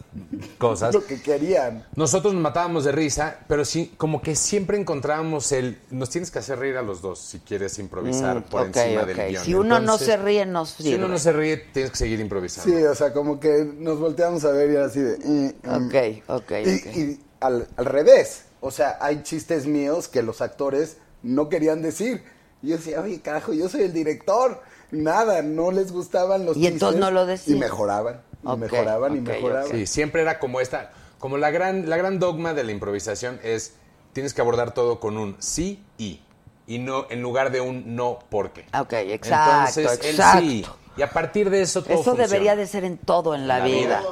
cosas. 0.58 0.92
lo 0.96 1.06
que 1.06 1.22
querían. 1.22 1.86
Nosotros 1.96 2.34
nos 2.34 2.42
matábamos 2.42 2.84
de 2.84 2.92
risa, 2.92 3.42
pero 3.48 3.64
sí, 3.64 3.94
como 3.96 4.24
que 4.24 4.36
siempre 4.36 4.76
encontrábamos 4.80 5.52
el. 5.52 5.78
Nos 5.92 6.10
tienes 6.10 6.32
que 6.32 6.40
hacer 6.40 6.58
reír 6.58 6.78
a 6.78 6.82
los 6.82 7.04
dos 7.04 7.20
si 7.20 7.38
quieres 7.42 7.78
improvisar 7.78 8.38
Mm, 8.40 8.44
por 8.50 8.66
encima 8.66 9.04
del 9.04 9.18
guion. 9.18 9.46
Si 9.46 9.54
uno 9.54 9.80
no 9.80 10.00
se 10.00 10.18
ríe, 10.18 10.48
no 10.48 10.66
Si 10.66 10.82
sirve. 10.82 10.98
uno 10.98 11.10
no 11.10 11.20
se 11.20 11.32
ríe, 11.32 11.58
tienes 11.58 11.92
que 11.92 11.98
seguir 11.98 12.20
improvisando. 12.20 12.76
Sí, 12.76 12.84
o 12.84 12.96
sea, 12.96 13.14
como 13.14 13.40
que 13.40 13.72
nos 13.78 14.00
volteamos 14.00 14.44
a 14.44 14.52
ver 14.52 14.72
y 14.72 14.76
era 14.78 14.86
así 14.86 15.00
de... 15.02 15.14
eh, 15.14 15.56
mm. 15.62 15.86
Ok, 15.86 16.42
ok, 16.42 16.52
Y, 16.66 16.76
ok. 16.90 16.96
y 16.98 17.20
al, 17.40 17.68
al 17.78 17.86
revés, 17.86 18.46
o 18.62 18.72
sea, 18.72 18.98
hay 19.00 19.22
chistes 19.22 19.68
míos 19.68 20.08
que 20.08 20.24
los 20.24 20.42
actores 20.42 20.98
no 21.22 21.50
querían 21.50 21.84
decir. 21.84 22.24
Y 22.64 22.70
yo 22.70 22.78
decía, 22.78 23.00
oye, 23.00 23.22
carajo, 23.22 23.54
yo 23.54 23.70
soy 23.70 23.82
el 23.82 23.94
director. 23.94 24.60
Nada, 24.92 25.42
no 25.42 25.72
les 25.72 25.92
gustaban 25.92 26.46
los 26.46 26.56
Y 26.58 26.62
chistes. 26.62 26.74
entonces 26.74 27.00
no 27.00 27.12
lo 27.12 27.26
decían. 27.26 27.58
Y 27.58 27.60
mejoraban, 27.60 28.22
y 28.44 28.56
mejoraban, 28.58 29.16
y 29.18 29.22
mejoraban. 29.22 29.72
Sí, 29.72 29.86
siempre 29.88 30.22
era 30.22 30.40
como 30.40 30.60
esta. 30.62 30.92
Como 31.20 31.38
la 31.38 31.52
gran, 31.52 31.90
la 31.90 31.98
gran 31.98 32.20
dogma 32.20 32.54
de 32.54 32.64
la 32.64 32.72
improvisación 32.72 33.40
es: 33.44 33.74
tienes 34.14 34.34
que 34.34 34.42
abordar 34.42 34.74
todo 34.74 35.00
con 35.00 35.18
un 35.18 35.36
sí 35.40 35.82
y. 35.98 36.20
Y 36.68 36.80
no, 36.80 37.06
en 37.10 37.22
lugar 37.22 37.52
de 37.52 37.60
un 37.62 37.96
no 37.96 38.20
porque. 38.30 38.66
Ok, 38.80 38.94
exacto, 38.94 39.82
Entonces, 39.82 40.06
exacto. 40.10 40.38
el 40.40 40.44
sí. 40.46 40.66
Y 40.98 41.02
a 41.02 41.10
partir 41.10 41.50
de 41.50 41.62
eso 41.62 41.82
todo 41.84 41.94
Eso 41.94 42.04
funciona. 42.04 42.28
debería 42.28 42.56
de 42.56 42.68
ser 42.68 42.84
en 42.84 42.98
todo 42.98 43.34
en 43.34 43.48
la, 43.48 43.60
La 43.60 43.66
vida. 43.66 44.00
vida. 44.00 44.04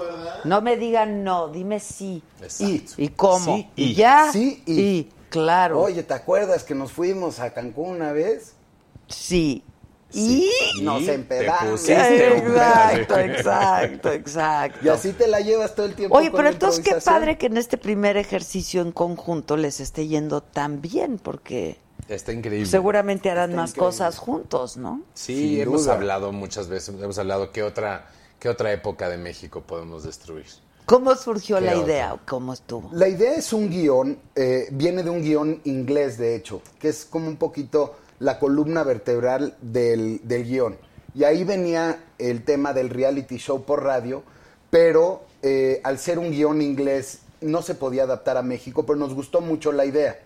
No 0.45 0.61
me 0.61 0.77
digan 0.77 1.23
no, 1.23 1.49
dime 1.49 1.79
sí. 1.81 2.23
Exacto. 2.41 2.63
Y, 2.97 3.03
¿Y 3.05 3.09
cómo? 3.09 3.55
Sí, 3.57 3.69
y, 3.75 3.83
y. 3.83 3.93
ya. 3.95 4.29
Sí, 4.31 4.63
y. 4.65 5.09
claro. 5.29 5.81
Oye, 5.81 6.03
¿te 6.03 6.13
acuerdas 6.13 6.63
que 6.63 6.75
nos 6.75 6.91
fuimos 6.91 7.39
a 7.39 7.53
Cancún 7.53 7.89
una 7.97 8.13
vez? 8.13 8.53
Sí. 9.07 9.63
Sí. 10.09 10.49
Y. 10.77 10.81
Nos 10.81 11.07
empedamos. 11.07 11.81
pusiste 11.81 12.31
un 12.43 12.47
Exacto, 12.51 13.17
exacto, 13.19 14.11
exacto. 14.11 14.79
Y 14.83 14.89
así 14.89 15.11
te 15.13 15.27
la 15.27 15.39
llevas 15.39 15.75
todo 15.75 15.85
el 15.85 15.93
tiempo. 15.95 16.17
Oye, 16.17 16.31
con 16.31 16.37
pero 16.37 16.49
entonces 16.49 16.83
qué 16.83 16.95
padre 16.95 17.37
que 17.37 17.45
en 17.47 17.57
este 17.57 17.77
primer 17.77 18.17
ejercicio 18.17 18.81
en 18.81 18.91
conjunto 18.91 19.55
les 19.57 19.79
esté 19.79 20.07
yendo 20.07 20.41
tan 20.41 20.81
bien, 20.81 21.19
porque 21.19 21.77
Está 22.07 22.33
increíble. 22.33 22.65
seguramente 22.65 23.29
harán 23.29 23.51
Está 23.51 23.61
más 23.61 23.69
increíble. 23.71 23.85
cosas 23.87 24.17
juntos, 24.17 24.77
¿no? 24.77 25.01
Sí, 25.13 25.35
Sin 25.51 25.61
hemos 25.61 25.83
duda. 25.83 25.93
hablado 25.93 26.31
muchas 26.31 26.67
veces, 26.69 26.95
hemos 26.99 27.19
hablado 27.19 27.51
qué 27.51 27.61
otra, 27.61 28.07
qué 28.39 28.49
otra 28.49 28.71
época 28.73 29.09
de 29.09 29.17
México 29.17 29.61
podemos 29.61 30.03
destruir. 30.03 30.45
¿Cómo 30.85 31.13
surgió 31.15 31.57
¿Qué 31.59 31.65
la 31.65 31.75
idea? 31.75 32.15
o 32.15 32.19
¿Cómo 32.27 32.51
estuvo? 32.53 32.89
La 32.93 33.07
idea 33.07 33.35
es 33.35 33.53
un 33.53 33.69
guion, 33.69 34.17
eh, 34.35 34.69
viene 34.71 35.03
de 35.03 35.11
un 35.11 35.21
guion 35.21 35.61
inglés, 35.65 36.17
de 36.17 36.35
hecho, 36.35 36.63
que 36.79 36.89
es 36.89 37.05
como 37.05 37.27
un 37.27 37.37
poquito 37.37 37.95
la 38.19 38.39
columna 38.39 38.83
vertebral 38.83 39.55
del, 39.61 40.21
del 40.23 40.43
guion. 40.45 40.77
Y 41.15 41.23
ahí 41.23 41.43
venía 41.43 42.03
el 42.17 42.43
tema 42.43 42.73
del 42.73 42.89
reality 42.89 43.37
show 43.37 43.63
por 43.63 43.83
radio, 43.83 44.23
pero 44.69 45.23
eh, 45.41 45.81
al 45.83 45.97
ser 45.97 46.19
un 46.19 46.31
guion 46.31 46.61
inglés 46.61 47.19
no 47.41 47.61
se 47.61 47.75
podía 47.75 48.03
adaptar 48.03 48.37
a 48.37 48.41
México, 48.41 48.85
pero 48.85 48.99
nos 48.99 49.13
gustó 49.13 49.41
mucho 49.41 49.71
la 49.71 49.85
idea. 49.85 50.19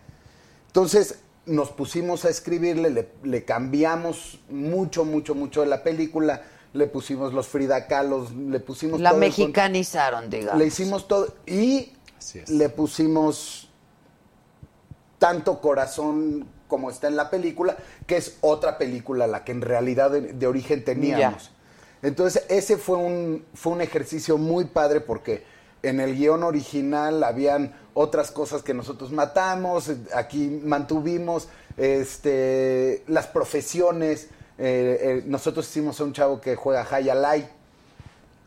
Entonces 0.67 1.19
nos 1.45 1.69
pusimos 1.69 2.25
a 2.25 2.29
escribirle, 2.29 2.89
le, 2.89 3.09
le 3.23 3.45
cambiamos 3.45 4.39
mucho, 4.49 5.05
mucho, 5.05 5.35
mucho 5.35 5.61
de 5.61 5.67
la 5.67 5.83
película, 5.83 6.41
le 6.73 6.87
pusimos 6.87 7.33
los 7.33 7.47
Frida 7.47 7.87
Kahlos, 7.87 8.33
le 8.33 8.59
pusimos 8.59 8.99
La 8.99 9.11
todo 9.11 9.19
mexicanizaron, 9.19 10.29
digamos. 10.29 10.59
le 10.59 10.65
hicimos 10.65 11.07
todo 11.07 11.35
y 11.45 11.93
le 12.47 12.69
pusimos 12.69 13.69
tanto 15.19 15.61
corazón 15.61 16.47
como 16.73 16.89
está 16.89 17.07
en 17.07 17.15
la 17.15 17.29
película, 17.29 17.77
que 18.07 18.17
es 18.17 18.37
otra 18.41 18.79
película 18.79 19.27
la 19.27 19.43
que 19.43 19.51
en 19.51 19.61
realidad 19.61 20.09
de, 20.09 20.33
de 20.33 20.47
origen 20.47 20.83
teníamos. 20.83 21.51
Entonces, 22.01 22.45
ese 22.49 22.77
fue 22.77 22.97
un, 22.97 23.45
fue 23.53 23.73
un 23.73 23.81
ejercicio 23.81 24.39
muy 24.39 24.65
padre 24.65 25.01
porque 25.01 25.43
en 25.83 25.99
el 25.99 26.15
guion 26.15 26.41
original 26.41 27.23
habían 27.23 27.75
otras 27.93 28.31
cosas 28.31 28.63
que 28.63 28.73
nosotros 28.73 29.11
matamos, 29.11 29.91
aquí 30.15 30.59
mantuvimos 30.65 31.47
este, 31.77 33.03
las 33.07 33.27
profesiones. 33.27 34.29
eh, 34.57 34.97
eh, 35.01 35.23
nosotros 35.27 35.69
hicimos 35.69 35.99
a 35.99 36.05
un 36.05 36.13
chavo 36.13 36.41
que 36.41 36.55
juega 36.55 36.85
High 36.85 37.11
Alai. 37.11 37.47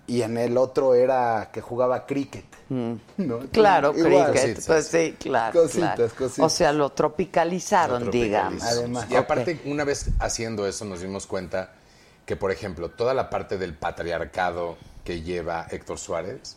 Y 0.07 0.23
en 0.23 0.39
el 0.39 0.57
otro 0.57 0.95
era 0.95 1.51
que 1.53 1.61
jugaba 1.61 2.07
cricket. 2.07 2.45
¿no? 2.69 2.99
Mm. 3.17 3.39
Claro, 3.53 3.93
Igual. 3.97 4.31
cricket. 4.33 4.57
Cositas. 4.57 4.67
Pues 4.67 4.87
sí, 4.89 5.17
claro. 5.19 5.63
Cositas, 5.63 5.95
claro. 5.97 6.15
cositas. 6.17 6.39
O 6.45 6.49
sea, 6.49 6.73
lo 6.73 6.91
tropicalizaron, 6.91 8.05
Lo 8.07 8.11
digamos. 8.11 8.63
Además. 8.63 9.07
Y 9.11 9.17
aparte, 9.17 9.61
una 9.65 9.85
vez 9.85 10.11
haciendo 10.21 10.67
eso, 10.67 10.85
nos 10.85 11.01
dimos 11.01 11.27
cuenta 11.27 11.73
que, 12.25 12.37
por 12.37 12.51
ejemplo, 12.51 12.91
toda 12.91 13.15
la 13.15 13.31
parte 13.31 13.57
del 13.59 13.75
patriarcado 13.75 14.77
que 15.05 15.23
lleva 15.23 15.67
Héctor 15.71 15.99
Suárez 15.99 16.57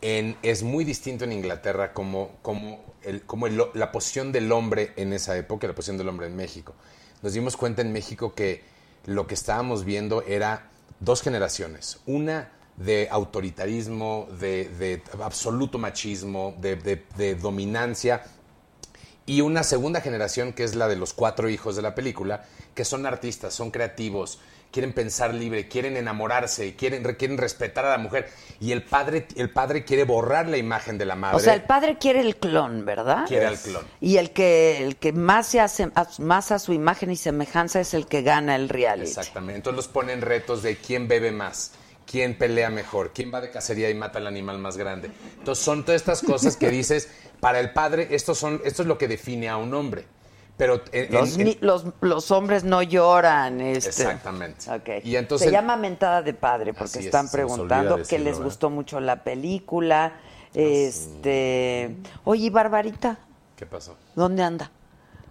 en- 0.00 0.36
es 0.42 0.62
muy 0.62 0.84
distinto 0.84 1.24
en 1.24 1.32
Inglaterra 1.32 1.92
como, 1.92 2.30
como, 2.42 2.84
el, 3.02 3.22
como 3.22 3.46
el- 3.46 3.60
la 3.74 3.90
posición 3.90 4.30
del 4.32 4.52
hombre 4.52 4.92
en 4.96 5.12
esa 5.12 5.36
época 5.36 5.66
y 5.66 5.68
la 5.68 5.74
posición 5.74 5.98
del 5.98 6.08
hombre 6.08 6.26
en 6.26 6.36
México. 6.36 6.74
Nos 7.22 7.32
dimos 7.32 7.56
cuenta 7.56 7.82
en 7.82 7.92
México 7.92 8.34
que 8.34 8.62
lo 9.06 9.26
que 9.26 9.34
estábamos 9.34 9.84
viendo 9.84 10.22
era 10.22 10.70
dos 11.00 11.22
generaciones. 11.22 11.98
Una 12.06 12.50
de 12.76 13.08
autoritarismo, 13.10 14.28
de, 14.40 14.68
de 14.68 15.02
absoluto 15.22 15.78
machismo, 15.78 16.54
de, 16.60 16.76
de- 16.76 17.04
de 17.16 17.34
dominancia, 17.34 18.22
y 19.26 19.40
una 19.40 19.62
segunda 19.62 20.00
generación 20.00 20.52
que 20.52 20.64
es 20.64 20.74
la 20.74 20.86
de 20.88 20.96
los 20.96 21.14
cuatro 21.14 21.48
hijos 21.48 21.76
de 21.76 21.82
la 21.82 21.94
película, 21.94 22.44
que 22.74 22.84
son 22.84 23.06
artistas, 23.06 23.54
son 23.54 23.70
creativos, 23.70 24.38
quieren 24.70 24.92
pensar 24.92 25.32
libre, 25.32 25.68
quieren 25.68 25.96
enamorarse, 25.96 26.74
quieren, 26.74 27.04
quieren 27.14 27.38
respetar 27.38 27.86
a 27.86 27.90
la 27.90 27.98
mujer. 27.98 28.28
Y 28.60 28.72
el 28.72 28.82
padre, 28.82 29.26
el 29.36 29.48
padre 29.50 29.84
quiere 29.84 30.04
borrar 30.04 30.48
la 30.48 30.56
imagen 30.58 30.98
de 30.98 31.06
la 31.06 31.14
madre. 31.14 31.36
O 31.36 31.40
sea, 31.40 31.54
el 31.54 31.62
padre 31.62 31.96
quiere 31.96 32.20
el 32.20 32.36
clon, 32.36 32.84
¿verdad? 32.84 33.24
Quiere 33.26 33.46
al 33.46 33.56
clon. 33.58 33.84
Y 34.00 34.16
el 34.18 34.32
que 34.32 34.84
el 34.84 34.96
que 34.96 35.12
más 35.12 35.46
se 35.46 35.60
hace 35.60 35.84
a- 35.94 36.08
más 36.18 36.50
a 36.50 36.58
su 36.58 36.72
imagen 36.72 37.10
y 37.12 37.16
semejanza 37.16 37.80
es 37.80 37.94
el 37.94 38.06
que 38.06 38.20
gana 38.22 38.56
el 38.56 38.68
reality. 38.68 39.08
Exactamente. 39.08 39.54
Entonces 39.56 39.76
los 39.76 39.88
ponen 39.88 40.20
retos 40.20 40.62
de 40.62 40.76
quién 40.76 41.06
bebe 41.08 41.30
más, 41.30 41.70
quién 42.10 42.36
pelea 42.38 42.70
mejor, 42.70 43.12
quién 43.14 43.32
va 43.32 43.40
de 43.40 43.50
cacería 43.50 43.90
y 43.90 43.94
mata 43.94 44.18
al 44.18 44.26
animal 44.26 44.58
más 44.58 44.76
grande. 44.76 45.10
Entonces 45.38 45.64
son 45.64 45.84
todas 45.84 46.00
estas 46.00 46.22
cosas 46.22 46.56
que 46.56 46.70
dices, 46.70 47.08
para 47.40 47.60
el 47.60 47.72
padre, 47.72 48.08
estos 48.10 48.38
son, 48.38 48.60
esto 48.64 48.82
es 48.82 48.88
lo 48.88 48.98
que 48.98 49.08
define 49.08 49.48
a 49.48 49.56
un 49.56 49.72
hombre. 49.74 50.06
Pero 50.56 50.82
en- 50.92 51.12
Los, 51.12 51.34
en- 51.34 51.40
en- 51.40 51.46
ni- 51.48 51.58
los, 51.62 51.84
los 52.00 52.30
hombres 52.30 52.62
no 52.62 52.80
lloran. 52.82 53.60
Este. 53.60 53.88
Exactamente. 53.88 54.70
Ok. 54.70 55.04
Y 55.04 55.16
entonces- 55.16 55.46
Se 55.48 55.52
llama 55.52 55.76
mentada 55.76 56.22
de 56.22 56.32
padre 56.32 56.72
porque 56.72 57.00
es, 57.00 57.06
están 57.06 57.28
preguntando 57.28 57.94
que 57.96 58.00
decirlo, 58.02 58.24
les 58.24 58.34
¿verdad? 58.34 58.44
gustó 58.44 58.70
mucho 58.70 59.00
la 59.00 59.24
película. 59.24 60.12
Este, 60.54 61.96
oye, 62.24 62.46
¿y 62.46 62.50
Barbarita, 62.50 63.18
¿Qué 63.56 63.66
pasó? 63.66 63.96
¿dónde 64.14 64.42
anda? 64.44 64.70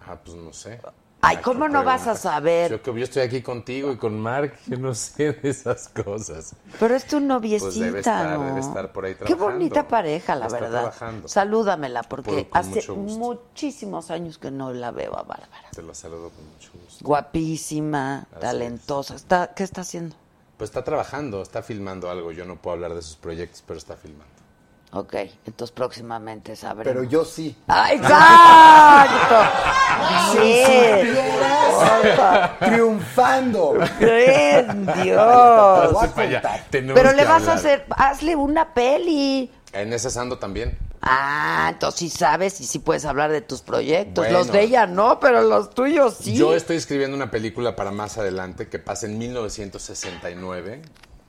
Ah, 0.06 0.18
pues 0.22 0.36
no 0.36 0.52
sé. 0.52 0.78
Ay, 1.26 1.38
¿cómo 1.38 1.66
qué 1.66 1.72
no 1.72 1.84
vas 1.84 2.06
a 2.06 2.14
saber? 2.14 2.70
Yo 2.70 2.82
que 2.82 2.92
yo 2.98 3.04
estoy 3.04 3.22
aquí 3.22 3.40
contigo 3.42 3.90
y 3.92 3.96
con 3.96 4.18
Mark, 4.20 4.54
yo 4.66 4.76
no 4.78 4.94
sé 4.94 5.32
de 5.32 5.48
esas 5.50 5.88
cosas. 5.88 6.54
Pero 6.78 6.94
es 6.94 7.06
tu 7.06 7.20
noviecita, 7.20 7.64
Pues 7.70 7.78
debe 7.78 7.98
estar, 8.00 8.38
¿no? 8.38 8.44
debe 8.46 8.60
estar 8.60 8.92
por 8.92 9.04
ahí 9.06 9.12
Qué 9.14 9.18
trabajando. 9.24 9.52
bonita 9.52 9.88
pareja, 9.88 10.34
la 10.36 10.46
Está 10.46 10.60
verdad. 10.60 10.80
trabajando. 10.80 11.28
Salúdamela, 11.28 12.02
porque 12.02 12.44
Por- 12.50 12.58
hace 12.60 12.90
muchísimos 12.92 14.10
años 14.10 14.38
que 14.38 14.50
no 14.50 14.72
la 14.72 14.90
veo 14.90 15.16
a 15.16 15.22
Bárbara. 15.22 15.68
Te 15.74 15.82
lo 15.82 15.94
saludo 15.94 16.30
con 16.30 16.44
mucho 16.52 16.70
gusto. 16.84 17.04
Guapísima, 17.04 18.26
talentosa. 18.40 19.14
Está, 19.14 19.54
¿Qué 19.54 19.62
está 19.64 19.80
haciendo? 19.82 20.16
Pues 20.56 20.70
está 20.70 20.84
trabajando, 20.84 21.42
está 21.42 21.62
filmando 21.62 22.08
algo. 22.10 22.30
Yo 22.32 22.44
no 22.44 22.56
puedo 22.56 22.74
hablar 22.74 22.94
de 22.94 23.02
sus 23.02 23.16
proyectos, 23.16 23.62
pero 23.66 23.78
está 23.78 23.96
filmando. 23.96 24.33
Ok, 24.96 25.14
entonces 25.44 25.74
próximamente 25.74 26.54
sabremos. 26.54 26.94
Pero 26.94 27.02
yo 27.02 27.24
sí. 27.24 27.56
¡Ah, 27.66 27.92
¡Exacto! 27.92 29.34
Sí. 30.40 30.64
Triunfando. 32.60 33.74
¡Bien, 33.98 34.86
Dios! 35.02 35.96
Pero 36.70 37.12
le 37.12 37.24
vas 37.24 37.48
a 37.48 37.54
hacer, 37.54 37.84
hazle 37.90 38.36
una 38.36 38.72
peli. 38.72 39.50
En 39.72 39.92
ese 39.92 40.10
sando 40.10 40.38
también. 40.38 40.78
Ah, 41.02 41.70
entonces 41.72 41.98
sí 41.98 42.10
sabes 42.10 42.60
y 42.60 42.64
sí 42.64 42.78
puedes 42.78 43.04
hablar 43.04 43.32
de 43.32 43.40
tus 43.40 43.62
proyectos. 43.62 44.24
Bueno. 44.24 44.38
los 44.38 44.52
de 44.52 44.62
ella 44.62 44.86
no, 44.86 45.18
pero 45.18 45.42
los 45.42 45.70
tuyos 45.70 46.18
sí. 46.20 46.36
Yo 46.36 46.54
estoy 46.54 46.76
escribiendo 46.76 47.16
una 47.16 47.30
película 47.30 47.74
para 47.74 47.90
más 47.90 48.16
adelante 48.16 48.68
que 48.68 48.78
pasa 48.78 49.06
en 49.06 49.18
1969 49.18 50.82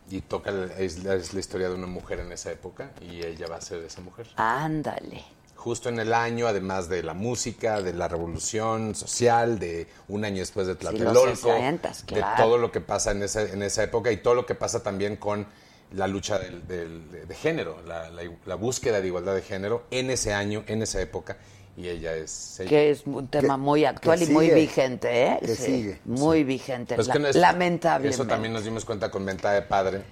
y 0.10 0.22
toca 0.22 0.52
la- 0.52 0.74
es, 0.78 1.04
la, 1.04 1.16
es 1.16 1.34
la 1.34 1.40
historia 1.40 1.70
de 1.70 1.76
una 1.76 1.88
mujer 1.88 2.20
en 2.20 2.32
esa 2.32 2.52
época 2.52 2.92
y 3.02 3.26
ella 3.26 3.48
va 3.48 3.58
a 3.58 3.62
ser 3.62 3.84
esa 3.84 4.02
mujer. 4.02 4.28
Ándale. 4.36 5.24
Justo 5.56 5.90
en 5.90 6.00
el 6.00 6.14
año, 6.14 6.46
además 6.48 6.90
de 6.90 7.02
la 7.02 7.16
música, 7.16 7.82
de 7.82 7.92
la 7.94 8.08
revolución 8.08 8.94
social, 8.94 9.58
de 9.58 9.88
un 10.10 10.24
año 10.24 10.38
después 10.40 10.68
de 10.68 10.76
Tlatelolco, 10.76 11.50
60s, 11.50 12.06
de 12.06 12.22
todo 12.38 12.58
lo 12.60 12.72
que 12.72 12.82
pasa 12.82 13.12
en 13.12 13.24
esa, 13.24 13.42
en 13.42 13.64
esa 13.64 13.82
época 13.84 14.12
y 14.12 14.18
todo 14.18 14.36
lo 14.36 14.46
que 14.46 14.54
pasa 14.54 14.84
también 14.84 15.16
con 15.16 15.48
la 15.94 16.08
lucha 16.08 16.38
del- 16.38 16.68
del- 16.68 17.12
de, 17.12 17.26
de 17.26 17.36
género, 17.36 17.82
la, 17.88 18.10
la- 18.12 18.22
la 18.46 18.56
búsqueda 18.56 19.02
de 19.02 19.08
igualdad 19.08 19.34
de 19.34 19.42
género 19.42 19.86
en 19.90 20.12
ese 20.12 20.34
año, 20.34 20.64
en 20.68 20.84
esa 20.84 21.02
época, 21.02 21.38
y 21.78 21.88
ella 21.90 22.14
es... 22.16 22.60
ella. 22.60 22.70
Que 22.70 22.90
es 22.92 23.06
un 23.06 23.28
tema 23.28 23.56
Que- 23.56 23.62
muy 23.62 23.86
actual 23.86 24.22
y 24.24 24.28
muy 24.28 24.50
vigente, 24.50 25.28
¿eh? 25.28 25.40
Que 25.42 25.56
sigue. 25.56 26.00
Muy 26.06 26.44
vigente. 26.44 26.96
Pues 26.96 27.08
La- 27.08 27.14
que 27.14 27.20
no 27.20 27.28
es- 27.28 27.36
lamentablemente. 27.36 28.16
Eso 28.16 28.26
también 28.28 28.54
nos 28.54 28.64
dimos 28.64 28.86
cuenta 28.86 29.12
con 29.12 29.26
Venta 29.26 29.52
de 29.52 29.62
Padre. 29.62 30.04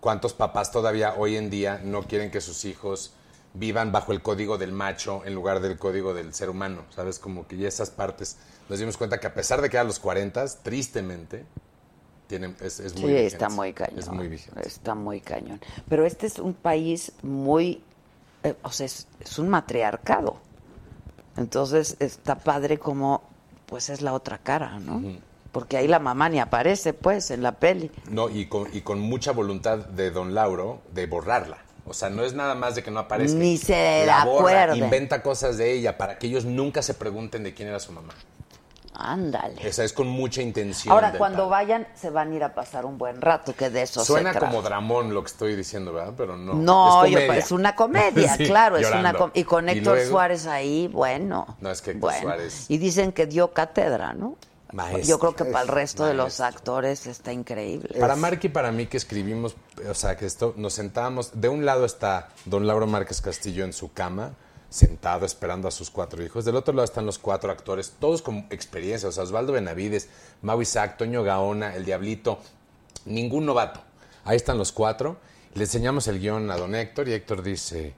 ¿Cuántos 0.00 0.32
papás 0.34 0.72
todavía 0.72 1.14
hoy 1.16 1.36
en 1.36 1.48
día 1.48 1.80
no 1.84 2.02
quieren 2.02 2.30
que 2.30 2.40
sus 2.40 2.64
hijos 2.64 3.12
vivan 3.54 3.92
bajo 3.92 4.12
el 4.12 4.20
código 4.22 4.58
del 4.58 4.72
macho 4.72 5.22
en 5.24 5.34
lugar 5.34 5.60
del 5.60 5.78
código 5.78 6.12
del 6.12 6.34
ser 6.34 6.50
humano? 6.50 6.82
¿Sabes? 6.94 7.18
Como 7.20 7.46
que 7.46 7.56
ya 7.56 7.68
esas 7.68 7.90
partes 7.90 8.36
nos 8.68 8.80
dimos 8.80 8.96
cuenta 8.96 9.20
que 9.20 9.28
a 9.28 9.34
pesar 9.34 9.60
de 9.62 9.70
que 9.70 9.78
a 9.78 9.84
los 9.84 10.00
40, 10.00 10.44
tristemente, 10.64 11.44
tienen, 12.26 12.56
es, 12.60 12.80
es 12.80 12.94
muy 12.94 13.02
Sí, 13.02 13.06
vigente. 13.08 13.26
está 13.26 13.48
muy 13.48 13.72
cañón. 13.72 13.98
Es 13.98 14.08
muy 14.08 14.26
vigente. 14.26 14.66
Está 14.66 14.94
muy 14.96 15.20
cañón. 15.20 15.60
Pero 15.88 16.04
este 16.06 16.26
es 16.26 16.38
un 16.38 16.54
país 16.54 17.12
muy, 17.22 17.82
eh, 18.42 18.54
o 18.62 18.72
sea, 18.72 18.86
es, 18.86 19.06
es 19.20 19.38
un 19.38 19.48
matriarcado. 19.50 20.38
Entonces 21.36 21.96
está 21.98 22.36
padre 22.36 22.78
como, 22.78 23.22
pues 23.66 23.90
es 23.90 24.02
la 24.02 24.12
otra 24.12 24.38
cara, 24.38 24.78
¿no? 24.78 25.02
Porque 25.50 25.76
ahí 25.76 25.86
la 25.86 25.98
mamá 25.98 26.28
ni 26.28 26.40
aparece, 26.40 26.94
pues, 26.94 27.30
en 27.30 27.42
la 27.42 27.52
peli. 27.52 27.90
No, 28.10 28.30
y 28.30 28.46
con, 28.46 28.68
y 28.72 28.80
con 28.80 29.00
mucha 29.00 29.32
voluntad 29.32 29.78
de 29.78 30.10
don 30.10 30.34
Lauro 30.34 30.80
de 30.94 31.06
borrarla. 31.06 31.58
O 31.84 31.94
sea, 31.94 32.10
no 32.10 32.22
es 32.22 32.32
nada 32.32 32.54
más 32.54 32.74
de 32.74 32.82
que 32.82 32.90
no 32.90 33.00
aparezca. 33.00 33.38
Ni 33.38 33.58
se 33.58 34.06
la 34.06 34.24
borra, 34.24 34.62
acuerden. 34.62 34.84
inventa 34.84 35.22
cosas 35.22 35.58
de 35.58 35.72
ella 35.72 35.98
para 35.98 36.18
que 36.18 36.28
ellos 36.28 36.44
nunca 36.44 36.80
se 36.80 36.94
pregunten 36.94 37.42
de 37.42 37.54
quién 37.54 37.68
era 37.68 37.80
su 37.80 37.92
mamá. 37.92 38.14
Ándale. 38.94 39.66
Esa 39.66 39.84
es 39.84 39.92
con 39.92 40.06
mucha 40.06 40.42
intención. 40.42 40.92
Ahora, 40.92 41.12
cuando 41.16 41.48
vayan, 41.48 41.86
se 41.94 42.10
van 42.10 42.32
a 42.32 42.34
ir 42.36 42.44
a 42.44 42.54
pasar 42.54 42.84
un 42.84 42.98
buen 42.98 43.20
rato, 43.22 43.54
que 43.54 43.70
de 43.70 43.82
eso 43.82 44.04
Suena 44.04 44.32
se 44.32 44.38
trata. 44.38 44.50
como 44.54 44.62
dramón 44.62 45.14
lo 45.14 45.22
que 45.22 45.28
estoy 45.28 45.56
diciendo, 45.56 45.92
¿verdad? 45.92 46.12
Pero 46.16 46.36
no. 46.36 46.54
No, 46.54 47.04
es, 47.04 47.10
yo- 47.12 47.18
es 47.18 47.52
una 47.52 47.74
comedia, 47.74 48.34
Sí, 48.36 48.44
claro, 48.44 48.76
es 48.76 48.90
una 48.90 49.14
y 49.34 49.44
con 49.44 49.68
Héctor 49.68 49.94
luego, 49.96 50.10
Suárez 50.10 50.46
ahí, 50.46 50.88
bueno. 50.88 51.56
No, 51.60 51.70
es 51.70 51.80
que 51.80 51.92
Héctor 51.92 52.10
bueno. 52.10 52.26
Suárez- 52.28 52.66
Y 52.68 52.78
dicen 52.78 53.12
que 53.12 53.26
dio 53.26 53.52
cátedra, 53.52 54.12
¿no? 54.12 54.36
Maestro. 54.72 55.02
Yo 55.06 55.18
creo 55.18 55.36
que 55.36 55.44
para 55.44 55.62
el 55.62 55.68
resto 55.68 56.06
de 56.06 56.14
los 56.14 56.40
actores 56.40 57.06
está 57.06 57.30
increíble. 57.32 57.98
Para 58.00 58.16
Mark 58.16 58.40
y 58.42 58.48
para 58.48 58.72
mí 58.72 58.86
que 58.86 58.96
escribimos, 58.96 59.54
o 59.88 59.94
sea, 59.94 60.16
que 60.16 60.24
esto, 60.24 60.54
nos 60.56 60.72
sentábamos, 60.72 61.30
de 61.40 61.48
un 61.50 61.66
lado 61.66 61.84
está 61.84 62.28
don 62.46 62.66
Lauro 62.66 62.86
Márquez 62.86 63.20
Castillo 63.20 63.64
en 63.66 63.74
su 63.74 63.92
cama, 63.92 64.32
sentado 64.72 65.26
esperando 65.26 65.68
a 65.68 65.70
sus 65.70 65.90
cuatro 65.90 66.22
hijos, 66.24 66.44
del 66.44 66.56
otro 66.56 66.72
lado 66.72 66.84
están 66.84 67.04
los 67.06 67.18
cuatro 67.18 67.50
actores, 67.52 67.92
todos 68.00 68.22
con 68.22 68.46
experiencia, 68.50 69.08
o 69.08 69.12
sea, 69.12 69.24
Osvaldo 69.24 69.52
Benavides, 69.52 70.08
Mau 70.40 70.60
Isaac, 70.62 70.96
Toño 70.96 71.22
Gaona, 71.22 71.74
El 71.76 71.84
Diablito, 71.84 72.38
ningún 73.04 73.44
novato. 73.46 73.80
Ahí 74.24 74.36
están 74.36 74.56
los 74.58 74.72
cuatro, 74.72 75.18
le 75.54 75.64
enseñamos 75.64 76.08
el 76.08 76.20
guion 76.20 76.50
a 76.50 76.56
don 76.56 76.74
Héctor 76.74 77.08
y 77.08 77.12
Héctor 77.12 77.42
dice, 77.42 77.92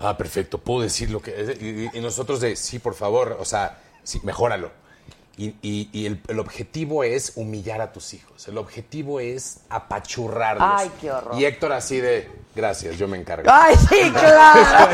ah, 0.00 0.16
perfecto, 0.16 0.58
puedo 0.58 0.80
decir 0.80 1.10
lo 1.10 1.20
que... 1.22 1.40
es?". 1.40 1.62
Y, 1.62 1.88
y 1.96 2.00
nosotros 2.00 2.40
de, 2.40 2.56
sí, 2.56 2.78
por 2.78 2.94
favor, 2.94 3.36
o 3.38 3.44
sea, 3.44 3.78
sí, 4.02 4.18
mejóralo. 4.24 4.70
Y, 5.38 5.54
y- 5.60 5.90
y 5.92 6.06
el, 6.06 6.22
el 6.28 6.38
objetivo 6.40 7.04
es 7.04 7.34
humillar 7.36 7.82
a 7.82 7.92
tus 7.92 8.14
hijos. 8.14 8.48
El 8.48 8.56
objetivo 8.56 9.20
es 9.20 9.58
apachurrarlos. 9.68 10.66
Ay, 10.66 10.90
qué 10.98 11.12
horror. 11.12 11.38
Y 11.38 11.44
Héctor 11.44 11.72
así 11.72 12.00
de, 12.00 12.30
gracias, 12.56 12.96
yo 12.96 13.06
me 13.06 13.18
encargo. 13.18 13.48
¡Ay, 13.52 13.76
sí, 13.88 14.10
claro! 14.12 14.86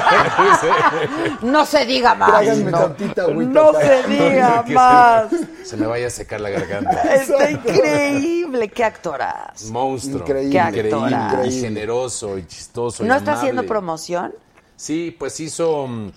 no 1.43 1.64
se 1.64 1.86
diga 1.86 2.14
más. 2.14 2.30
Tráiganme 2.30 2.70
No, 2.70 2.78
tantita 2.80 3.22
agüita 3.22 3.52
no 3.52 3.72
para- 3.72 4.02
se 4.02 4.02
diga 4.09 4.64
más. 4.68 5.30
se, 5.30 5.64
se 5.64 5.76
me 5.76 5.86
vaya 5.86 6.09
a 6.09 6.10
secar 6.10 6.40
la 6.40 6.51
garganta. 6.51 7.01
Está 7.14 7.51
increíble. 7.51 8.68
¡Qué 8.68 8.84
actoras! 8.84 9.64
Monstruo. 9.70 10.20
Increíble. 10.20 10.51
Qué 10.72 10.89
Increíble. 10.89 11.47
Y 11.47 11.60
generoso 11.60 12.36
y 12.39 12.47
chistoso. 12.47 13.05
y 13.05 13.06
¿No 13.06 13.14
está 13.14 13.32
amable. 13.32 13.39
haciendo 13.51 13.66
promoción? 13.66 14.34
Sí, 14.76 15.14
pues 15.18 15.39
hizo, 15.40 15.86
mm, 15.86 16.10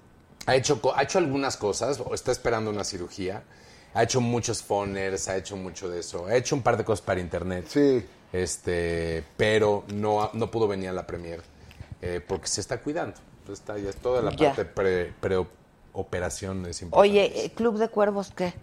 ha 0.48 0.56
hecho, 0.56 0.80
ha 0.96 1.04
hecho 1.04 1.20
algunas 1.20 1.56
cosas, 1.58 2.00
o 2.04 2.14
está 2.16 2.32
esperando 2.32 2.72
una 2.72 2.84
cirugía, 2.84 3.44
ha 3.94 4.04
hecho 4.04 4.20
muchos 4.22 4.64
phoners, 4.64 5.28
ha 5.28 5.38
hecho 5.38 5.56
mucho 5.56 5.88
de 5.90 6.00
eso, 6.00 6.26
ha 6.26 6.36
hecho 6.36 6.56
un 6.56 6.62
par 6.64 6.76
de 6.78 6.84
cosas 6.84 7.06
para 7.06 7.20
internet, 7.20 7.66
Sí. 7.70 8.04
Este, 8.44 9.24
pero 9.38 9.84
no, 9.94 10.30
no 10.34 10.52
pudo 10.52 10.68
venir 10.68 10.90
a 10.90 10.94
la 10.94 11.08
premier 11.08 11.42
eh, 12.02 12.22
porque 12.26 12.48
se 12.48 12.62
está 12.62 12.80
cuidando. 12.82 13.16
Entonces 13.40 13.60
está 13.62 13.78
ya 13.78 13.92
toda 13.94 14.22
la 14.22 14.32
Ya. 14.32 14.48
parte 14.50 14.66
pre, 14.66 15.14
preoperación 15.22 16.66
es 16.66 16.82
importante. 16.82 17.10
Oye, 17.10 17.46
¿eh, 17.46 17.52
¿Club 17.54 17.78
de 17.78 17.88
Cuervos 17.90 18.32
qué? 18.36 18.54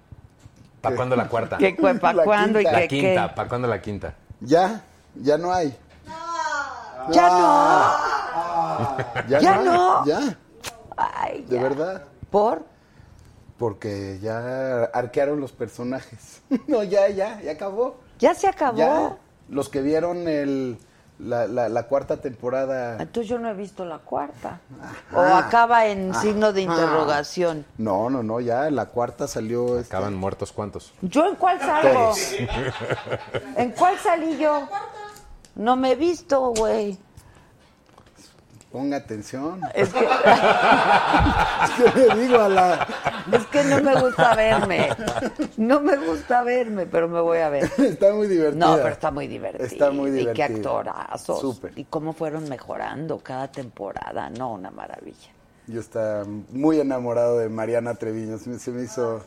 ¿para 0.80 0.96
cuándo 0.96 1.14
la 1.16 1.28
cuarta? 1.28 1.58
¿Qué, 1.58 1.74
¿Para 1.74 1.98
cuándo 2.24 2.60
y 2.60 2.64
qué, 2.64 2.72
La 2.72 2.88
quinta? 2.88 3.34
¿para 3.34 3.48
cuándo 3.48 3.68
la 3.68 3.80
quinta? 3.80 4.14
Ya, 4.40 4.82
ya 5.14 5.38
no 5.38 5.52
hay. 5.52 5.76
Ya 7.10 7.28
Ah. 7.30 8.96
no. 9.24 9.28
¿Ya 9.40 9.56
no? 9.62 10.04
Ya, 10.06 10.38
Ay, 10.96 11.42
de 11.48 11.56
ya. 11.56 11.62
verdad. 11.62 12.04
¿Por? 12.30 12.64
Porque 13.58 14.18
ya 14.20 14.84
arquearon 14.92 15.40
los 15.40 15.52
personajes. 15.52 16.42
no, 16.66 16.82
ya, 16.82 17.08
ya, 17.08 17.40
ya 17.40 17.52
acabó. 17.52 17.96
¿Ya 18.18 18.34
se 18.34 18.46
acabó? 18.48 18.76
Ya. 18.78 19.16
Los 19.52 19.68
que 19.68 19.80
vieron 19.82 20.26
el, 20.26 20.78
la, 21.20 21.46
la- 21.46 21.68
la 21.68 21.82
cuarta 21.84 22.16
temporada. 22.16 22.96
Entonces 23.00 23.28
yo 23.28 23.38
no 23.38 23.48
he 23.48 23.54
visto 23.54 23.84
la 23.84 23.98
cuarta. 23.98 24.58
O 25.14 25.20
acaba 25.20 25.86
en 25.86 26.12
signo 26.14 26.52
de 26.52 26.62
interrogación. 26.62 27.64
No, 27.78 28.10
no, 28.10 28.22
no, 28.24 28.40
ya 28.40 28.68
la 28.70 28.86
cuarta 28.86 29.28
salió. 29.28 29.78
esta- 29.78 29.98
Acaban 29.98 30.14
muertos 30.16 30.50
cuántos. 30.52 30.92
¿Yo 31.02 31.28
en 31.28 31.36
cuál 31.36 31.60
salgo? 31.60 32.12
¿En 33.56 33.70
cuál 33.72 33.96
salí 33.98 34.38
yo? 34.38 34.68
No 35.54 35.76
me 35.76 35.92
he 35.92 35.94
visto, 35.96 36.40
güey. 36.56 36.98
Ponga 38.72 38.96
atención. 38.96 39.60
Es 39.74 39.90
que, 39.92 40.00
Es 41.64 41.70
que 41.94 42.00
le 42.08 42.22
digo 42.22 42.40
a 42.40 42.48
la. 42.48 42.86
es 43.32 43.46
que 43.46 43.64
no 43.64 43.82
me 43.82 44.00
gusta 44.00 44.34
verme. 44.34 44.88
No 45.58 45.80
me 45.80 45.96
gusta 45.98 46.42
verme, 46.42 46.86
pero 46.86 47.08
me 47.08 47.20
voy 47.20 47.38
a 47.38 47.48
ver. 47.50 47.70
Está 47.78 48.12
muy 48.14 48.26
divertida. 48.28 48.66
No, 48.66 48.76
pero 48.76 48.88
está 48.88 49.10
muy 49.10 49.26
divertido. 49.26 49.64
Está 49.66 49.90
muy 49.90 50.08
Y 50.10 50.14
divertida. 50.14 50.46
qué 50.48 50.54
actorazos. 50.54 51.40
Súper. 51.40 51.72
Y 51.78 51.84
cómo 51.84 52.14
fueron 52.14 52.48
mejorando 52.48 53.18
cada 53.18 53.52
temporada. 53.52 54.30
No, 54.30 54.54
una 54.54 54.70
maravilla. 54.70 55.30
Yo 55.66 55.78
estaba 55.80 56.24
muy 56.50 56.80
enamorado 56.80 57.38
de 57.38 57.48
Mariana 57.48 57.94
Treviño. 57.94 58.38
Se 58.38 58.50
me, 58.50 58.58
se 58.58 58.70
me 58.70 58.82
hizo. 58.84 59.22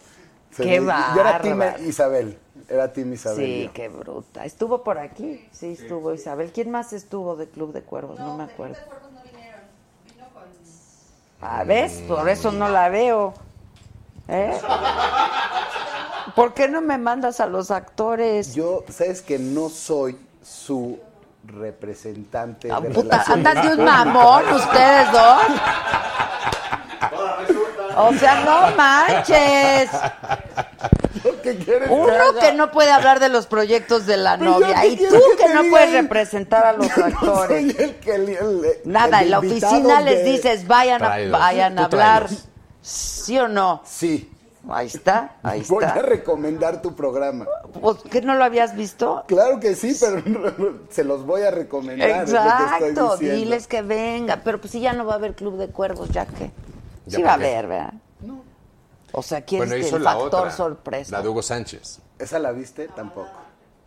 se 0.52 0.64
Qué 0.64 0.82
me- 0.82 0.88
Yo 1.16 1.22
era 1.22 1.38
bárbaro. 1.40 1.84
Isabel. 1.84 2.38
Era 2.68 2.92
Team 2.92 3.14
Isabel. 3.14 3.38
Sí, 3.46 3.64
yo. 3.66 3.74
qué 3.74 3.90
bruta. 3.90 4.44
¿Estuvo 4.44 4.84
por 4.84 4.98
aquí? 4.98 5.48
Sí, 5.52 5.74
estuvo 5.80 6.14
Isabel. 6.14 6.52
¿Quién 6.52 6.72
más 6.72 6.94
estuvo 6.94 7.36
de 7.36 7.48
Club 7.48 7.74
de 7.74 7.82
Cuervos? 7.84 8.18
No, 8.20 8.36
me 8.38 8.44
acuerdo. 8.46 8.78
Ah, 11.48 11.64
¿ves? 11.64 12.02
Por 12.08 12.28
eso 12.28 12.52
no 12.52 12.68
la 12.70 12.90
veo. 12.90 13.34
¿Eh? 14.28 14.60
¿Por 16.36 16.56
qué 16.56 16.68
no 16.68 16.82
me 16.82 16.98
mandas 16.98 17.40
a 17.40 17.46
los 17.46 17.70
actores? 17.70 18.56
Yo, 18.56 18.84
sabes 18.90 19.22
que 19.22 19.38
no 19.38 19.70
soy 19.70 20.18
su 20.44 21.00
representante 21.46 22.72
Ah, 22.72 22.82
de 22.82 22.90
puta, 22.90 23.24
andan 23.28 23.62
de 23.62 23.76
un 23.76 23.86
mamón 23.86 24.44
ustedes 24.54 25.12
dos. 25.12 25.42
O 27.98 28.14
sea, 28.14 28.44
no 28.44 28.76
manches. 28.76 29.90
¿Qué 31.46 31.58
quieres 31.58 31.90
Uno 31.92 32.12
haga? 32.14 32.40
que 32.42 32.54
no 32.54 32.72
puede 32.72 32.92
hablar 32.92 33.20
de 33.20 33.30
los 33.30 33.46
proyectos 33.48 34.06
de 34.06 34.18
la 34.18 34.38
Pero 34.40 34.60
yo, 34.60 34.60
novia 34.62 34.82
¿qué 34.82 34.88
y 34.90 34.98
tú 34.98 35.16
que 35.38 35.54
no 35.54 35.62
puedes 35.70 35.92
representar 35.94 36.66
a 36.66 36.74
los 36.74 36.88
Yo 36.96 36.96
no 36.98 37.06
actores. 37.06 37.74
soy 37.76 37.84
el 37.84 37.96
que 37.96 38.16
el- 38.16 38.30
el- 38.30 38.66
Nada, 38.86 39.20
el 39.20 39.26
en 39.26 39.32
la 39.32 39.40
oficina 39.40 40.02
les 40.02 40.26
dices, 40.26 40.68
vayan 40.68 41.04
a, 41.04 41.10
vayan 41.38 41.80
a 41.80 41.86
hablar. 41.86 42.24
tráelos. 42.26 42.48
¿Sí 42.82 43.38
o 43.40 43.48
no? 43.48 43.82
Sí. 43.86 44.32
Ahí 44.68 44.88
está, 44.88 45.36
ahí 45.44 45.64
Voy 45.70 45.84
a 45.84 45.90
está. 45.90 46.02
recomendar 46.02 46.82
tu 46.82 46.96
programa. 46.96 47.46
Pues, 47.80 47.98
¿Qué 48.10 48.22
no 48.24 48.34
lo 48.34 48.44
habías 48.44 48.76
visto? 48.76 49.24
Claro 49.28 49.60
que 49.60 49.76
sí, 49.76 49.96
pero 50.00 50.24
se 50.90 51.04
los 51.04 51.24
voy 51.24 51.44
a 51.44 51.52
recomendar. 51.52 52.10
es 52.10 52.32
que 52.32 52.36
Exacto, 52.36 53.18
diles 53.18 53.68
que 53.68 53.84
venga. 53.84 54.42
Pero 54.44 54.60
pues 54.60 54.72
si 54.72 54.80
ya 54.80 54.94
no 54.94 55.06
va 55.06 55.14
a 55.14 55.16
haber 55.18 55.36
Club 55.36 55.58
de 55.60 55.68
Cuervos, 55.68 56.10
ya 56.10 56.26
que. 56.26 56.50
¿Ya 57.06 57.18
Sí 57.18 57.22
va 57.22 57.32
a 57.32 57.34
haber, 57.36 57.68
¿verdad? 57.68 57.94
O 59.18 59.22
sea, 59.24 59.42
quieres 59.42 59.70
Bueno, 59.70 59.82
que 59.90 59.96
el 59.96 60.04
factor 60.04 60.40
otra. 60.42 60.52
sorpresa. 60.52 61.12
La 61.12 61.22
de 61.22 61.30
Hugo 61.30 61.42
Sánchez. 61.42 62.00
¿Esa 62.20 62.38
la 62.40 62.52
viste? 62.52 62.90
Tampoco. 62.90 63.30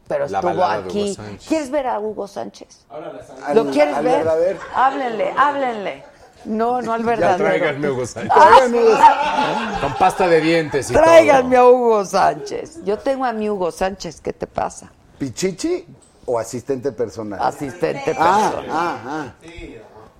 Pero 0.06 0.26
La 0.28 0.38
estuvo 0.38 0.64
aquí. 0.64 1.16
¿Quieres 1.46 1.70
ver 1.70 1.86
a 1.86 2.00
Hugo 2.00 2.26
Sánchez? 2.26 2.86
Al- 2.88 3.54
¿Lo 3.54 3.70
quieres 3.70 3.94
al 3.94 4.04
ver? 4.04 4.16
verdadero. 4.18 4.58
Háblenle, 4.74 5.34
háblenle. 5.36 6.04
No, 6.46 6.80
no 6.80 6.94
al 6.94 7.00
Ya 7.04 7.06
verdadero. 7.06 7.44
tráiganme 7.44 7.86
a 7.88 7.92
Hugo 7.92 8.06
Sánchez. 8.06 8.32
Ah, 8.34 9.78
Con 9.82 9.94
pasta 9.98 10.26
de 10.28 10.40
dientes 10.40 10.90
y 10.90 10.94
Tráiganme 10.94 11.56
todo. 11.56 11.66
a 11.66 11.70
Hugo 11.72 12.04
Sánchez. 12.06 12.84
Yo 12.84 12.98
tengo 12.98 13.26
a 13.26 13.32
mi 13.34 13.50
Hugo 13.50 13.70
Sánchez. 13.70 14.22
¿Qué 14.22 14.32
te 14.32 14.46
pasa? 14.46 14.90
¿Pichichi 15.18 15.84
o 16.24 16.38
asistente 16.38 16.90
personal? 16.92 17.38
Asistente 17.42 18.16
Ah, 18.18 18.50
personal. 18.54 18.66
ah, 18.70 18.98
ah. 19.06 19.32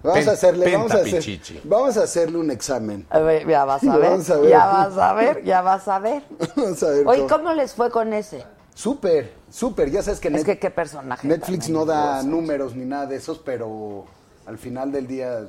Vamos 0.03 0.21
Pen- 0.21 0.29
a 0.29 0.33
hacerle, 0.33 0.73
vamos 0.77 0.93
a, 0.93 0.97
hacer, 0.99 1.41
vamos 1.65 1.97
a 1.97 2.03
hacerle 2.05 2.39
un 2.39 2.51
examen. 2.53 3.05
A 3.11 3.19
ver, 3.19 3.47
ya 3.49 3.65
vas 3.65 3.83
a 3.85 3.97
ver. 3.99 4.11
Vamos 4.11 4.31
a 4.31 4.37
ver. 4.39 4.51
Ya 4.51 4.67
vas 4.67 4.99
a 4.99 5.13
ver, 5.15 5.45
ya 5.45 5.63
vas 5.63 5.89
a 5.89 5.99
ver. 5.99 6.23
Vamos 6.57 6.83
a 6.83 6.91
ver. 6.91 7.07
Oye, 7.07 7.23
cómo- 7.23 7.29
¿cómo 7.29 7.53
les 7.55 7.75
fue 7.75 7.91
con 7.91 8.13
ese? 8.13 8.45
Súper, 8.75 9.33
súper. 9.51 9.91
Ya 9.91 10.03
sabes 10.03 10.21
que, 10.21 10.29
Es 10.29 10.35
Net- 10.35 10.45
que 10.45 10.59
qué 10.61 10.71
personaje. 10.71 11.27
Netflix 11.27 11.69
no 11.69 11.85
da 11.85 12.23
números 12.23 12.77
ni 12.77 12.85
nada 12.85 13.07
de 13.07 13.17
esos, 13.17 13.39
pero 13.39 14.05
al 14.47 14.57
final 14.57 14.93
del 14.93 15.09
día 15.09 15.49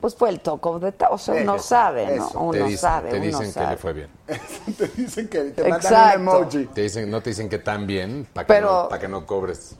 Pues 0.00 0.16
fue 0.16 0.30
el 0.30 0.40
toco 0.40 0.80
de 0.80 0.92
O 1.10 1.16
sea, 1.18 1.34
uno 1.34 1.54
Eso, 1.54 1.64
sabe, 1.64 2.06
¿no? 2.16 2.26
eso. 2.26 2.40
Uno 2.40 2.52
Te 2.52 2.58
dicen, 2.64 2.78
sabe, 2.78 3.10
te 3.10 3.16
uno 3.18 3.24
dicen 3.26 3.46
que 3.46 3.52
sabe. 3.52 3.70
le 3.70 3.76
fue 3.76 3.92
bien. 3.92 4.08
te 4.76 4.88
dicen 4.88 5.28
que 5.28 5.40
te 5.44 5.68
mandan 5.68 6.20
un 6.22 6.28
emoji. 6.28 6.66
Te 6.66 6.80
dicen, 6.82 7.08
no 7.08 7.22
te 7.22 7.30
dicen 7.30 7.48
que 7.48 7.58
tan 7.60 7.86
bien 7.86 8.26
para 8.32 8.46
que, 8.48 8.52
Pero- 8.52 8.82
no, 8.82 8.88
pa' 8.88 8.98
que 8.98 9.06
no 9.08 9.24
cobres. 9.26 9.76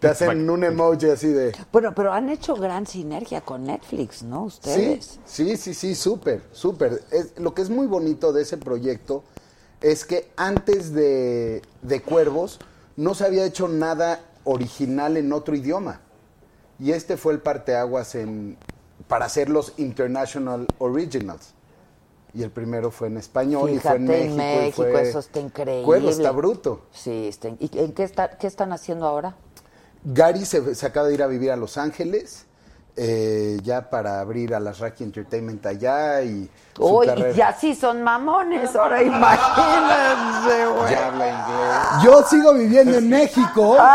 Te 0.00 0.08
hacen 0.08 0.48
un 0.50 0.64
emoji 0.64 1.08
así 1.10 1.28
de... 1.28 1.52
Bueno, 1.72 1.94
pero 1.94 2.12
han 2.12 2.28
hecho 2.28 2.54
gran 2.54 2.86
sinergia 2.86 3.40
con 3.40 3.64
Netflix, 3.64 4.22
¿no? 4.22 4.50
Sí, 4.50 4.56
Ustedes. 4.56 5.20
sí, 5.24 5.56
sí, 5.56 5.74
sí, 5.74 5.94
súper, 5.94 6.42
súper. 6.52 7.02
Es- 7.10 7.38
Lo 7.38 7.54
que 7.54 7.62
es 7.62 7.70
muy 7.70 7.86
bonito 7.86 8.32
de 8.32 8.42
ese 8.42 8.56
proyecto 8.58 9.24
es 9.80 10.04
que 10.04 10.30
antes 10.36 10.92
de, 10.92 11.62
de 11.82 12.02
Cuervos 12.02 12.58
no 12.96 13.14
se 13.14 13.24
había 13.24 13.44
hecho 13.44 13.68
nada 13.68 14.20
original 14.44 15.16
en 15.16 15.32
otro 15.32 15.54
idioma. 15.54 16.00
Y 16.78 16.92
este 16.92 17.16
fue 17.16 17.32
el 17.32 17.40
parteaguas 17.40 18.14
en, 18.14 18.56
para 19.08 19.26
hacer 19.26 19.48
los 19.48 19.72
International 19.78 20.66
Originals. 20.78 21.54
Y 22.34 22.42
el 22.42 22.50
primero 22.50 22.90
fue 22.90 23.08
en 23.08 23.16
español 23.16 23.70
y 23.70 23.78
fue 23.78 23.96
en 23.96 24.04
México. 24.04 24.26
en 24.26 24.32
y 24.32 24.36
México, 24.36 24.82
fue- 24.82 25.08
eso 25.08 25.18
está 25.20 25.40
increíble. 25.40 25.84
Cuervos 25.86 26.18
está 26.18 26.30
bruto. 26.32 26.82
Sí, 26.92 27.28
está. 27.28 27.48
¿Y 27.48 27.70
en 27.72 27.92
qué, 27.92 28.02
está, 28.02 28.36
qué 28.36 28.46
están 28.46 28.72
haciendo 28.72 29.06
ahora? 29.06 29.36
Gary 30.08 30.44
se, 30.44 30.74
se 30.76 30.86
acaba 30.86 31.08
de 31.08 31.14
ir 31.14 31.22
a 31.22 31.26
vivir 31.26 31.50
a 31.50 31.56
Los 31.56 31.76
Ángeles. 31.78 32.46
eh, 32.98 33.58
ya 33.62 33.90
para 33.90 34.20
abrir 34.20 34.54
a 34.54 34.60
las 34.60 34.78
Raki 34.78 35.04
Entertainment 35.04 35.66
allá 35.66 36.22
y 36.22 36.48
Uy, 36.78 37.06
ya 37.34 37.52
sí 37.52 37.74
son 37.74 38.02
mamones, 38.02 38.74
ahora 38.74 39.02
imagínense, 39.02 40.66
güey. 40.66 40.90
Ya 40.92 41.06
habla 41.08 41.28
inglés. 41.28 42.04
Yo 42.04 42.22
sigo 42.22 42.54
viviendo 42.54 42.96
en 42.96 43.10
México. 43.10 43.76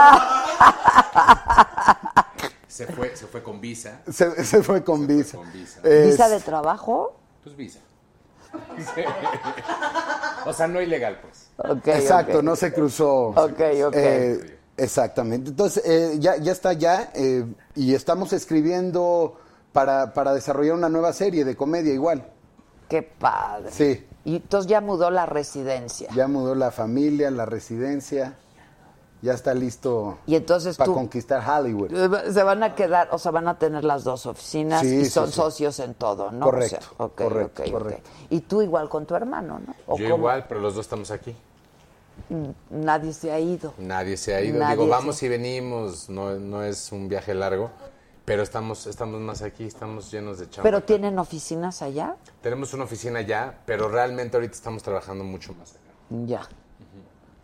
Se 2.67 2.87
fue, 2.87 3.15
se 3.15 3.27
fue 3.27 3.43
con 3.43 3.59
visa. 3.61 3.99
Se, 4.11 4.43
se 4.45 4.63
fue 4.63 4.83
con 4.83 5.05
visa. 5.05 5.37
con 5.37 5.51
visa. 5.51 5.79
Es- 5.83 6.11
¿Visa 6.11 6.29
de 6.29 6.39
trabajo? 6.39 7.15
Pues 7.43 7.55
visa. 7.55 7.79
o 10.45 10.53
sea, 10.53 10.67
no 10.67 10.81
ilegal, 10.81 11.19
pues. 11.21 11.51
Exacto, 11.85 12.41
no 12.41 12.55
se 12.55 12.73
cruzó. 12.73 13.27
Ok, 13.27 13.59
ok. 13.87 13.93
Eh, 13.95 14.59
exactamente. 14.77 15.49
Entonces, 15.51 15.83
eh, 15.85 16.17
ya, 16.19 16.37
ya 16.37 16.51
está 16.51 16.73
ya 16.73 17.11
eh, 17.15 17.45
y 17.75 17.93
estamos 17.93 18.33
escribiendo 18.33 19.37
para, 19.73 20.13
para 20.13 20.33
desarrollar 20.33 20.75
una 20.75 20.89
nueva 20.89 21.13
serie 21.13 21.45
de 21.45 21.55
comedia 21.55 21.93
igual. 21.93 22.25
Qué 22.89 23.01
padre. 23.03 23.71
Sí, 23.71 24.05
Y 24.25 24.35
entonces 24.37 24.69
ya 24.69 24.81
mudó 24.81 25.09
la 25.11 25.25
residencia. 25.25 26.09
ya 26.13 26.27
mudó 26.27 26.55
la 26.55 26.71
familia, 26.71 27.31
la 27.31 27.45
residencia, 27.45 28.35
ya 29.21 29.33
está 29.33 29.53
listo 29.53 30.17
Y 30.25 30.35
entonces 30.35 30.75
para 30.75 30.87
tú... 30.87 30.95
conquistar 30.95 31.41
Hollywood. 31.47 31.91
Eh, 31.93 32.33
Se 32.33 32.43
van 32.43 32.63
a 32.63 32.75
quedar, 32.75 33.07
o 33.11 33.17
sea, 33.17 33.31
van 33.31 33.47
a 33.47 33.57
tener 33.57 33.85
las 33.85 34.03
dos 34.03 34.25
oficinas 34.25 34.81
Sí, 34.81 34.95
y 35.01 35.05
son 35.05 35.27
sí. 35.27 35.35
socios 35.35 35.79
en 35.79 35.93
todo, 35.93 36.31
¿no? 36.31 36.43
Correcto, 36.45 36.77
O 36.97 36.97
sea, 36.97 37.05
ok, 37.05 37.15
correcto, 37.15 37.61
ok, 37.61 37.67
ok. 37.67 37.73
correcto. 37.73 38.09
Y 38.29 38.41
tú 38.41 38.61
igual 38.61 38.89
con 38.89 39.05
tu 39.05 39.15
hermano, 39.15 39.59
¿no? 39.65 39.73
¿O 39.87 39.97
Yo 39.97 40.05
cómo? 40.05 40.17
igual, 40.17 40.45
pero 40.49 40.59
los 40.59 40.75
dos 40.75 40.85
estamos 40.85 41.11
aquí. 41.11 41.33
Nadie 42.69 43.13
se 43.13 43.31
ha 43.31 43.39
ido. 43.39 43.73
Nadie 43.77 44.15
se 44.17 44.33
ha 44.35 44.41
ido. 44.41 44.59
Nadie 44.59 44.75
Digo, 44.75 44.85
se- 44.85 44.89
vamos 44.89 45.23
y 45.23 45.27
venimos. 45.27 46.09
No, 46.09 46.35
no 46.39 46.63
es 46.63 46.91
un 46.91 47.09
viaje 47.09 47.33
largo, 47.33 47.71
pero 48.25 48.41
estamos, 48.43 48.87
estamos 48.87 49.19
más 49.19 49.41
aquí, 49.41 49.65
estamos 49.65 50.11
llenos 50.11 50.39
de 50.39 50.49
chamba. 50.49 50.63
¿Pero 50.63 50.81
tienen 50.83 51.19
oficinas 51.19 51.81
allá? 51.81 52.15
Tenemos 52.41 52.73
una 52.73 52.85
oficina 52.85 53.21
ya, 53.21 53.59
pero 53.65 53.89
realmente 53.89 54.37
ahorita 54.37 54.53
estamos 54.53 54.81
trabajando 54.83 55.23
mucho 55.23 55.53
más 55.55 55.71
acá. 55.71 55.81
Ya. 56.25 56.41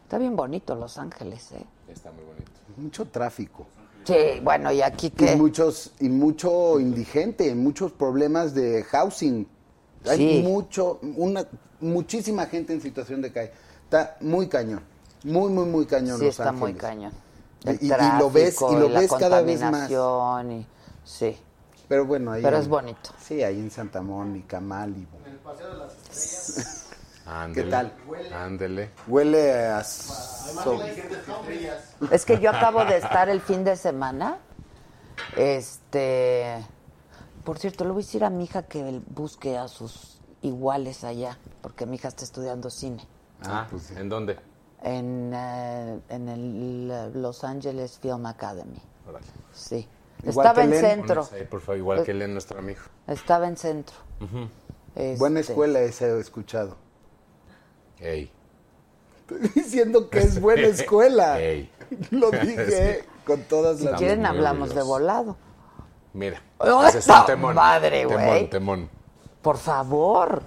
Está 0.04 0.18
bien 0.18 0.36
bonito 0.38 0.74
Los 0.76 0.98
Ángeles, 0.98 1.52
¿eh? 1.52 1.66
Está 1.90 2.12
muy 2.12 2.24
bonito. 2.24 2.52
Mucho 2.78 3.06
tráfico. 3.06 3.66
Sí, 4.06 4.40
bueno, 4.42 4.72
¿y 4.72 4.82
aquí 4.82 5.08
Y 5.08 5.10
qué? 5.10 5.36
muchos 5.36 5.92
y 6.00 6.08
mucho 6.08 6.80
indigente, 6.80 7.54
muchos 7.56 7.92
problemas 7.92 8.54
de 8.54 8.84
housing. 8.84 9.46
Hay 10.08 10.42
mucho, 10.44 11.00
una, 11.18 11.46
muchísima 11.82 12.46
gente 12.46 12.72
en 12.72 12.80
situación 12.80 13.22
de 13.22 13.34
calle. 13.34 13.52
Está 13.88 14.18
muy 14.20 14.50
cañón, 14.50 14.82
muy, 15.24 15.50
muy, 15.50 15.66
muy 15.66 15.86
cañón 15.86 16.20
Sí, 16.20 16.26
Los 16.26 16.38
está 16.40 16.52
muy 16.52 16.74
cañón. 16.74 17.14
Y- 17.64 17.70
El 17.70 17.80
y- 17.82 17.86
y 17.86 18.20
lo 18.20 18.30
ves- 18.30 18.56
y 18.56 18.58
tráfico 18.58 18.80
lo 18.80 18.90
la 18.90 19.00
ves 19.00 19.12
cada 19.14 19.42
vez 19.42 19.62
más. 19.62 19.72
contaminación 19.90 20.52
y- 20.52 20.68
Sí, 21.06 21.38
Pero 21.88 22.06
bueno, 22.06 22.34
ahí. 22.34 22.44
pero 22.44 22.58
en- 22.58 22.64
es 22.64 22.68
bonito. 22.68 23.12
Sí, 23.22 23.42
ahí 23.44 23.58
en 23.60 23.72
Santa 23.72 24.02
Mónica, 24.02 24.60
Malibu. 24.60 25.18
Ándele. 27.26 27.72
tal? 27.72 27.94
Ándele. 28.34 28.90
Huele 29.08 29.66
a. 29.68 29.84
so- 29.86 30.82
Es 32.12 32.26
que 32.26 32.40
yo 32.40 32.50
acabo 32.52 32.84
de 32.86 32.98
estar 32.98 33.30
el 33.30 33.40
fin 33.42 33.64
de 33.64 33.76
semana 33.78 34.38
Este, 35.36 36.64
por 37.44 37.58
cierto, 37.58 37.84
le 37.86 37.92
voy 37.92 38.04
a 38.04 38.06
decir 38.06 38.24
a 38.26 38.30
mi 38.30 38.44
hija 38.44 38.64
que 38.64 38.88
él 38.88 39.02
busque 39.08 39.58
a 39.58 39.68
sus 39.68 40.20
iguales 40.42 41.04
allá, 41.04 41.38
porque 41.62 41.86
mi 41.86 41.96
hija 41.96 42.10
está 42.10 42.24
estudiando 42.24 42.70
cine 42.70 43.04
Ah, 43.46 43.68
¿en 43.96 44.10
dónde? 44.10 44.38
en, 44.84 45.32
eh, 45.34 46.00
en 46.10 46.30
el 46.30 46.90
eh, 46.92 47.12
Los 47.18 47.44
Angeles 47.44 47.98
Film 48.00 48.26
Academy. 48.26 48.82
Órale. 49.08 49.26
Sí. 49.54 49.88
Igual 50.24 50.48
Estaba 50.48 50.64
en 50.64 50.70
Len. 50.72 50.80
centro. 50.82 51.28
Por 51.50 51.62
favor, 51.62 51.78
igual 51.78 52.04
que 52.04 52.14
Len, 52.14 52.34
nuestro 52.34 52.60
amigo. 52.60 52.82
Estaba 53.08 53.48
en 53.48 53.58
centro. 53.58 53.96
Buena 55.18 55.40
Este, 55.40 55.52
escuela 55.54 55.80
esa 55.82 56.08
he 56.08 56.20
escuchado. 56.20 56.76
Ey, 58.00 58.32
Estoy 59.22 59.50
diciendo 59.56 60.10
que 60.10 60.20
es 60.20 60.40
buena 60.40 60.68
escuela. 60.68 61.40
ey. 61.42 61.70
Lo 62.12 62.32
dije 62.32 63.06
con 63.26 63.42
todas 63.44 63.80
Si 63.80 63.86
las... 63.86 63.98
quieren 64.00 64.20
muy 64.20 64.28
hablamos 64.30 64.74
de 64.74 64.82
volado. 64.84 65.38
Mira, 66.14 66.42
¡Oh, 66.58 66.84
ese 66.86 67.00
es 67.00 67.08
un 67.08 67.26
temón. 67.26 67.56
madre, 67.56 68.06
güey! 68.06 68.50
Temón, 68.50 68.50
temón. 68.50 68.90
Por 69.42 69.58
favor. 69.58 70.42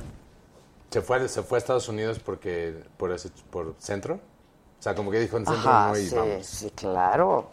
Se 0.90 1.00
fue, 1.02 1.28
se 1.28 1.42
fue 1.42 1.56
a 1.56 1.60
Estados 1.60 1.88
Unidos 1.88 2.18
porque 2.18 2.74
por 2.96 3.12
ese, 3.12 3.30
por 3.50 3.74
centro. 3.78 4.14
O 4.14 4.82
sea, 4.82 4.94
como 4.94 5.10
que 5.10 5.20
dijo 5.20 5.36
en 5.36 5.46
centro 5.46 5.70
Ajá, 5.70 5.88
no 5.90 5.98
y 5.98 6.06
sí, 6.06 6.14
vamos. 6.16 6.46
sí, 6.46 6.70
claro, 6.74 7.50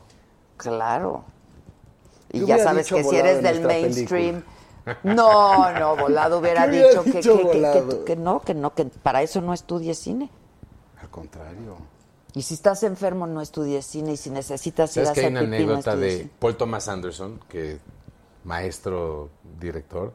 claro. 0.55 1.23
Y 2.31 2.45
ya 2.45 2.57
sabes 2.59 2.88
que 2.89 3.03
si 3.03 3.15
eres 3.15 3.43
del 3.43 3.61
mainstream, 3.65 4.43
no, 5.03 5.72
no, 5.77 5.95
Volado 5.97 6.39
hubiera 6.39 6.64
¿Qué 6.64 6.69
hubiera 6.69 6.89
dicho 6.89 7.03
que, 7.03 7.11
dicho 7.11 7.38
que- 7.51 7.61
que- 7.99 8.03
que- 8.05 8.15
no, 8.15 8.41
que 8.41 8.53
no, 8.53 8.73
que 8.73 8.85
para 8.85 9.22
eso 9.22 9.41
no 9.41 9.53
estudies 9.53 9.99
cine. 9.99 10.30
Al 11.01 11.09
contrario. 11.09 11.76
Y 12.34 12.41
si 12.43 12.53
estás 12.53 12.84
enfermo, 12.84 13.27
no 13.27 13.41
estudies 13.41 13.85
cine. 13.85 14.14
Y 14.14 14.18
si 14.18 14.30
necesitas 14.30 14.95
ir 14.97 15.03
a 15.03 15.05
¿Sabes 15.07 15.19
que 15.19 15.26
hay 15.26 15.31
una 15.31 15.41
pipí, 15.41 15.55
anécdota 15.55 15.95
de 15.95 16.18
cine. 16.18 16.30
Paul 16.39 16.55
Thomas 16.55 16.88
Anderson, 16.88 17.39
que 17.49 17.80
maestro, 18.43 19.30
director? 19.59 20.14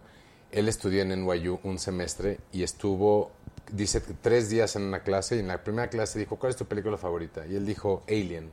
Él 0.53 0.69
estudió 0.69 1.03
en 1.03 1.09
NYU 1.25 1.59
un 1.65 1.79
semestre 1.79 2.39
y 2.53 2.63
estuvo, 2.63 3.31
dice, 3.73 4.01
tres 4.01 4.51
días 4.51 4.77
en 4.77 4.83
una 4.83 5.03
clase 5.03 5.37
y 5.37 5.39
en 5.41 5.49
la 5.49 5.65
primera 5.65 5.89
clase 5.89 6.19
dijo, 6.19 6.37
¿cuál 6.37 6.51
es 6.51 6.57
tu 6.57 6.67
película 6.67 6.97
favorita? 6.99 7.47
Y 7.47 7.57
él 7.57 7.65
dijo, 7.67 8.03
Alien, 8.07 8.53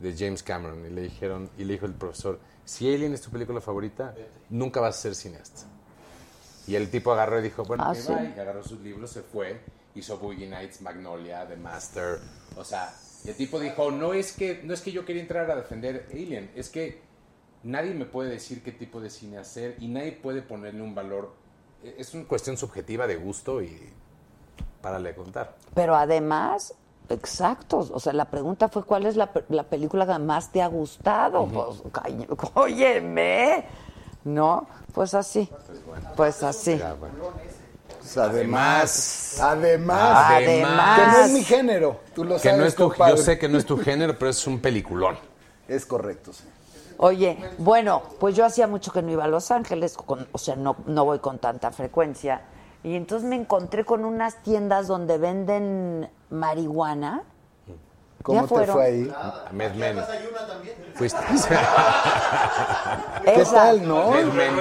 de 0.00 0.14
James 0.16 0.42
Cameron. 0.42 0.84
Y 0.86 0.90
le 0.90 1.02
dijeron, 1.02 1.50
y 1.58 1.64
le 1.64 1.74
dijo 1.74 1.86
el 1.86 1.94
profesor, 1.94 2.40
si 2.64 2.92
Alien 2.92 3.12
es 3.14 3.20
tu 3.20 3.30
película 3.30 3.60
favorita, 3.60 4.14
nunca 4.50 4.80
vas 4.80 4.96
a 4.96 5.00
ser 5.00 5.14
cineasta. 5.14 5.62
Y 6.66 6.74
el 6.74 6.90
tipo 6.90 7.12
agarró 7.12 7.38
y 7.40 7.42
dijo, 7.42 7.64
bueno, 7.64 7.84
Ah, 7.86 7.94
¿sí? 7.94 8.12
y 8.12 8.38
agarró 8.38 8.62
sus 8.62 8.80
libros, 8.80 9.10
se 9.10 9.22
fue, 9.22 9.60
hizo 9.94 10.18
Boogie 10.18 10.46
Nights, 10.46 10.80
Magnolia, 10.82 11.46
The 11.46 11.56
Master, 11.56 12.18
o 12.56 12.64
sea, 12.64 12.94
y 13.24 13.30
el 13.30 13.36
tipo 13.36 13.58
dijo, 13.58 13.90
no 13.90 14.12
es 14.14 14.32
que, 14.32 14.60
no 14.64 14.74
es 14.74 14.80
que 14.82 14.92
yo 14.92 15.04
quería 15.04 15.22
entrar 15.22 15.50
a 15.50 15.56
defender 15.56 16.06
Alien, 16.12 16.50
es 16.54 16.68
que 16.68 17.00
nadie 17.62 17.94
me 17.94 18.04
puede 18.04 18.30
decir 18.30 18.62
qué 18.62 18.72
tipo 18.72 19.00
de 19.00 19.10
cine 19.10 19.38
hacer 19.38 19.76
y 19.80 19.88
nadie 19.88 20.12
puede 20.12 20.42
ponerle 20.42 20.82
un 20.82 20.94
valor, 20.94 21.32
e- 21.84 21.94
es 21.98 22.14
una 22.14 22.24
cuestión 22.24 22.56
subjetiva 22.56 23.06
de 23.06 23.16
gusto 23.16 23.62
y 23.62 23.92
párale 24.82 25.10
a 25.10 25.14
contar. 25.14 25.54
Pero 25.74 25.94
además, 25.96 26.74
exacto. 27.08 27.78
O 27.92 28.00
sea, 28.00 28.12
la 28.12 28.26
pregunta 28.26 28.68
fue: 28.68 28.84
¿cuál 28.84 29.06
es 29.06 29.16
la, 29.16 29.30
la 29.48 29.64
película 29.64 30.06
que 30.06 30.18
más 30.18 30.50
te 30.52 30.62
ha 30.62 30.66
gustado? 30.68 31.46
Pues, 31.46 31.82
caño- 31.92 32.26
óyeme. 32.54 33.64
¿No? 34.24 34.66
Pues 34.92 35.14
así. 35.14 35.48
Pues 36.16 36.42
así. 36.42 36.76
Ya, 36.76 36.92
bueno. 36.94 37.14
Pues 38.00 38.16
además, 38.18 39.38
además, 39.40 40.26
Además. 40.32 40.98
que 41.00 41.06
no 41.06 41.24
es 41.24 41.30
mi 41.32 41.44
género. 41.44 42.00
Tú 42.14 42.24
lo 42.24 42.34
Que 42.36 42.40
sabes, 42.50 42.58
no 42.58 42.64
es 42.66 42.74
tu, 42.74 42.94
yo 42.94 43.16
sé 43.16 43.38
que 43.38 43.48
no 43.48 43.58
es 43.58 43.66
tu 43.66 43.76
género, 43.78 44.18
pero 44.18 44.30
es 44.30 44.46
un 44.46 44.60
peliculón. 44.60 45.16
Es 45.68 45.84
correcto, 45.84 46.32
sí. 46.32 46.44
Oye, 46.98 47.38
bueno, 47.58 48.02
pues 48.18 48.34
yo 48.36 48.44
hacía 48.44 48.66
mucho 48.66 48.92
que 48.92 49.02
no 49.02 49.10
iba 49.12 49.24
a 49.24 49.28
Los 49.28 49.50
Ángeles, 49.52 49.96
con- 49.96 50.26
o 50.32 50.38
sea, 50.38 50.56
no, 50.56 50.76
no 50.86 51.04
voy 51.04 51.20
con 51.20 51.38
tanta 51.38 51.70
frecuencia. 51.70 52.42
Y 52.82 52.96
entonces 52.96 53.28
me 53.28 53.36
encontré 53.36 53.84
con 53.84 54.04
unas 54.04 54.42
tiendas 54.42 54.88
donde 54.88 55.16
venden 55.16 56.10
marihuana. 56.30 57.22
¿Cómo 58.22 58.40
¿Ya 58.40 58.42
te 58.42 58.48
fueron? 58.48 58.74
fue 58.76 58.84
ahí? 58.84 59.12
A 59.16 59.48
Mad 59.52 59.72
Men. 59.74 60.00
Fuiste. 60.94 61.18
¿Qué 63.24 63.40
Esa. 63.40 63.52
tal, 63.54 63.86
no? 63.88 64.10
Mad 64.10 64.24
Men. 64.24 64.54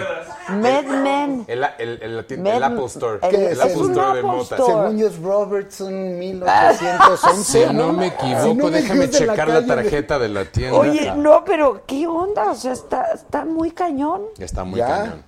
Mad 0.62 0.84
Men. 0.84 1.46
El, 1.48 1.64
el, 1.80 2.02
el, 2.02 2.44
la 2.44 2.56
el 2.56 2.64
Apple 2.64 2.86
Store. 2.86 3.20
el- 3.24 3.30
¿Qué 3.30 3.46
el 3.48 3.52
es 3.54 3.60
Apple 3.60 3.74
Store 3.74 3.94
de 3.96 4.02
Apple 4.10 4.22
Mota. 4.24 4.56
Store. 4.56 4.64
Según 4.66 4.98
yo 4.98 5.08
es 5.08 5.18
Robertson 5.20 6.20
1811. 6.20 7.44
Si 7.68 7.74
no 7.74 7.94
me 7.94 8.08
equivoco, 8.08 8.44
Si 8.44 8.54
no 8.54 8.66
me 8.66 8.72
déjame 8.72 9.10
checar 9.10 9.48
la, 9.48 9.62
de- 9.62 9.68
tarjeta 9.68 10.20
de 10.20 10.30
la 10.30 10.46
tienda. 10.46 10.78
Oye, 10.78 11.14
no, 11.16 11.44
pero 11.44 11.82
¿qué 11.86 12.06
onda? 12.08 12.52
O 12.52 12.56
sea, 12.56 12.74
está, 12.74 13.12
está 13.14 13.44
muy 13.46 13.72
cañón. 13.72 14.24
Está 14.38 14.64
muy 14.64 14.80
Ya. 14.80 14.88
cañón. 14.88 15.24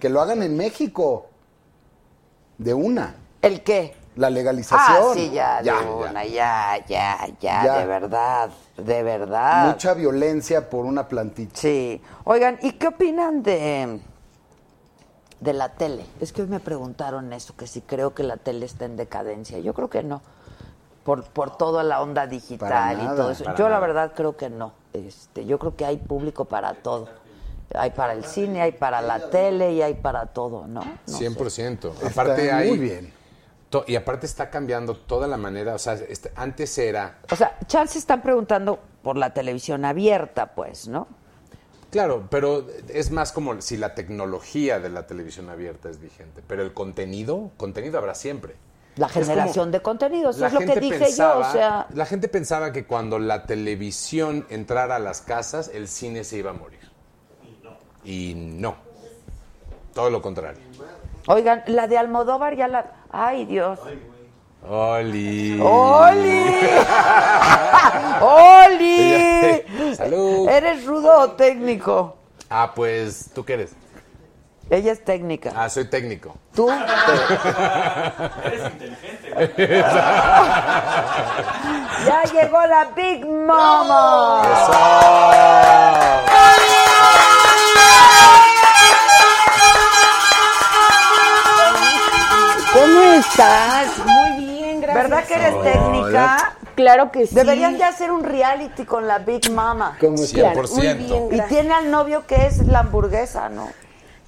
Que 0.00 0.08
lo 0.08 0.20
hagan 0.20 0.42
en 0.42 0.56
México. 0.56 1.26
De 2.58 2.72
una. 2.72 3.16
¿El 3.42 3.62
qué? 3.62 3.96
La 4.16 4.28
Ah, 4.28 4.30
legalización. 4.30 5.14
sí, 5.14 5.30
ya, 5.32 5.58
de 5.58 5.64
Ya. 5.64 5.80
una, 5.80 6.24
ya, 6.24 6.78
ya, 6.86 7.26
ya, 7.40 7.64
Ya. 7.64 7.78
de 7.80 7.86
verdad, 7.86 8.50
de 8.76 9.02
verdad. 9.02 9.66
Mucha 9.66 9.94
violencia 9.94 10.70
por 10.70 10.84
una 10.84 11.08
plantita. 11.08 11.56
Sí. 11.58 12.00
Oigan, 12.24 12.58
¿y 12.62 12.72
qué 12.72 12.88
opinan 12.88 13.42
de, 13.42 13.98
de 15.40 15.52
la 15.52 15.70
tele? 15.70 16.06
Es 16.20 16.32
que 16.32 16.42
hoy 16.42 16.48
me 16.48 16.60
preguntaron 16.60 17.32
eso, 17.32 17.54
que 17.56 17.66
si 17.66 17.80
creo 17.80 18.14
que 18.14 18.22
la 18.22 18.36
tele 18.36 18.66
está 18.66 18.84
en 18.84 18.96
decadencia. 18.96 19.58
Yo 19.58 19.74
creo 19.74 19.90
que 19.90 20.02
no. 20.04 20.22
Por, 21.04 21.24
por 21.24 21.56
toda 21.56 21.82
la 21.82 22.00
onda 22.00 22.26
digital 22.26 22.68
Para 22.70 22.92
y 22.94 23.06
todo 23.16 23.30
eso. 23.32 23.44
Yo 23.56 23.68
la 23.68 23.78
verdad 23.80 24.12
creo 24.14 24.36
que 24.36 24.48
no. 24.48 24.72
Este, 24.92 25.44
yo 25.44 25.58
creo 25.58 25.76
que 25.76 25.84
hay 25.84 25.96
público 25.98 26.44
para 26.46 26.72
todo. 26.74 27.08
Hay 27.74 27.90
para 27.90 28.12
el 28.12 28.24
cine, 28.24 28.62
hay 28.62 28.72
para 28.72 29.02
la 29.02 29.28
tele 29.30 29.72
y 29.72 29.82
hay 29.82 29.94
para 29.94 30.26
todo, 30.26 30.66
¿no? 30.68 30.82
No 31.06 31.18
sé. 31.18 31.28
100%. 31.28 31.92
Está 31.94 32.06
Aparte 32.08 32.52
hay... 32.52 32.68
muy 32.68 32.78
bien. 32.78 33.12
Y 33.86 33.96
aparte 33.96 34.26
está 34.26 34.50
cambiando 34.50 34.94
toda 34.96 35.26
la 35.26 35.36
manera. 35.36 35.74
O 35.74 35.78
sea, 35.78 35.94
este- 35.94 36.30
antes 36.36 36.76
era... 36.78 37.18
O 37.30 37.34
sea, 37.34 37.58
chance 37.66 37.98
están 37.98 38.22
preguntando 38.22 38.78
por 39.02 39.16
la 39.16 39.34
televisión 39.34 39.84
abierta, 39.84 40.54
pues, 40.54 40.86
¿no? 40.86 41.08
Claro, 41.90 42.26
pero 42.30 42.66
es 42.88 43.10
más 43.10 43.32
como 43.32 43.60
si 43.60 43.76
la 43.76 43.94
tecnología 43.94 44.78
de 44.80 44.88
la 44.90 45.06
televisión 45.06 45.48
abierta 45.48 45.88
es 45.88 46.00
vigente. 46.00 46.42
Pero 46.46 46.62
el 46.62 46.72
contenido, 46.72 47.50
contenido 47.56 47.98
habrá 47.98 48.14
siempre. 48.14 48.54
La 48.96 49.08
generación 49.08 49.72
de 49.72 49.80
contenidos, 49.82 50.38
La 50.38 50.46
es 50.48 50.52
lo 50.52 50.60
que 50.60 50.78
dije 50.78 50.98
pensaba- 50.98 51.42
yo, 51.42 51.48
o 51.48 51.52
sea, 51.52 51.86
La 51.94 52.06
gente 52.06 52.28
pensaba 52.28 52.72
que 52.72 52.86
cuando 52.86 53.18
la 53.18 53.44
televisión 53.46 54.46
entrara 54.50 54.96
a 54.96 54.98
las 55.00 55.20
casas, 55.20 55.68
el 55.74 55.88
cine 55.88 56.22
se 56.22 56.36
iba 56.38 56.50
a 56.50 56.54
morir. 56.54 56.78
Y 58.04 58.34
no. 58.36 58.76
Todo 59.94 60.10
lo 60.10 60.20
contrario. 60.22 60.60
oigan, 61.26 61.62
la 61.66 61.86
de 61.86 61.96
Almodóvar 61.98 62.56
ya 62.56 62.68
la... 62.68 62.92
Ay, 63.16 63.44
Dios. 63.44 63.78
¡Oli! 64.68 65.60
¡Oli! 65.60 66.44
¡Oli! 68.20 69.94
Salud. 69.94 70.48
¿Eres 70.48 70.84
rudo 70.84 71.20
o 71.20 71.30
técnico? 71.30 72.16
Ah, 72.50 72.72
pues, 72.74 73.30
¿tú 73.32 73.44
qué 73.44 73.52
eres? 73.54 73.76
Ella 74.68 74.90
es 74.90 75.04
técnica. 75.04 75.52
Ah, 75.54 75.70
soy 75.70 75.84
técnico. 75.84 76.34
¿Tú? 76.56 76.68
Eres 78.44 78.72
inteligente. 78.72 79.68
¡Ya 82.06 82.24
llegó 82.32 82.66
la 82.66 82.86
Big 82.96 83.24
Mama! 83.24 84.42
¿Cómo 84.66 86.33
estás? 93.18 93.88
Muy 94.04 94.44
bien, 94.44 94.80
gracias. 94.80 95.02
¿Verdad 95.10 95.24
que 95.24 95.34
eres 95.34 95.62
técnica? 95.62 96.52
Claro 96.74 97.12
que 97.12 97.26
sí. 97.26 97.34
Deberían 97.34 97.78
de 97.78 97.84
hacer 97.84 98.10
un 98.10 98.24
reality 98.24 98.84
con 98.84 99.06
la 99.06 99.18
Big 99.18 99.50
Mama. 99.52 99.96
¿Cómo 100.00 100.16
está? 100.16 100.52
100%. 100.54 100.70
Muy 100.74 100.94
bien, 100.94 101.24
Y 101.26 101.28
gracias. 101.28 101.48
tiene 101.48 101.74
al 101.74 101.90
novio 101.90 102.26
que 102.26 102.46
es 102.46 102.66
la 102.66 102.80
hamburguesa, 102.80 103.48
¿no? 103.48 103.70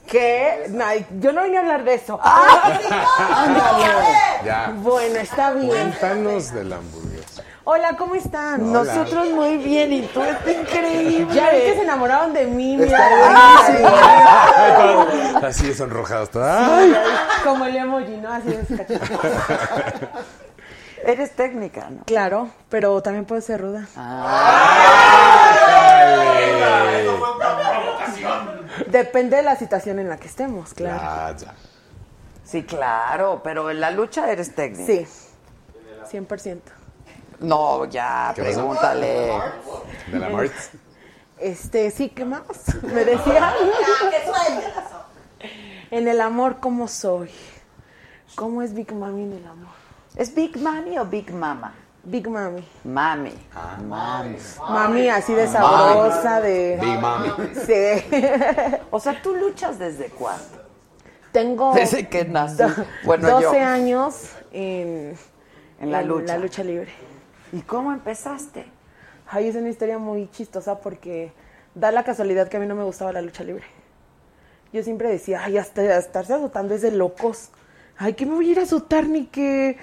¿Qué? 0.06 0.70
Ay, 0.84 1.04
yo 1.18 1.32
no 1.32 1.42
vine 1.42 1.56
a 1.56 1.60
hablar 1.60 1.82
de 1.82 1.94
eso. 1.94 2.20
Ya. 4.44 4.72
Bueno, 4.76 5.18
está 5.18 5.50
bien. 5.52 5.68
Cuéntanos 5.68 6.52
de 6.54 6.64
la 6.64 6.76
hamburguesa. 6.76 7.05
Hola, 7.68 7.96
¿cómo 7.96 8.14
están? 8.14 8.72
Nosotros 8.72 9.28
muy 9.30 9.56
bien 9.56 9.92
y 9.92 10.02
tú 10.02 10.22
está 10.22 10.52
increíble. 10.52 11.34
Ya 11.34 11.50
vi 11.50 11.56
que 11.62 11.74
se 11.74 11.82
enamoraron 11.82 12.32
de 12.32 12.46
mí, 12.46 12.76
mira. 12.76 13.08
buenísimo. 13.66 15.44
Así 15.44 15.74
sonrojados 15.74 16.30
todos. 16.30 16.46
¡Ay! 16.46 16.94
Como 17.42 17.64
el 17.64 17.74
emoji, 17.74 18.18
¿no? 18.18 18.32
Así 18.32 18.52
es. 18.52 18.68
Eres 21.04 21.32
técnica, 21.34 21.90
¿no? 21.90 22.04
Claro, 22.04 22.50
pero 22.68 23.02
también 23.02 23.24
puedo 23.24 23.40
ser 23.40 23.60
ruda. 23.60 23.88
Depende 28.86 29.38
de 29.38 29.42
la 29.42 29.56
situación 29.56 29.98
en 29.98 30.08
la 30.08 30.18
que 30.18 30.28
estemos, 30.28 30.72
claro. 30.72 31.00
Ah, 31.02 31.34
ya. 31.36 31.52
Sí, 32.44 32.62
claro, 32.62 33.40
pero 33.42 33.72
en 33.72 33.80
la 33.80 33.90
lucha 33.90 34.30
eres 34.30 34.54
técnica. 34.54 34.86
Sí, 34.86 35.04
100%. 36.16 36.75
No, 37.40 37.84
ya, 37.86 38.32
pregúntale. 38.34 39.32
¿De 40.10 40.18
la 40.18 40.28
Mart? 40.28 40.52
Este, 41.38 41.90
sí, 41.90 42.08
¿qué 42.08 42.24
más? 42.24 42.42
Me 42.82 43.04
decía. 43.04 43.52
que 44.10 44.32
sueñe 44.32 44.64
En 45.90 46.08
el 46.08 46.20
amor, 46.20 46.56
¿cómo 46.60 46.88
soy? 46.88 47.30
¿Cómo 48.34 48.62
es 48.62 48.72
Big 48.74 48.92
Mami 48.92 49.24
en 49.24 49.32
el 49.34 49.46
amor? 49.46 49.74
¿Es 50.16 50.34
Big 50.34 50.58
Mami 50.58 50.98
o 50.98 51.04
Big 51.04 51.32
Mama? 51.32 51.74
Big 52.04 52.28
Mami. 52.28 52.64
Mami. 52.84 53.32
Ah. 53.54 53.78
Mami. 53.86 54.36
Mami 54.68 55.08
así 55.08 55.34
de 55.34 55.46
sabrosa, 55.48 56.40
de... 56.40 56.78
Big 56.80 57.00
Mami. 57.00 57.30
Sí. 57.66 58.16
O 58.90 59.00
sea, 59.00 59.20
¿tú 59.20 59.34
luchas 59.34 59.78
desde 59.78 60.06
cuándo? 60.06 60.64
Tengo 61.32 61.74
Desde 61.74 62.08
que 62.08 62.24
nací. 62.24 62.62
Bueno, 63.04 63.28
12 63.28 63.42
yo. 63.42 63.66
años 63.66 64.30
en, 64.52 65.18
En 65.80 65.92
la 65.92 66.00
lucha. 66.00 66.34
la 66.34 66.38
lucha 66.38 66.62
libre. 66.62 66.90
¿Y 67.52 67.60
cómo 67.60 67.92
empezaste? 67.92 68.64
Ay, 69.28 69.48
es 69.48 69.56
una 69.56 69.68
historia 69.68 69.98
muy 69.98 70.28
chistosa 70.30 70.80
porque 70.80 71.32
da 71.74 71.92
la 71.92 72.04
casualidad 72.04 72.48
que 72.48 72.56
a 72.56 72.60
mí 72.60 72.66
no 72.66 72.74
me 72.74 72.84
gustaba 72.84 73.12
la 73.12 73.22
lucha 73.22 73.44
libre. 73.44 73.64
Yo 74.72 74.82
siempre 74.82 75.08
decía, 75.08 75.42
ay, 75.44 75.58
hasta 75.58 75.98
estarse 75.98 76.34
azotando 76.34 76.74
es 76.74 76.82
de 76.82 76.90
locos. 76.90 77.50
Ay, 77.96 78.14
que 78.14 78.26
me 78.26 78.34
voy 78.34 78.48
a 78.48 78.52
ir 78.52 78.58
a 78.58 78.62
azotar 78.62 79.08
ni 79.08 79.26
que... 79.26 79.76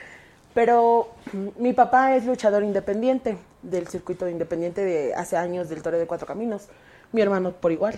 Pero 0.53 1.10
mm, 1.31 1.61
mi 1.61 1.73
papá 1.73 2.15
es 2.15 2.26
luchador 2.26 2.64
independiente 2.64 3.38
del 3.64 3.88
circuito 3.88 4.27
independiente 4.27 4.84
de 4.85 5.15
hace 5.15 5.35
años 5.35 5.69
del 5.69 5.81
Torre 5.81 5.98
de 5.98 6.06
Cuatro 6.06 6.27
Caminos. 6.27 6.68
Mi 7.11 7.22
hermano 7.22 7.53
por 7.53 7.72
igual. 7.72 7.95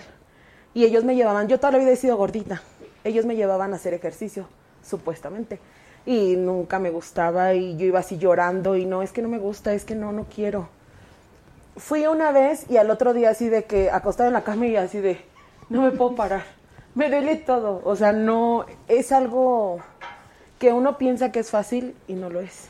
Y 0.72 0.84
ellos 0.84 1.04
me 1.04 1.16
llevaban, 1.16 1.48
yo 1.48 1.58
toda 1.58 1.72
la 1.72 1.78
vida 1.78 1.90
he 1.90 1.96
sido 1.96 2.16
gordita. 2.16 2.62
Ellos 3.04 3.26
me 3.26 3.36
llevaban 3.36 3.72
a 3.72 3.76
hacer 3.76 3.94
ejercicio, 3.94 4.48
supuestamente. 4.82 5.58
Y 6.06 6.36
nunca 6.36 6.78
me 6.78 6.90
gustaba 6.90 7.52
y 7.52 7.76
yo 7.76 7.84
iba 7.84 7.98
así 7.98 8.16
llorando 8.16 8.76
y 8.76 8.86
no, 8.86 9.02
es 9.02 9.12
que 9.12 9.22
no 9.22 9.28
me 9.28 9.38
gusta, 9.38 9.74
es 9.74 9.84
que 9.84 9.94
no, 9.94 10.12
no 10.12 10.24
quiero 10.32 10.68
fui 11.76 12.06
una 12.06 12.32
vez 12.32 12.68
y 12.70 12.78
al 12.78 12.90
otro 12.90 13.12
día 13.12 13.30
así 13.30 13.48
de 13.48 13.64
que 13.64 13.90
acostada 13.90 14.28
en 14.28 14.32
la 14.32 14.44
cama 14.44 14.66
y 14.66 14.76
así 14.76 14.98
de, 15.00 15.20
no 15.68 15.82
me 15.82 15.90
puedo 15.90 16.14
parar. 16.14 16.44
Me 16.94 17.10
duele 17.10 17.36
todo. 17.36 17.82
O 17.84 17.94
sea, 17.96 18.12
no, 18.12 18.64
es 18.88 19.12
algo 19.12 19.78
que 20.58 20.72
uno 20.72 20.96
piensa 20.96 21.30
que 21.30 21.40
es 21.40 21.50
fácil 21.50 21.94
y 22.08 22.14
no 22.14 22.30
lo 22.30 22.40
es. 22.40 22.68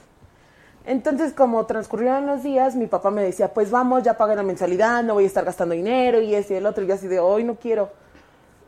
Entonces, 0.84 1.32
como 1.32 1.66
transcurrieron 1.66 2.26
los 2.26 2.42
días, 2.42 2.76
mi 2.76 2.86
papá 2.86 3.10
me 3.10 3.22
decía, 3.22 3.52
pues 3.54 3.70
vamos, 3.70 4.02
ya 4.02 4.16
pagué 4.16 4.36
la 4.36 4.42
mensualidad, 4.42 5.02
no 5.02 5.14
voy 5.14 5.24
a 5.24 5.26
estar 5.26 5.44
gastando 5.44 5.74
dinero 5.74 6.20
y 6.20 6.34
ese 6.34 6.54
y 6.54 6.56
el 6.58 6.66
otro. 6.66 6.84
Y 6.84 6.90
así 6.90 7.06
de, 7.06 7.18
hoy 7.18 7.44
no 7.44 7.56
quiero. 7.56 7.90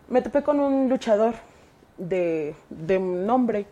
Me 0.09 0.23
topé 0.23 0.43
con 0.43 0.61
un 0.61 0.89
luchador 0.89 1.35
de, 1.97 2.55
de 2.71 2.99
nombre 2.99 3.67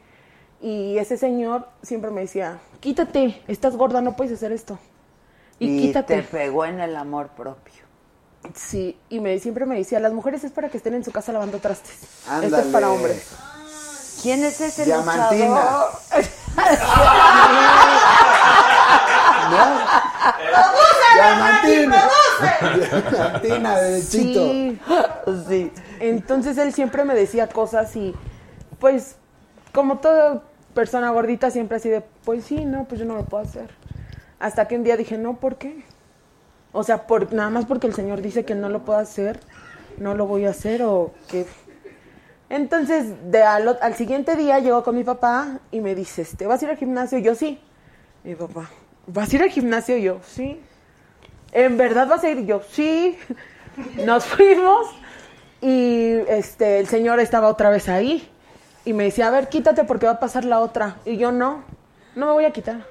y 0.60 0.98
ese 0.98 1.16
señor 1.16 1.68
siempre 1.82 2.10
me 2.10 2.22
decía, 2.22 2.58
quítate, 2.80 3.42
estás 3.48 3.76
gorda, 3.76 4.00
no 4.00 4.16
puedes 4.16 4.32
hacer 4.32 4.52
esto. 4.52 4.78
Y, 5.58 5.78
Y 5.78 5.86
quítate. 5.88 6.16
te 6.16 6.22
pegó 6.22 6.64
en 6.64 6.80
el 6.80 6.96
amor 6.96 7.28
propio. 7.28 7.74
Sí, 8.54 8.98
y 9.08 9.20
me, 9.20 9.38
siempre 9.38 9.66
me 9.66 9.76
decía, 9.76 9.98
las 10.00 10.12
mujeres 10.12 10.44
es 10.44 10.52
para 10.52 10.68
que 10.68 10.76
estén 10.76 10.94
en 10.94 11.04
su 11.04 11.12
casa 11.12 11.32
lavando 11.32 11.58
trastes. 11.58 11.94
Esto 12.02 12.28
es 12.28 12.44
Ándale. 12.44 12.72
para 12.72 12.90
hombres. 12.90 13.28
¿Quién 14.22 14.44
es 14.44 14.60
ese 14.60 14.84
Diamantina. 14.84 15.46
luchador? 15.46 15.90
Diamantina. 21.14 22.02
Diamantina, 23.10 23.76
derechito. 23.78 24.50
Sí. 24.50 24.80
Sí. 25.48 25.72
Entonces 26.00 26.58
él 26.58 26.72
siempre 26.72 27.04
me 27.04 27.14
decía 27.14 27.48
cosas 27.48 27.94
y 27.96 28.14
pues 28.78 29.16
como 29.76 29.98
toda 29.98 30.42
persona 30.72 31.10
gordita 31.10 31.50
siempre 31.50 31.76
así 31.76 31.90
de, 31.90 32.00
pues 32.24 32.44
sí, 32.44 32.64
no, 32.64 32.84
pues 32.84 32.98
yo 32.98 33.04
no 33.04 33.14
lo 33.14 33.26
puedo 33.26 33.44
hacer. 33.44 33.68
Hasta 34.38 34.66
que 34.66 34.74
un 34.74 34.84
día 34.84 34.96
dije, 34.96 35.18
no, 35.18 35.36
¿por 35.36 35.56
qué? 35.56 35.84
O 36.72 36.82
sea, 36.82 37.06
por, 37.06 37.34
nada 37.34 37.50
más 37.50 37.66
porque 37.66 37.86
el 37.86 37.92
Señor 37.92 38.22
dice 38.22 38.46
que 38.46 38.54
no 38.54 38.70
lo 38.70 38.86
puedo 38.86 38.98
hacer, 38.98 39.38
no 39.98 40.14
lo 40.14 40.26
voy 40.26 40.46
a 40.46 40.50
hacer 40.50 40.82
o 40.82 41.12
que... 41.28 41.44
Entonces, 42.48 43.30
de 43.30 43.42
al, 43.42 43.78
al 43.82 43.94
siguiente 43.96 44.34
día 44.34 44.60
llegó 44.60 44.82
con 44.82 44.96
mi 44.96 45.04
papá 45.04 45.60
y 45.70 45.80
me 45.80 45.94
dice, 45.94 46.22
este, 46.22 46.46
¿vas 46.46 46.62
a 46.62 46.64
ir 46.64 46.70
al 46.70 46.78
gimnasio? 46.78 47.18
Yo 47.18 47.34
sí. 47.34 47.60
Mi 48.24 48.34
papá, 48.34 48.70
¿vas 49.06 49.30
a 49.30 49.36
ir 49.36 49.42
al 49.42 49.50
gimnasio? 49.50 49.98
Yo, 49.98 50.20
sí. 50.26 50.58
¿En 51.52 51.76
verdad 51.76 52.08
vas 52.08 52.24
a 52.24 52.30
ir? 52.30 52.46
Yo, 52.46 52.62
sí. 52.70 53.18
Nos 54.06 54.24
fuimos 54.24 54.86
y 55.60 56.12
este 56.28 56.78
el 56.78 56.86
señor 56.86 57.20
estaba 57.20 57.48
otra 57.48 57.68
vez 57.68 57.90
ahí 57.90 58.26
y 58.86 58.92
me 58.92 59.04
decía, 59.04 59.26
a 59.26 59.30
ver, 59.32 59.48
quítate 59.48 59.84
porque 59.84 60.06
va 60.06 60.12
a 60.12 60.20
pasar 60.20 60.44
la 60.44 60.60
otra. 60.60 60.96
Y 61.04 61.16
yo, 61.16 61.32
no, 61.32 61.64
no 62.14 62.26
me 62.26 62.32
voy 62.32 62.44
a 62.44 62.52
quitar. 62.52 62.86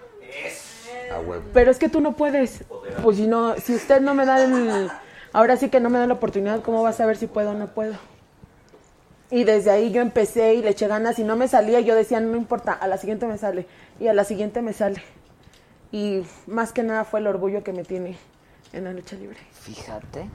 Pero 1.53 1.72
es 1.72 1.80
que 1.80 1.88
tú 1.88 2.01
no 2.01 2.17
puedes. 2.17 2.65
Pues 3.01 3.15
si 3.15 3.27
no, 3.27 3.55
si 3.55 3.73
usted 3.73 4.01
no 4.01 4.13
me 4.13 4.26
da 4.26 4.43
el, 4.43 4.91
ahora 5.31 5.55
sí 5.55 5.69
que 5.69 5.80
no 5.80 5.89
me 5.89 5.97
da 5.97 6.05
la 6.05 6.15
oportunidad, 6.15 6.61
¿cómo 6.61 6.84
vas 6.84 6.95
a 6.95 6.97
saber 6.97 7.15
si 7.15 7.27
puedo 7.27 7.51
o 7.51 7.53
no 7.53 7.67
puedo? 7.67 7.95
Y 9.31 9.45
desde 9.45 9.72
ahí 9.72 9.91
yo 9.91 10.01
empecé 10.01 10.55
y 10.55 10.61
le 10.61 10.72
eché 10.72 10.88
ganas 10.88 11.17
y 11.17 11.23
no 11.23 11.38
me 11.38 11.47
salía, 11.47 11.80
yo 11.80 11.95
decía, 11.95 12.19
no 12.19 12.35
importa, 12.35 12.73
a 12.73 12.88
la 12.88 12.97
siguiente 12.97 13.26
me 13.26 13.38
sale 13.38 13.65
y 13.97 14.07
a 14.07 14.13
la 14.13 14.26
siguiente 14.26 14.61
me 14.61 14.73
sale. 14.73 15.01
Y 15.93 16.23
más 16.45 16.73
que 16.73 16.84
nada 16.84 17.05
fue 17.05 17.22
el 17.22 17.27
orgullo 17.27 17.63
que 17.63 17.72
me 17.72 17.85
tiene 17.85 18.17
en 18.73 18.84
la 18.84 18.91
lucha 18.91 19.15
libre. 19.15 19.38
Fíjate. 19.53 20.27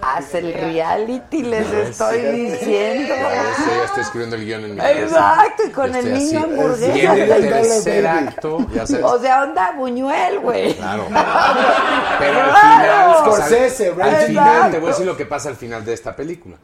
Haz 0.00 0.34
el 0.34 0.54
reality, 0.54 1.42
les 1.42 1.66
estoy 1.72 2.20
diciendo. 2.20 3.14
Ya 3.14 3.54
sé, 3.54 3.70
ya 3.76 3.84
estoy 3.84 4.02
escribiendo 4.02 4.36
el 4.36 4.44
guion 4.44 4.64
en 4.64 4.74
mi 4.74 4.76
cabeza. 4.76 5.02
Exacto, 5.04 5.62
y 5.66 5.70
con 5.70 5.94
el 5.94 6.14
niño 6.14 6.44
hamburguesa. 6.44 6.96
Y 6.96 7.00
en 7.00 7.32
el 7.32 7.48
tercer 7.48 8.06
acto, 8.06 8.58
ya 8.72 8.86
sabes. 8.86 9.04
O 9.04 9.20
sea, 9.20 9.42
onda 9.42 9.72
Buñuel, 9.72 10.38
güey. 10.38 10.74
Claro. 10.74 11.06
Pero 12.18 12.40
al 12.40 12.56
final, 12.56 13.16
Scorsese, 13.18 13.94
al 14.00 14.16
final, 14.26 14.70
te 14.70 14.78
voy 14.78 14.88
a 14.88 14.92
decir 14.92 15.06
lo 15.06 15.16
que 15.16 15.26
pasa 15.26 15.48
al 15.48 15.56
final 15.56 15.84
de 15.84 15.94
esta 15.94 16.14
película. 16.14 16.56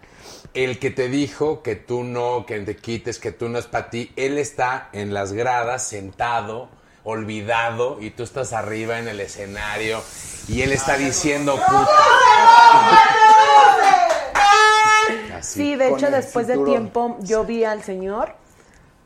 El 0.52 0.78
que 0.78 0.90
te 0.90 1.08
dijo 1.08 1.62
que 1.62 1.74
tú 1.74 2.04
no, 2.04 2.46
que 2.46 2.60
te 2.60 2.76
quites, 2.76 3.18
que 3.18 3.32
tú 3.32 3.48
no 3.48 3.58
es 3.58 3.66
para 3.66 3.90
ti, 3.90 4.12
él 4.14 4.38
está 4.38 4.88
en 4.92 5.12
las 5.12 5.32
gradas, 5.32 5.82
sentado, 5.82 6.68
olvidado, 7.04 7.98
y 8.00 8.10
tú 8.10 8.22
estás 8.22 8.52
arriba 8.52 8.98
en 8.98 9.08
el 9.08 9.20
escenario, 9.20 10.02
y 10.48 10.62
él 10.62 10.72
está 10.72 10.96
diciendo, 10.96 11.54
puta. 11.54 11.88
Sí, 15.40 15.76
de 15.76 15.90
hecho 15.90 16.10
después 16.10 16.46
de 16.46 16.56
tiempo 16.58 17.18
yo 17.20 17.44
vi 17.44 17.64
al 17.64 17.82
señor 17.82 18.34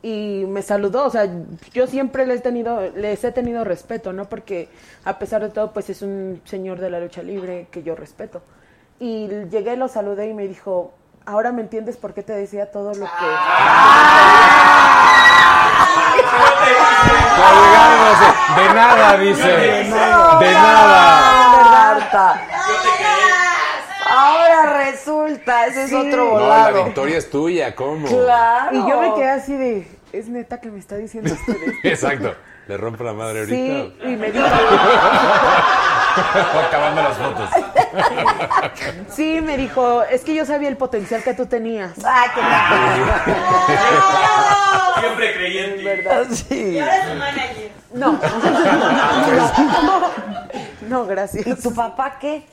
y 0.01 0.45
me 0.47 0.61
saludó, 0.61 1.05
o 1.05 1.09
sea, 1.09 1.29
yo 1.73 1.85
siempre 1.87 2.25
les 2.25 2.39
he 2.39 2.43
tenido, 2.43 2.79
les 2.91 3.21
he 3.23 3.31
tenido 3.33 3.65
respeto, 3.65 4.13
¿no? 4.13 4.29
Porque 4.29 4.69
a 5.03 5.19
pesar 5.19 5.41
de 5.41 5.49
todo, 5.49 5.73
pues 5.73 5.89
es 5.89 6.01
un 6.01 6.41
señor 6.45 6.79
de 6.79 6.89
la 6.89 7.01
lucha 7.01 7.21
libre 7.21 7.67
que 7.69 7.83
yo 7.83 7.95
respeto. 7.95 8.41
Y 8.99 9.27
llegué, 9.49 9.75
lo 9.75 9.89
saludé 9.89 10.29
y 10.29 10.33
me 10.33 10.47
dijo, 10.47 10.93
ahora 11.25 11.51
me 11.51 11.61
entiendes 11.61 11.97
por 11.97 12.13
qué 12.13 12.23
te 12.23 12.33
decía 12.33 12.71
todo 12.71 12.93
lo 12.93 13.05
que... 13.05 13.25
De 18.55 18.73
nada, 18.73 19.17
dice. 19.17 19.47
De 19.47 19.83
nada. 19.89 21.19
Marta. 21.71 22.41
Ahora 24.11 24.83
resulta, 24.85 25.67
ese 25.67 25.83
es 25.85 25.93
otro 25.93 26.25
No, 26.25 26.39
la 26.39 26.45
volado. 26.71 26.85
victoria 26.85 27.17
es 27.19 27.29
tuya, 27.29 27.75
¿cómo? 27.75 28.07
Claro. 28.07 28.75
Y 28.75 28.89
yo 28.89 29.01
me 29.01 29.13
quedé 29.13 29.29
así 29.29 29.55
de, 29.55 29.87
es 30.11 30.27
neta 30.27 30.59
que 30.59 30.71
me 30.71 30.79
está 30.79 30.95
diciendo 30.95 31.31
usted 31.33 31.53
esto?". 31.55 31.77
Exacto. 31.87 32.35
Le 32.67 32.77
rompo 32.77 33.03
la 33.03 33.13
madre 33.13 33.39
ahorita. 33.41 33.55
Sí, 33.55 33.97
y 34.03 34.15
me 34.15 34.31
dijo, 34.31 34.45
Acabando 36.67 37.01
las 37.03 37.17
fotos. 37.17 37.49
sí, 39.09 39.41
me 39.41 39.57
dijo, 39.57 40.03
es 40.03 40.23
que 40.23 40.33
yo 40.35 40.45
sabía 40.45 40.69
el 40.69 40.77
potencial 40.77 41.23
que 41.23 41.33
tú 41.33 41.45
tenías. 41.45 41.93
Ah, 42.03 42.25
que 44.95 44.99
Siempre 45.01 45.33
creí 45.33 45.57
en 45.57 45.77
ti. 45.77 45.83
la- 46.03 46.25
Sí. 46.35 46.77
Eres 46.77 47.05
su 47.07 47.15
manager. 47.15 47.71
No. 47.93 48.19
no, 50.89 51.05
gracias. 51.05 51.47
¿Y 51.47 51.55
tu 51.55 51.73
papá 51.73 52.17
qué? 52.19 52.45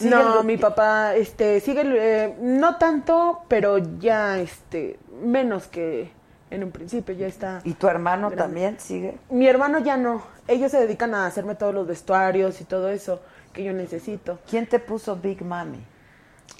No, 0.00 0.40
el- 0.40 0.46
mi 0.46 0.56
papá, 0.56 1.14
este, 1.14 1.60
sigue, 1.60 1.82
eh, 1.84 2.34
no 2.40 2.76
tanto, 2.76 3.42
pero 3.48 3.76
ya, 3.98 4.38
este, 4.38 4.98
menos 5.22 5.66
que 5.66 6.10
en 6.50 6.64
un 6.64 6.70
principio, 6.70 7.14
ya 7.14 7.26
está. 7.26 7.60
¿Y 7.64 7.74
tu 7.74 7.86
hermano 7.86 8.28
Grande. 8.30 8.42
también 8.42 8.80
sigue? 8.80 9.18
Mi 9.28 9.46
hermano 9.46 9.78
ya 9.80 9.98
no, 9.98 10.22
ellos 10.50 10.72
se 10.72 10.80
dedican 10.80 11.14
a 11.14 11.26
hacerme 11.26 11.54
todos 11.54 11.72
los 11.72 11.86
vestuarios 11.86 12.60
y 12.60 12.64
todo 12.64 12.88
eso 12.88 13.20
que 13.52 13.62
yo 13.62 13.72
necesito. 13.72 14.38
¿Quién 14.48 14.66
te 14.66 14.80
puso 14.80 15.14
Big 15.16 15.44
Mami? 15.44 15.78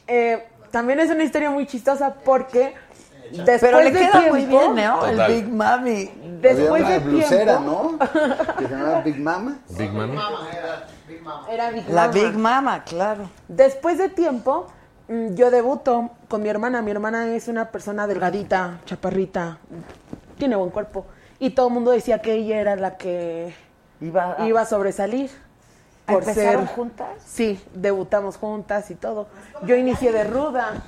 Eh, 0.06 0.46
también 0.70 1.00
es 1.00 1.10
una 1.10 1.24
historia 1.24 1.50
muy 1.50 1.66
chistosa 1.66 2.14
porque 2.24 2.74
después 3.32 3.60
Pero 3.60 3.80
le 3.80 3.90
de 3.90 3.98
queda 3.98 4.12
tiempo, 4.12 4.30
muy 4.30 4.46
bien, 4.46 4.74
¿no? 4.76 5.06
El. 5.06 5.34
Big 5.34 5.48
Mami. 5.48 6.08
Había 6.08 6.54
después 6.54 6.82
una 6.82 6.90
de 6.90 6.98
blusera, 7.00 7.58
tiempo, 7.58 7.96
¿no? 7.98 8.56
Que 8.56 8.64
se 8.64 8.70
llamaba 8.70 9.00
Big 9.00 9.20
Mama. 9.20 9.58
Big 9.76 9.92
Man. 9.92 10.10
era 11.50 11.70
Big 11.70 11.88
La 11.88 12.06
Mama. 12.06 12.12
Big 12.12 12.38
Mama, 12.38 12.84
claro. 12.84 13.30
Después 13.48 13.98
de 13.98 14.08
tiempo, 14.08 14.68
mm, 15.08 15.34
yo 15.34 15.50
debuto 15.50 16.10
con 16.28 16.42
mi 16.42 16.48
hermana. 16.48 16.80
Mi 16.80 16.92
hermana 16.92 17.34
es 17.34 17.48
una 17.48 17.72
persona 17.72 18.06
delgadita, 18.06 18.78
chaparrita, 18.86 19.58
tiene 20.38 20.54
buen 20.54 20.70
cuerpo. 20.70 21.06
Y 21.40 21.50
todo 21.50 21.68
el 21.68 21.74
mundo 21.74 21.90
decía 21.90 22.20
que 22.20 22.34
ella 22.34 22.60
era 22.60 22.76
la 22.76 22.96
que 22.96 23.52
Iba 24.00 24.36
a- 24.38 24.46
iba 24.48 24.60
a 24.62 24.66
sobresalir. 24.66 25.30
por 26.06 26.22
¿Empezaron 26.24 26.66
ser 26.66 26.74
juntas? 26.74 27.08
Sí, 27.24 27.60
debutamos 27.74 28.36
juntas 28.36 28.90
y 28.90 28.96
todo. 28.96 29.28
Yo 29.62 29.76
inicié 29.76 30.10
de 30.10 30.24
ruda. 30.24 30.82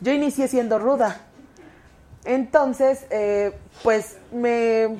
Yo 0.00 0.12
inicié 0.12 0.48
siendo 0.48 0.78
ruda. 0.78 1.18
Entonces, 2.24 3.04
eh, 3.10 3.52
pues 3.82 4.16
me, 4.32 4.96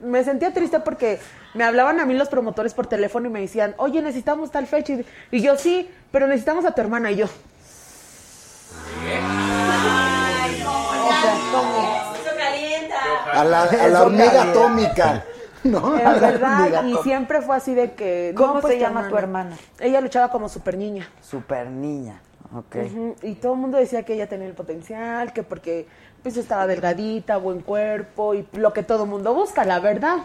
me 0.00 0.24
sentía 0.24 0.52
triste 0.52 0.80
porque 0.80 1.20
me 1.54 1.62
hablaban 1.64 2.00
a 2.00 2.06
mí 2.06 2.14
los 2.14 2.28
promotores 2.28 2.74
por 2.74 2.86
teléfono 2.86 3.28
y 3.28 3.30
me 3.30 3.40
decían, 3.40 3.74
oye, 3.78 4.02
necesitamos 4.02 4.50
tal 4.50 4.66
fecha. 4.66 4.92
Y, 4.94 5.06
y 5.30 5.40
yo 5.40 5.56
sí, 5.56 5.88
pero 6.10 6.26
necesitamos 6.26 6.64
a 6.64 6.72
tu 6.72 6.80
hermana 6.80 7.12
y 7.12 7.16
yo. 7.16 7.26
O 7.26 7.28
sea, 11.22 11.34
¿cómo? 11.52 12.14
Eso 12.14 12.30
calienta. 12.36 12.96
A 13.32 13.44
la, 13.44 13.62
a 13.62 13.88
la 13.88 14.02
hormiga 14.02 14.42
atómica. 14.42 15.24
¿No? 15.64 15.94
A 15.94 15.98
Es 15.98 16.04
la 16.04 16.30
verdad, 16.30 16.84
y 16.84 16.96
siempre 17.02 17.42
fue 17.42 17.56
así 17.56 17.74
de 17.74 17.92
que... 17.92 18.32
¿Cómo 18.36 18.60
pues, 18.60 18.74
se 18.74 18.80
llama 18.80 19.08
tu 19.08 19.16
hermana? 19.16 19.56
Ella 19.78 20.00
luchaba 20.00 20.30
como 20.30 20.48
super 20.48 20.76
niña. 20.76 21.08
Super 21.20 21.68
niña. 21.68 22.20
Ok. 22.54 22.76
Y 23.22 23.34
todo 23.34 23.54
el 23.54 23.60
mundo 23.60 23.78
decía 23.78 24.02
que 24.02 24.14
ella 24.14 24.28
tenía 24.28 24.48
el 24.48 24.54
potencial, 24.54 25.32
que 25.32 25.42
porque 25.42 25.86
pues 26.22 26.36
estaba 26.36 26.66
delgadita, 26.66 27.36
buen 27.36 27.60
cuerpo 27.60 28.34
y 28.34 28.46
lo 28.52 28.72
que 28.72 28.82
todo 28.82 29.04
el 29.04 29.10
mundo 29.10 29.34
busca, 29.34 29.64
la 29.64 29.80
verdad. 29.80 30.18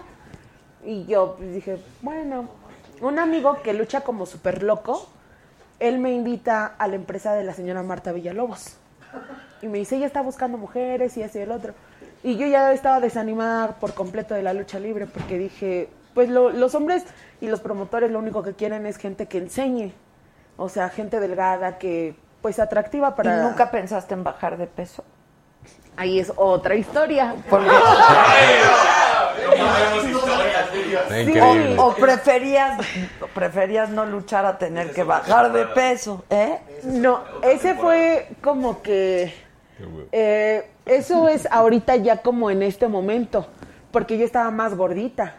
Y 0.83 1.05
yo 1.05 1.35
pues, 1.37 1.53
dije, 1.53 1.77
bueno, 2.01 2.49
un 3.01 3.19
amigo 3.19 3.61
que 3.61 3.73
lucha 3.73 4.01
como 4.01 4.25
súper 4.25 4.63
loco, 4.63 5.07
él 5.79 5.99
me 5.99 6.13
invita 6.13 6.65
a 6.65 6.87
la 6.87 6.95
empresa 6.95 7.33
de 7.33 7.43
la 7.43 7.53
señora 7.53 7.83
Marta 7.83 8.11
Villalobos. 8.11 8.77
Y 9.61 9.67
me 9.67 9.77
dice, 9.77 9.97
ella 9.97 10.07
está 10.07 10.21
buscando 10.21 10.57
mujeres 10.57 11.15
y 11.17 11.23
así 11.23 11.39
y 11.39 11.41
el 11.41 11.51
otro. 11.51 11.73
Y 12.25 12.37
yo 12.37 12.47
ya 12.47 12.73
estaba 12.73 12.99
desanimada 12.99 13.73
por 13.79 13.93
completo 13.93 14.33
de 14.33 14.41
la 14.41 14.53
lucha 14.53 14.79
libre 14.79 15.05
porque 15.05 15.37
dije, 15.37 15.89
pues 16.15 16.27
lo- 16.27 16.49
los 16.49 16.73
hombres 16.73 17.03
y 17.39 17.47
los 17.47 17.59
promotores 17.59 18.09
lo 18.09 18.17
único 18.17 18.41
que 18.41 18.53
quieren 18.53 18.87
es 18.87 18.97
gente 18.97 19.27
que 19.27 19.37
enseñe. 19.37 19.93
O 20.57 20.67
sea, 20.69 20.89
gente 20.89 21.19
delgada 21.19 21.77
que 21.77 22.15
pues 22.41 22.57
atractiva 22.59 23.15
para... 23.15 23.37
¿Y 23.37 23.41
nunca 23.41 23.69
pensaste 23.69 24.15
en 24.15 24.23
bajar 24.23 24.57
de 24.57 24.65
peso? 24.65 25.03
Ahí 25.97 26.19
es 26.19 26.33
otra 26.35 26.73
historia. 26.75 27.35
Porque- 27.47 27.69
Increíble. 31.21 31.75
o, 31.77 31.87
o 31.87 31.93
preferías, 31.95 32.79
preferías 33.35 33.89
no 33.89 34.05
luchar 34.05 34.45
a 34.45 34.57
tener 34.57 34.91
que 34.91 35.03
bajar 35.03 35.51
de 35.51 35.65
peso, 35.67 36.23
¿eh? 36.29 36.59
No, 36.83 37.21
ese 37.43 37.75
fue 37.75 38.29
como 38.41 38.81
que... 38.81 39.44
eh, 40.11 40.69
eso 40.85 41.27
es 41.27 41.47
ahorita 41.51 41.95
ya 41.97 42.21
como 42.21 42.49
en 42.51 42.63
este 42.63 42.87
momento, 42.87 43.47
porque 43.91 44.17
yo 44.17 44.25
estaba 44.25 44.51
más 44.51 44.75
gordita. 44.75 45.35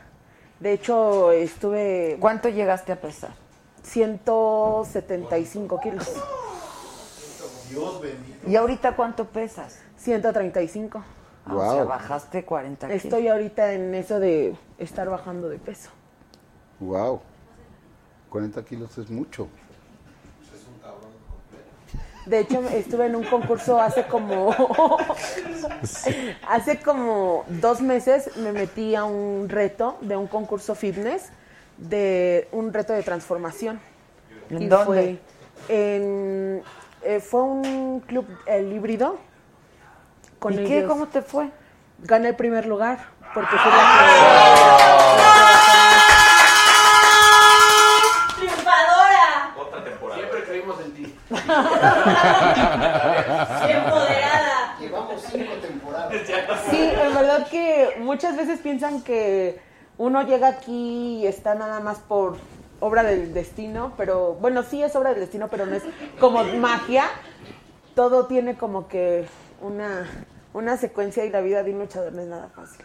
De 0.60 0.72
hecho, 0.72 1.32
estuve 1.32 2.16
¿Cuánto 2.18 2.48
llegaste 2.48 2.92
a 2.92 3.00
pesar? 3.00 3.30
175 3.82 5.80
kilos. 5.80 6.12
¿Y 8.46 8.56
ahorita 8.56 8.96
cuánto 8.96 9.26
pesas? 9.26 9.80
135. 9.96 11.04
Ah, 11.46 11.54
O 11.54 11.72
sea, 11.72 11.84
bajaste 11.84 12.44
40 12.44 12.88
kilos. 12.88 13.04
Estoy 13.04 13.28
ahorita 13.28 13.72
en 13.72 13.94
eso 13.94 14.18
de 14.18 14.56
estar 14.78 15.08
bajando 15.08 15.48
de 15.48 15.58
peso. 15.58 15.90
Wow. 16.80 17.20
40 18.30 18.64
kilos 18.64 18.98
es 18.98 19.10
mucho. 19.10 19.48
De 22.26 22.40
hecho, 22.40 22.60
estuve 22.68 23.06
en 23.06 23.14
un 23.14 23.24
concurso 23.24 23.80
hace 23.80 24.04
como. 24.06 24.54
hace 26.48 26.80
como 26.80 27.44
dos 27.48 27.80
meses 27.80 28.36
me 28.36 28.52
metí 28.52 28.94
a 28.96 29.04
un 29.04 29.48
reto 29.48 29.96
de 30.00 30.16
un 30.16 30.26
concurso 30.26 30.74
fitness, 30.74 31.30
de 31.76 32.48
un 32.50 32.72
reto 32.72 32.92
de 32.92 33.02
transformación. 33.04 33.80
¿En 34.50 34.62
Y 34.62 34.66
dónde? 34.66 34.84
Fue, 34.84 35.18
en, 35.68 36.62
eh, 37.02 37.20
fue 37.20 37.42
un 37.42 38.00
club, 38.00 38.26
el 38.46 38.72
híbrido. 38.72 39.18
Con 40.40 40.54
¿Y 40.54 40.64
qué? 40.64 40.84
¿Cómo 40.84 41.06
te 41.06 41.22
fue? 41.22 41.48
Gané 42.00 42.30
el 42.30 42.36
primer 42.36 42.66
lugar. 42.66 42.98
Porque 43.34 43.56
fui 43.56 43.70
la 43.70 45.35
¡Empoderada! 53.68 54.76
Llevamos 54.80 55.22
cinco 55.30 55.52
temporadas. 55.60 56.14
Sí, 56.70 56.90
en 56.90 57.14
verdad 57.14 57.46
que 57.48 57.96
muchas 58.00 58.36
veces 58.36 58.60
piensan 58.60 59.02
que 59.02 59.60
uno 59.98 60.22
llega 60.22 60.48
aquí 60.48 61.20
y 61.22 61.26
está 61.26 61.54
nada 61.54 61.80
más 61.80 61.98
por 61.98 62.36
obra 62.80 63.02
del 63.02 63.32
destino, 63.32 63.92
pero 63.96 64.34
bueno, 64.34 64.62
sí 64.62 64.82
es 64.82 64.94
obra 64.96 65.10
del 65.10 65.20
destino, 65.20 65.48
pero 65.48 65.66
no 65.66 65.74
es 65.76 65.82
como 66.20 66.44
magia. 66.44 67.04
Todo 67.94 68.26
tiene 68.26 68.56
como 68.56 68.88
que 68.88 69.26
una, 69.62 70.06
una 70.52 70.76
secuencia 70.76 71.24
y 71.24 71.30
la 71.30 71.40
vida 71.40 71.62
de 71.62 71.72
un 71.72 71.78
luchador 71.78 72.12
no 72.12 72.20
es 72.20 72.28
nada 72.28 72.50
fácil. 72.54 72.84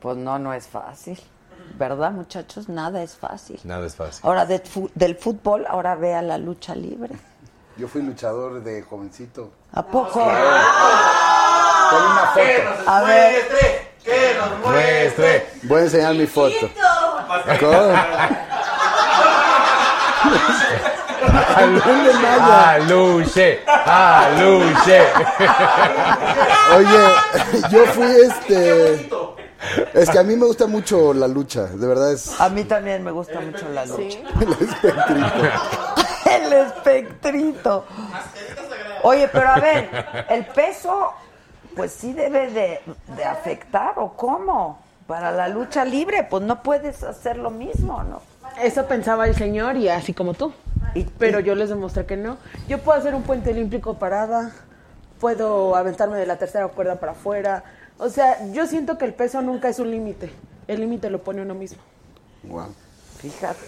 Pues 0.00 0.16
no, 0.16 0.38
no 0.38 0.54
es 0.54 0.68
fácil. 0.68 1.18
¿Verdad, 1.78 2.12
muchachos? 2.12 2.68
Nada 2.68 3.02
es 3.02 3.16
fácil. 3.16 3.60
Nada 3.64 3.86
es 3.86 3.96
fácil. 3.96 4.20
Ahora 4.24 4.46
de 4.46 4.62
del 4.94 5.16
fútbol, 5.16 5.64
ahora 5.68 5.94
vea 5.94 6.22
la 6.22 6.38
lucha 6.38 6.74
libre. 6.74 7.14
Yo 7.76 7.88
fui 7.88 8.02
luchador 8.02 8.62
de 8.62 8.82
jovencito. 8.82 9.50
¿A 9.72 9.82
poco? 9.82 10.20
Con 10.20 10.30
una 10.30 12.30
foto. 12.34 12.90
A 12.90 13.02
ver, 13.02 13.42
¡Que 14.04 14.34
nos 14.36 14.58
Muestre. 14.60 15.46
Voy 15.62 15.80
a 15.80 15.84
enseñar 15.84 16.14
mi 16.14 16.26
foto. 16.26 16.68
Maya. 17.46 18.06
Aluche. 22.72 23.60
Aluche. 23.66 25.00
Oye, 26.76 27.04
yo 27.70 27.86
fui 27.86 28.06
este. 28.26 29.08
Es 29.94 30.10
que 30.10 30.18
a 30.18 30.22
mí 30.22 30.36
me 30.36 30.44
gusta 30.46 30.66
mucho 30.66 31.14
la 31.14 31.28
lucha, 31.28 31.66
de 31.66 31.86
verdad 31.86 32.12
es 32.12 32.38
a 32.40 32.48
mí 32.48 32.64
también 32.64 33.04
me 33.04 33.12
gusta 33.12 33.40
mucho 33.40 33.68
la 33.68 33.86
lucha. 33.86 34.18
Sí. 35.96 36.01
el 36.30 36.52
espectrito. 36.52 37.84
Oye, 39.02 39.28
pero 39.28 39.48
a 39.48 39.58
ver, 39.58 39.88
el 40.30 40.46
peso, 40.46 41.12
pues 41.74 41.92
sí 41.92 42.12
debe 42.12 42.50
de, 42.50 42.80
de 43.16 43.24
afectar, 43.24 43.94
¿o 43.98 44.12
cómo? 44.14 44.78
Para 45.06 45.32
la 45.32 45.48
lucha 45.48 45.84
libre, 45.84 46.24
pues 46.24 46.42
no 46.44 46.62
puedes 46.62 47.02
hacer 47.02 47.36
lo 47.36 47.50
mismo, 47.50 48.02
¿no? 48.04 48.22
Eso 48.62 48.86
pensaba 48.86 49.26
el 49.26 49.34
señor 49.34 49.76
y 49.76 49.88
así 49.88 50.14
como 50.14 50.34
tú. 50.34 50.52
Y- 50.94 51.04
Pero 51.04 51.40
yo 51.40 51.54
les 51.54 51.68
demostré 51.70 52.06
que 52.06 52.16
no. 52.16 52.36
Yo 52.68 52.78
puedo 52.78 52.98
hacer 52.98 53.14
un 53.14 53.22
puente 53.22 53.50
olímpico 53.50 53.94
parada, 53.98 54.52
puedo 55.20 55.74
aventarme 55.74 56.18
de 56.18 56.26
la 56.26 56.36
tercera 56.36 56.68
cuerda 56.68 56.96
para 56.96 57.12
afuera. 57.12 57.64
O 57.98 58.08
sea, 58.08 58.38
yo 58.52 58.66
siento 58.66 58.98
que 58.98 59.04
el 59.04 59.14
peso 59.14 59.42
nunca 59.42 59.68
es 59.68 59.78
un 59.78 59.90
límite. 59.90 60.30
El 60.68 60.80
límite 60.80 61.10
lo 61.10 61.22
pone 61.22 61.42
uno 61.42 61.54
mismo. 61.54 61.82
Wow. 62.44 62.68
Fíjate. 63.18 63.58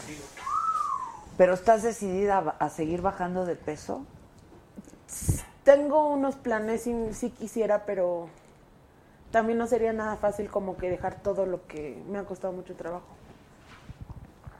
¿Pero 1.37 1.55
estás 1.55 1.83
decidida 1.83 2.39
a, 2.59 2.65
a 2.65 2.71
seguir 2.71 3.03
bajando 3.03 3.45
de 3.45 3.57
peso? 3.57 4.05
Tengo 5.65 6.09
unos 6.09 6.37
planes, 6.37 6.83
si, 6.83 7.13
si 7.15 7.31
quisiera, 7.31 7.85
pero 7.87 8.29
también 9.31 9.59
no 9.59 9.67
sería 9.67 9.93
nada 9.93 10.17
fácil 10.17 10.49
como 10.51 10.77
que 10.77 10.91
dejar 10.91 11.17
todo 11.17 11.47
lo 11.47 11.67
que 11.67 12.03
me 12.09 12.19
ha 12.19 12.25
costado 12.25 12.53
mucho 12.53 12.75
trabajo. 12.75 13.07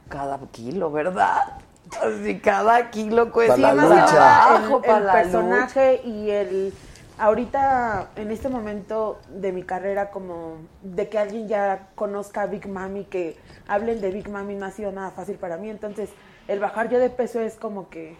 Cada 0.09 0.37
kilo, 0.51 0.91
¿verdad? 0.91 1.59
Así 2.01 2.39
cada 2.39 2.89
kilo 2.89 3.31
cuesta 3.31 3.55
Para 3.55 3.73
la 3.73 3.83
lucha. 3.85 4.65
el, 4.65 4.81
para 4.81 4.97
el 4.97 5.05
la 5.05 5.13
personaje 5.13 6.01
y 6.03 6.29
el 6.31 6.73
ahorita 7.17 8.09
en 8.17 8.31
este 8.31 8.49
momento 8.49 9.19
de 9.29 9.51
mi 9.51 9.63
carrera 9.63 10.11
como 10.11 10.57
de 10.81 11.07
que 11.09 11.17
alguien 11.19 11.47
ya 11.47 11.87
conozca 11.95 12.41
a 12.41 12.45
Big 12.47 12.67
Mami 12.67 13.05
que 13.05 13.37
hablen 13.67 14.01
de 14.01 14.11
Big 14.11 14.29
Mami 14.29 14.55
no 14.55 14.65
ha 14.65 14.71
sido 14.71 14.91
nada 14.91 15.11
fácil 15.11 15.37
para 15.37 15.57
mí 15.57 15.69
entonces 15.69 16.09
el 16.47 16.59
bajar 16.59 16.89
yo 16.89 16.99
de 16.99 17.09
peso 17.09 17.39
es 17.41 17.55
como 17.55 17.89
que 17.89 18.15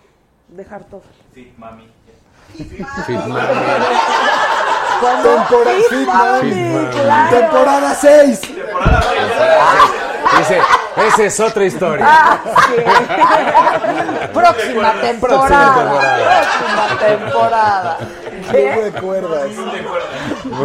dejar 0.50 0.84
todo 0.86 1.02
Sí, 1.34 1.54
mami. 1.58 1.90
Fitman. 3.06 3.48
Temporada 5.02 5.76
Fit 5.90 5.90
Fit 5.90 6.08
Mami, 6.08 6.52
Mami. 6.52 6.88
claro. 6.92 7.38
Temporada 7.38 7.96
6. 7.96 8.42
Dice, 10.38 10.60
esa 11.08 11.24
es 11.24 11.40
otra 11.40 11.66
historia. 11.66 12.08
Próxima 14.34 14.94
temporada. 15.02 16.00
Próxima 16.00 17.00
temporada. 17.08 17.98
Club 17.98 18.52
¿Qué? 18.52 18.82
de 18.84 18.92
cuerdas. 19.02 19.50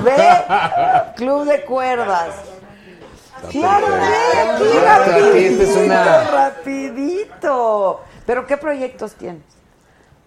Ve, 0.04 0.44
Club 1.16 1.44
de 1.44 1.64
Cuerdas. 1.64 2.28
Claro, 3.50 3.86
ve, 3.86 4.40
aquí 4.40 4.78
rapidito, 4.84 5.80
una- 5.80 6.30
rapidito. 6.30 8.00
¿Pero 8.26 8.46
qué 8.46 8.56
proyectos 8.56 9.14
tienes? 9.14 9.42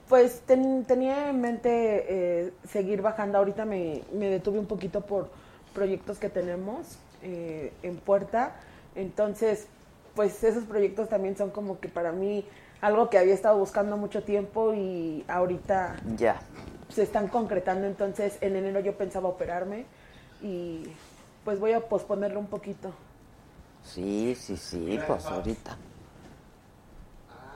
Pues 0.10 0.42
ten- 0.42 0.84
tenía 0.86 1.30
en 1.30 1.42
mente 1.42 1.70
eh, 2.08 2.54
seguir 2.70 3.02
bajando. 3.02 3.38
Ahorita 3.38 3.66
me, 3.66 4.02
me 4.14 4.28
detuve 4.28 4.60
un 4.60 4.66
poquito 4.66 5.02
por 5.02 5.30
proyectos 5.74 6.18
que 6.20 6.30
tenemos 6.30 6.98
eh, 7.22 7.72
en 7.84 7.98
puerta. 7.98 8.52
Entonces, 8.96 9.68
pues 10.16 10.44
esos 10.44 10.66
proyectos 10.66 11.10
también 11.10 11.36
son 11.38 11.50
como 11.50 11.80
que 11.80 11.88
para 11.90 12.12
mí 12.12 12.46
algo 12.82 13.10
que 13.10 13.18
había 13.18 13.34
estado 13.34 13.58
buscando 13.58 13.96
mucho 13.98 14.24
tiempo 14.24 14.74
y 14.74 15.24
ahorita 15.28 15.96
Ya. 16.18 16.42
se 16.90 17.04
están 17.04 17.28
concretando. 17.28 17.88
Entonces 17.88 18.38
en 18.42 18.56
enero 18.56 18.82
yo 18.82 18.96
pensaba 18.98 19.30
operarme 19.30 19.86
y 20.42 20.84
pues 21.44 21.60
voy 21.60 21.74
a 21.74 21.80
posponerlo 21.82 22.40
un 22.40 22.48
poquito. 22.48 22.92
Sí, 23.84 24.38
sí, 24.40 24.56
sí, 24.58 25.00
pues 25.06 25.26
ahorita. 25.26 25.76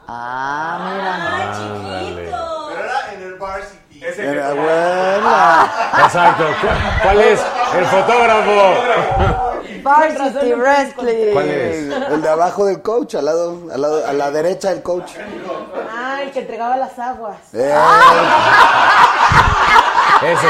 Ah, 0.10 1.54
Ándale. 1.54 2.26
Pero 2.32 2.70
era 2.72 3.14
en 3.14 3.22
el 3.24 3.36
varsity. 3.36 4.04
Era 4.04 4.54
buena. 4.54 5.72
Exacto. 6.06 6.44
¿Cu- 6.62 7.02
¿Cuál 7.04 7.20
es? 7.22 7.42
El 7.76 7.86
fotógrafo. 7.86 8.52
mira. 8.52 9.44
Varsity 9.84 10.54
Wrestling. 10.54 11.34
¿Cuál 11.34 11.50
es? 11.50 11.94
El 12.10 12.22
de 12.22 12.30
abajo 12.30 12.66
del 12.66 12.82
coach, 12.82 13.16
al 13.16 13.26
lado, 13.26 13.58
al 13.74 13.82
lado, 13.82 14.06
a 14.08 14.14
la 14.14 14.32
derecha 14.32 14.70
del 14.70 14.82
coach. 14.82 15.12
Ah, 15.94 16.20
el 16.24 16.32
que 16.32 16.40
entregaba 16.42 16.78
las 16.78 16.98
aguas. 17.00 17.38
Eh, 17.54 17.74
Ese. 20.24 20.48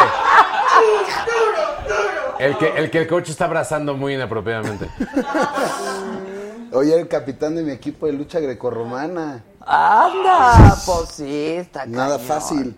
El 2.40 2.58
que, 2.58 2.68
el 2.78 2.92
que 2.92 3.00
el 3.00 3.08
coach 3.08 3.30
está 3.30 3.46
abrazando 3.46 3.96
muy 3.96 4.14
inapropiadamente. 4.14 4.88
Hoy 6.72 6.92
era 6.92 7.02
el 7.02 7.08
capitán 7.08 7.56
de 7.56 7.64
mi 7.64 7.72
equipo 7.72 8.06
de 8.06 8.14
lucha 8.14 8.40
grecorromana. 8.40 9.44
Anda, 9.62 10.76
pues 10.86 11.10
sí, 11.10 11.48
está 11.54 11.86
Nada 11.86 12.18
cañón. 12.18 12.28
fácil. 12.28 12.76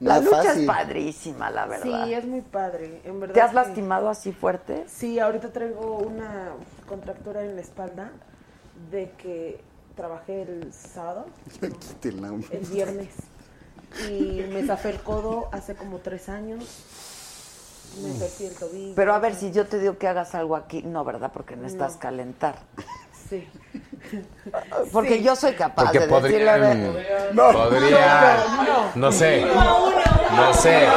La 0.00 0.14
Nada 0.14 0.20
lucha 0.20 0.42
fácil. 0.44 0.60
es 0.62 0.66
padrísima, 0.66 1.50
la 1.50 1.66
verdad. 1.66 2.04
Sí, 2.06 2.14
es 2.14 2.24
muy 2.26 2.40
padre, 2.42 3.00
en 3.04 3.20
verdad. 3.20 3.34
¿Te 3.34 3.40
has 3.40 3.50
sí. 3.50 3.56
lastimado 3.56 4.08
así 4.08 4.32
fuerte? 4.32 4.84
Sí, 4.88 5.18
ahorita 5.18 5.52
traigo 5.52 5.98
una 5.98 6.50
contractura 6.88 7.42
en 7.44 7.56
la 7.56 7.60
espalda 7.60 8.10
de 8.90 9.10
que 9.18 9.60
trabajé 9.96 10.42
el 10.42 10.72
sábado, 10.72 11.26
hombre. 12.30 12.48
el 12.58 12.66
viernes, 12.66 13.08
y 14.10 14.44
me 14.52 14.64
zafé 14.64 14.90
el 14.90 15.00
codo 15.02 15.48
hace 15.52 15.74
como 15.74 15.98
tres 15.98 16.28
años. 16.28 16.64
Me 17.98 18.18
torcí 18.18 18.46
el 18.46 18.54
tobillo. 18.54 18.94
Pero 18.94 19.14
a 19.14 19.18
ver, 19.18 19.34
si 19.34 19.50
yo 19.52 19.66
te 19.66 19.78
digo 19.78 19.98
que 19.98 20.06
hagas 20.08 20.34
algo 20.34 20.56
aquí, 20.56 20.82
no, 20.82 21.04
¿verdad? 21.04 21.30
Porque 21.32 21.56
necesitas 21.56 21.96
calentar. 21.96 22.56
Sí. 23.28 23.48
Porque 24.92 25.18
Sí. 25.18 25.22
yo 25.22 25.36
soy 25.36 25.52
capaz 25.54 25.84
Porque 25.84 26.00
de 26.00 26.06
decirle, 26.08 26.50
a 26.50 26.54
podría. 26.54 26.74
ver, 26.74 26.94
Podría. 27.36 28.36
No. 28.64 28.90
No 28.96 29.12
sé. 29.12 29.44
No 29.44 30.54
sé. 30.54 30.78
Ey, 30.78 30.88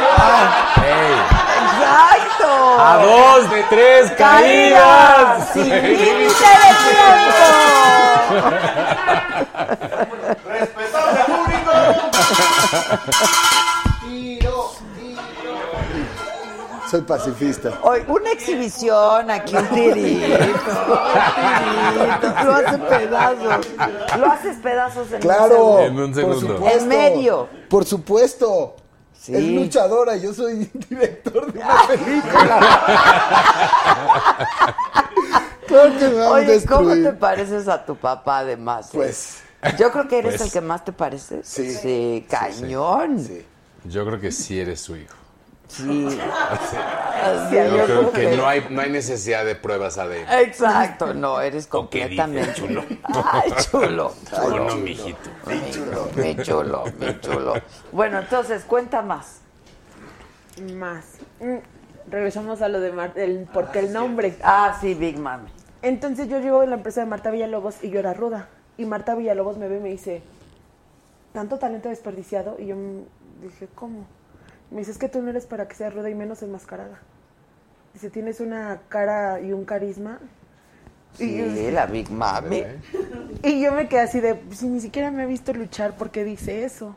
¡Exacto! 1.66 2.80
A 2.80 2.98
dos 3.04 3.52
de 3.52 3.64
tres 3.70 4.12
caídas. 4.12 5.50
¡Sin 5.54 5.64
límite 5.70 5.94
de 5.94 6.72
tiempo! 6.90 7.44
Respetable 10.50 11.24
público. 11.26 11.72
Soy 16.94 17.02
pacifista. 17.02 17.80
Hoy, 17.82 18.04
una 18.08 18.32
exhibición 18.34 19.32
aquí, 19.32 19.56
un 19.56 19.68
tirito. 19.70 19.96
un 19.96 20.02
tirito. 21.90 22.44
Lo 22.46 22.54
hace 22.54 22.78
pedazos. 22.78 23.68
Lo 24.20 24.26
haces 24.32 24.58
pedazos 24.58 25.08
en 25.08 25.16
un 25.16 25.22
Claro. 25.22 25.80
En 25.80 26.00
un 26.00 26.14
segundo. 26.14 26.40
supuesto. 26.40 26.70
En 26.80 26.88
medio. 26.88 27.50
Por 27.68 27.84
supuesto. 27.84 28.76
Sí. 29.20 29.34
Es 29.36 29.42
luchadora, 29.44 30.18
yo 30.18 30.36
soy 30.36 30.70
director 30.90 31.52
de 31.52 31.60
una 31.62 31.88
película. 31.88 32.60
claro 35.66 35.98
que 35.98 36.08
me 36.10 36.14
van 36.14 36.28
a 36.28 36.32
Oye, 36.32 36.66
¿cómo 36.68 36.94
te 36.94 37.14
pareces 37.14 37.68
a 37.70 37.84
tu 37.84 37.96
papá 37.96 38.40
además? 38.40 38.86
eh? 38.88 38.90
Pues, 38.94 39.38
Yo 39.80 39.92
creo 39.92 40.08
que 40.08 40.20
eres 40.20 40.34
Pues- 40.36 40.42
el 40.46 40.52
que 40.52 40.62
más 40.62 40.86
te 40.86 40.92
pareces. 40.92 41.48
Sí. 41.48 41.74
Sí, 41.74 42.28
cañón. 42.30 43.20
sí. 43.20 43.48
Yo 43.86 44.06
creo 44.06 44.20
que 44.20 44.32
sí 44.32 44.60
eres 44.60 44.80
su 44.80 44.96
hijo. 44.96 45.16
Sí. 45.76 46.20
Sí, 47.50 47.56
Yo 47.56 47.78
yo 47.78 47.86
creo 47.86 48.12
que 48.12 48.36
no 48.36 48.46
hay, 48.46 48.66
no 48.70 48.82
hay 48.82 48.90
necesidad 48.90 49.46
de 49.46 49.56
pruebas 49.56 49.98
ADN. 49.98 50.30
Exacto, 50.40 51.14
no, 51.14 51.40
eres 51.40 51.70
¿O 51.72 51.90
qué 51.90 52.02
completamente 52.02 52.54
chulo? 52.54 52.84
Ay, 53.04 53.54
chulo. 53.72 54.14
No, 54.50 54.76
mijito. 54.76 55.30
Mi 55.48 55.72
chulo, 55.72 56.10
mi 56.16 56.36
chulo, 56.36 56.84
mi 57.00 57.20
chulo. 57.22 57.54
Bueno, 57.94 58.20
entonces, 58.20 58.66
cuenta 58.66 59.02
más. 59.02 59.40
Más. 60.76 61.06
Mm, 61.40 61.60
Regresamos 62.10 62.62
a 62.62 62.68
lo 62.68 62.80
de 62.80 62.92
Mar 62.92 63.14
el, 63.16 63.48
porque 63.54 63.80
el 63.80 63.94
nombre. 63.94 64.36
Ah, 64.44 64.78
sí, 64.80 64.94
Big 64.94 65.18
Mami. 65.18 65.50
Entonces 65.82 66.28
yo 66.28 66.40
llevo 66.40 66.64
en 66.64 66.70
la 66.70 66.76
empresa 66.76 67.02
de 67.02 67.08
Marta 67.08 67.32
Villalobos 67.32 67.84
y 67.84 67.90
yo 67.90 68.00
era 68.00 68.14
ruda. 68.14 68.50
Y 68.78 68.86
Marta 68.86 69.16
Villalobos 69.16 69.58
me 69.58 69.68
ve 69.68 69.78
y 69.78 69.80
me 69.80 69.90
dice, 69.90 70.22
tanto 71.32 71.58
talento 71.58 71.90
desperdiciado. 71.90 72.58
Y 72.60 72.68
yo 72.68 72.76
dije, 73.42 73.68
¿cómo? 73.74 74.06
Me 74.74 74.80
dice, 74.80 74.92
es 74.92 74.98
que 74.98 75.08
tú 75.08 75.22
no 75.22 75.30
eres 75.30 75.46
para 75.46 75.68
que 75.68 75.76
seas 75.76 75.94
ruda 75.94 76.10
y 76.10 76.16
menos 76.16 76.42
enmascarada. 76.42 77.00
Dice, 77.94 78.10
tienes 78.10 78.40
una 78.40 78.82
cara 78.90 79.40
y 79.40 79.54
un 79.54 79.66
carisma. 79.66 80.20
Y 81.20 81.26
Sí, 81.26 81.72
la 81.72 81.86
Big 81.86 82.10
Mami. 82.10 82.58
¿Eh? 82.58 82.80
Y 83.44 83.62
yo 83.62 83.72
me 83.74 83.88
quedé 83.88 84.00
así 84.00 84.20
de, 84.20 84.42
si 84.52 84.68
ni 84.68 84.80
siquiera 84.80 85.12
me 85.12 85.24
ha 85.24 85.26
visto 85.28 85.54
luchar, 85.54 85.96
¿por 85.96 86.10
qué 86.10 86.24
dice 86.24 86.64
eso? 86.64 86.96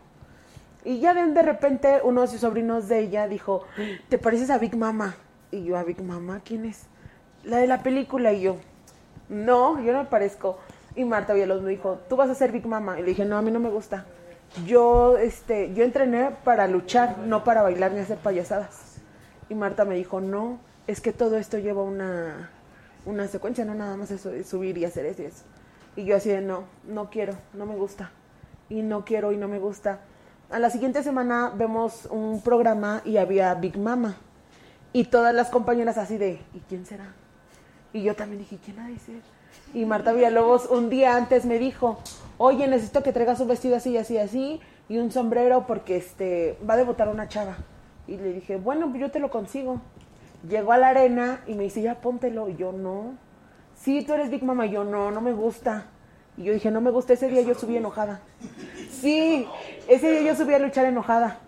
Y 0.84 1.00
ya 1.00 1.12
de, 1.12 1.26
de 1.26 1.42
repente 1.42 2.00
uno 2.02 2.22
de 2.22 2.28
sus 2.28 2.40
sobrinos 2.40 2.88
de 2.88 3.00
ella 3.00 3.28
dijo, 3.28 3.64
¿te 4.08 4.16
pareces 4.16 4.48
a 4.48 4.58
Big 4.58 4.76
Mama? 4.76 5.16
Y 5.50 5.64
yo, 5.64 5.76
¿a 5.76 5.82
Big 5.82 6.00
Mama? 6.00 6.40
¿Quién 6.44 6.64
es? 6.64 6.82
La 7.44 7.58
de 7.58 7.66
la 7.66 7.82
película. 7.82 8.32
Y 8.32 8.40
yo, 8.40 8.56
no, 9.28 9.82
yo 9.82 9.92
no 9.92 10.04
me 10.04 10.08
parezco. 10.08 10.58
Y 10.94 11.04
Marta 11.04 11.34
Villalobos 11.34 11.62
me 11.62 11.70
dijo, 11.70 11.98
tú 12.08 12.16
vas 12.16 12.30
a 12.30 12.34
ser 12.34 12.52
Big 12.52 12.66
Mama. 12.66 12.98
Y 12.98 13.02
le 13.02 13.08
dije, 13.08 13.26
no, 13.26 13.36
a 13.36 13.42
mí 13.42 13.50
no 13.50 13.60
me 13.60 13.68
gusta. 13.68 14.06
Yo, 14.64 15.18
este, 15.18 15.74
yo 15.74 15.84
entrené 15.84 16.30
para 16.44 16.66
luchar, 16.66 17.18
no 17.18 17.44
para 17.44 17.62
bailar 17.62 17.92
ni 17.92 18.00
hacer 18.00 18.16
payasadas. 18.18 18.96
Y 19.50 19.54
Marta 19.54 19.84
me 19.84 19.96
dijo, 19.96 20.20
no, 20.20 20.58
es 20.86 21.00
que 21.00 21.12
todo 21.12 21.36
esto 21.36 21.58
lleva 21.58 21.82
una, 21.82 22.50
una 23.04 23.28
secuencia, 23.28 23.64
no 23.64 23.74
nada 23.74 23.96
más 23.96 24.10
eso, 24.10 24.30
es 24.30 24.48
subir 24.48 24.78
y 24.78 24.84
hacer 24.84 25.04
eso 25.04 25.22
y 25.22 25.26
eso. 25.26 25.44
Y 25.96 26.04
yo 26.04 26.16
así 26.16 26.30
de, 26.30 26.40
no, 26.40 26.64
no 26.86 27.10
quiero, 27.10 27.34
no 27.52 27.66
me 27.66 27.74
gusta. 27.74 28.10
Y 28.68 28.82
no 28.82 29.04
quiero 29.04 29.32
y 29.32 29.36
no 29.36 29.46
me 29.46 29.58
gusta. 29.58 30.00
A 30.50 30.58
la 30.58 30.70
siguiente 30.70 31.02
semana 31.02 31.52
vemos 31.54 32.06
un 32.10 32.40
programa 32.40 33.02
y 33.04 33.18
había 33.18 33.54
Big 33.54 33.78
Mama. 33.78 34.16
Y 34.92 35.04
todas 35.04 35.34
las 35.34 35.50
compañeras 35.50 35.98
así 35.98 36.16
de, 36.16 36.40
¿y 36.54 36.60
quién 36.68 36.86
será? 36.86 37.12
Y 37.92 38.02
yo 38.02 38.14
también 38.14 38.40
dije, 38.40 38.58
¿quién 38.64 38.78
ha 38.78 38.88
de 38.88 38.98
ser? 38.98 39.20
Y 39.74 39.84
Marta 39.84 40.12
Villalobos 40.12 40.66
un 40.66 40.88
día 40.88 41.16
antes 41.16 41.44
me 41.44 41.58
dijo, 41.58 41.98
oye, 42.38 42.66
necesito 42.66 43.02
que 43.02 43.12
traigas 43.12 43.40
un 43.40 43.48
vestido 43.48 43.76
así, 43.76 43.96
así, 43.96 44.18
así, 44.18 44.60
y 44.88 44.98
un 44.98 45.10
sombrero 45.10 45.66
porque 45.66 45.96
este 45.96 46.58
va 46.68 46.74
a 46.74 46.76
debutar 46.78 47.08
una 47.08 47.28
chava. 47.28 47.56
Y 48.06 48.16
le 48.16 48.32
dije, 48.32 48.56
bueno, 48.56 48.88
pues 48.88 49.00
yo 49.00 49.10
te 49.10 49.18
lo 49.18 49.30
consigo. 49.30 49.80
Llegó 50.48 50.72
a 50.72 50.78
la 50.78 50.88
arena 50.88 51.40
y 51.46 51.54
me 51.54 51.64
dice, 51.64 51.82
ya 51.82 51.96
póntelo. 51.96 52.48
Y 52.48 52.56
yo, 52.56 52.72
no. 52.72 53.14
Sí, 53.74 54.02
tú 54.02 54.14
eres 54.14 54.30
Big 54.30 54.44
Mama. 54.44 54.66
Yo, 54.66 54.84
no, 54.84 55.10
no 55.10 55.20
me 55.20 55.32
gusta. 55.32 55.86
Y 56.36 56.44
yo 56.44 56.52
dije, 56.52 56.70
no 56.70 56.80
me 56.80 56.90
gusta. 56.90 57.14
Ese 57.14 57.28
día 57.28 57.42
yo 57.42 57.54
subí 57.54 57.76
enojada. 57.76 58.20
Sí, 58.90 59.46
ese 59.88 60.12
día 60.12 60.22
yo 60.22 60.36
subí 60.36 60.54
a 60.54 60.58
luchar 60.58 60.86
enojada. 60.86 61.40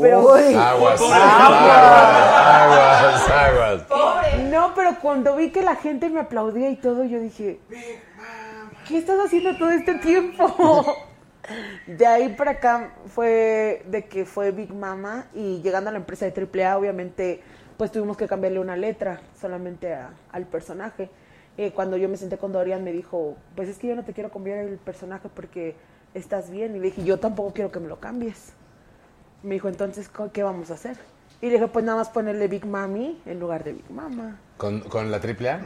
Pero, 0.00 0.20
Uy. 0.34 0.54
Aguas. 0.54 1.00
Aguas, 1.00 3.30
aguas, 3.30 3.30
aguas. 3.30 3.82
No, 4.50 4.74
pero 4.74 4.96
cuando 5.00 5.36
vi 5.36 5.50
que 5.50 5.62
la 5.62 5.76
gente 5.76 6.08
me 6.08 6.20
aplaudía 6.20 6.70
y 6.70 6.76
todo, 6.76 7.04
yo 7.04 7.20
dije, 7.20 7.60
¿qué 8.86 8.98
estás 8.98 9.18
haciendo 9.24 9.56
todo 9.56 9.70
este 9.70 9.94
tiempo? 9.94 10.84
De 11.86 12.06
ahí 12.06 12.28
para 12.30 12.52
acá 12.52 12.92
fue 13.06 13.82
de 13.86 14.04
que 14.06 14.26
fue 14.26 14.50
Big 14.50 14.74
Mama 14.74 15.26
y 15.34 15.62
llegando 15.62 15.88
a 15.88 15.92
la 15.92 15.98
empresa 15.98 16.26
de 16.26 16.32
AAA, 16.32 16.76
obviamente, 16.76 17.40
pues 17.78 17.90
tuvimos 17.90 18.18
que 18.18 18.28
cambiarle 18.28 18.60
una 18.60 18.76
letra 18.76 19.20
solamente 19.40 19.94
a- 19.94 20.10
al 20.30 20.44
personaje. 20.44 21.08
Eh, 21.56 21.72
cuando 21.72 21.96
yo 21.96 22.08
me 22.08 22.16
senté 22.18 22.36
con 22.36 22.52
Dorian 22.52 22.84
me 22.84 22.92
dijo, 22.92 23.36
pues 23.56 23.68
es 23.68 23.78
que 23.78 23.88
yo 23.88 23.96
no 23.96 24.04
te 24.04 24.12
quiero 24.12 24.30
cambiar 24.30 24.58
el 24.58 24.76
personaje 24.76 25.28
porque 25.34 25.74
estás 26.14 26.50
bien. 26.50 26.76
Y 26.76 26.80
le 26.80 26.84
dije, 26.86 27.02
yo 27.02 27.18
tampoco 27.18 27.52
quiero 27.54 27.72
que 27.72 27.80
me 27.80 27.88
lo 27.88 27.98
cambies. 27.98 28.52
Me 29.42 29.54
dijo, 29.54 29.68
entonces, 29.68 30.08
¿co- 30.08 30.30
¿qué 30.32 30.42
vamos 30.42 30.70
a 30.70 30.74
hacer? 30.74 30.96
Y 31.40 31.46
le 31.46 31.52
dije, 31.54 31.68
pues 31.68 31.84
nada 31.84 31.98
más 31.98 32.08
ponerle 32.08 32.48
Big 32.48 32.66
Mami 32.66 33.22
en 33.24 33.38
lugar 33.38 33.62
de 33.64 33.72
Big 33.72 33.90
Mama. 33.90 34.40
¿Con, 34.56 34.80
con 34.80 35.10
la 35.10 35.20
triple 35.20 35.50
A? 35.50 35.60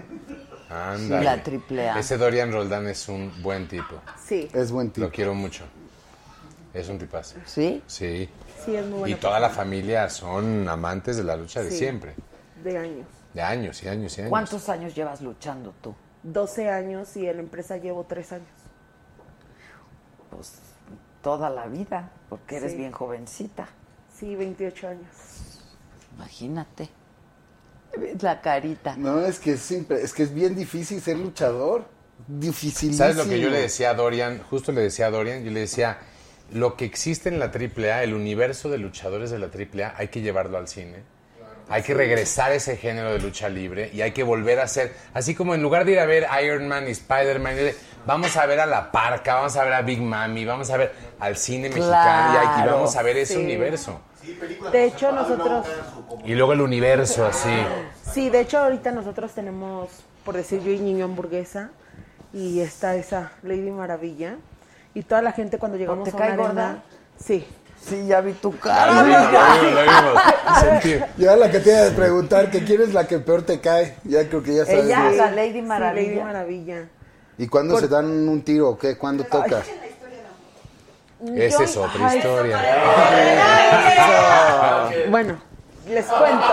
Anda. 0.69 1.19
Sí, 1.19 1.25
la 1.25 1.43
triple 1.43 1.89
A. 1.89 1.99
Ese 1.99 2.19
Dorian 2.19 2.53
Roldán 2.53 2.87
es 2.89 3.09
un 3.09 3.33
buen 3.43 3.69
tipo. 3.69 3.97
Sí, 4.23 4.49
Es 4.53 4.71
buen 4.71 4.91
tipo. 4.91 5.07
Lo 5.07 5.13
quiero 5.13 5.35
mucho. 5.35 5.65
Es 6.75 6.89
un 6.89 6.99
tipazo. 6.99 7.37
¿Sí? 7.47 7.83
Sí. 7.87 8.29
sí, 8.65 8.75
es 8.77 8.85
muy 8.87 8.97
Y 8.97 9.01
buena. 9.01 9.21
toda 9.21 9.41
la 9.41 9.51
familia 9.51 10.09
son 10.11 10.69
amantes 10.69 11.17
de 11.17 11.25
la 11.25 11.37
lucha 11.37 11.63
de 11.63 11.71
Sí. 11.71 11.79
siempre. 11.79 12.15
De 12.63 12.77
años. 12.79 13.07
De 13.35 13.41
años 13.43 13.83
y 13.83 13.89
años 13.89 14.17
y 14.17 14.21
años. 14.21 14.31
¿Cuántos 14.31 14.69
años 14.69 14.95
llevas 14.95 15.21
luchando 15.23 15.75
tú? 15.83 15.95
12 16.23 16.69
años 16.71 17.17
y 17.17 17.27
en 17.27 17.37
la 17.37 17.43
empresa 17.43 17.77
llevo 17.79 18.05
3 18.05 18.33
años. 18.33 18.47
Pues 20.31 20.53
toda 21.23 21.49
la 21.51 21.67
vida, 21.67 22.11
porque 22.29 22.57
eres 22.57 22.73
Sí. 22.73 22.79
bien 22.79 22.93
jovencita. 22.93 23.69
Sí, 24.15 24.35
28 24.37 24.89
años. 24.89 25.07
Imagínate. 26.17 26.89
La 28.21 28.41
carita. 28.41 28.97
No, 28.97 29.21
es 29.21 29.39
que 29.39 29.53
es, 29.53 29.61
simple- 29.61 30.01
es 30.03 30.13
que 30.15 30.23
es 30.23 30.33
bien 30.35 30.55
difícil 30.55 31.01
ser 31.01 31.19
luchador. 31.19 31.85
dificilísimo. 32.29 32.99
¿Sabes 32.99 33.17
lo 33.17 33.25
que 33.29 33.41
yo 33.41 33.51
le 33.51 33.61
decía 33.63 33.91
a 33.91 33.95
Dorian? 33.95 34.41
Justo 34.49 34.71
le 34.71 34.81
decía 34.83 35.07
a 35.07 35.11
Dorian, 35.11 35.43
yo 35.45 35.51
le 35.51 35.61
decía, 35.61 35.99
lo 36.53 36.77
que 36.77 36.85
existe 36.85 37.29
en 37.29 37.41
la 37.41 37.51
AAA, 37.51 38.05
el 38.05 38.15
universo 38.15 38.69
de 38.71 38.79
luchadores 38.79 39.31
de 39.33 39.41
la 39.41 39.49
AAA, 39.51 39.95
hay 39.97 40.07
que 40.09 40.21
llevarlo 40.21 40.57
al 40.57 40.69
cine. 40.69 40.99
Hay 41.69 41.83
que 41.83 41.95
regresar 41.95 42.53
a 42.53 42.55
ese 42.55 42.77
género 42.77 43.13
de 43.13 43.19
lucha 43.19 43.49
libre 43.49 43.91
y 43.93 44.03
hay 44.03 44.13
que 44.13 44.23
volver 44.23 44.61
a 44.61 44.65
hacer, 44.65 44.95
así 45.15 45.35
como 45.35 45.55
en 45.55 45.63
lugar 45.63 45.85
de 45.85 45.93
ir 45.93 45.99
a 45.99 46.07
ver 46.07 46.27
Iron 46.45 46.69
Man 46.69 46.87
y 46.87 46.93
Spider-Man, 46.93 47.57
vamos 48.07 48.37
a 48.37 48.47
ver 48.47 48.61
a 48.61 48.67
La 48.67 48.91
Parca, 48.91 49.35
vamos 49.35 49.57
a 49.57 49.65
ver 49.65 49.73
a 49.75 49.83
Big 49.83 50.01
Mami, 50.01 50.45
vamos 50.45 50.71
a 50.71 50.77
ver 50.77 50.93
al 51.21 51.37
cine 51.37 51.69
mexicano 51.69 52.61
y 52.63 52.67
vamos 52.69 52.97
a 52.97 53.03
ver 53.03 53.17
ese 53.17 53.35
Sí. 53.35 53.41
universo. 53.41 54.01
De 54.71 54.85
hecho, 54.85 55.11
nosotros... 55.13 55.67
Y 56.25 56.35
luego 56.35 56.53
el 56.53 56.61
universo 56.61 57.27
así. 57.27 57.51
Sí, 58.13 58.31
de 58.31 58.41
hecho 58.41 58.59
ahorita 58.59 58.93
nosotros 58.93 59.33
tenemos, 59.33 59.89
por 60.25 60.37
decir 60.37 60.63
yo 60.63 60.71
y 60.71 60.79
Niño 60.79 61.05
Hamburguesa, 61.07 61.71
y 62.33 62.61
está 62.61 62.95
esa 62.95 63.33
Lady 63.43 63.71
Maravilla, 63.71 64.37
y 64.95 65.03
toda 65.03 65.23
la 65.23 65.33
gente 65.33 65.59
cuando 65.59 65.77
llegamos 65.79 66.05
¿Te 66.05 66.11
a 66.11 66.15
una 66.17 66.25
cae 66.25 66.33
arena- 66.35 66.49
gorda? 66.49 66.83
Sí. 67.19 67.47
Sí, 67.85 68.07
ya 68.07 68.21
vi 68.21 68.33
tu 68.35 68.57
cara. 68.61 69.03
vimos, 69.03 69.33
la 69.33 69.57
vimos, 69.61 69.75
la 69.75 69.83
vimos. 70.93 71.09
Ya 71.19 71.35
la 71.35 71.51
que 71.51 71.59
te 71.59 71.71
iba 71.71 71.89
a 71.89 71.91
preguntar, 71.91 72.49
que 72.49 72.63
quién 72.65 72.81
es 72.81 72.95
la 72.95 73.09
que 73.09 73.19
peor 73.19 73.43
te 73.43 73.61
cae. 73.61 73.97
Ya 74.05 74.29
creo 74.29 74.41
que 74.41 74.55
ya 74.55 74.65
sabes. 74.65 74.85
Ella, 74.85 75.11
la 75.11 75.31
Lady 75.33 75.55
Sí, 75.55 75.63
Maravilla. 75.63 76.09
Lady 76.13 76.21
Maravilla. 76.23 76.89
¿Y 77.43 77.49
cuándo 77.49 77.75
Por- 77.75 77.81
se 77.83 77.89
dan 77.89 78.07
un 78.29 78.43
tiro 78.43 78.69
o 78.69 78.79
qué? 78.79 78.97
¿Cuándo 78.97 79.25
toca? 79.25 79.65
Esa 81.35 81.59
Yo- 81.59 81.65
es 81.65 81.77
otra 81.77 82.09
Ay, 82.09 82.19
historia. 82.19 82.59
Bueno, 85.11 85.39
les 85.89 86.07
cuento. 86.07 86.47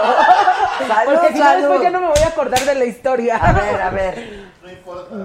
Salud, 0.88 1.14
Porque 1.14 1.34
si 1.34 1.40
no, 1.40 1.57
después 1.57 1.82
ya 1.84 1.90
no 1.91 2.02
me 2.02 2.07
voy 2.07 2.18
a 2.24 2.28
acordar 2.30 2.66
de 2.66 2.74
la 2.74 2.86
historia. 2.86 3.36
A 3.38 3.53
ver, 3.53 3.82
a 3.82 3.90
ver. 3.91 4.49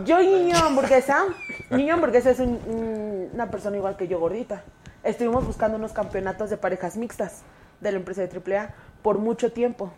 Yo 0.05 0.21
y 0.21 0.27
Niño 0.27 0.57
Hamburguesa, 0.59 1.25
Niño 1.71 1.95
Hamburguesa 1.95 2.29
es 2.31 2.41
un- 2.41 2.61
un- 2.67 3.31
una 3.33 3.51
persona 3.51 3.79
igual 3.79 3.97
que 3.97 4.07
yo 4.07 4.19
gordita. 4.21 4.65
Estuvimos 5.03 5.47
buscando 5.47 5.79
unos 5.79 5.93
campeonatos 5.93 6.51
de 6.51 6.59
parejas 6.59 6.99
mixtas 6.99 7.41
de 7.81 7.91
la 7.91 7.97
empresa 7.97 8.21
de 8.21 8.29
AAA 8.29 8.75
por 9.03 9.17
mucho 9.17 9.51
tiempo. 9.51 9.91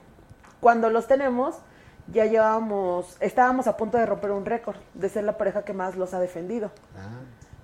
Cuando 0.61 0.91
los 0.91 1.09
tenemos, 1.09 1.57
ya 2.13 2.25
llevábamos, 2.27 3.17
estábamos 3.21 3.67
a 3.67 3.77
punto 3.77 3.99
de 3.99 4.07
romper 4.07 4.31
un 4.31 4.45
récord, 4.45 4.77
de 4.95 5.09
ser 5.09 5.25
la 5.25 5.37
pareja 5.37 5.65
que 5.65 5.73
más 5.73 5.97
los 5.97 6.15
ha 6.15 6.21
defendido. 6.21 6.71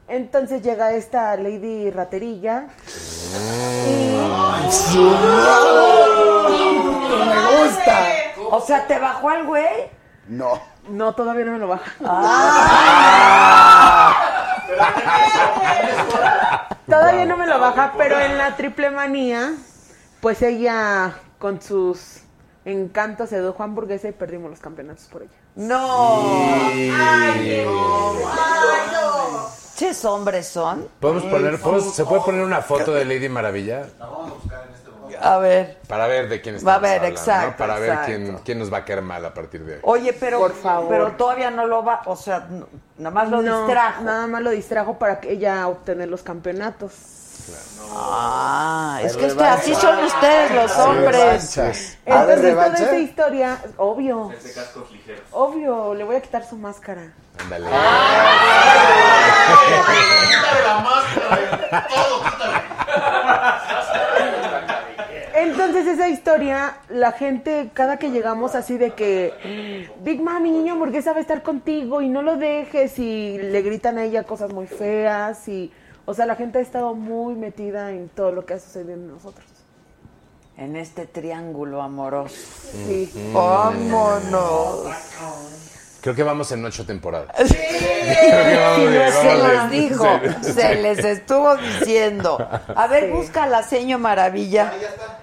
Entonces 0.09 0.63
llega 0.63 0.93
esta 0.93 1.37
Lady 1.37 1.91
Raterilla 1.91 2.67
¡Me 7.29 7.65
gusta! 7.65 7.99
O 8.51 8.61
sea, 8.61 8.87
¿te 8.87 8.99
bajó 8.99 9.31
al 9.31 9.47
güey? 9.47 9.91
No. 10.29 10.61
No, 10.89 11.15
todavía 11.15 11.45
no 11.45 11.53
me 11.53 11.59
lo 11.59 11.69
baja. 11.69 11.93
Todavía 16.87 17.25
no 17.25 17.37
me 17.37 17.47
lo 17.47 17.59
baja, 17.59 17.95
pero 17.97 18.19
en 18.19 18.37
la 18.37 18.57
triple 18.57 18.91
manía, 18.91 19.53
pues 20.21 20.43
ella 20.43 21.15
con 21.39 21.63
sus 21.63 22.23
encantos 22.65 23.31
sedujo 23.31 23.63
a 23.63 23.67
hamburguesa 23.67 24.09
y 24.09 24.13
perdimos 24.13 24.51
los 24.51 24.61
campeonatos 24.61 25.05
por 25.07 25.23
ella. 25.23 25.31
No. 25.57 26.71
Y- 26.75 26.93
Ches 29.77 30.05
hombres 30.05 30.47
son. 30.47 30.87
¿Podemos 31.01 31.25
poner, 31.25 31.59
podemos- 31.61 31.95
¿Se 31.95 32.05
puede 32.05 32.23
poner 32.23 32.43
una 32.45 32.61
foto 32.63 32.93
de 32.95 33.05
Lady 33.05 33.29
Maravilla? 33.29 33.87
A 35.21 35.39
ver. 35.39 35.79
Para 35.89 36.07
ver 36.07 36.29
de 36.29 36.41
quién 36.41 36.55
Va 36.55 36.59
a 36.59 36.61
estamos 36.61 36.83
ver, 36.83 36.97
hablando, 36.99 37.21
exacto, 37.21 37.51
¿no? 37.51 37.57
Para 37.57 37.79
ver 37.79 37.89
exacto. 37.91 38.07
quién, 38.07 38.39
quién 38.45 38.59
nos 38.59 38.73
va 38.73 38.79
a 38.79 38.85
caer 38.85 39.03
mal 39.03 39.25
a 39.25 39.35
partir 39.35 39.65
de 39.65 39.75
hoy. 39.75 39.81
Oye, 39.83 40.13
pero, 40.15 40.39
Por 40.39 40.53
favor. 40.55 40.89
pero 40.89 41.13
todavía 41.13 41.51
no 41.51 41.67
lo 41.67 41.85
va, 41.85 42.03
o 42.07 42.17
sea, 42.17 42.47
no- 42.51 42.67
nada 42.99 43.15
más 43.15 43.29
lo 43.31 43.43
No, 43.43 43.59
distrajo. 43.67 44.03
Nada 44.03 44.27
más 44.27 44.43
lo 44.43 44.51
distrajo 44.51 44.99
para 44.99 45.21
que 45.21 45.33
ella 45.33 45.67
obtener 45.69 46.09
los 46.09 46.23
campeonatos. 46.23 46.93
Ah, 47.95 49.01
es 49.03 49.17
que 49.17 49.27
usted- 49.27 49.45
así 49.45 49.75
son 49.75 49.99
ustedes 50.05 50.51
los 50.53 50.77
hombres. 50.79 51.17
revancha. 51.57 51.63
¿A 52.07 52.25
ver, 52.25 52.39
Entonces, 52.39 52.55
toda 52.55 52.75
esa 52.75 52.99
historia, 52.99 53.59
obvio, 53.77 54.31
Ese 54.33 54.53
cascos 54.55 54.91
ligeros. 54.91 55.21
obvio, 55.33 55.95
le 55.95 56.05
voy 56.05 56.17
a 56.17 56.21
quitar 56.23 56.45
su 56.49 56.57
máscara. 56.57 57.13
Ándale. 57.43 57.67
Quítale 60.29 60.63
la 60.67 60.79
máscara, 60.81 61.87
todo, 61.89 62.23
quítale. 62.25 62.63
Entonces 65.35 65.87
esa 65.87 66.09
historia, 66.09 66.77
la 66.89 67.13
gente, 67.13 67.71
cada 67.75 67.97
que 67.97 68.11
llegamos 68.11 68.55
así 68.55 68.77
de 68.79 68.91
que 68.93 69.89
Big 70.01 70.23
Mami, 70.23 70.51
niño 70.51 70.75
hamburguesa 70.75 71.13
va 71.13 71.19
a 71.19 71.23
estar 71.23 71.43
contigo 71.43 72.01
y 72.03 72.09
no 72.09 72.23
lo 72.23 72.37
dejes 72.37 72.99
y 72.99 73.39
le 73.39 73.63
gritan 73.63 73.99
a 73.99 74.05
ella 74.05 74.23
cosas 74.25 74.53
muy 74.53 74.67
feas 74.67 75.49
y, 75.49 75.73
o 76.07 76.15
sea, 76.15 76.25
la 76.27 76.37
gente 76.37 76.59
ha 76.59 76.63
estado 76.63 76.95
muy 76.95 77.35
metida 77.35 77.91
en 77.91 78.09
todo 78.09 78.33
lo 78.33 78.47
que 78.47 78.55
ha 78.55 78.59
sucedido 78.59 78.95
en 78.95 79.09
nosotros. 79.09 79.47
En 80.57 80.77
este 80.77 81.07
triángulo 81.07 81.83
amoroso. 81.83 82.35
Sí. 82.87 83.11
Vámonos. 83.33 84.87
Creo 86.01 86.15
que 86.15 86.23
vamos 86.25 86.51
en 86.53 86.65
ocho 86.65 86.85
temporadas. 86.85 87.31
Sí, 87.47 87.55
Creo 87.55 88.45
que 88.45 88.57
vamos 88.59 88.91
bien, 88.91 89.13
se 89.13 89.27
vamos 89.29 89.53
los 89.55 89.71
bien. 89.71 89.89
dijo, 89.89 90.07
Sí, 90.43 90.53
se 90.53 90.75
sí. 90.77 90.83
les 90.83 90.99
estuvo 91.05 91.57
diciendo. 91.57 92.39
A 92.75 92.87
ver, 92.89 93.11
busca 93.13 93.47
la 93.47 93.63
seño 93.63 93.99
maravilla. 93.99 94.73
Ya 94.81 94.89
está. 94.89 95.19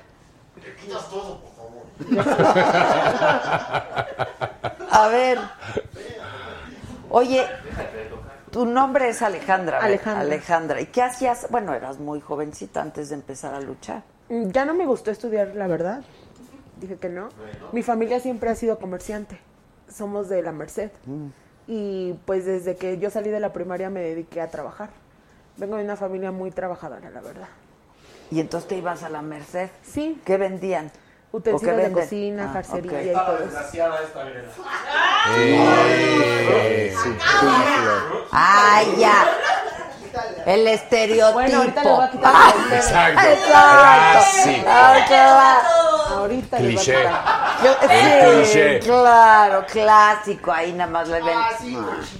Te 0.55 0.75
quitas 0.75 1.09
todo, 1.09 1.41
por 1.41 1.51
favor. 1.55 1.83
A 4.91 5.07
ver. 5.09 5.37
Oye, 7.09 7.45
tu 8.51 8.65
nombre 8.65 9.09
es 9.09 9.21
Alejandra. 9.21 9.79
Alejandra. 9.79 10.21
Alejandra. 10.21 10.81
¿Y 10.81 10.87
qué 10.87 11.01
hacías? 11.01 11.47
Bueno, 11.49 11.73
eras 11.73 11.99
muy 11.99 12.19
jovencita 12.21 12.81
antes 12.81 13.09
de 13.09 13.15
empezar 13.15 13.53
a 13.53 13.61
luchar. 13.61 14.03
Mm, 14.29 14.49
Ya 14.51 14.65
no 14.65 14.73
me 14.73 14.85
gustó 14.85 15.11
estudiar, 15.11 15.55
la 15.55 15.67
verdad. 15.67 16.01
Dije 16.79 16.97
que 16.97 17.09
no. 17.09 17.29
Mi 17.71 17.83
familia 17.83 18.19
siempre 18.19 18.49
ha 18.49 18.55
sido 18.55 18.79
comerciante. 18.79 19.39
Somos 19.91 20.29
de 20.29 20.41
la 20.41 20.51
Merced. 20.51 20.91
Y 21.67 22.13
pues 22.25 22.45
desde 22.45 22.75
que 22.77 22.97
yo 22.97 23.09
salí 23.09 23.29
de 23.29 23.39
la 23.39 23.51
primaria 23.53 23.89
me 23.89 23.99
dediqué 24.01 24.41
a 24.41 24.47
trabajar. 24.49 24.89
Vengo 25.57 25.75
de 25.75 25.83
una 25.83 25.95
familia 25.97 26.31
muy 26.31 26.51
trabajadora, 26.51 27.09
la 27.09 27.21
verdad. 27.21 27.49
Y 28.31 28.39
entonces 28.39 28.67
te 28.67 28.77
ibas 28.77 29.03
a 29.03 29.09
la 29.09 29.21
Merced. 29.21 29.69
Sí. 29.83 30.21
¿Qué 30.25 30.37
vendían? 30.37 30.91
Utensilios 31.31 31.61
¿O 31.61 31.65
qué 31.65 31.71
de 31.71 31.83
venden? 31.83 32.03
cocina, 32.03 32.45
Ah, 32.49 32.53
jarcería 32.53 33.03
y 33.03 33.13
todo 33.13 33.35
eso. 33.35 33.43
Desgraciada 33.45 33.95
esta, 34.03 34.23
Sí. 35.35 35.57
¡Ay, 38.31 38.95
ya! 38.97 39.27
El 40.45 40.67
estereotipo. 40.67 41.33
Bueno, 41.33 41.57
ahorita 41.59 41.83
le 41.83 41.89
voy 41.91 42.03
a 42.03 42.09
quitar 42.11 42.33
Ah, 42.35 42.53
el 42.55 42.73
Exacto. 42.73 43.21
Exacto. 43.21 44.41
Clásico. 44.41 44.67
Ah, 44.67 44.95
claro. 45.07 46.19
Ahorita 46.19 46.59
les 46.59 46.65
voy 46.65 46.73
a 46.73 46.77
Cliché. 46.77 46.97
quitar. 46.97 47.63
Yo- 47.63 47.77
El 47.89 48.45
sí, 48.45 48.51
cliché. 48.53 48.79
claro, 48.79 49.65
clásico. 49.71 50.51
Ahí 50.51 50.73
nada 50.73 50.89
más 50.89 51.07
le 51.09 51.21
ven 51.21 51.37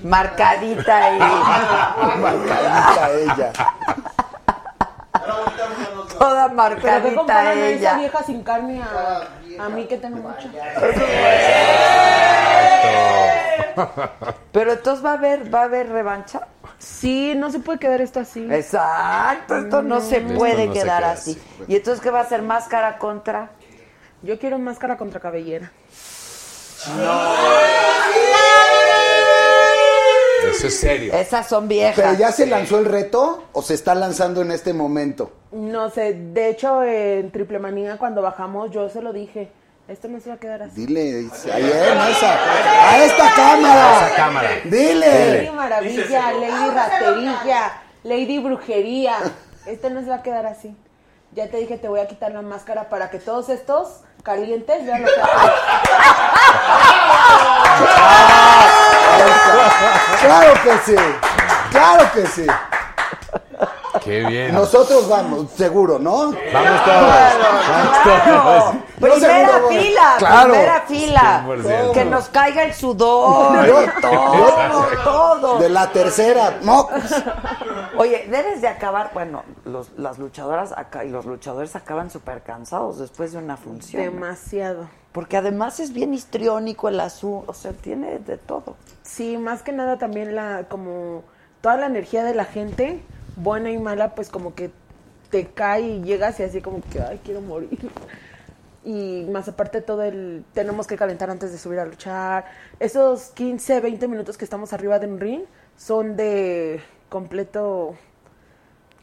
marcadita 0.04 0.98
ahí. 0.98 1.20
Marcadita 2.20 3.10
ella. 3.12 3.52
Toda 6.18 6.44
Pero 6.46 6.56
marcadita 6.56 7.16
comparan 7.16 7.48
a 7.48 7.68
esa 7.68 7.68
ella. 7.70 7.98
vieja 7.98 8.24
sin 8.24 8.44
carne 8.44 8.82
a, 8.82 9.64
a 9.64 9.70
mí 9.70 9.86
que 9.86 9.98
tengo 9.98 10.18
mucho. 10.18 10.50
Pero 14.52 14.74
entonces 14.74 15.06
va 15.06 15.12
a 15.12 15.14
haber, 15.14 15.54
va 15.54 15.62
a 15.62 15.64
haber 15.64 15.90
revancha. 15.90 16.42
Sí, 16.78 17.34
no 17.36 17.52
se 17.52 17.60
puede 17.60 17.80
quedar 17.80 18.02
esto 18.02 18.20
así. 18.20 18.48
Exacto, 18.52 19.58
esto 19.58 19.82
no 19.82 20.02
se 20.02 20.22
puede 20.22 20.68
no 20.68 20.74
se 20.74 20.80
quedar 20.80 21.00
queda 21.02 21.12
así. 21.12 21.32
así. 21.32 21.64
¿Y 21.68 21.76
entonces 21.76 22.02
qué 22.02 22.10
va 22.10 22.22
a 22.22 22.26
ser 22.26 22.42
máscara 22.42 22.98
contra? 22.98 23.50
Yo 24.22 24.38
quiero 24.40 24.60
máscara 24.60 24.98
contra 24.98 25.20
cabellera. 25.20 25.72
Eso 30.60 30.68
es 30.68 30.78
serio. 30.78 31.14
Esas 31.14 31.48
son 31.48 31.70
viejas. 31.70 31.96
¿Pero 31.96 32.14
ya 32.16 32.34
se 32.34 32.46
lanzó 32.46 32.80
el 32.80 32.86
reto 32.86 33.46
o 33.54 33.62
se 33.62 33.74
está 33.76 33.96
lanzando 33.96 34.42
en 34.42 34.52
este 34.52 34.74
momento? 34.74 35.32
No 35.54 35.90
sé, 35.90 36.14
de 36.14 36.50
hecho 36.50 36.84
en 36.84 37.32
Triple 37.32 37.60
Manía 37.60 37.98
cuando 37.98 38.22
bajamos 38.22 38.70
yo 38.70 38.90
se 38.90 39.02
lo 39.02 39.14
dije, 39.14 39.50
esto 39.88 40.10
no 40.10 40.20
se 40.20 40.28
va 40.28 40.36
a 40.36 40.40
quedar 40.40 40.62
así. 40.64 40.86
Dile, 40.86 41.30
ahí 41.54 41.64
en 41.64 41.98
esa, 42.12 42.92
a 42.92 43.06
esta 43.06 43.34
cámara. 43.34 44.02
A 44.02 44.08
esa 44.08 44.16
cámara. 44.18 44.50
Lady 44.66 44.70
Dile. 44.70 45.52
Maravilla, 45.56 46.34
Lady 46.34 46.70
Raterilla, 46.76 47.82
Lady 48.04 48.40
Brujería, 48.40 49.16
esto 49.66 49.90
no 49.90 50.02
se 50.02 50.10
va 50.10 50.16
a 50.16 50.24
quedar 50.24 50.46
así. 50.46 50.76
Ya 51.32 51.48
te 51.48 51.56
dije, 51.56 51.78
te 51.78 51.88
voy 51.88 52.02
a 52.02 52.08
quitar 52.10 52.34
la 52.34 52.42
máscara 52.42 52.90
para 52.90 53.10
que 53.10 53.20
todos 53.20 53.48
estos 53.48 54.02
calientes 54.24 54.86
vean 54.86 55.04
lo 55.04 55.08
que. 55.08 55.14
Claro 60.22 60.54
que 60.64 60.78
sí, 60.86 60.96
claro 61.72 62.12
que 62.14 62.28
sí. 62.28 62.46
Qué 64.04 64.24
bien. 64.26 64.54
Nosotros 64.54 65.10
vamos, 65.10 65.48
seguro, 65.58 65.98
¿no? 66.00 66.32
Vamos 66.54 66.86
todos. 66.86 67.14
Vamos 67.68 68.04
todos. 68.04 68.76
Primera 69.00 69.48
seguro, 69.50 69.70
fila, 69.70 70.16
Claro. 70.20 70.50
primera 70.52 70.82
fila. 70.82 71.44
100%. 71.48 71.92
Que 71.94 72.06
nos 72.06 72.30
caiga 72.30 72.64
el 72.64 72.74
sudor, 72.74 73.66
Yo- 73.66 73.86
todo, 74.02 74.88
todo. 75.04 75.60
De 75.60 75.70
la 75.70 75.90
tercera, 75.92 76.60
no. 76.62 76.88
Oye, 77.98 78.28
debes 78.30 78.62
de 78.62 78.68
acabar, 78.68 79.12
bueno, 79.14 79.44
los- 79.66 79.92
las 79.98 80.18
luchadoras 80.20 80.72
acá 80.78 81.04
y 81.04 81.10
los 81.10 81.26
luchadores 81.26 81.76
acaban 81.76 82.10
súper 82.12 82.44
cansados 82.44 83.00
después 83.00 83.32
de 83.34 83.40
una 83.40 83.58
función. 83.58 84.02
Demasiado. 84.04 84.88
Porque 85.12 85.38
además 85.38 85.80
es 85.80 85.92
bien 85.92 86.14
histriónico 86.14 86.90
el 86.90 87.00
asunto, 87.00 87.50
o 87.50 87.54
sea, 87.54 87.74
tiene 87.74 88.20
de 88.20 88.38
todo. 88.38 88.76
Sí, 89.02 89.38
más 89.38 89.64
que 89.64 89.72
nada 89.72 89.98
también 89.98 90.36
la, 90.36 90.66
como 90.70 91.24
toda 91.62 91.78
la 91.78 91.88
energía 91.88 92.24
de 92.24 92.36
la 92.36 92.46
gente, 92.46 93.02
buena 93.36 93.72
y 93.72 93.78
mala, 93.80 94.14
pues 94.14 94.30
como 94.30 94.54
que 94.54 94.70
te 95.32 95.48
cae 95.48 95.82
y 95.82 96.02
llegas 96.02 96.40
y 96.40 96.44
así 96.44 96.62
como 96.62 96.82
que, 96.92 97.02
ay, 97.02 97.20
quiero 97.24 97.42
morir. 97.42 97.80
Y 98.84 99.26
más 99.30 99.48
aparte 99.48 99.82
todo 99.82 100.04
el, 100.04 100.46
tenemos 100.54 100.88
que 100.88 100.96
calentar 100.96 101.30
antes 101.30 101.52
de 101.52 101.58
subir 101.58 101.80
a 101.80 101.86
luchar. 101.86 102.46
Esos 102.80 103.30
15, 103.32 103.82
20 103.82 104.08
minutos 104.08 104.38
que 104.38 104.46
estamos 104.46 104.74
arriba 104.74 105.00
de 105.00 105.08
un 105.08 105.20
ring 105.20 105.42
son 105.78 106.16
de 106.16 106.82
completo... 107.10 107.96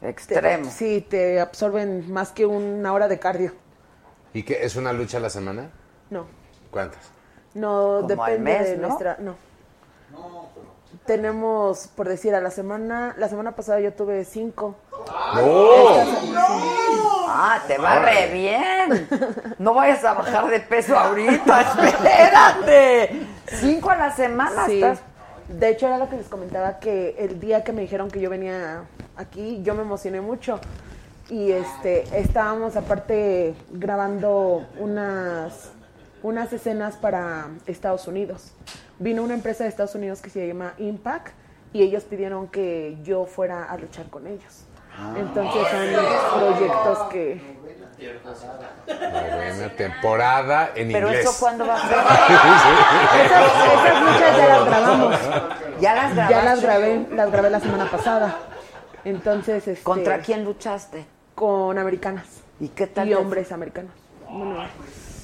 Extremo. 0.01 0.69
sí, 0.69 1.05
te 1.07 1.39
absorben 1.39 2.11
más 2.11 2.31
que 2.31 2.45
una 2.45 2.93
hora 2.93 3.07
de 3.07 3.17
cardio. 3.17 3.53
¿Y 4.33 4.43
qué? 4.43 4.63
¿Es 4.63 4.75
una 4.75 4.93
lucha 4.93 5.17
a 5.17 5.21
la 5.21 5.31
semana? 5.31 5.71
No, 6.09 6.25
¿Cuántas? 6.71 6.99
no 7.53 7.99
Como 8.07 8.23
al 8.23 8.31
depende 8.31 8.39
mes, 8.59 8.69
de 8.69 8.77
¿no? 8.77 8.87
nuestra... 8.87 9.17
No. 9.19 9.35
Tenemos, 11.05 11.87
por 11.95 12.07
decir, 12.09 12.35
a 12.35 12.41
la 12.41 12.51
semana, 12.51 13.13
la 13.17 13.29
semana 13.29 13.53
pasada 13.55 13.79
yo 13.79 13.93
tuve 13.93 14.25
cinco. 14.25 14.75
Ah, 17.29 17.61
te 17.67 17.77
va 17.77 17.99
re 17.99 18.31
bien. 18.33 19.07
No 19.59 19.73
vayas 19.73 20.03
a 20.03 20.13
bajar 20.13 20.47
de 20.49 20.59
peso 20.59 20.97
ahorita, 20.97 21.61
espérate. 21.83 23.21
Cinco 23.47 23.89
a 23.91 23.95
la 23.95 24.11
semana 24.15 24.65
Sí. 24.65 24.75
estás. 24.83 24.99
De 25.47 25.69
hecho, 25.69 25.87
era 25.87 25.97
lo 25.97 26.09
que 26.09 26.17
les 26.17 26.27
comentaba 26.27 26.79
que 26.79 27.15
el 27.19 27.39
día 27.39 27.63
que 27.63 27.71
me 27.71 27.81
dijeron 27.81 28.09
que 28.11 28.19
yo 28.19 28.29
venía 28.29 28.83
aquí, 29.15 29.61
yo 29.63 29.75
me 29.75 29.83
emocioné 29.83 30.19
mucho. 30.19 30.59
Y 31.29 31.51
este, 31.51 32.03
estábamos 32.19 32.75
aparte 32.75 33.55
grabando 33.71 34.65
unas, 34.79 35.71
unas 36.27 36.51
escenas 36.51 36.97
para 36.97 37.47
Estados 37.67 38.05
Unidos. 38.07 38.51
Vino 38.99 39.23
una 39.23 39.33
empresa 39.33 39.63
de 39.63 39.69
Estados 39.69 39.95
Unidos 39.95 40.21
que 40.21 40.29
se 40.29 40.45
llama 40.45 40.73
Impact 40.77 41.29
y 41.71 41.83
ellos 41.83 42.03
pidieron 42.03 42.47
que 42.49 42.97
yo 43.03 43.25
fuera 43.25 43.63
a 43.63 43.77
luchar 43.77 44.07
con 44.09 44.27
ellos. 44.27 44.65
Entonces 45.17 45.67
son 45.71 46.39
proyectos 46.39 46.99
que... 47.09 47.57
Novena 48.87 49.69
temporada 49.75 50.71
en 50.75 50.91
Pero 50.91 51.07
inglés. 51.07 51.25
eso 51.25 51.35
cuándo 51.39 51.65
va 51.65 51.75
a 51.75 51.87
ser? 51.87 51.97
Esas, 53.25 53.45
esas 53.73 54.01
luchas 54.01 54.37
ya 54.37 54.47
las 54.47 54.65
grabamos. 54.65 55.15
Ya 55.81 55.95
las 55.95 56.15
grabaste. 56.15 56.35
Ya 56.35 56.43
las 56.43 56.61
grabé, 56.61 57.07
las 57.11 57.31
grabé 57.31 57.49
la 57.49 57.59
semana 57.59 57.89
pasada. 57.89 58.37
Entonces, 59.03 59.67
este, 59.67 59.83
¿Contra 59.83 60.19
quién 60.19 60.43
luchaste? 60.43 61.05
Con 61.33 61.77
americanas. 61.79 62.41
¿Y 62.59 62.67
qué 62.69 62.85
tal 62.85 63.09
Y 63.09 63.13
hombres 63.13 63.51
americanos. 63.51 63.91
Bueno, 64.29 64.63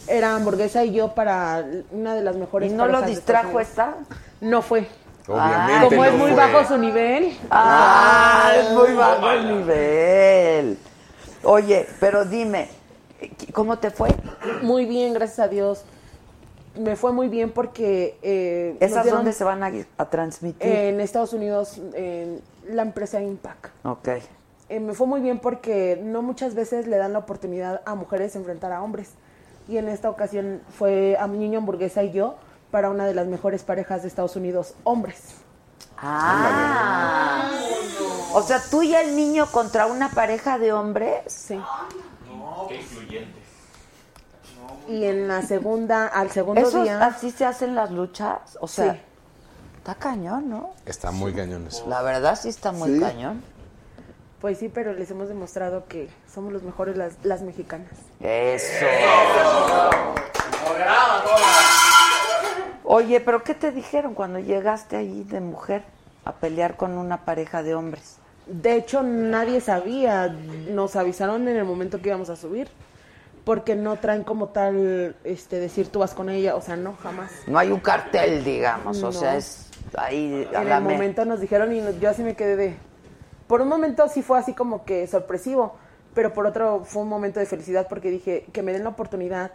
era 0.08 0.36
hamburguesa 0.36 0.84
y 0.84 0.94
yo 0.94 1.14
para 1.16 1.66
una 1.92 2.16
de 2.16 2.22
las 2.22 2.36
¿Y 2.36 2.40
mejores 2.40 2.72
no 2.72 2.88
lo 2.88 3.02
distrajo 3.04 3.60
esta? 3.60 3.96
No 4.42 4.62
fue. 4.62 4.88
Obviamente 5.28 5.88
Como 5.96 6.04
es 6.06 6.14
muy 6.14 6.32
fue. 6.32 6.36
bajo 6.36 6.68
su 6.68 6.78
nivel. 6.78 7.38
Ah, 7.50 8.52
es 8.58 8.72
muy 8.72 8.94
bajo 8.94 9.30
el 9.32 9.58
nivel. 9.60 10.78
Oye, 11.44 11.88
pero 12.00 12.26
dime, 12.26 12.68
¿cómo 13.54 13.78
te 13.80 13.90
fue? 13.90 14.10
Muy 14.62 14.86
bien, 14.86 15.14
gracias 15.14 15.40
a 15.40 15.48
Dios. 15.48 15.84
Me 16.78 16.96
fue 16.96 17.12
muy 17.14 17.28
bien 17.30 17.52
porque... 17.52 18.18
eh, 18.24 18.76
¿Esas 18.80 19.04
dieron- 19.06 19.20
dónde 19.20 19.34
se 19.34 19.44
van 19.44 19.64
a, 19.64 19.72
a 19.98 20.10
transmitir? 20.10 20.68
En 20.70 21.00
Estados 21.02 21.32
Unidos, 21.34 21.80
en 21.94 22.42
la 22.68 22.82
empresa 22.82 23.22
Impact. 23.22 23.68
ok. 23.84 24.08
Eh, 24.70 24.80
me 24.80 24.94
fue 24.94 25.06
muy 25.06 25.22
bien 25.22 25.40
porque 25.40 26.00
no 26.02 26.22
muchas 26.22 26.56
veces 26.56 26.88
le 26.88 26.98
dan 26.98 27.14
la 27.14 27.20
oportunidad 27.20 27.82
a 27.86 27.96
mujeres 27.96 28.34
de 28.34 28.40
enfrentar 28.40 28.72
a 28.72 28.82
hombres. 28.82 29.12
Y 29.68 29.77
en 29.77 29.88
esta 29.88 30.10
ocasión 30.10 30.61
fue 30.77 31.15
a 31.19 31.27
mi 31.27 31.38
niño 31.38 31.60
hamburguesa 31.60 32.03
y 32.03 32.11
yo 32.11 32.35
para 32.72 32.90
una 32.90 33.06
de 33.06 33.14
las 33.14 33.27
mejores 33.27 33.64
parejas 33.64 34.02
de 34.02 34.07
Estados 34.07 34.35
Unidos, 34.35 34.73
hombres. 34.84 35.35
Ah. 35.98 37.49
O 38.34 38.41
sea, 38.41 38.61
tú 38.69 38.81
y 38.81 38.94
el 38.95 39.15
niño 39.15 39.45
contra 39.52 39.85
una 39.85 40.10
pareja 40.10 40.57
de 40.57 40.73
hombres. 40.73 41.22
Sí. 41.27 41.60
Qué 42.68 42.76
incluyentes. 42.81 43.44
Y 44.88 45.06
en 45.06 45.27
la 45.27 45.41
segunda, 45.44 46.07
al 46.07 46.31
segundo 46.31 46.61
¿Esos 46.61 46.84
día... 46.84 47.06
así 47.06 47.31
se 47.31 47.45
hacen 47.45 47.73
las 47.76 47.91
luchas? 47.91 48.57
O 48.60 48.68
sea, 48.68 48.94
Sí. 48.94 48.99
está 49.77 49.95
cañón, 49.95 50.49
¿no? 50.49 50.72
Está 50.85 51.11
muy 51.11 51.34
cañón 51.34 51.68
eso. 51.68 51.88
La 51.88 52.02
verdad 52.02 52.38
sí 52.41 52.49
está 52.49 52.72
muy 52.73 52.95
Sí. 52.95 52.99
cañón. 52.99 53.41
Pues 54.44 54.57
sí, 54.57 54.68
pero 54.68 54.91
les 54.91 55.10
hemos 55.10 55.30
demostrado 55.30 55.86
que 55.88 56.10
somos 56.30 56.52
los 56.52 56.64
mejores 56.64 56.98
las, 56.98 57.14
las 57.24 57.41
mexicanas. 57.44 57.88
Eso. 58.20 58.86
Oye, 62.84 63.22
pero 63.22 63.41
¿qué 63.41 63.53
te 63.53 63.72
dijeron 63.72 64.14
cuando 64.14 64.40
llegaste 64.40 64.98
ahí 64.98 65.24
de 65.24 65.40
mujer 65.40 65.84
a 66.26 66.34
pelear 66.34 66.76
con 66.76 66.98
una 66.98 67.24
pareja 67.24 67.64
de 67.64 67.74
hombres? 67.74 68.18
De 68.45 68.76
hecho, 68.76 69.02
nadie 69.02 69.61
sabía. 69.61 70.28
Nos 70.28 70.98
avisaron 70.98 71.48
en 71.48 71.56
el 71.56 71.64
momento 71.64 72.02
que 72.02 72.10
íbamos 72.10 72.30
a 72.30 72.36
subir. 72.36 72.68
Porque 73.45 73.76
no 73.76 73.95
traen 73.95 74.26
como 74.26 74.49
tal, 74.49 75.15
este, 75.24 75.60
decir 75.61 75.88
tú 75.88 75.99
vas 75.99 76.14
con 76.14 76.30
ella. 76.30 76.56
O 76.57 76.61
sea, 76.61 76.76
no, 76.76 76.98
jamás. 77.02 77.32
No 77.48 77.60
hay 77.60 77.72
un 77.72 77.80
cartel, 77.80 78.44
digamos, 78.44 79.02
o 79.03 79.06
No. 79.07 79.11
sea, 79.14 79.38
es 79.38 79.70
ahí 79.98 80.45
a 80.53 80.61
en 80.64 80.68
la 80.70 80.78
el 80.80 80.84
me- 80.84 80.94
momento 80.95 81.24
nos 81.24 81.40
dijeron 81.40 81.72
y 81.72 81.82
yo 82.02 82.10
así 82.10 82.24
me 82.24 82.36
quedé 82.36 82.57
de... 82.57 82.76
Por 83.48 83.61
un 83.61 83.68
momento 83.68 84.07
sí 84.07 84.22
fue 84.22 84.40
así 84.40 84.53
como 84.53 84.86
que 84.86 85.06
sorpresivo, 85.07 85.76
pero 86.14 86.34
por 86.34 86.45
otro 86.45 86.84
fue 86.86 87.02
un 87.03 87.10
momento 87.10 87.40
de 87.40 87.45
felicidad 87.45 87.88
porque 87.90 88.10
dije 88.11 88.45
que 88.53 88.61
me 88.64 88.72
den 88.72 88.84
la 88.84 88.90
oportunidad, 88.90 89.52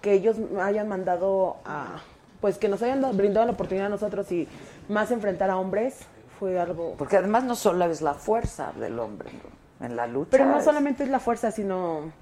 que 0.00 0.12
ellos 0.12 0.38
me 0.38 0.62
hayan 0.62 0.88
mandado 0.88 1.56
a... 1.64 2.00
Pues 2.40 2.56
que 2.58 2.68
nos 2.68 2.82
hayan 2.82 3.00
dado- 3.00 3.14
brindado 3.14 3.46
la 3.46 3.52
oportunidad 3.52 3.86
a 3.86 3.90
nosotros 3.90 4.30
y 4.30 4.46
más 4.88 5.10
enfrentar 5.10 5.50
a 5.50 5.56
hombres 5.58 5.96
fue 6.38 6.58
algo... 6.60 6.94
Porque 6.96 7.16
además 7.16 7.42
no 7.44 7.56
solo 7.56 7.84
es 7.86 8.00
la 8.00 8.14
fuerza 8.14 8.72
del 8.78 8.98
hombre 9.00 9.30
¿no? 9.80 9.86
en 9.86 9.96
la 9.96 10.06
lucha. 10.06 10.28
Pero 10.30 10.46
no 10.46 10.58
es- 10.58 10.64
solamente 10.64 11.02
es 11.02 11.08
la 11.08 11.18
fuerza, 11.18 11.50
sino 11.50 12.12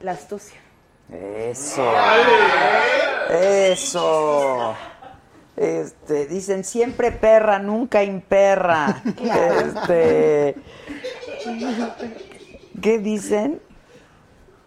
la 0.00 0.12
astucia. 0.12 0.58
Eso. 1.12 1.82
Eso. 3.30 4.74
Este, 5.58 6.26
dicen 6.26 6.62
siempre 6.62 7.10
perra, 7.10 7.58
nunca 7.58 8.04
imperra. 8.04 9.02
Este, 9.18 10.54
¿Qué 12.80 12.98
dicen? 13.00 13.60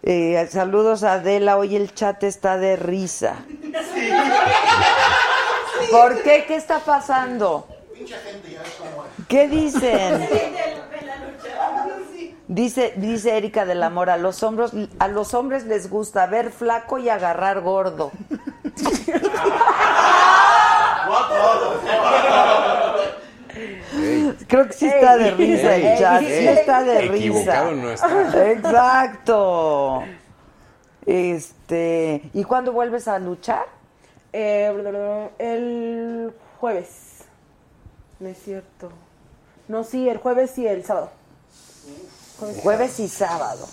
Eh, 0.04 0.48
saludos 0.50 1.04
a 1.04 1.14
Adela, 1.14 1.58
hoy 1.58 1.78
el 1.78 1.94
chat 1.94 2.22
está 2.24 2.58
de 2.58 2.76
risa. 2.76 3.46
¿Por 5.92 6.22
qué? 6.24 6.44
¿Qué 6.46 6.56
está 6.56 6.80
pasando? 6.80 7.68
¿Qué 9.30 9.48
dicen? 9.48 10.28
Dice, 12.48 12.94
dice 12.98 13.38
Erika 13.38 13.64
del 13.66 13.82
Amor, 13.82 14.10
a 14.10 14.18
los 14.18 14.44
hombres, 14.44 14.72
a 15.00 15.08
los 15.08 15.34
hombres 15.34 15.64
les 15.64 15.90
gusta 15.90 16.26
ver 16.26 16.52
flaco 16.52 16.98
y 16.98 17.08
agarrar 17.08 17.62
gordo. 17.62 18.12
Creo 24.48 24.68
que 24.68 24.74
sí 24.74 24.88
está 24.88 25.18
de 25.18 25.32
risa 25.32 25.76
el 25.76 26.00
chat, 26.00 26.22
sí 26.22 26.48
está 26.48 26.84
de 26.84 27.02
risa. 27.02 27.16
equivocado 27.16 27.72
no 27.72 27.92
está. 27.92 28.52
Exacto. 28.52 30.04
Este, 31.06 32.30
¿y 32.34 32.44
cuándo 32.44 32.72
vuelves 32.72 33.08
a 33.08 33.20
luchar? 33.20 33.66
Eh, 34.34 35.32
el 35.40 36.34
jueves. 36.60 37.26
No 38.20 38.30
es 38.30 38.38
cierto. 38.38 38.92
No, 39.68 39.84
sí, 39.84 40.08
el 40.10 40.18
jueves 40.18 40.58
y 40.58 40.68
el 40.68 40.84
sábado. 40.86 41.10
Jueves 42.62 43.00
y 43.00 43.08
sábado. 43.08 43.68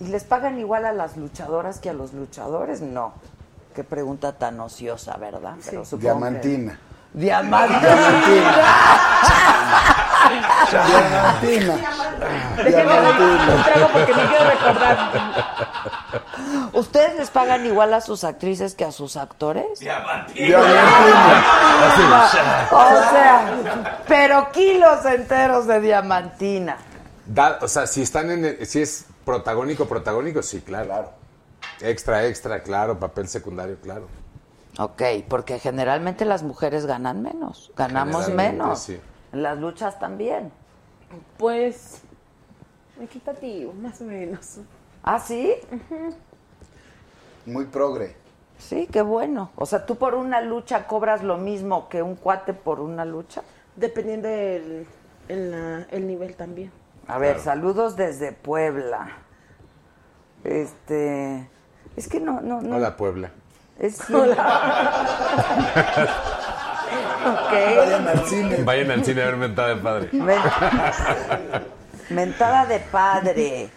¿Y 0.00 0.08
les 0.08 0.24
pagan 0.24 0.58
igual 0.58 0.86
a 0.86 0.92
las 0.92 1.16
luchadoras 1.16 1.80
que 1.80 1.90
a 1.90 1.92
los 1.92 2.12
luchadores? 2.12 2.80
No. 2.80 3.12
Qué 3.78 3.84
pregunta 3.84 4.32
tan 4.32 4.58
ociosa, 4.58 5.16
¿verdad? 5.18 5.54
Pero 5.64 5.84
supongo 5.84 6.00
que- 6.00 6.40
Diamantina. 6.40 6.80
Diamantina. 7.12 7.80
Diamantina. 10.68 11.74
Déjenme 12.64 12.96
doy 12.96 13.30
un 13.30 13.62
trago 13.62 13.88
porque 13.92 14.12
no 14.14 14.28
quiero 14.28 14.50
recordar. 14.50 14.98
¿Ustedes 16.72 17.14
les 17.18 17.30
pagan 17.30 17.64
igual 17.66 17.94
a 17.94 18.00
sus 18.00 18.24
actrices 18.24 18.74
que 18.74 18.84
a 18.84 18.90
sus 18.90 19.16
actores? 19.16 19.66
O 22.72 23.10
sea, 23.12 23.44
pero 24.08 24.50
kilos 24.50 25.04
enteros 25.04 25.68
de 25.68 25.80
diamantina. 25.80 26.78
Da- 27.26 27.60
o 27.62 27.68
sea, 27.68 27.86
si 27.86 28.02
están 28.02 28.28
en 28.32 28.44
el- 28.44 28.66
si 28.66 28.82
es 28.82 29.06
protagónico, 29.24 29.86
protagónico, 29.86 30.42
sí, 30.42 30.62
claro. 30.62 31.12
Extra, 31.80 32.26
extra, 32.26 32.62
claro, 32.62 32.98
papel 32.98 33.28
secundario, 33.28 33.76
claro. 33.80 34.08
Ok, 34.78 35.02
porque 35.28 35.58
generalmente 35.58 36.24
las 36.24 36.42
mujeres 36.42 36.86
ganan 36.86 37.22
menos, 37.22 37.72
ganamos 37.76 38.28
menos. 38.30 38.80
sí. 38.80 39.00
En 39.32 39.42
las 39.42 39.58
luchas 39.58 39.98
también. 39.98 40.50
Pues, 41.36 42.00
equitativo, 43.00 43.72
más 43.74 44.00
o 44.00 44.04
menos. 44.04 44.58
¿Ah, 45.02 45.18
sí? 45.18 45.54
Muy 47.46 47.64
progre. 47.66 48.16
Sí, 48.58 48.88
qué 48.90 49.02
bueno. 49.02 49.50
O 49.56 49.66
sea, 49.66 49.86
tú 49.86 49.96
por 49.96 50.14
una 50.14 50.40
lucha 50.40 50.86
cobras 50.86 51.22
lo 51.22 51.36
mismo 51.38 51.88
que 51.88 52.02
un 52.02 52.16
cuate 52.16 52.52
por 52.54 52.80
una 52.80 53.04
lucha. 53.04 53.42
Dependiendo 53.76 54.28
del 54.28 54.86
en 55.28 55.50
la- 55.50 55.86
el 55.90 56.06
nivel 56.06 56.34
también. 56.34 56.72
A 57.06 57.18
ver, 57.18 57.38
saludos 57.38 57.96
desde 57.96 58.32
Puebla. 58.32 59.08
Este, 60.44 61.48
es 61.98 62.08
que 62.08 62.20
no, 62.20 62.40
no, 62.40 62.60
no. 62.62 62.76
Hola, 62.76 62.96
Puebla. 62.96 63.30
Es 63.78 63.96
sí. 64.06 64.12
Vayan 67.52 68.08
al 68.08 68.24
cine. 68.26 68.62
Vayan 68.64 68.90
al 68.90 69.04
cine 69.04 69.22
a 69.22 69.26
ver 69.26 69.36
Mentada 69.36 69.68
de 69.74 69.76
Padre. 69.76 70.08
Men- 70.12 70.38
Mentada 72.10 72.66
de 72.66 72.80
padre. 72.80 73.68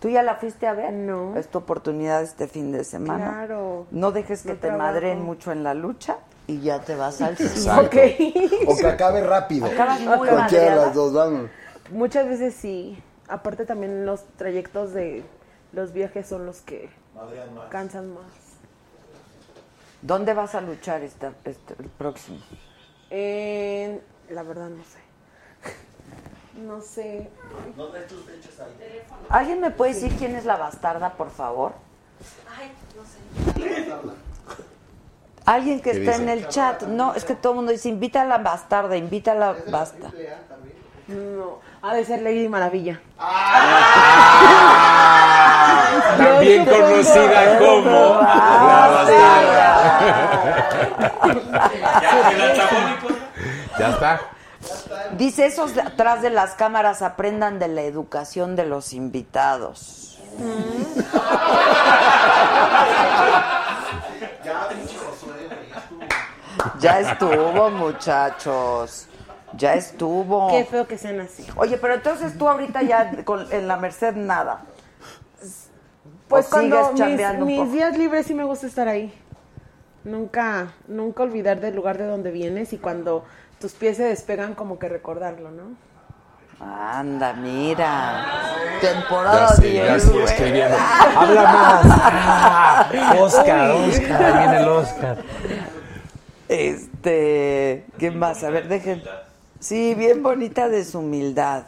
¿Tú 0.00 0.08
ya 0.08 0.22
la 0.22 0.34
fuiste 0.36 0.66
a 0.66 0.72
ver? 0.72 0.92
No. 0.92 1.36
Es 1.36 1.48
tu 1.48 1.58
oportunidad 1.58 2.22
este 2.22 2.48
fin 2.48 2.72
de 2.72 2.82
semana. 2.84 3.30
Claro. 3.30 3.86
No 3.90 4.10
dejes 4.12 4.42
que 4.42 4.48
No 4.50 4.54
te 4.56 4.68
trabajo. 4.68 4.82
madren 4.82 5.22
mucho 5.22 5.52
en 5.52 5.62
la 5.62 5.74
lucha 5.74 6.16
y 6.48 6.60
ya 6.60 6.80
te 6.80 6.96
vas 6.96 7.20
al 7.22 7.36
cine. 7.36 7.48
Exacto. 7.50 7.84
Ok. 7.86 8.66
O 8.66 8.76
que 8.76 8.86
acabe 8.88 9.22
rápido. 9.22 9.66
Acabas 9.66 10.00
muy 10.00 10.28
Cualquiera 10.28 10.70
de 10.70 10.76
las 10.76 10.94
dos, 10.94 11.12
vamos. 11.12 11.48
Muchas 11.92 12.26
veces 12.28 12.54
sí. 12.54 13.00
Aparte 13.28 13.64
también 13.66 14.04
los 14.06 14.24
trayectos 14.36 14.92
de 14.92 15.22
los 15.72 15.92
viajes 15.92 16.26
son 16.26 16.46
los 16.46 16.62
que 16.62 16.88
cansan 17.70 18.14
más. 18.14 18.24
¿Dónde 20.02 20.32
vas 20.34 20.54
a 20.54 20.60
luchar 20.60 21.02
esta, 21.02 21.32
este- 21.44 21.74
el 21.82 21.88
próximo? 21.90 22.38
En- 23.10 24.00
la 24.30 24.42
verdad 24.42 24.68
no 24.68 24.82
sé. 24.84 24.98
No 26.60 26.80
sé. 26.82 27.28
¿Alguien 29.28 29.60
me 29.60 29.70
puede 29.70 29.94
decir 29.94 30.12
quién 30.18 30.34
es 30.36 30.44
la 30.44 30.56
bastarda, 30.56 31.14
por 31.14 31.30
favor? 31.30 31.72
Ay, 32.58 32.70
no 32.96 33.04
sé. 33.64 33.90
Alguien 35.46 35.80
que 35.80 35.92
¿Qué 35.92 35.98
está 36.00 36.10
dice? 36.12 36.22
en 36.22 36.28
el 36.28 36.48
chat. 36.48 36.82
No, 36.82 37.14
es 37.14 37.24
que 37.24 37.34
todo 37.34 37.52
el 37.52 37.56
mundo 37.56 37.72
dice, 37.72 37.88
invita 37.88 38.22
a 38.22 38.24
la 38.24 38.38
bastarda, 38.38 38.96
invita 38.96 39.32
a 39.32 39.34
la 39.36 39.56
bastarda. 39.70 40.12
No. 41.08 41.58
Ha 41.82 41.94
de 41.94 42.04
ser 42.04 42.20
Lady 42.22 42.48
Maravilla. 42.48 43.00
También 46.18 46.66
Yo 46.66 46.72
supongo. 46.74 46.86
conocida 46.86 47.58
como 47.58 48.20
la 52.36 52.44
antagónico. 52.50 53.08
Ya 53.78 53.88
está. 53.88 54.20
Dice, 55.12 55.46
esos 55.46 55.74
de 55.74 55.80
atrás 55.82 56.20
de 56.22 56.30
las 56.30 56.54
cámaras 56.54 57.00
aprendan 57.02 57.58
de 57.58 57.68
la 57.68 57.82
educación 57.82 58.56
de 58.56 58.66
los 58.66 58.92
invitados. 58.92 60.18
Ya 66.78 67.00
estuvo, 67.00 67.70
muchachos. 67.70 69.06
Ya 69.56 69.74
estuvo. 69.74 70.48
Qué 70.50 70.64
feo 70.64 70.86
que 70.86 70.96
sean 70.98 71.20
así. 71.20 71.46
Oye, 71.56 71.76
pero 71.76 71.94
entonces 71.94 72.36
tú 72.38 72.48
ahorita 72.48 72.82
ya 72.82 73.24
con- 73.24 73.46
en 73.52 73.66
la 73.68 73.76
Merced 73.76 74.14
nada. 74.14 74.62
Pues 76.28 76.46
¿O 76.46 76.50
cuando 76.50 76.96
sigues 76.96 77.38
mis, 77.40 77.58
mis 77.58 77.72
días 77.72 77.98
libres 77.98 78.26
sí 78.26 78.34
me 78.34 78.44
gusta 78.44 78.66
estar 78.68 78.86
ahí. 78.86 79.12
Nunca, 80.04 80.72
nunca 80.86 81.24
olvidar 81.24 81.60
del 81.60 81.74
lugar 81.74 81.98
de 81.98 82.06
donde 82.06 82.30
vienes 82.30 82.72
y 82.72 82.78
cuando 82.78 83.24
tus 83.60 83.72
pies 83.72 83.96
se 83.96 84.04
despegan 84.04 84.54
como 84.54 84.78
que 84.78 84.88
recordarlo, 84.88 85.50
¿no? 85.50 85.64
Anda, 86.64 87.32
mira. 87.32 88.24
Ya 88.82 88.92
Temporada 88.92 89.48
sí, 89.48 89.62
10. 89.70 89.86
ya 89.86 89.98
sí, 89.98 90.18
escribiendo. 90.18 90.76
Habla 91.16 91.42
más. 91.42 91.80
Ah, 91.86 92.90
Oscar, 93.18 93.70
Oscar, 93.72 94.22
ahí 94.22 94.38
viene 94.38 94.56
el 94.62 94.68
Oscar. 94.68 95.18
Este, 96.48 97.86
¿qué 97.98 98.10
más? 98.10 98.42
A 98.44 98.50
ver, 98.50 98.68
dejen. 98.68 99.02
Sí, 99.60 99.94
bien 99.94 100.22
bonita 100.22 100.68
de 100.68 100.84
su 100.84 100.98
humildad. 100.98 101.66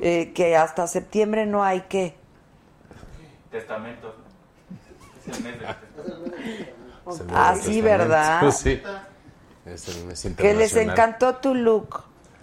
Eh, 0.00 0.32
que 0.34 0.56
hasta 0.56 0.86
septiembre 0.86 1.44
no 1.46 1.62
hay 1.62 1.82
que. 1.82 2.16
Testamentos. 3.50 4.14
¿no? 4.16 5.32
Es 5.32 5.38
el 5.38 5.44
mes 5.44 5.60
del 5.60 7.16
Se 7.16 7.24
me 7.24 7.32
Ah, 7.34 7.54
sí, 7.60 7.80
¿verdad? 7.80 8.40
testamento, 8.40 8.94
Sí. 9.64 9.70
Es 9.70 9.88
el 9.88 10.04
mes 10.06 10.26
Que 10.36 10.54
les 10.54 10.74
encantó 10.76 11.36
tu 11.36 11.54
look, 11.54 12.02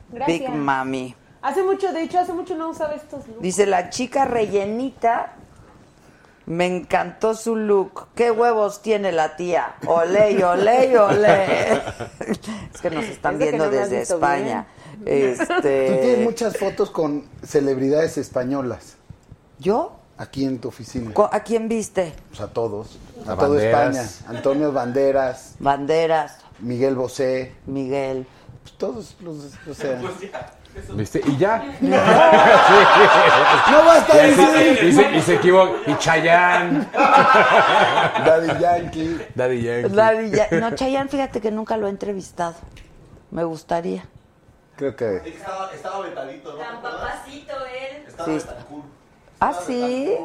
Gracias. 0.09 0.39
Big 0.39 0.49
Mami. 0.49 1.15
Hace 1.41 1.63
mucho, 1.63 1.91
de 1.91 2.03
hecho, 2.03 2.19
hace 2.19 2.33
mucho 2.33 2.55
no 2.55 2.69
usaba 2.69 2.93
estos 2.93 3.27
looks. 3.27 3.41
Dice 3.41 3.65
la 3.65 3.89
chica 3.89 4.25
rellenita. 4.25 5.33
Me 6.45 6.67
encantó 6.67 7.33
su 7.33 7.55
look. 7.55 8.07
¿Qué 8.15 8.29
huevos 8.31 8.81
tiene 8.81 9.11
la 9.11 9.35
tía? 9.35 9.75
Olé, 9.87 10.43
olé, 10.43 10.97
olé. 10.97 11.81
Es 12.73 12.81
que 12.81 12.89
nos 12.91 13.05
están 13.05 13.37
viendo 13.39 13.65
no 13.65 13.71
desde 13.71 14.01
España. 14.01 14.67
Tú 14.99 15.05
tienes 15.05 15.39
Este, 15.39 16.19
muchas 16.23 16.57
fotos 16.57 16.89
con 16.91 17.25
celebridades 17.43 18.17
españolas 18.17 18.95
¿Yo? 19.59 19.93
aquí 20.17 20.45
en 20.45 20.59
tu 20.59 20.67
oficina. 20.69 21.11
¿A 21.31 21.39
quién 21.41 21.67
viste? 21.67 22.13
Pues 22.29 22.41
a 22.41 22.47
todos. 22.47 22.97
A, 23.27 23.33
A 23.33 23.37
toda. 23.37 23.63
España. 23.63 24.03
Antonio 24.27 24.71
Banderas, 24.71 25.55
Banderas, 25.59 26.37
Miguel 26.59 26.95
Bosé. 26.95 27.53
Miguel. 27.65 28.27
Pues 28.61 28.77
todos 28.77 29.15
los. 29.21 29.37
O 29.69 29.73
sea. 29.73 29.99
¿Viste? 30.95 31.21
Y 31.25 31.37
ya. 31.37 31.63
No 33.71 33.83
basta 33.85 34.15
Y, 34.27 34.31
así- 34.31 34.41
decir. 34.63 34.83
y 34.83 34.91
se, 34.93 35.11
y 35.17 35.21
se 35.21 35.35
equivoca. 35.35 35.71
Y 35.87 35.95
Chayanne. 35.97 36.87
Daddy 36.93 38.59
Yankee. 38.61 39.25
Daddy 39.35 39.61
Yankee. 39.61 39.95
Daddy 39.95 40.29
Ya- 40.31 40.47
No, 40.59 40.75
Chayanne, 40.75 41.09
fíjate 41.09 41.41
que 41.41 41.51
nunca 41.51 41.77
lo 41.77 41.87
he 41.87 41.89
entrevistado. 41.89 42.55
Me 43.31 43.43
gustaría. 43.43 44.05
Creo 44.75 44.95
que. 44.95 45.17
Estaba, 45.25 45.71
estaba 45.73 45.99
vetadito, 46.01 46.51
¿no? 46.53 46.57
Tan 46.59 46.81
papacito 46.81 47.53
él. 47.65 48.03
Estaba 48.07 48.25
Sí. 48.25 48.33
Betancur. 48.35 48.83
¿Ah, 49.39 49.53
sí? 49.65 50.17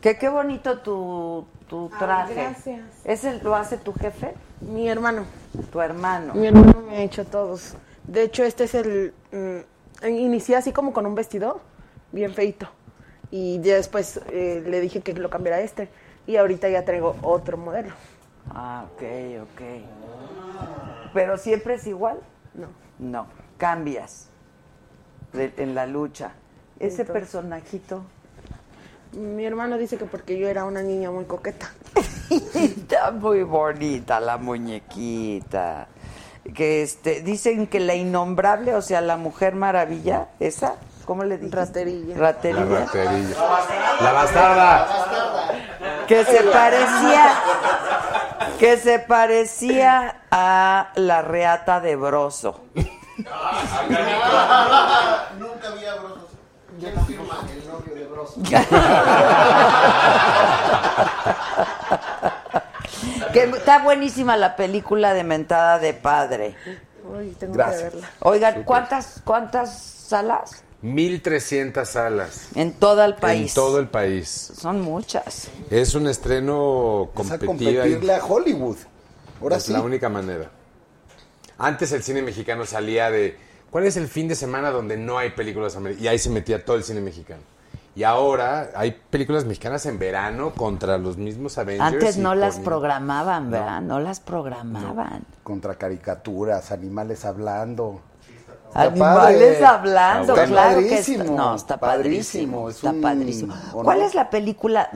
Que 0.00 0.18
qué 0.18 0.28
bonito 0.28 0.78
tu, 0.80 1.46
tu 1.68 1.90
Ay, 1.92 1.98
traje. 1.98 2.34
gracias. 2.34 2.80
¿Ese 3.04 3.40
lo 3.42 3.54
hace 3.56 3.76
tu 3.78 3.92
jefe? 3.94 4.34
Mi 4.60 4.88
hermano. 4.88 5.24
Tu 5.72 5.80
hermano. 5.80 6.34
Mi 6.34 6.46
hermano 6.46 6.80
me 6.88 6.96
ha 6.98 7.00
hecho 7.00 7.24
todos. 7.24 7.74
De 8.06 8.22
hecho, 8.22 8.44
este 8.44 8.64
es 8.64 8.74
el... 8.74 9.14
mm, 9.32 10.06
inicié 10.08 10.56
así 10.56 10.72
como 10.72 10.92
con 10.92 11.06
un 11.06 11.14
vestido 11.14 11.60
bien 12.12 12.32
feito. 12.34 12.68
Y 13.30 13.60
ya 13.60 13.74
después 13.74 14.20
eh, 14.30 14.62
le 14.64 14.80
dije 14.80 15.00
que 15.00 15.12
lo 15.14 15.28
cambiara 15.30 15.58
a 15.58 15.60
este. 15.60 15.88
Y 16.26 16.36
ahorita 16.36 16.68
ya 16.68 16.84
traigo 16.84 17.16
otro 17.22 17.56
modelo. 17.56 17.92
Ah, 18.50 18.86
ok, 18.94 19.02
ok. 19.42 19.60
¿Pero 21.12 21.36
siempre 21.38 21.74
es 21.74 21.86
igual? 21.86 22.18
No. 22.54 22.68
No, 22.98 23.26
cambias 23.58 24.28
de- 25.32 25.52
en 25.56 25.74
la 25.74 25.86
lucha. 25.86 26.32
Ese 26.78 27.02
Entonces- 27.02 27.12
personajito. 27.12 28.02
Mi 29.12 29.44
hermano 29.46 29.78
dice 29.78 29.96
que 29.96 30.04
porque 30.04 30.38
yo 30.38 30.46
era 30.48 30.64
una 30.64 30.82
niña 30.82 31.10
muy 31.10 31.24
coqueta. 31.24 31.72
Está 32.54 33.10
muy 33.12 33.42
bonita 33.44 34.20
la 34.20 34.36
muñequita. 34.36 35.88
Que 36.54 36.82
este, 36.82 37.22
dicen 37.22 37.66
que 37.66 37.80
la 37.80 37.94
innombrable, 37.94 38.74
o 38.74 38.82
sea, 38.82 39.00
la 39.00 39.16
mujer 39.16 39.54
maravilla, 39.54 40.28
esa, 40.40 40.74
¿cómo 41.04 41.24
le 41.24 41.38
dicen? 41.38 41.52
Raterilla. 41.52 42.16
La 42.16 42.20
Raterilla. 42.32 42.64
raterilla. 42.64 43.36
La 44.00 44.12
bastarda. 44.12 44.86
Que 46.06 46.24
se 46.24 46.42
parecía, 46.44 47.34
que 48.58 48.76
se 48.76 48.98
parecía 49.00 50.22
a 50.30 50.90
la 50.94 51.22
reata 51.22 51.80
de 51.80 51.96
Broso. 51.96 52.60
Nunca 55.38 55.68
había 55.68 55.94
brosos. 55.94 56.26
¿Quién 56.78 57.06
firma 57.06 57.38
el 57.50 57.66
novio 57.66 57.94
de 57.94 58.06
Bros? 58.06 58.34
Que 63.32 63.44
está 63.44 63.82
buenísima 63.82 64.36
la 64.36 64.56
película 64.56 65.14
de 65.14 65.24
Mentada 65.24 65.78
de 65.78 65.94
Padre. 65.94 66.56
Uy, 67.04 67.36
tengo 67.38 67.54
Gracias. 67.54 67.82
que 67.82 67.96
verla. 67.96 68.10
Oigan, 68.20 68.64
¿cuántas, 68.64 69.20
cuántas 69.24 69.72
salas? 69.80 70.62
1300 70.82 71.88
salas. 71.88 72.48
En 72.54 72.72
todo 72.72 73.04
el 73.04 73.14
país. 73.14 73.50
En 73.50 73.54
todo 73.54 73.78
el 73.78 73.88
país. 73.88 74.52
Son 74.58 74.80
muchas. 74.80 75.48
Es 75.70 75.94
un 75.94 76.06
estreno 76.06 77.10
competida. 77.14 77.46
competirle 77.46 78.14
a 78.14 78.24
Hollywood. 78.24 78.76
Ahora 79.40 79.56
es 79.56 79.64
sí. 79.64 79.72
la 79.72 79.80
única 79.80 80.08
manera. 80.08 80.50
Antes 81.58 81.92
el 81.92 82.02
cine 82.02 82.22
mexicano 82.22 82.66
salía 82.66 83.10
de 83.10 83.36
¿cuál 83.70 83.84
es 83.84 83.96
el 83.96 84.08
fin 84.08 84.28
de 84.28 84.34
semana 84.34 84.70
donde 84.70 84.96
no 84.96 85.18
hay 85.18 85.30
películas 85.30 85.76
americanas? 85.76 86.04
Y 86.04 86.08
ahí 86.08 86.18
se 86.18 86.30
metía 86.30 86.64
todo 86.64 86.76
el 86.76 86.84
cine 86.84 87.00
mexicano. 87.00 87.42
Y 87.96 88.04
ahora 88.04 88.70
hay 88.76 88.90
películas 89.10 89.46
mexicanas 89.46 89.86
en 89.86 89.98
verano 89.98 90.52
contra 90.52 90.98
los 90.98 91.16
mismos 91.16 91.56
Avengers. 91.56 91.94
Antes 91.94 92.16
no 92.18 92.34
las 92.34 92.58
programaban, 92.60 93.50
¿verdad? 93.50 93.80
No 93.80 93.98
las 94.00 94.20
programaban. 94.20 95.24
Contra 95.42 95.74
caricaturas, 95.76 96.70
animales 96.72 97.24
hablando. 97.24 98.02
Está 98.68 98.82
Animales 98.82 99.56
padre. 99.56 99.64
hablando, 99.66 100.34
Está 100.34 100.46
claro 100.46 100.78
que 100.80 100.98
está, 100.98 101.24
no, 101.24 101.54
está 101.54 101.76
padrísimo, 101.78 102.64
padrísimo, 102.64 102.68
es 102.68 102.76
está 102.76 102.90
un 102.90 103.00
padrísimo. 103.00 103.54
¿Cuál 103.72 104.02
es 104.02 104.14
la 104.14 104.28
película 104.28 104.90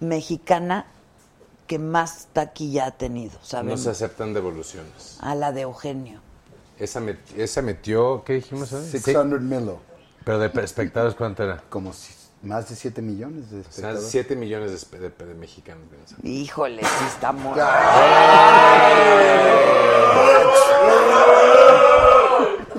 mexicana 0.00 0.86
que 1.66 1.78
más 1.78 2.28
taquilla 2.32 2.86
ha 2.86 2.90
tenido? 2.92 3.34
No 3.34 3.44
¿Sabemos? 3.44 3.80
se 3.82 3.90
aceptan 3.90 4.32
devoluciones. 4.32 5.18
A 5.20 5.34
la 5.34 5.52
de 5.52 5.62
Eugenio. 5.62 6.20
Esa, 6.78 7.00
met- 7.00 7.18
esa 7.36 7.60
metió, 7.60 8.22
¿qué 8.24 8.34
dijimos? 8.34 8.72
ahora? 8.72 8.86
600 8.86 9.40
Milo. 9.42 9.80
Pero 10.24 10.38
de 10.38 10.62
espectadores, 10.62 11.14
¿cuánto 11.14 11.42
era? 11.42 11.60
Como 11.68 11.92
si- 11.92 12.14
más 12.42 12.68
de 12.68 12.76
7 12.76 13.02
millones 13.02 13.50
de 13.50 13.60
O 13.60 13.62
sea, 13.62 13.70
espectadores. 13.70 14.10
7 14.10 14.36
millones 14.36 14.90
de, 14.90 14.98
de- 14.98 15.10
de 15.26 15.34
mexicanos. 15.34 15.84
Híjole, 16.22 16.82
sí 16.82 17.04
está. 17.06 17.32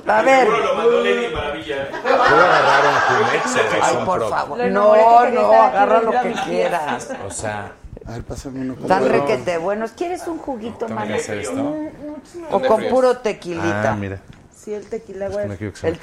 A 0.07 0.21
ver. 0.23 0.47
Puedo 0.47 2.45
agarrar 2.45 2.85
un 2.85 2.99
Jumex 3.25 3.55
o 3.55 3.59
Ay, 3.83 4.05
por 4.05 4.29
favor. 4.29 4.57
No, 4.69 5.29
no, 5.29 5.53
agarra 5.61 6.01
lo 6.01 6.11
que 6.11 6.33
quieras. 6.45 7.09
O 7.27 7.31
sea, 7.31 7.73
A 8.05 8.11
ver, 8.13 8.23
pásame 8.23 8.61
uno. 8.61 8.73
Tan 8.87 9.01
Bueno. 9.07 9.25
requete 9.25 9.57
buenos. 9.59 9.91
¿Quieres 9.91 10.25
un 10.27 10.39
juguito, 10.39 10.87
mano? 10.89 11.13
hacer 11.15 11.39
esto. 11.39 11.53
O 11.53 12.51
¿Dónde 12.51 12.67
con 12.67 12.83
puro 12.85 13.17
tequilita. 13.17 13.91
Ah, 13.91 13.95
mira. 13.95 14.19
Sí, 14.55 14.73
el 14.73 14.87
tequila, 14.87 15.29
güey. 15.29 15.47
No 15.47 15.55
quiero 15.55 15.73
que 15.73 15.79
se 15.79 15.87
El 15.87 15.93
me 15.93 15.99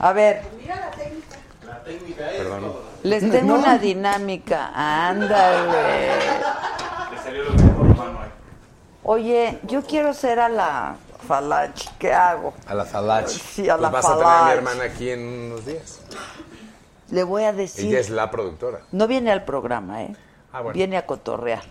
caiga 0.00 0.30
esto. 0.30 0.48
tequila, 0.50 0.90
güey, 0.96 1.08
el 1.08 1.22
tequila, 1.22 1.36
güey. 1.60 1.70
A 1.70 1.78
ver, 1.82 2.36
Perdón. 2.36 2.72
les 3.02 3.30
tengo 3.30 3.54
una 3.54 3.78
dinámica. 3.78 4.70
Ándale. 4.74 6.08
Le 7.10 7.18
salió 7.22 7.44
lo 7.44 7.50
mejor 7.52 7.86
humano 7.86 8.20
ahí. 8.22 8.30
Oye, 9.02 9.58
yo 9.64 9.82
quiero 9.82 10.12
ser 10.14 10.40
a 10.40 10.48
la 10.48 10.96
Falach. 11.26 11.88
¿Qué 11.98 12.12
hago? 12.12 12.54
A 12.66 12.74
la 12.74 12.84
Falach. 12.84 13.28
Sí, 13.28 13.68
a 13.68 13.74
Pues 13.76 13.82
la 13.82 13.90
vas 13.90 14.04
a 14.06 14.12
tener 14.14 14.26
a 14.26 14.44
mi 14.44 14.50
hermana 14.52 14.84
aquí 14.84 15.10
en 15.10 15.20
unos 15.20 15.64
días. 15.66 16.00
Le 17.10 17.24
voy 17.24 17.42
a 17.42 17.48
Ella 17.50 17.58
decir. 17.58 17.94
es 17.96 18.10
la 18.10 18.30
productora. 18.30 18.80
No 18.92 19.06
viene 19.06 19.30
al 19.32 19.44
programa, 19.44 20.02
¿eh? 20.04 20.16
Ah, 20.52 20.60
bueno. 20.62 20.74
Viene 20.74 20.96
a 20.96 21.06
cotorrear. 21.06 21.62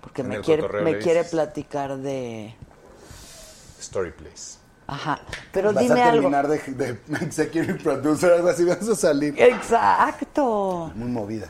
Porque 0.00 0.22
En 0.22 0.28
me 0.28 0.40
quiere, 0.40 0.68
me 0.82 0.98
quiere 0.98 1.24
platicar 1.24 1.96
de. 1.96 2.54
Story 3.80 4.12
Place. 4.12 4.58
Ajá. 4.92 5.20
Pero 5.52 5.72
Vas 5.72 5.82
dime 5.84 6.02
a 6.02 6.10
algo. 6.10 6.30
terminar 6.30 6.48
de, 6.48 6.58
de 6.58 6.98
executive 7.24 7.74
producer, 7.74 8.32
algo 8.32 8.48
así, 8.48 8.64
vas 8.64 8.88
a 8.88 8.94
salir. 8.96 9.34
Exacto. 9.40 10.90
Muy 10.94 11.08
movida. 11.08 11.46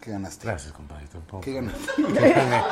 ¿Qué 0.00 0.10
ganaste? 0.12 0.46
Gracias, 0.46 0.72
compadrito. 0.72 1.18
Un 1.18 1.24
poco. 1.24 1.40
¿Qué 1.42 1.52
ganaste? 1.54 1.78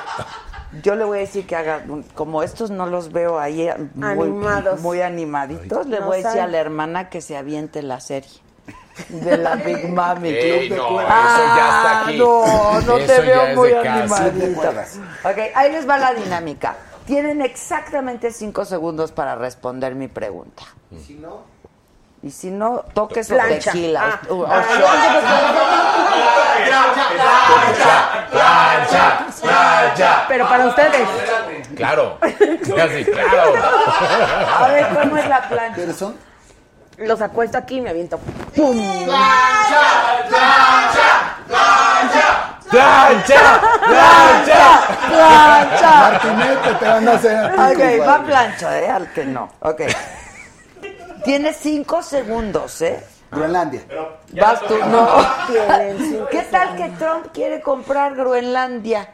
Yo 0.82 0.94
le 0.94 1.04
voy 1.04 1.18
a 1.18 1.20
decir 1.22 1.46
que 1.46 1.56
haga, 1.56 1.82
un- 1.88 2.04
como 2.14 2.42
estos 2.42 2.70
no 2.70 2.86
los 2.86 3.12
veo 3.12 3.38
ahí 3.40 3.68
muy, 3.94 4.06
Animados. 4.28 4.80
muy 4.80 5.00
animaditos, 5.02 5.86
le 5.86 5.98
No 6.00 6.06
voy 6.06 6.20
a 6.20 6.26
decir 6.28 6.40
a 6.40 6.46
la 6.46 6.58
hermana 6.58 7.08
que 7.10 7.20
se 7.20 7.36
aviente 7.36 7.82
la 7.82 7.98
serie 8.00 8.30
de 9.08 9.36
la 9.36 9.56
Big 9.56 9.88
Mami. 9.88 10.28
Ey, 10.28 10.68
Club 10.68 10.70
de 10.70 10.76
no, 10.82 10.88
Cuervos. 10.94 11.12
eso 11.12 11.56
ya 11.56 11.76
está 11.76 12.06
aquí. 12.06 12.18
No, 12.18 12.80
no 12.82 12.94
te 12.98 13.04
Eso 13.04 13.14
ya 13.16 13.20
veo 13.44 13.56
muy 13.56 13.68
de 13.70 13.78
animadita. 13.88 14.70
Ok, 15.24 15.38
ahí 15.56 15.72
les 15.72 15.88
va 15.88 15.98
la 15.98 16.14
dinámica. 16.14 16.76
Tienen 17.10 17.42
exactamente 17.42 18.30
cinco 18.30 18.64
segundos 18.64 19.10
para 19.10 19.34
responder 19.34 19.96
mi 19.96 20.06
pregunta. 20.06 20.62
¿Y 20.92 20.98
si 21.00 21.14
no? 21.14 21.42
Y 22.22 22.30
si 22.30 22.52
no, 22.52 22.84
toques 22.94 23.28
o 23.32 23.34
Plancha. 23.34 23.72
tequila. 23.72 24.00
Ah. 24.04 24.20
o- 24.28 24.34
o 24.36 24.46
Ah, 24.48 24.62
¡Plancha! 28.30 29.26
¡Plancha! 29.42 30.24
Pero 30.28 30.48
para 30.48 30.66
ustedes. 30.66 31.08
Claro. 31.74 32.18
Casi, 32.20 33.04
claro. 33.04 33.54
A 34.60 34.68
ver, 34.68 34.86
¿cómo 34.94 35.16
es 35.16 35.26
la 35.28 35.48
plancha? 35.48 35.80
Los 36.98 37.20
acuesto 37.22 37.58
aquí 37.58 37.78
y 37.78 37.80
me 37.80 37.90
aviento. 37.90 38.18
¡Pum! 38.54 39.04
¡Plancha! 39.04 40.28
¡Plancha! 40.28 40.69
¡Plancha! 42.70 43.60
Martinete 46.00 46.74
te 46.78 46.86
van 46.86 47.08
a 47.08 47.12
hacer 47.12 47.36
a 47.36 47.70
ti, 47.70 47.74
Ok, 47.74 48.08
va 48.08 48.22
plancha, 48.24 48.78
¿eh? 48.80 48.90
Al 48.90 49.12
que 49.12 49.24
no. 49.24 49.50
Ok. 49.60 49.82
Tienes 51.24 51.56
cinco 51.56 52.02
segundos, 52.02 52.80
¿eh? 52.82 53.04
Groenlandia. 53.30 53.82
Vas 54.32 54.60
tú, 54.62 54.76
no. 54.86 55.08
¿Qué 56.30 56.42
tal 56.50 56.76
que 56.76 56.88
Trump 56.90 57.26
quiere 57.32 57.60
comprar 57.60 58.14
Groenlandia? 58.14 59.08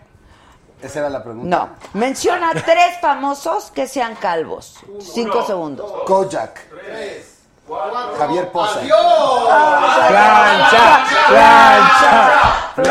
Esa 0.83 1.01
era 1.01 1.11
la 1.11 1.23
pregunta. 1.23 1.57
No. 1.57 1.71
Menciona 1.95 2.53
tres 2.53 2.99
famosos 3.01 3.71
que 3.71 3.87
sean 3.87 4.15
calvos. 4.17 4.79
Cinco 5.01 5.45
segundos. 5.45 5.91
Kojak. 6.07 6.61
Javier 8.19 8.53
Poza. 8.53 8.81
¡Plancha! 10.09 11.05
¡Plancha! 11.29 12.33
¡Plancha! 12.77 12.86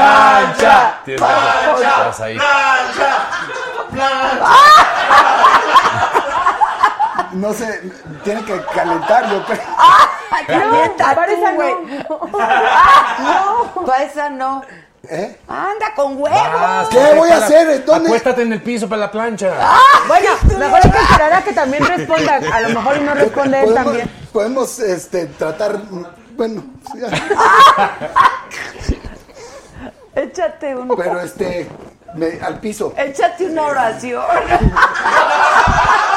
Razón. 0.46 1.18
Vas 1.20 2.20
ahí. 2.22 2.38
No 7.34 7.54
sé, 7.54 7.82
tiene 8.24 8.44
que 8.46 8.62
calentar, 8.74 9.30
yo 9.30 9.46
creo. 9.46 9.60
Calienta 10.48 11.16
para 11.16 11.32
esa 11.34 11.52
güey. 11.54 11.74
no. 12.10 13.86
Para 13.86 14.04
esa 14.04 14.30
no. 14.30 14.62
¿Eh? 15.10 15.38
Anda 15.48 15.94
con 15.96 16.18
huevos. 16.20 16.40
Vas, 16.54 16.88
¿Qué 16.90 17.14
voy 17.16 17.30
a 17.30 17.38
hacer? 17.38 17.86
¿Dónde? 17.86 18.10
Acuéstate 18.10 18.42
en 18.42 18.54
el 18.54 18.62
piso 18.62 18.90
para 18.90 19.02
la 19.02 19.12
plancha. 19.12 19.52
Bueno, 20.08 20.30
mejor 20.58 20.80
hay 20.84 20.92
que 20.92 20.98
esperar 20.98 21.34
a 21.34 21.44
que 21.44 21.54
también 21.54 21.86
responda. 21.86 22.40
A 22.54 22.62
lo 22.62 22.70
mejor 22.70 22.98
y 22.98 23.02
no 23.02 23.14
responde 23.14 23.64
él 23.64 23.74
también. 23.74 24.10
podemos 24.32 24.80
este, 24.80 25.26
tratar. 25.28 25.78
Bueno, 26.36 26.64
sí, 26.92 27.00
Échate 30.16 30.76
un. 30.76 30.96
pero 30.96 31.20
este. 31.20 31.68
me- 32.16 32.40
al 32.42 32.60
piso. 32.60 32.94
Échate 32.98 33.46
una 33.46 33.64
oración. 33.64 34.24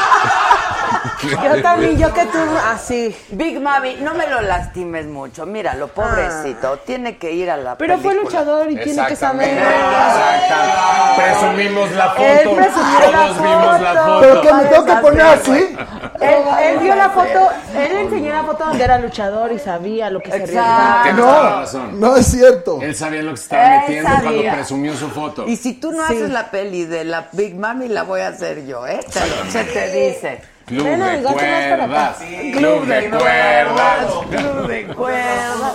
Yo 1.23 1.63
también, 1.63 1.99
yo 1.99 2.13
que 2.15 2.25
tú, 2.27 2.39
así. 2.71 3.15
Big 3.31 3.61
Mami, 3.61 3.97
no 4.01 4.15
me 4.15 4.27
lo 4.29 4.41
lastimes 4.41 5.07
mucho. 5.07 5.47
Míralo, 5.47 5.89
pobrecito. 5.89 6.79
Tiene 6.87 7.17
que 7.19 7.33
ir 7.33 7.51
a 7.51 7.57
la 7.57 7.77
Pero 7.77 7.99
fue 7.99 8.15
luchador 8.15 8.71
y 8.71 8.77
tiene 8.77 9.07
que 9.07 9.17
saber. 9.17 9.49
Exactamente. 9.49 10.79
Presumimos 11.17 11.91
la 11.93 12.15
Él 12.19 12.45
foto. 12.49 12.57
presumió 12.57 13.01
la 13.01 13.11
Todos 13.11 13.43
vimos 13.43 13.81
la 13.81 13.93
foto. 13.93 14.05
foto. 14.05 14.21
¿Pero 14.21 14.41
que 14.43 14.53
me 14.53 14.65
tengo 14.67 14.85
que 14.85 14.93
poner 14.97 15.21
así? 15.27 15.77
Él, 16.21 16.35
él 16.63 16.79
vio 16.79 16.95
la 16.95 17.11
foto, 17.11 17.49
él 17.77 17.93
enseñó 17.97 18.33
la 18.33 18.43
foto 18.45 18.65
donde 18.67 18.85
era 18.85 18.99
luchador 18.99 19.53
y 19.53 19.59
sabía 19.59 20.11
lo 20.11 20.21
que 20.21 20.31
se 20.31 20.37
Exacto. 20.39 20.61
arriesgaba. 20.61 21.03
Tienes 21.03 21.21
toda 21.21 21.43
la 21.43 21.51
No, 21.51 21.61
razón. 21.61 22.01
no 22.01 22.17
es 22.17 22.27
cierto. 22.27 22.79
Él 22.83 22.95
sabía 22.95 23.23
lo 23.23 23.31
que 23.33 23.37
se 23.37 23.43
estaba 23.45 23.65
Él 23.75 23.81
metiendo 23.81 24.11
cuando 24.11 24.31
sabía. 24.31 24.53
presumió 24.55 24.97
su 24.97 25.09
foto. 25.11 25.47
Y 25.47 25.57
si 25.57 25.75
tú 25.75 25.93
no 25.93 26.07
Sí. 26.07 26.15
haces 26.15 26.31
la 26.31 26.51
peli 26.51 26.85
de 26.85 27.05
la 27.05 27.29
Big 27.33 27.57
Mami, 27.57 27.89
la 27.89 28.03
voy 28.05 28.21
a 28.21 28.29
hacer 28.29 28.65
yo, 28.67 28.87
¿eh? 28.87 29.01
Te 29.13 29.21
lo- 29.21 29.51
se 29.51 29.65
te 29.65 29.93
dice. 29.93 30.41
Club 30.69 30.85
de 30.85 31.23
cuerdas. 31.23 32.17
Club 32.53 32.85
de 32.87 33.11
cuerdas. 33.19 34.13
Club 34.31 34.67
de 34.67 34.87
cuerdas. 34.89 35.73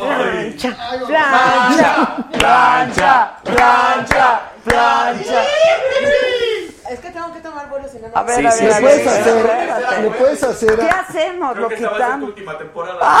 Plancha, 0.00 0.76
Plancha, 1.06 2.16
plancha, 2.32 3.32
plancha, 3.44 4.40
plancha. 4.64 5.42
Es 6.90 6.98
que 6.98 7.10
tengo 7.10 7.32
que 7.32 7.40
tomar 7.40 7.68
vuelo 7.68 7.86
si 7.88 7.98
no. 7.98 8.08
A 8.12 8.22
ver, 8.24 8.36
Sí, 8.36 8.46
a 8.46 8.50
ver, 8.50 8.52
sí, 8.52 8.64
a 8.66 8.80
¿Le 8.80 8.80
puedes 8.80 9.06
hacer? 9.06 10.02
¿Le 10.02 10.10
puedes 10.10 10.42
hacer? 10.42 10.78
¿Qué 10.78 10.88
hacemos? 10.90 11.52
Creo 11.52 11.62
¿Lo 11.62 11.68
que 11.68 11.74
esta 11.76 11.90
va 11.90 11.94
a 11.94 11.98
ser 11.98 12.00
tu 12.00 12.04
quitamos? 12.06 12.28
última 12.30 12.58
temporada. 12.58 12.98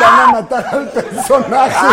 Van 0.00 0.18
a 0.20 0.26
matar 0.32 0.66
al 0.66 0.88
personaje. 0.88 1.86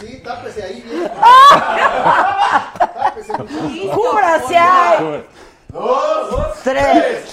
Sí, 0.00 0.22
tápese 0.24 0.62
ahí 0.62 0.80
bien. 0.82 1.10
¡Cúbrase! 3.94 4.58
Dos, 5.68 6.30
dos, 6.30 6.46
tres. 6.62 7.24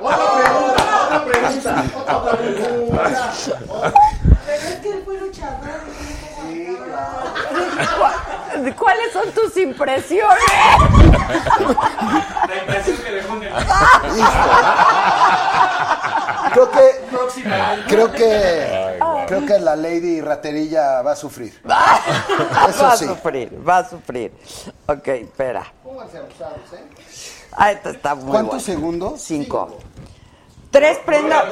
Otra 0.00 1.24
pregunta, 1.24 1.84
otra 2.06 2.32
pregunta. 2.36 3.92
Pero 4.46 4.68
es 4.68 4.74
que 4.80 5.04
¿Cuáles 8.76 9.12
son 9.12 9.30
tus 9.32 9.56
impresiones? 9.56 10.44
La 12.48 12.56
impresión 12.56 12.96
que 12.98 13.10
dejó 13.10 13.34
en 13.36 13.42
el. 13.44 13.52
Creo 16.52 16.70
que, 16.70 16.90
creo 17.88 18.12
que, 18.12 18.98
creo 19.26 19.46
que 19.46 19.58
la 19.58 19.74
Lady 19.74 20.20
Raterilla 20.20 21.02
va 21.02 21.12
a 21.12 21.16
sufrir. 21.16 21.60
Eso 22.68 22.82
va 22.84 22.92
a 22.92 22.96
sí. 22.96 23.06
sufrir, 23.06 23.68
va 23.68 23.78
a 23.78 23.88
sufrir. 23.88 24.32
Ok, 24.86 25.08
espera. 25.08 25.72
Ah, 27.52 27.72
esta 27.72 27.90
está 27.90 28.14
muy 28.14 28.30
¿Cuántos 28.30 28.64
buena. 28.64 28.64
segundos? 28.64 29.20
Cinco. 29.20 29.78
Tres 30.70 30.98
prendas, 31.04 31.44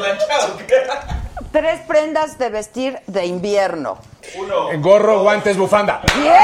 tres 1.52 1.80
prendas 1.86 2.38
de 2.38 2.48
vestir 2.50 2.98
de 3.06 3.26
invierno. 3.26 3.98
Uno. 4.36 4.68
Gorro, 4.80 5.22
guantes, 5.22 5.56
bufanda. 5.56 6.00
¡Bien! 6.14 6.38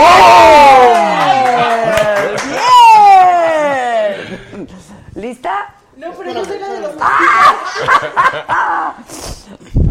¡Bien! 4.56 4.68
¿Lista? 5.14 5.74
No, 5.98 6.12
pero 6.12 6.32
yo 6.32 6.44
soy 6.44 6.58
la 6.60 6.68
de 6.68 6.80
los 6.80 6.96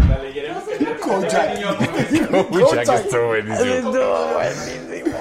Dale, 0.08 0.32
Jeremy, 0.34 0.62
que 0.62 0.76
te- 0.78 0.96
Pucha, 0.96 2.84
que 2.84 2.96
estuvo 2.96 3.28
buenísimo. 3.28 3.74
Estuvo 3.74 4.34
buenísimo. 4.34 5.18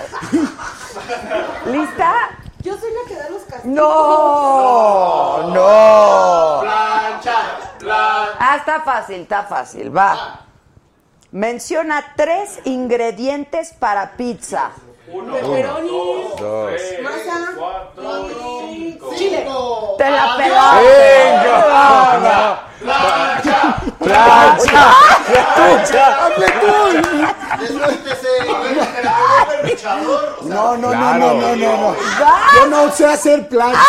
¿Lista? 1.67 2.15
Yo 2.63 2.77
soy 2.79 2.91
la 2.93 3.09
que 3.09 3.15
da 3.17 3.31
los 3.31 3.43
castigos. 3.43 3.77
No, 3.77 5.49
no. 5.49 6.61
Plancha, 6.63 7.37
plancha. 7.79 8.37
Ah, 8.39 8.57
está 8.57 8.81
fácil, 8.83 9.21
está 9.23 9.43
fácil. 9.45 9.97
Va. 9.97 10.41
Menciona 11.33 12.13
tres 12.17 12.61
ingredientes 12.65 13.73
para 13.79 14.13
pizza. 14.17 14.71
Pepperoni, 15.07 15.89
Dos. 16.39 16.81
masa, 17.03 17.37
cuatro, 17.57 18.29
cinco. 18.29 19.15
chile. 19.17 19.47
Te 19.99 20.11
la 20.11 20.37
Venga. 20.37 20.37
pelaste. 20.37 21.77
Plancha. 24.01 24.95
Descuéntese. 27.61 28.29
luchador. 29.63 30.39
No, 30.43 30.77
no, 30.77 30.93
no, 30.93 31.15
no, 31.15 31.35
no, 31.35 31.57
no, 31.57 31.77
no. 31.77 31.97
Yo 32.57 32.67
no 32.69 32.91
sé 32.93 33.07
hacer 33.07 33.49
plancha. 33.49 33.81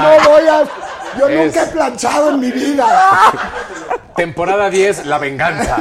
No 0.00 0.30
voy 0.30 0.46
a. 0.48 0.64
Yo 1.18 1.28
nunca 1.28 1.62
he 1.62 1.66
planchado 1.66 2.30
en 2.30 2.40
mi 2.40 2.52
vida. 2.52 3.32
Temporada 4.14 4.70
10, 4.70 5.06
la 5.06 5.18
venganza. 5.18 5.76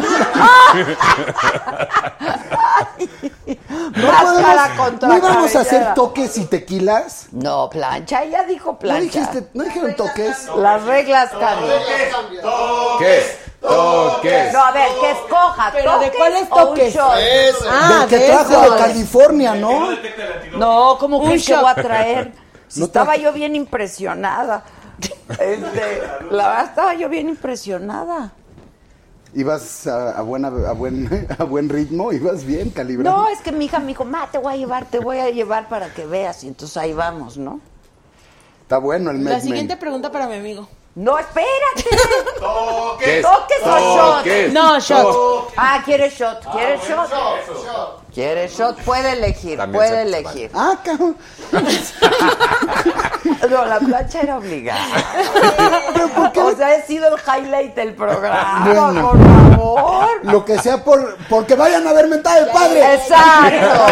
No 3.96 4.08
Máscara 4.08 4.68
podemos. 4.68 4.78
contra 4.78 5.10
¿No 5.10 5.18
íbamos 5.18 5.56
a 5.56 5.60
hacer 5.62 5.94
toques 5.94 6.38
y 6.38 6.46
tequilas? 6.46 7.28
No, 7.32 7.70
plancha, 7.70 8.24
ella 8.24 8.44
dijo 8.44 8.72
¿No 8.74 8.80
plancha. 8.80 9.02
dijiste, 9.20 9.50
no 9.54 9.64
dijeron 9.64 9.96
toques? 9.96 10.48
Las 10.58 10.84
reglas 10.84 11.32
cambian. 11.32 11.80
¿Qué? 13.00 13.46
Toques. 13.62 14.54
No, 14.54 14.64
a 14.64 14.72
ver, 14.72 14.90
que 15.00 15.12
escoja. 15.12 15.72
¿Pero 15.74 16.00
de 16.00 16.06
¿toques 16.06 16.18
cuáles 16.18 16.48
o 16.52 16.56
un 16.56 16.68
toques? 16.68 16.98
Ah, 17.70 18.00
Del 18.02 18.10
que 18.10 18.18
de 18.20 18.26
trajo 18.28 18.62
de 18.62 18.78
California, 18.78 19.56
¿no? 19.56 19.90
No, 20.58 20.98
¿cómo 21.00 21.18
Un 21.18 21.40
que 21.42 21.56
voy 21.56 21.66
a 21.72 21.76
traer? 21.76 22.32
Si 22.68 22.80
No 22.80 22.88
estaba 22.88 23.16
yo 23.16 23.32
bien 23.32 23.56
impresionada. 23.56 24.64
Este, 25.30 26.04
la 26.32 26.48
verdad 26.50 26.66
estaba 26.66 26.94
yo 26.94 27.10
bien 27.10 27.30
impresionada. 27.30 28.32
Ibas 29.36 29.86
a, 29.86 30.18
a 30.18 30.22
buena, 30.22 30.48
a, 30.48 30.72
buen, 30.72 31.28
a 31.38 31.44
buen 31.44 31.68
ritmo, 31.68 32.14
ibas 32.14 32.45
bien 32.45 32.70
calibrado. 32.70 33.18
No, 33.18 33.28
es 33.30 33.41
que 33.41 33.52
mi 33.52 33.66
hija 33.66 33.80
me 33.80 33.88
dijo, 33.88 34.06
ma, 34.06 34.32
te 34.32 34.38
voy 34.38 34.53
a 34.53 34.57
llevar, 34.57 34.86
te 34.86 34.99
voy 34.99 35.20
a 35.20 35.30
llevar 35.30 35.68
para 35.68 35.94
que 35.94 36.06
veas. 36.06 36.44
Y 36.45 36.48
entonces 36.48 36.78
ahí 36.78 36.94
vamos, 36.94 37.38
¿no? 37.38 37.60
Está 38.62 38.78
bueno 38.78 39.12
el 39.12 39.24
La 39.24 39.32
Mad 39.32 39.41
siguiente 39.41 39.76
pregunta 39.76 40.10
para 40.10 40.28
mi 40.28 40.36
amigo. 40.36 40.68
No, 40.95 41.20
espérate. 41.20 41.84
Toques. 42.40 43.22
¿Toques 43.22 43.62
o 43.66 44.24
shot? 44.24 44.53
No, 44.53 44.80
shot. 44.80 45.53
Ah, 45.57 45.82
¿quieres 45.84 46.14
shot? 46.18 46.41
¿Quieres 46.53 46.82
shot? 46.88 48.05
¿Quieres 48.16 48.58
shot? 48.58 48.78
Puede 48.84 49.12
elegir, 49.12 49.58
También 49.58 49.78
puede 49.84 49.90
se- 49.90 50.02
elegir. 50.04 50.52
Ah, 50.54 50.80
cabrón. 50.84 51.18
No, 53.50 53.64
la 53.66 53.80
plancha 53.80 54.22
era 54.22 54.38
obligada. 54.38 54.86
O 56.36 56.56
sea, 56.56 56.76
he 56.76 56.82
sido 56.86 57.08
el 57.16 57.22
highlight 57.22 57.76
del 57.76 57.94
programa, 57.94 58.64
Bueno. 58.66 59.12
por 59.12 59.20
favor. 59.24 60.10
Lo 60.24 60.46
que 60.46 60.58
sea 60.60 60.84
por 60.84 61.18
porque 61.30 61.54
vayan 61.56 61.86
a 61.88 61.94
ver 61.94 62.08
mentada 62.08 62.44
de 62.46 62.52
padre. 62.52 62.94
Exacto. 62.96 63.86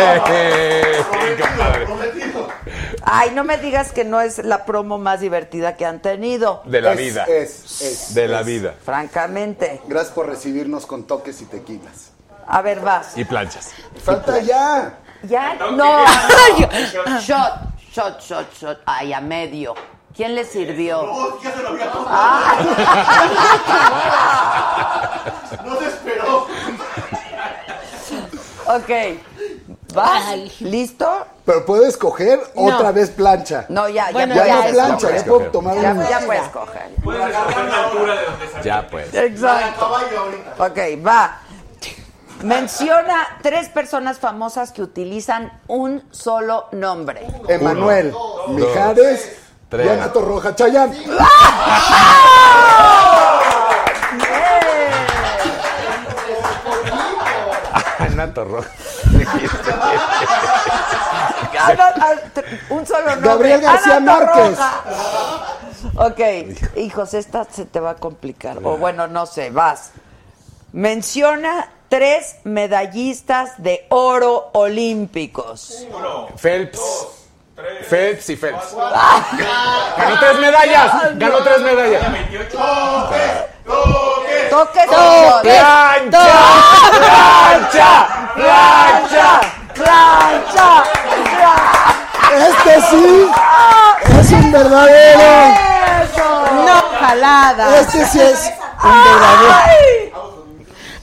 Ay, 3.05 3.31
no 3.31 3.43
me 3.43 3.57
digas 3.57 3.91
que 3.91 4.05
no 4.05 4.21
es 4.21 4.39
la 4.39 4.65
promo 4.65 4.97
más 4.97 5.19
divertida 5.19 5.75
que 5.75 5.85
han 5.85 6.01
tenido. 6.01 6.61
De 6.65 6.81
la 6.81 6.93
Es- 6.93 6.97
vida. 6.97 7.25
Es, 7.25 7.81
es. 7.81 8.13
De 8.15 8.27
la 8.27 8.41
vida. 8.43 8.73
Francamente. 8.83 9.81
Gracias 9.87 10.13
por 10.13 10.27
recibirnos 10.27 10.85
con 10.85 11.03
toques 11.03 11.41
y 11.41 11.45
tequilas. 11.45 12.12
A 12.47 12.61
ver, 12.61 12.79
vas. 12.81 13.17
Y 13.17 13.25
planchas. 13.25 13.71
Falta 14.03 14.39
ya. 14.39 14.97
¿Ya? 15.23 15.55
No. 15.71 16.05
Shot, 17.21 17.53
shot, 17.91 18.19
shot, 18.21 18.53
shot. 18.53 18.79
Ay, 18.85 19.13
a 19.13 19.21
medio. 19.21 19.73
¿Quién 20.15 20.35
le 20.35 20.43
sirvió? 20.45 21.01
No, 21.03 21.41
ya 21.41 21.51
se 21.53 21.61
lo 21.63 21.69
había 21.69 21.91
tomado. 21.91 22.07
Ah. 22.09 22.57
No 25.65 25.79
se 25.79 25.87
esperó. 25.87 26.47
Ok. 28.67 28.89
¿Vas? 29.93 30.59
¿Listo? 30.61 31.27
Pero 31.45 31.65
puedes 31.65 31.97
coger 31.97 32.39
No. 32.55 32.63
otra 32.75 32.91
vez 32.91 33.09
plancha. 33.11 33.65
No, 33.69 33.87
ya, 33.89 34.09
Bueno, 34.11 34.33
Ya 34.35 34.45
ya, 34.47 34.55
no 34.55 34.61
puedes 34.61 34.75
plancha, 34.75 35.15
ya 35.17 35.23
puedo 35.25 35.51
tomar 35.51 35.79
Ya, 35.81 35.91
un... 35.93 36.07
ya 36.07 36.19
puedes 36.21 36.47
coger. 36.49 36.89
Puedes 37.03 37.27
escoger 37.29 37.65
la 37.65 37.83
altura 37.83 38.15
de 38.15 38.25
donde 38.25 38.47
salió. 38.47 38.63
Ya 38.63 38.87
pues. 38.89 39.13
Exacto. 39.13 39.91
Ok, 40.59 40.77
va. 41.05 41.39
Menciona 42.43 43.25
tres 43.41 43.69
personas 43.69 44.19
famosas 44.19 44.71
que 44.73 44.81
utilizan 44.81 45.51
un 45.67 46.03
solo 46.11 46.67
nombre. 46.73 47.25
Emanuel, 47.47 48.13
Mijares. 48.49 49.37
Diana 49.71 50.11
Torroja, 50.13 50.53
Chayán. 50.53 50.91
Renato 57.99 58.43
Rojo. 58.45 58.67
Ana- 61.59 61.93
ah, 61.95 62.13
tr- 62.33 62.59
un 62.69 62.85
solo 62.85 63.09
nombre. 63.11 63.29
Gabriel 63.29 63.61
García 63.61 63.99
Márquez. 63.99 64.59
Ok, 65.95 66.77
hijos, 66.77 67.13
esta 67.13 67.45
se 67.45 67.65
te 67.65 67.79
va 67.79 67.91
a 67.91 67.95
complicar. 67.95 68.57
O 68.63 68.77
bueno, 68.77 69.07
no 69.07 69.25
sé, 69.25 69.49
vas. 69.51 69.91
Menciona 70.71 71.67
tres 71.93 72.37
medallistas 72.43 73.51
de 73.61 73.85
oro 73.89 74.49
olímpicos. 74.53 75.85
Phelps. 76.41 76.81
Phelps 77.87 78.29
y 78.31 78.35
Phelps. 78.35 78.75
Ganó 78.75 80.19
tres 80.19 80.39
medallas. 80.39 80.91
Ganó 81.19 81.43
tres 81.43 81.59
medallas. 81.59 82.11
28. 82.11 82.57
Toques 84.49 84.87
o 84.87 85.41
¡Plancha! 85.43 86.09
¡Plancha! 86.97 88.07
¡Plancha! 88.33 89.41
plancha. 89.75 90.83
Este 92.49 92.81
sí 92.89 93.29
es 94.19 94.31
un 94.31 94.51
verdadero. 94.51 95.29
No, 96.65 96.81
jalada. 96.99 97.79
Este 97.81 98.03
sí 98.07 98.19
es 98.19 98.51
un 98.83 99.03
verdadero. 99.03 100.02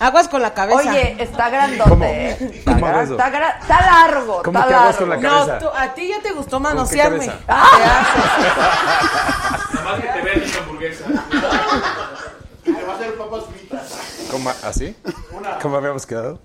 Aguas 0.01 0.29
con 0.29 0.41
la 0.41 0.55
cabeza. 0.55 0.79
Oye, 0.91 1.17
está 1.23 1.51
grandote. 1.51 1.91
¿Cómo? 1.91 2.05
¿eh? 2.07 2.31
Está, 2.55 2.73
¿Cómo 2.73 3.01
está 3.03 3.31
gra- 3.31 3.59
está 3.61 3.81
largo. 3.83 4.43
¿Cómo 4.43 4.59
está 4.59 4.69
que 4.69 4.75
aguas 4.75 4.97
con 4.97 5.09
largo. 5.11 5.23
la 5.23 5.31
no, 5.31 5.47
cabeza? 5.47 5.59
tú- 5.59 5.77
a 5.77 5.95
ti 5.95 6.09
ya 6.09 6.21
te 6.23 6.33
gustó 6.33 6.51
¿Con 6.57 6.63
qué 6.63 6.69
manosearme. 6.75 7.19
¿Qué 7.27 7.31
haces? 7.31 7.45
Nada 9.75 9.85
más 9.85 10.01
que 10.01 10.09
te 10.09 10.21
vean 10.23 10.43
esta 10.43 10.59
hamburguesa. 10.61 11.05
Te 12.65 12.73
va 12.85 12.93
a 12.93 12.97
hacer 12.97 13.15
papas 13.19 13.45
fritas. 13.53 13.99
¿Cómo? 14.31 14.51
¿Así? 14.65 14.97
¿Cómo 15.61 15.77
habíamos 15.77 16.07
quedado? 16.07 16.41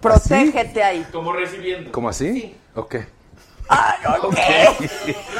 Protégete 0.00 0.82
ahí. 0.82 1.06
Como 1.10 1.32
recibiendo. 1.32 1.90
¿Cómo 1.92 2.08
así? 2.10 2.54
Ok. 2.74 2.96
Ay, 3.68 3.98
ok. 4.22 4.34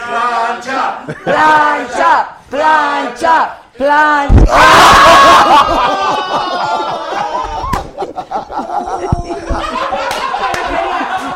Plancha. 0.09 1.05
Plancha, 1.25 2.29
plancha, 2.49 3.59
plancha. 3.77 4.55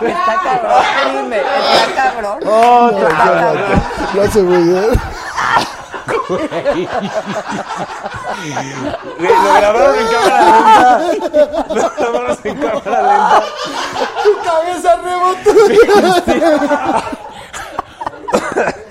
Está 0.00 0.40
cabrón, 0.42 0.82
dime, 1.12 1.38
está 1.38 1.94
cabrón. 1.94 2.38
Oh, 2.46 2.90
Está 2.90 3.08
cabrón. 3.16 3.82
Lo 4.14 4.22
hace 4.22 4.42
muy 4.42 4.62
bien. 4.62 4.90
Lo 9.18 9.28
grabaron 9.54 9.96
en 9.98 10.06
cámara 10.06 10.98
lenta. 10.98 11.34
Lo 11.74 11.90
grabaron 11.96 12.38
en 12.44 12.56
cámara 12.56 13.00
lenta. 13.02 13.42
Tu 14.22 14.30
cabeza 14.44 14.90
rebotó. 15.04 15.50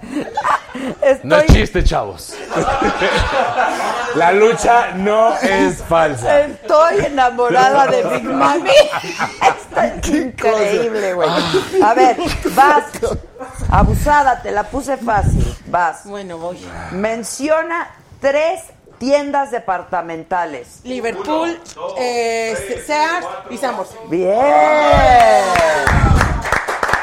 No 1.22 1.36
es 1.36 1.52
chiste, 1.52 1.84
chavos. 1.84 2.34
La 4.14 4.32
lucha 4.32 4.92
no 4.94 5.34
es 5.36 5.82
falsa. 5.82 6.40
Estoy 6.40 7.06
enamorada 7.06 7.86
de 7.86 8.02
Big 8.04 8.24
Mami. 8.32 8.70
Está 9.40 9.94
increíble, 10.08 11.14
güey. 11.14 11.28
A 11.82 11.94
ver, 11.94 12.16
vas. 12.54 12.84
Abusada, 13.70 14.40
te 14.42 14.50
la 14.50 14.64
puse 14.64 14.96
fácil. 14.96 15.56
Vas. 15.66 16.04
Bueno, 16.04 16.38
voy. 16.38 16.58
Menciona 16.92 17.90
tres 18.20 18.60
tiendas 18.98 19.50
departamentales. 19.50 20.80
Liverpool, 20.84 21.58
eh, 21.98 22.82
Sears 22.86 23.26
y 23.50 23.58
Sambors. 23.58 23.90
Bien. 24.08 24.32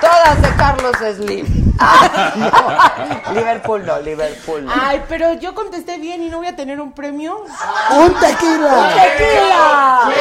Todas 0.02 0.42
de 0.42 0.50
Carlos 0.56 0.96
Slim. 1.16 1.46
Liverpool 3.34 3.86
no, 3.86 4.00
Liverpool 4.02 4.66
no. 4.66 4.72
Ay, 4.74 5.02
pero 5.08 5.34
yo 5.34 5.56
contesté 5.56 5.98
bien 5.98 6.22
y 6.22 6.30
no 6.30 6.38
voy 6.38 6.48
a 6.48 6.56
tener 6.56 6.80
un 6.80 6.92
premio. 6.92 7.44
¡Un 7.92 8.14
tequila! 8.16 8.94
¡Tequila! 8.96 10.12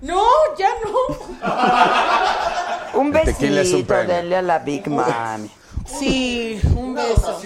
No, 0.00 0.22
ya 0.56 0.68
no. 0.84 0.90
Un 3.00 3.16
El 3.16 3.24
tequila 3.24 3.60
es 3.62 3.72
un 3.72 3.86
besito, 3.86 3.94
denle 3.94 4.36
a 4.36 4.42
la 4.42 4.58
Big 4.60 4.88
Mami. 4.88 5.50
Sí, 5.86 6.60
un 6.76 6.94
beso. 6.94 7.40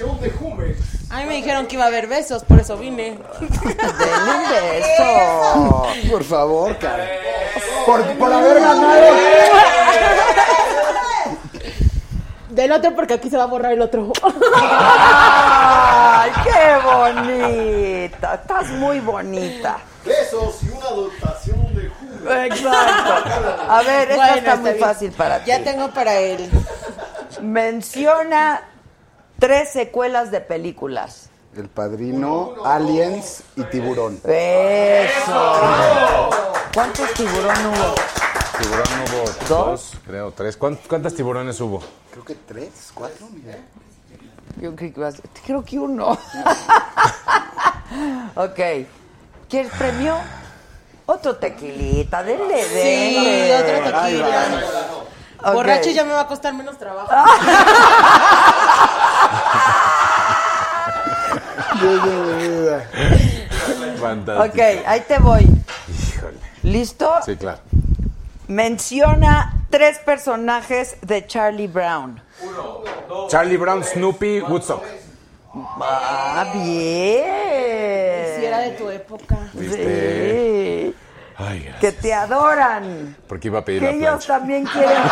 A 1.13 1.19
mí 1.19 1.25
me 1.27 1.35
dijeron 1.35 1.67
que 1.67 1.75
iba 1.75 1.85
a 1.85 1.89
haber 1.89 2.07
besos, 2.07 2.43
por 2.43 2.59
eso 2.59 2.77
vine. 2.79 3.19
Denle 3.39 4.33
un 4.35 4.49
beso. 4.49 5.87
Por 6.11 6.25
favor, 6.25 6.77
cara. 6.79 7.07
Por, 7.85 8.03
por 8.19 8.33
haber 8.33 8.61
ganado. 8.61 9.03
Del 12.49 12.73
otro 12.73 12.95
porque 12.95 13.15
aquí 13.15 13.29
se 13.31 13.37
va 13.37 13.45
a 13.45 13.47
borrar 13.47 13.73
el 13.73 13.81
otro. 13.83 14.11
¡Ay, 14.65 16.31
qué 16.45 16.77
bonita! 16.85 18.35
Estás 18.35 18.69
muy 18.71 19.01
bonita. 19.01 19.79
Besos 20.05 20.63
y 20.63 20.69
una 20.71 20.89
dotación 20.91 21.75
de 21.75 21.89
jugo. 21.91 22.31
Exacto. 22.33 23.15
A 23.69 23.83
ver, 23.83 24.11
esta 24.13 24.17
Bueno, 24.17 24.37
está 24.37 24.57
muy 24.57 24.71
bien. 24.73 24.81
fácil 24.85 25.13
para 25.13 25.39
ti. 25.39 25.45
Ya 25.51 25.63
tengo 25.65 25.89
para 25.91 26.15
él. 26.15 26.51
Menciona 27.41 28.63
tres 29.43 29.71
secuelas 29.73 30.31
de 30.31 30.41
películas. 30.41 31.29
El 31.57 31.69
padrino, 31.69 32.55
Aliens 32.65 33.43
y 33.57 33.65
Tiburón. 33.65 34.21
Eso. 34.25 36.31
¿Cuántos 36.73 37.13
tiburón 37.15 37.57
hubo? 37.67 37.95
Tiburón 38.61 38.87
hubo 39.03 39.25
dos, 39.49 39.95
creo, 40.07 40.31
tres. 40.31 40.57
¿Cuán- 40.57 40.79
¿Cuántas 40.89 41.15
tiburones 41.15 41.61
hubo? 41.61 41.83
Creo 42.13 42.25
que 42.25 42.37
tres, 42.37 42.93
cuatro, 42.95 43.27
mira. 43.33 43.59
Yo 44.61 44.77
creo 44.77 44.95
que, 44.95 45.01
vas- 45.01 45.21
creo 45.45 45.65
que 45.65 45.77
uno. 45.81 46.13
ok. 48.37 48.61
¿Quieres 49.51 49.73
premio? 49.77 50.15
Otro 51.07 51.35
tequilita, 51.35 52.23
denle, 52.23 52.63
Sí, 52.63 53.15
denle. 53.17 53.57
otro 53.57 53.83
tequila. 54.01 54.63
Borracho 55.53 55.91
ya 55.91 56.05
me 56.05 56.13
va 56.13 56.21
a 56.21 56.27
costar 56.29 56.55
menos 56.55 56.79
trabajo. 56.79 57.11
Fantástico. 64.01 64.43
Ok, 64.45 64.59
ahí 64.87 65.01
te 65.07 65.19
voy. 65.19 65.43
Híjole. 65.89 66.37
¿Listo? 66.63 67.13
Sí, 67.25 67.37
claro. 67.37 67.59
Menciona 68.49 69.55
tres 69.71 69.99
personajes 69.99 70.97
de 71.03 71.27
Charlie 71.27 71.69
Brown. 71.69 72.21
Charlie 73.29 73.57
Brown, 73.57 73.85
Snoopy, 73.85 74.41
Woodstock. 74.41 74.83
Ah, 75.81 76.51
bien. 76.55 77.25
Si 78.37 78.45
era 78.45 78.59
de 78.59 78.71
tu 78.73 78.89
época. 78.91 79.37
¿Viste? 79.53 80.87
Sí. 80.91 80.95
Ay. 81.37 81.75
Que 81.81 81.93
te 81.93 82.13
adoran. 82.13 83.17
Porque 83.29 83.49
iba 83.49 83.61
a 83.61 83.65
pedir 83.65 83.81
Que 83.81 83.87
la 83.87 83.93
ellos 83.93 84.25
plancha. 84.27 84.39
también 84.39 84.65
quieren. 84.67 84.97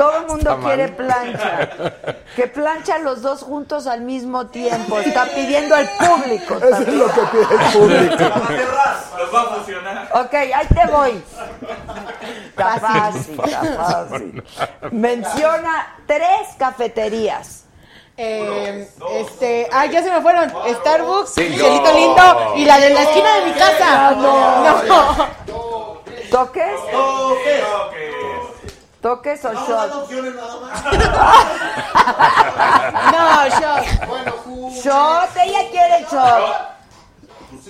Todo 0.00 0.16
el 0.16 0.26
mundo 0.26 0.38
Está 0.38 0.56
mal. 0.56 0.74
quiere 0.74 0.88
plancha. 0.92 1.70
Que 2.36 2.46
plancha 2.46 2.98
los 2.98 3.20
dos 3.22 3.42
juntos 3.42 3.86
al 3.86 4.00
mismo 4.02 4.46
tiempo. 4.46 4.98
Está 5.00 5.26
pidiendo 5.26 5.74
al 5.74 5.90
público. 5.90 6.56
Eso 6.56 6.82
es 6.82 6.88
lo 6.88 7.06
que 7.08 7.20
pide 7.32 7.42
el 7.42 7.72
público. 7.72 8.24
Los 9.18 9.34
va 9.34 9.40
a 9.40 9.44
funcionar. 9.56 10.08
Ok, 10.14 10.34
ahí 10.34 10.66
te 10.68 10.90
voy. 10.90 11.24
Está 12.48 12.78
fácil, 12.78 13.40
está 13.44 13.74
fácil. 13.74 14.44
Menciona 14.92 15.96
tres 16.06 16.48
cafeterías. 16.56 17.64
Eh, 18.16 18.88
este, 19.16 19.68
ah, 19.72 19.86
ya 19.86 20.02
se 20.02 20.10
me 20.10 20.22
fueron. 20.22 20.50
Starbucks, 20.50 21.34
Cinco. 21.34 21.58
Cielito 21.58 21.92
Lindo 21.92 22.54
y 22.56 22.64
la 22.64 22.78
de 22.78 22.90
la 22.90 23.02
esquina 23.02 23.34
de 23.34 23.44
mi 23.46 23.52
casa. 23.52 24.12
No. 24.12 24.82
no. 24.84 25.30
¿Toques? 26.30 26.80
¿Toques 26.92 28.09
o 29.02 29.22
shot? 29.22 29.94
opciones 29.94 30.34
nada 30.34 30.56
más. 30.60 30.84
No, 33.12 33.46
yo. 33.60 33.72
Shot, 34.70 35.30
ella 35.42 35.60
quiere 35.70 36.06
shot. 36.10 36.42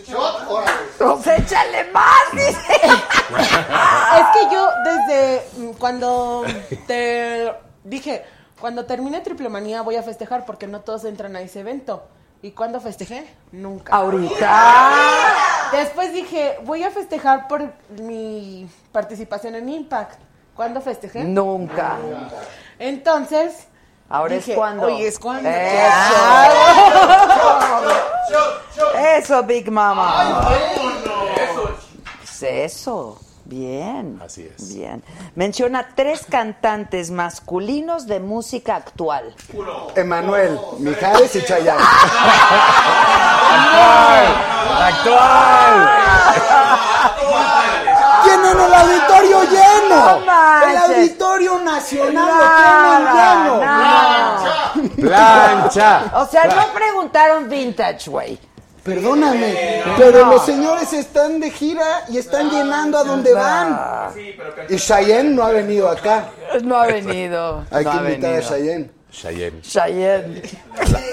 Shot, 0.07 0.37
órale. 0.49 0.73
Pues 0.99 1.27
échale 1.27 1.85
más, 1.93 2.23
dice. 2.33 2.75
Es 2.83 4.27
que 4.35 4.43
yo 4.53 4.69
desde 4.85 5.43
cuando 5.79 6.45
te 6.87 7.53
dije, 7.85 8.25
cuando 8.61 8.85
termine 8.85 9.21
Triple 9.21 9.49
Manía 9.49 9.83
voy 9.83 9.97
a 9.97 10.03
festejar 10.03 10.45
porque 10.45 10.67
no 10.67 10.81
todos 10.81 11.05
entran 11.05 11.37
a 11.37 11.41
ese 11.41 11.61
evento. 11.61 12.03
¿Y 12.43 12.51
cuándo 12.53 12.81
festejé? 12.81 13.27
Nunca. 13.53 13.95
Ahorita. 13.95 14.63
Después 15.73 16.13
dije, 16.13 16.59
voy 16.65 16.83
a 16.85 16.91
festejar 16.91 17.49
por 17.49 17.73
mi 18.01 18.69
participación 18.93 19.55
en 19.57 19.69
Impact. 19.69 20.21
¿Cuándo 20.61 20.83
festejé? 20.83 21.25
Nunca. 21.25 21.97
Entonces, 22.79 23.67
Ahora 24.11 24.35
dije, 24.35 24.53
es 24.53 24.59
cuando. 24.59 24.89
Hoy 24.89 25.05
es 25.05 25.19
cuando. 25.19 25.49
Eso. 25.49 25.65
Eso, 29.17 29.43
Big 29.45 29.71
Mama. 29.71 30.47
Pues 32.19 32.43
eso. 32.43 33.19
Bien. 33.47 34.21
Así 34.23 34.51
es. 34.55 34.75
Bien. 34.75 35.03
Menciona 35.35 35.95
tres 35.97 36.27
cantantes 36.29 37.11
masculinos 37.11 38.07
de 38.07 38.21
música 38.21 38.77
actual. 38.77 39.35
Emanuel, 39.97 40.61
Mijares 40.79 41.37
y 41.37 41.43
Chayanne. 41.43 41.83
¡Actual! 44.79 45.89
¡Tienen 48.31 48.61
el 48.61 48.75
auditorio 48.75 49.43
lleno! 49.45 50.21
No. 50.21 50.69
¡El 50.71 50.77
auditorio 50.77 51.59
nacional 51.59 52.15
Nada, 52.15 53.45
lo 53.45 53.59
tienen 53.59 53.59
lleno! 53.59 53.61
nada. 53.61 54.73
¡Plancha! 54.97 56.03
O 56.15 56.27
sea, 56.27 56.45
no 56.45 56.73
preguntaron 56.73 57.49
vintage, 57.49 58.11
güey. 58.11 58.39
Perdóname, 58.85 59.83
pero 59.99 60.25
los 60.27 60.45
señores 60.47 60.93
están 60.95 61.39
de 61.39 61.51
gira 61.51 62.05
y 62.09 62.17
están 62.17 62.49
llenando 62.51 62.97
a 62.99 63.05
donde 63.05 63.35
van. 63.35 63.79
Y 64.69 64.77
Cheyenne 64.77 65.35
no 65.35 65.43
ha 65.43 65.51
venido 65.51 65.89
acá. 65.89 66.31
No 66.63 66.77
ha 66.79 66.87
venido. 66.87 67.65
Hay 67.71 67.85
no 67.85 67.91
que 67.91 67.97
ha 67.99 68.01
invitar 68.01 68.31
a 68.31 68.35
venido. 68.35 68.49
Cheyenne. 68.49 69.00
Cheyenne. 69.11 69.61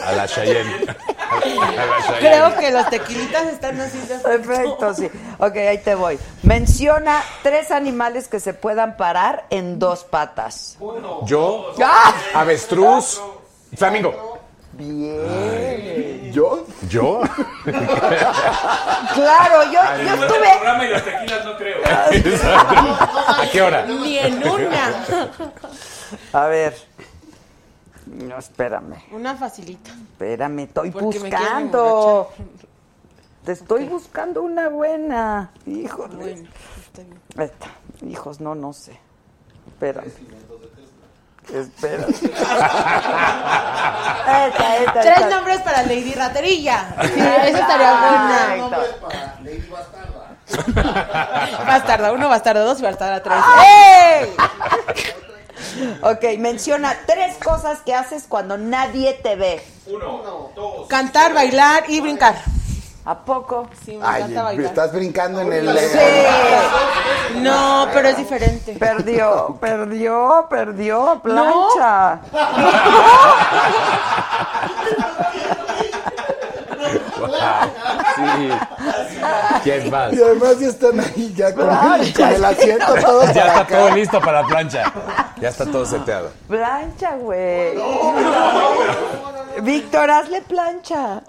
A 0.06 0.12
la 0.14 0.28
Cheyenne. 0.28 0.80
A 0.86 1.86
la 1.86 1.98
Cheyenne. 2.06 2.20
Creo 2.20 2.58
que 2.58 2.72
los 2.72 2.90
tequilitas 2.90 3.48
están 3.48 3.80
así 3.82 4.00
de 4.00 4.16
Perfecto, 4.20 4.94
sí. 4.94 5.10
Ok, 5.40 5.56
ahí 5.58 5.78
te 5.80 5.96
voy. 5.96 6.18
Menciona 6.44 7.22
tres 7.44 7.72
animales 7.72 8.28
que 8.28 8.40
se 8.40 8.54
puedan 8.54 8.98
parar 8.98 9.46
en 9.50 9.80
dos 9.80 10.04
patas. 10.04 10.78
Yo, 11.26 11.74
¡Ah! 11.84 12.14
avestruz, 12.36 13.22
flamingo. 13.76 14.38
Bien. 14.74 16.32
¿Yo? 16.32 16.66
¿Yo? 16.88 17.22
Claro, 19.14 19.64
yo, 19.66 19.72
yo 19.72 19.80
Bueno, 19.82 20.14
el 20.14 20.22
estuve. 20.24 20.50
programa 20.56 20.86
y 20.86 20.90
los 20.90 21.04
tequilas 21.04 21.46
no 21.46 21.58
creo. 21.58 21.78
¿A 23.28 23.48
qué 23.52 23.62
hora? 23.62 23.86
Ni 23.86 24.20
en 24.20 24.48
una. 24.48 25.06
A 26.34 26.46
ver. 26.48 26.78
No, 28.12 28.38
espérame. 28.38 28.96
Una 29.12 29.36
facilita. 29.36 29.92
Espérame, 29.92 30.60
estoy 30.60 30.92
Porque 30.92 31.20
buscando. 31.20 32.30
Te 33.46 33.52
estoy 33.54 33.86
buscando 33.86 34.42
una 34.42 34.70
buena. 34.70 35.52
Híjole. 35.66 36.16
Bueno, 36.16 36.50
está 36.86 37.02
bien. 37.04 37.20
Ahí 37.38 37.46
está. 37.46 37.68
Hijos, 38.06 38.40
no, 38.42 38.56
no 38.56 38.74
sé. 38.74 39.00
Espérame. 39.68 40.12
Espera. 41.54 42.06
Esta, 44.28 44.78
esta, 44.78 45.00
Tres 45.02 45.18
esta. 45.20 45.30
nombres 45.30 45.62
para 45.62 45.82
Lady 45.84 46.14
Raterilla. 46.14 46.94
Sí, 47.04 47.20
eso 47.20 47.58
estaría 47.58 47.92
buena. 48.00 48.56
Exacto. 48.56 48.82
Bastarda 51.68 52.12
uno, 52.14 52.30
bastardo 52.30 52.66
dos 52.66 52.80
y 52.80 52.84
bastarda 52.84 53.22
tres. 53.24 53.38
¡Ey! 53.66 54.36
Ok, 56.02 56.24
menciona 56.40 56.96
tres 57.06 57.38
cosas 57.44 57.80
que 57.82 57.94
haces 57.94 58.26
cuando 58.28 58.58
nadie 58.58 59.14
te 59.14 59.36
ve. 59.36 59.64
Uno, 59.88 60.50
dos. 60.56 60.88
Cantar, 60.88 61.34
bailar 61.34 61.84
y 61.88 62.02
brincar. 62.02 62.36
¿A 63.06 63.20
poco? 63.20 63.70
Sí, 63.86 63.96
me 63.96 64.06
Ay, 64.06 64.24
encanta 64.24 64.44
bailar. 64.44 64.66
estás 64.66 64.92
brincando 64.92 65.40
en 65.40 65.54
el... 65.54 65.80
Sí. 65.80 67.38
No, 67.38 67.88
pero 67.94 68.10
es 68.10 68.18
diferente. 68.18 68.74
Perdió, 68.74 69.58
perdió, 69.62 70.46
perdió, 70.50 71.22
plancha. 71.24 72.20
Sí. 78.18 78.50
¿Quién 79.64 79.90
más? 79.92 80.14
Y 80.14 80.22
además 80.22 80.60
ya 80.60 80.68
están 80.68 81.00
ahí 81.00 81.34
ya 81.36 81.54
con, 81.54 81.66
Plancha. 81.68 82.14
con 82.26 82.36
el 82.36 82.46
asiento 82.46 82.94
todo 82.96 83.22
Ya 83.26 83.34
para 83.34 83.46
está 83.48 83.60
acá. 83.62 83.78
todo 83.78 83.90
listo 83.92 84.20
para 84.22 84.42
la 84.42 84.48
plancha. 84.48 84.94
Ya 85.40 85.50
está 85.50 85.66
todo 85.66 85.86
seteado. 85.86 86.32
Plancha, 86.48 87.16
güey. 87.16 87.78
Víctor, 89.62 90.10
hazle 90.12 90.42
plancha. 90.44 91.22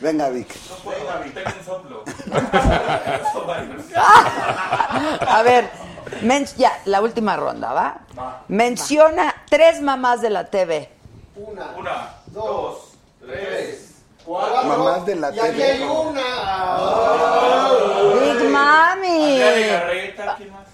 Venga, 0.00 0.28
Vic. 0.30 0.48
Tengo 0.48 1.50
un 1.58 1.64
soplo. 1.64 2.04
A 5.28 5.42
ver, 5.42 5.70
men- 6.22 6.46
ya, 6.56 6.72
la 6.86 7.00
última 7.00 7.36
ronda, 7.36 7.72
¿va? 7.72 7.98
Menciona 8.48 9.34
tres 9.48 9.80
mamás 9.82 10.20
de 10.20 10.30
la 10.30 10.44
TV. 10.44 10.90
Una, 11.36 12.14
dos, 12.26 12.78
tres. 13.20 13.89
Mamás 14.38 15.04
de 15.06 15.16
la 15.16 15.34
Y 15.34 15.38
aquí 15.40 15.50
TV. 15.56 15.64
hay 15.72 15.82
una. 15.82 16.22
Big 18.20 18.48
Mami. 18.50 19.38
Legarreta, 19.38 20.34
¿quién 20.36 20.52
más? 20.52 20.66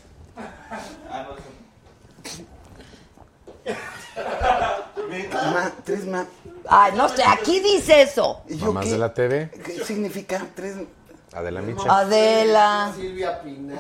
Ah, 1.11 1.23
no, 1.23 1.35
eso. 1.37 1.43
Ma- 5.53 5.73
tres 5.85 6.05
más. 6.07 6.27
Ay, 6.69 6.93
no 6.97 7.09
sé, 7.09 7.23
aquí 7.25 7.61
dice 7.61 8.03
eso. 8.03 8.43
¿Y 8.49 8.57
yo 8.59 8.67
Mamás 8.67 8.85
qué? 8.87 8.91
de 8.93 8.99
la 8.99 9.15
TV. 9.15 9.51
¿Qué 9.65 9.85
significa 9.85 10.45
tres? 10.55 10.75
Adela 11.37 11.61
Micha. 11.61 11.99
Adela. 11.99 12.93
Silvia 12.95 13.41
Pinal. 13.43 13.79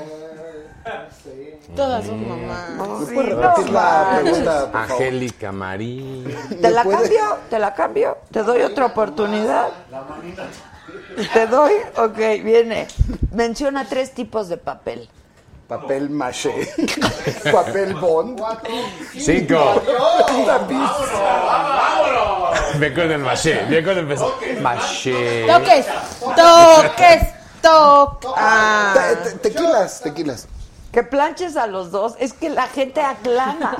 Sí. 1.24 1.58
Todas 1.74 2.04
son 2.06 2.28
mamás. 2.28 2.70
¿Me 2.70 3.14
puedes 3.14 3.34
repetir 3.34 3.70
la 3.70 4.18
pregunta, 4.22 4.60
por 4.60 4.72
favor? 4.72 4.92
Angélica 4.92 5.52
Marín. 5.52 6.36
¿Te 6.60 6.70
la 6.70 6.82
puede- 6.84 6.98
cambio? 6.98 7.38
¿Te 7.50 7.58
la 7.58 7.74
cambio? 7.74 8.18
¿Te 8.30 8.42
doy 8.42 8.62
otra 8.62 8.86
oportunidad? 8.86 9.68
¿Te 11.32 11.46
doy? 11.46 11.72
Ok, 11.96 12.16
viene. 12.44 12.86
Menciona 13.32 13.84
tres 13.88 14.12
tipos 14.12 14.48
de 14.48 14.58
papel. 14.58 15.08
Papel 15.66 16.08
maché. 16.10 16.72
Papel 17.52 17.94
bond. 17.94 18.40
Cinco. 19.18 19.82
Tapiz. 20.46 20.90
Ve 22.78 22.94
con 22.94 23.10
el 23.10 23.18
maché. 23.18 23.64
Ve 23.68 23.82
con 23.82 23.98
el. 23.98 24.06
Maché. 24.62 25.46
Toques, 25.48 25.86
toques, 26.20 27.22
Ah. 28.36 28.94
Te- 28.94 29.16
te- 29.30 29.38
Tequilas, 29.50 30.00
tequilas. 30.00 30.48
Que 30.92 31.02
planches 31.02 31.56
a 31.56 31.66
los 31.66 31.90
dos. 31.90 32.14
Es 32.18 32.32
que 32.32 32.48
la 32.48 32.66
gente 32.68 33.02
aclama. 33.02 33.76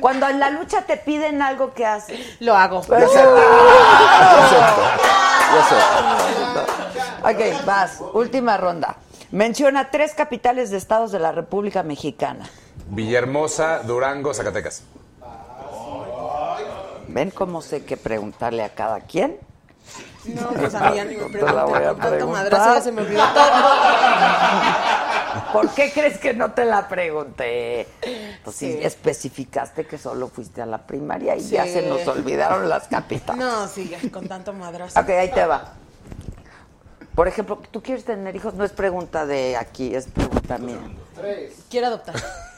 Cuando 0.00 0.28
en 0.28 0.38
la 0.40 0.50
lucha 0.50 0.82
te 0.82 0.96
piden 0.98 1.40
algo 1.40 1.72
que 1.72 1.86
haces. 1.86 2.18
Lo 2.40 2.54
hago. 2.56 2.82
Ya 2.86 2.96
acepto. 2.98 3.36
Ya 5.54 5.60
acepto. 5.60 7.58
Ok, 7.60 7.64
vas. 7.64 7.98
Última 8.12 8.56
ronda. 8.58 8.96
Menciona 9.30 9.90
tres 9.90 10.12
capitales 10.14 10.70
de 10.70 10.76
estados 10.76 11.12
de 11.12 11.18
la 11.18 11.32
República 11.32 11.82
Mexicana. 11.82 12.48
Villahermosa, 12.90 13.80
Durango, 13.80 14.32
Zacatecas. 14.34 14.82
¿Ven 17.08 17.30
cómo 17.30 17.62
sé 17.62 17.84
que 17.84 17.96
preguntarle 17.96 18.62
a 18.64 18.74
cada 18.74 19.00
quien? 19.00 19.38
No, 20.34 20.48
pues 20.50 20.74
a 20.74 20.90
mí 20.90 20.96
ya 20.96 21.04
ni 21.04 21.16
me 21.16 21.24
Te 21.30 21.40
la 21.40 21.64
voy 21.64 21.74
a 21.74 21.78
preguntan. 21.78 21.96
Tanto 21.98 22.16
preguntar. 22.16 22.42
madrazo 22.44 22.74
ya 22.74 22.80
se 22.80 22.92
me 22.92 23.02
olvidó 23.02 23.24
todo. 23.34 23.42
¿Por 25.52 25.70
qué 25.70 25.90
crees 25.92 26.18
que 26.18 26.34
no 26.34 26.52
te 26.52 26.64
la 26.64 26.88
pregunté? 26.88 27.86
Pues 28.44 28.56
sí, 28.56 28.78
especificaste 28.82 29.86
que 29.86 29.98
solo 29.98 30.28
fuiste 30.28 30.62
a 30.62 30.66
la 30.66 30.78
primaria 30.86 31.36
y 31.36 31.40
Sí. 31.40 31.50
ya 31.50 31.64
se 31.66 31.82
nos 31.88 32.06
olvidaron 32.06 32.68
las 32.68 32.88
capitales. 32.88 33.42
No, 33.44 33.66
sí, 33.68 33.90
con 34.12 34.28
tanto 34.28 34.52
madrazo. 34.52 34.98
Ok, 35.00 35.08
ahí 35.10 35.30
te 35.30 35.44
va. 35.46 35.72
Por 37.14 37.28
ejemplo, 37.28 37.60
¿tú 37.70 37.82
quieres 37.82 38.04
tener 38.04 38.34
hijos? 38.36 38.54
No 38.54 38.64
es 38.64 38.72
pregunta 38.72 39.26
de 39.26 39.56
aquí, 39.56 39.94
es 39.94 40.06
pregunta 40.06 40.58
mía. 40.58 40.78
Quiero 41.70 41.86
adoptar. 41.88 42.14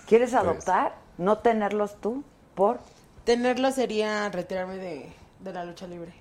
¿Quieres 0.07 0.35
adoptar? 0.35 0.95
¿No 1.19 1.39
tenerlos 1.39 1.97
tú? 2.01 2.25
¿Por? 2.55 2.79
Tenerlo 3.25 3.71
sería 3.73 4.29
retirarme 4.31 4.77
de, 4.77 5.13
de 5.41 5.53
la 5.53 5.65
lucha 5.65 5.87
libre. 5.87 6.13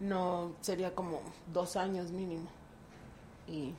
No, 0.00 0.52
sería 0.60 0.94
como 0.94 1.20
dos 1.52 1.76
años 1.76 2.10
mínimo. 2.10 2.46
Y 3.48 3.74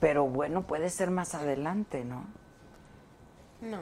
Pero 0.00 0.24
bueno, 0.26 0.62
puede 0.62 0.88
ser 0.90 1.10
más 1.10 1.34
adelante, 1.34 2.04
¿no? 2.04 2.24
no. 3.60 3.78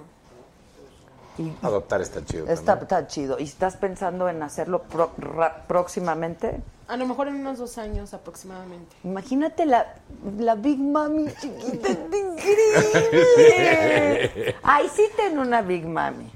Y 1.38 1.52
Adoptar 1.62 2.00
está 2.00 2.24
chido. 2.24 2.48
está, 2.48 2.64
también. 2.78 2.82
está 2.82 3.06
chido. 3.06 3.38
¿Y 3.38 3.44
estás 3.44 3.76
pensando 3.76 4.28
en 4.28 4.42
hacerlo 4.42 4.82
pro- 4.82 5.12
ra- 5.18 5.62
próximamente? 5.68 6.60
A 6.88 6.96
lo 6.96 7.06
mejor 7.06 7.28
en 7.28 7.36
unos 7.36 7.58
dos 7.58 7.78
años 7.78 8.12
aproximadamente. 8.12 8.96
Imagínate 9.04 9.64
la, 9.64 9.94
la 10.36 10.56
Big 10.56 10.80
Mami 10.80 11.26
chiquita, 11.40 11.90
increíble. 13.12 14.56
Ay, 14.64 14.88
sí 14.88 15.04
ten 15.16 15.38
una 15.38 15.62
Big 15.62 15.86
Mami. 15.86 16.28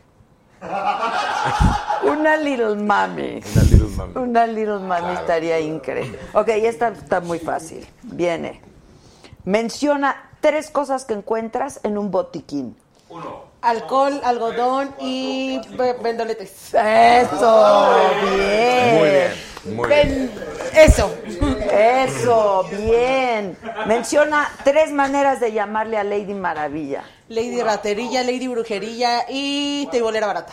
Una 2.05 2.37
Little 2.37 2.77
Mami. 2.77 3.41
Una 3.43 3.63
little 3.65 3.89
mami. 3.97 4.13
Una 4.17 4.47
Little 4.47 4.79
Mami 4.79 5.15
estaría 5.15 5.61
increíble. 5.61 6.19
Ok, 6.35 6.49
esta 6.49 6.89
está 6.89 7.21
muy 7.21 7.39
fácil. 7.39 7.87
Viene. 8.03 8.61
Menciona 9.45 10.31
tres 10.41 10.71
cosas 10.71 11.05
que 11.05 11.15
encuentras 11.15 11.81
en 11.83 11.99
un 11.99 12.11
botiquín. 12.11 12.77
Uno. 13.09 13.52
Alcohol, 13.63 14.21
algodón 14.25 14.93
y 14.99 15.61
ve- 15.77 15.97
vendoletes. 16.03 16.75
Eso, 16.75 17.95
bien. 18.37 18.99
Muy 18.99 19.09
bien. 19.09 19.77
Muy 19.77 19.89
bien. 19.89 20.33
Eso. 20.75 21.15
Eso, 21.71 22.65
bien. 22.71 23.57
Menciona 23.87 24.51
tres 24.65 24.91
maneras 24.91 25.39
de 25.39 25.53
llamarle 25.53 25.97
a 25.97 26.03
Lady 26.05 26.35
Maravilla. 26.35 27.05
Lady 27.29 27.63
raterilla, 27.63 28.23
lady 28.25 28.49
brujería 28.49 29.25
y 29.29 29.87
teibolera 29.93 30.27
barata. 30.27 30.53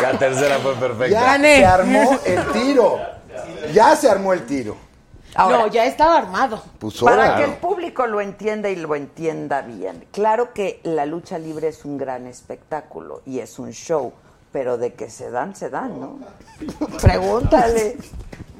La 0.00 0.12
tercera 0.18 0.58
fue 0.60 0.74
perfecta. 0.76 1.08
Ya 1.08 1.38
se 1.38 1.66
armó 1.66 2.18
el 2.24 2.52
tiro. 2.52 2.98
Ya 3.74 3.96
se 3.96 4.08
armó 4.08 4.32
el 4.32 4.46
tiro. 4.46 4.76
Ahora, 5.34 5.58
no, 5.58 5.66
ya 5.68 5.84
estaba 5.84 6.16
armado. 6.18 6.62
Pues 6.78 7.00
Para 7.02 7.36
que 7.36 7.44
el 7.44 7.54
público 7.58 8.06
lo 8.06 8.20
entienda 8.20 8.68
y 8.68 8.76
lo 8.76 8.94
entienda 8.96 9.62
bien. 9.62 10.04
Claro 10.12 10.52
que 10.52 10.80
la 10.82 11.06
lucha 11.06 11.38
libre 11.38 11.68
es 11.68 11.84
un 11.84 11.98
gran 11.98 12.26
espectáculo 12.26 13.22
y 13.26 13.38
es 13.38 13.58
un 13.58 13.70
show, 13.72 14.12
pero 14.52 14.76
de 14.78 14.94
que 14.94 15.08
se 15.10 15.30
dan, 15.30 15.54
se 15.54 15.70
dan, 15.70 16.00
¿no? 16.00 16.18
Pregúntale. 17.00 17.96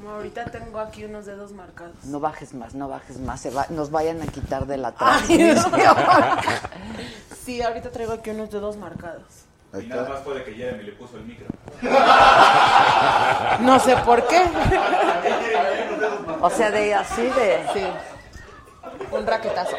Ahorita 0.07 0.45
tengo 0.45 0.79
aquí 0.79 1.05
unos 1.05 1.25
dedos 1.25 1.51
marcados. 1.53 1.95
No 2.05 2.19
bajes 2.19 2.53
más, 2.53 2.73
no 2.75 2.89
bajes 2.89 3.17
más, 3.19 3.39
se 3.39 3.49
va- 3.49 3.67
nos 3.69 3.91
vayan 3.91 4.21
a 4.21 4.25
quitar 4.27 4.65
de 4.67 4.77
la 4.77 4.93
Ay, 4.97 5.27
transmisión. 5.37 5.71
Sí, 7.45 7.61
ahorita 7.61 7.89
traigo 7.91 8.13
aquí 8.13 8.29
unos 8.29 8.51
dedos 8.51 8.77
marcados. 8.77 9.23
Y 9.79 9.87
nada 9.87 10.09
más 10.09 10.19
fue 10.21 10.35
de 10.35 10.43
que 10.43 10.53
Jeremy 10.53 10.83
le 10.83 10.91
puso 10.93 11.17
el 11.17 11.23
micro. 11.23 11.47
No 13.61 13.79
sé 13.79 13.95
por 13.97 14.27
qué. 14.27 14.43
O 16.41 16.49
sea, 16.49 16.71
de 16.71 16.93
así 16.93 17.21
de... 17.21 17.63
Sí. 17.73 17.85
Un 19.11 19.25
raquetazo. 19.25 19.77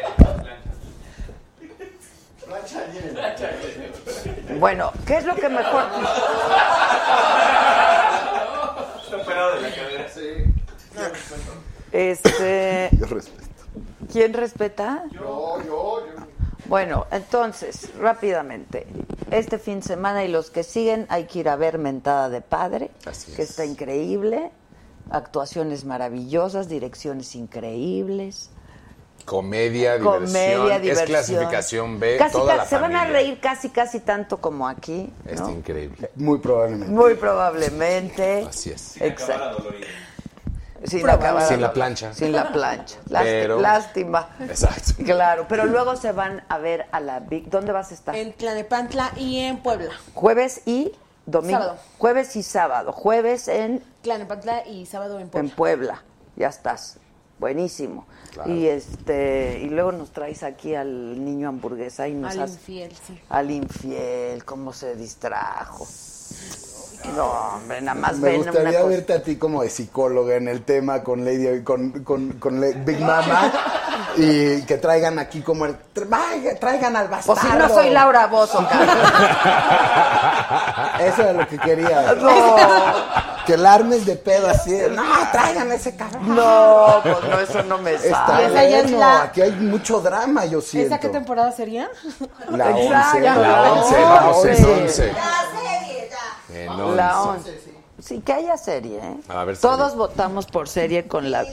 Bueno, 4.59 4.91
¿qué 5.05 5.17
es 5.17 5.25
lo 5.25 5.35
que 5.35 5.49
mejor... 5.49 5.83
Está 9.03 9.17
operado 9.17 9.55
de 9.55 9.61
la 9.61 9.75
cadera. 9.75 10.05
Este... 11.91 12.89
Yo 12.97 13.05
respeto. 13.05 13.43
¿Quién 14.11 14.33
respeta? 14.33 15.03
Yo, 15.11 15.61
yo, 15.65 16.05
yo. 16.07 16.32
Bueno, 16.65 17.07
entonces, 17.11 17.89
rápidamente, 17.99 18.87
este 19.31 19.57
fin 19.59 19.79
de 19.81 19.85
semana 19.85 20.23
y 20.23 20.29
los 20.29 20.49
que 20.49 20.63
siguen 20.63 21.05
hay 21.09 21.25
que 21.25 21.39
ir 21.39 21.49
a 21.49 21.55
ver 21.55 21.77
Mentada 21.77 22.29
de 22.29 22.41
Padre, 22.41 22.89
Así 23.05 23.33
que 23.33 23.41
es. 23.43 23.49
está 23.49 23.65
increíble, 23.65 24.49
actuaciones 25.09 25.83
maravillosas, 25.85 26.69
direcciones 26.69 27.35
increíbles. 27.35 28.49
Comedia, 29.25 29.99
Comedia, 29.99 30.79
diversión. 30.79 30.81
diversión. 30.81 30.97
Es 30.97 31.05
clasificación 31.09 31.99
B, 31.99 32.17
Casi, 32.17 32.33
toda 32.33 32.51
ca- 32.51 32.57
la 32.57 32.65
se 32.65 32.77
van 32.77 32.95
a 32.95 33.05
reír 33.05 33.39
casi, 33.39 33.69
casi 33.69 33.99
tanto 34.01 34.37
como 34.41 34.67
aquí. 34.67 35.11
Es 35.25 35.39
¿no? 35.39 35.49
increíble. 35.51 36.11
Muy 36.15 36.39
probablemente. 36.39 36.93
Muy 36.93 37.15
probablemente. 37.15 38.45
Así 38.49 38.71
es. 38.71 38.99
Exacto. 39.01 39.63
Sin 40.85 41.01
Probable. 41.01 41.25
acabar 41.27 41.47
Sin 41.47 41.61
la 41.61 41.73
plancha. 41.73 42.13
Sin 42.13 42.31
la 42.31 42.51
plancha. 42.51 42.97
Lásti- 43.09 43.23
Pero- 43.23 43.61
Lástima. 43.61 44.29
Exacto. 44.41 44.91
Claro, 45.05 45.45
pero 45.47 45.65
luego 45.65 45.95
se 45.95 46.11
van 46.11 46.43
a 46.49 46.57
ver 46.57 46.85
a 46.91 46.99
la 46.99 47.19
Big. 47.19 47.49
¿Dónde 47.49 47.71
vas 47.71 47.91
a 47.91 47.93
estar? 47.93 48.15
En 48.15 48.33
Tlanepantla 48.33 49.11
y 49.17 49.39
en 49.39 49.57
Puebla. 49.63 49.91
Jueves 50.13 50.61
y 50.65 50.91
domingo. 51.25 51.59
Sábado. 51.59 51.77
Jueves 51.97 52.35
y 52.35 52.43
sábado. 52.43 52.91
Jueves 52.91 53.47
en, 53.47 53.83
Tlanepantla 54.01 54.67
y 54.67 54.85
sábado 54.85 55.15
en 55.19 55.23
en 55.23 55.29
Puebla. 55.29 55.55
Puebla. 55.55 56.03
Ya 56.35 56.47
estás. 56.47 56.97
Buenísimo. 57.39 58.05
Claro. 58.31 58.51
Y 58.51 58.67
este 58.67 59.59
y 59.61 59.69
luego 59.69 59.91
nos 59.91 60.11
traes 60.11 60.43
aquí 60.43 60.75
al 60.75 61.23
niño 61.23 61.49
hamburguesa 61.49 62.07
y 62.07 62.13
nos 62.13 62.31
Al 62.33 62.41
hace- 62.43 62.53
infiel, 62.53 62.95
sí. 63.07 63.19
al 63.29 63.51
infiel, 63.51 64.43
cómo 64.45 64.71
se 64.73 64.95
distrajo. 64.95 65.85
No, 67.15 67.25
hombre, 67.55 67.81
nada 67.81 67.99
más 67.99 68.17
Me 68.17 68.31
ven 68.31 68.41
una 68.41 68.51
gustaría 68.51 68.79
cosa. 68.79 68.89
verte 68.89 69.13
a 69.13 69.21
ti 69.23 69.35
como 69.37 69.61
de 69.61 69.69
psicóloga 69.69 70.35
en 70.35 70.47
el 70.47 70.63
tema 70.63 71.03
con 71.03 71.23
Lady, 71.25 71.63
con, 71.63 72.03
con, 72.03 72.33
con 72.33 72.59
Big 72.85 72.99
Mama 73.01 73.51
y 74.17 74.61
que 74.63 74.77
traigan 74.77 75.19
aquí 75.19 75.41
como 75.41 75.65
el, 75.65 75.75
traigan, 75.93 76.57
traigan 76.59 76.95
al 76.95 77.07
bastardo. 77.09 77.39
Pues 77.41 77.51
si 77.53 77.57
no 77.59 77.69
soy 77.69 77.89
Laura 77.91 78.27
Bozo, 78.27 78.65
cabrón. 78.67 78.97
Eso 81.01 81.21
era 81.23 81.33
lo 81.33 81.47
que 81.47 81.57
quería. 81.59 82.13
No. 82.19 82.55
Que 83.45 83.57
la 83.57 83.73
armes 83.73 84.05
de 84.05 84.15
pedo 84.15 84.47
así. 84.49 84.71
de, 84.71 84.89
No, 84.89 85.03
traigan 85.31 85.69
a 85.69 85.75
ese 85.75 85.95
cabrón. 85.97 86.33
No, 86.35 87.01
pues 87.03 87.17
no, 87.29 87.39
eso 87.41 87.63
no 87.63 87.77
me 87.79 87.93
Está 87.93 88.25
sale. 88.27 88.45
Esa 88.45 88.63
ya 88.69 88.77
es 88.79 88.83
bueno, 88.83 88.99
la- 88.99 89.23
aquí 89.23 89.41
hay 89.41 89.51
mucho 89.51 89.99
drama, 89.99 90.45
yo 90.45 90.61
siento. 90.61 90.87
¿Esa 90.95 90.99
qué 91.01 91.09
temporada 91.09 91.51
sería? 91.51 91.89
La 92.49 92.71
Exacto. 92.71 93.17
11. 93.17 93.21
La 93.21 93.71
11, 93.73 93.99
La 94.01 94.07
vamos 94.07 94.45
en 94.45 94.51
once. 94.65 94.81
11. 94.83 95.13
En 96.53 96.69
11. 96.69 96.95
La 96.95 97.21
11. 97.21 97.73
Sí, 97.99 98.21
que 98.21 98.33
haya 98.33 98.57
serie, 98.57 98.97
¿eh? 98.97 99.15
A 99.29 99.45
ver, 99.45 99.55
Todos 99.57 99.95
votamos 99.95 100.47
por 100.47 100.67
serie 100.67 101.07
con 101.07 101.29
la 101.29 101.45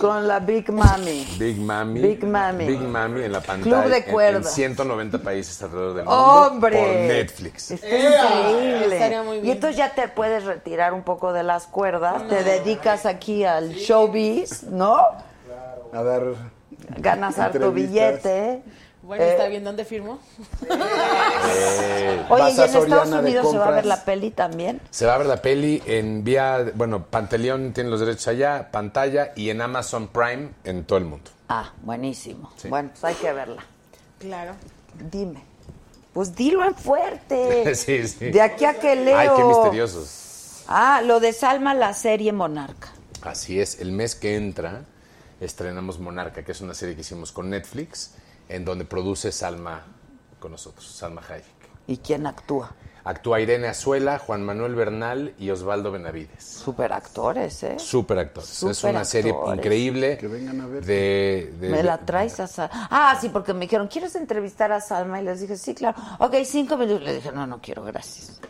con 0.00 0.26
la 0.26 0.40
Big 0.40 0.72
Mami. 0.72 1.26
Big 1.38 1.58
Mami. 1.60 2.00
Big 2.00 2.24
Mami. 2.24 2.66
Big 2.66 2.80
Mami 2.80 3.22
en 3.24 3.32
la 3.32 3.40
pantalla. 3.42 3.82
Club 3.82 3.90
de 3.92 3.98
en- 3.98 4.04
En, 4.04 4.10
cuerda. 4.10 4.42
190 4.50 5.18
países 5.18 5.62
alrededor 5.62 5.94
del 5.94 6.04
mundo. 6.06 6.20
¡Hombre! 6.20 6.78
Por 6.78 6.88
Netflix. 6.88 7.70
Está 7.70 7.86
increíble. 7.86 8.94
Estaría 8.96 9.22
muy 9.22 9.36
Y 9.36 9.40
bien. 9.42 9.54
entonces 9.56 9.76
ya 9.76 9.94
te 9.94 10.08
puedes 10.08 10.44
retirar 10.44 10.94
un 10.94 11.02
poco 11.02 11.32
de 11.34 11.42
las 11.42 11.66
cuerdas, 11.66 12.26
te 12.28 12.42
dedicas 12.42 13.04
aquí 13.06 13.44
al 13.44 13.68
showbiz, 13.74 14.64
¿no? 14.64 14.96
A 15.92 16.02
ver. 16.02 16.34
Ganas 16.96 17.38
harto 17.38 17.70
billete. 17.72 18.62
Bueno, 19.08 19.24
Eh, 19.24 19.30
está 19.30 19.48
bien, 19.48 19.64
¿dónde 19.64 19.86
firmo? 19.86 20.18
Eh, 20.68 22.26
Oye, 22.28 22.50
¿y 22.50 22.60
en 22.60 22.62
Estados 22.62 23.08
Unidos 23.08 23.50
se 23.50 23.56
va 23.56 23.68
a 23.68 23.70
ver 23.70 23.86
la 23.86 24.04
peli 24.04 24.30
también? 24.30 24.82
Se 24.90 25.06
va 25.06 25.14
a 25.14 25.18
ver 25.18 25.26
la 25.26 25.40
peli 25.40 25.82
en 25.86 26.24
vía, 26.24 26.72
bueno, 26.74 27.06
Panteleón 27.06 27.72
tiene 27.72 27.88
los 27.88 28.00
derechos 28.00 28.28
allá, 28.28 28.70
pantalla 28.70 29.32
y 29.34 29.48
en 29.48 29.62
Amazon 29.62 30.08
Prime 30.08 30.50
en 30.64 30.84
todo 30.84 30.98
el 30.98 31.06
mundo. 31.06 31.30
Ah, 31.48 31.72
buenísimo. 31.80 32.52
Sí. 32.58 32.68
Bueno, 32.68 32.90
pues 32.90 33.02
hay 33.04 33.14
que 33.14 33.32
verla. 33.32 33.64
Claro. 34.18 34.52
Dime. 35.10 35.42
Pues 36.12 36.36
dilo 36.36 36.62
en 36.62 36.74
fuerte. 36.74 37.74
sí, 37.74 38.06
sí. 38.06 38.30
De 38.30 38.42
aquí 38.42 38.66
a 38.66 38.78
que 38.78 38.94
leo. 38.94 39.16
Ay, 39.18 39.30
qué 39.34 39.42
misteriosos. 39.42 40.64
Ah, 40.68 41.00
lo 41.02 41.18
de 41.18 41.32
Salma, 41.32 41.72
la 41.72 41.94
serie 41.94 42.34
Monarca. 42.34 42.92
Así 43.22 43.58
es, 43.58 43.80
el 43.80 43.90
mes 43.90 44.14
que 44.14 44.36
entra 44.36 44.82
estrenamos 45.40 45.98
Monarca, 45.98 46.44
que 46.44 46.52
es 46.52 46.60
una 46.60 46.74
serie 46.74 46.94
que 46.94 47.00
hicimos 47.00 47.32
con 47.32 47.48
Netflix, 47.48 48.10
en 48.48 48.64
donde 48.64 48.84
produce 48.84 49.32
Salma 49.32 49.84
con 50.38 50.52
nosotros, 50.52 50.86
Salma 50.86 51.22
Hayek. 51.28 51.46
¿Y 51.86 51.98
quién 51.98 52.26
actúa? 52.26 52.74
Actúa 53.04 53.40
Irene 53.40 53.68
Azuela, 53.68 54.18
Juan 54.18 54.44
Manuel 54.44 54.74
Bernal 54.74 55.34
y 55.38 55.48
Osvaldo 55.48 55.90
Benavides. 55.90 56.44
Super 56.44 56.92
actores, 56.92 57.62
¿eh? 57.62 57.78
Super 57.78 58.18
actores. 58.18 58.62
es 58.62 58.84
una 58.84 59.04
serie 59.06 59.34
increíble. 59.54 60.18
Que 60.18 60.28
vengan 60.28 60.60
a 60.60 60.66
ver. 60.66 60.84
De, 60.84 61.54
de- 61.58 61.68
Me 61.70 61.82
la 61.82 61.96
traes 61.98 62.38
a 62.40 62.46
Salma. 62.46 62.88
Ah, 62.90 63.16
sí, 63.18 63.30
porque 63.30 63.54
me 63.54 63.60
dijeron, 63.60 63.88
¿quieres 63.88 64.14
entrevistar 64.16 64.70
a 64.72 64.80
Salma? 64.82 65.22
Y 65.22 65.24
les 65.24 65.40
dije, 65.40 65.56
sí, 65.56 65.74
claro. 65.74 65.96
Ok, 66.18 66.34
cinco 66.44 66.76
minutos. 66.76 67.02
Le 67.02 67.14
dije, 67.14 67.32
no, 67.32 67.46
no 67.46 67.62
quiero, 67.62 67.82
gracias. 67.82 68.40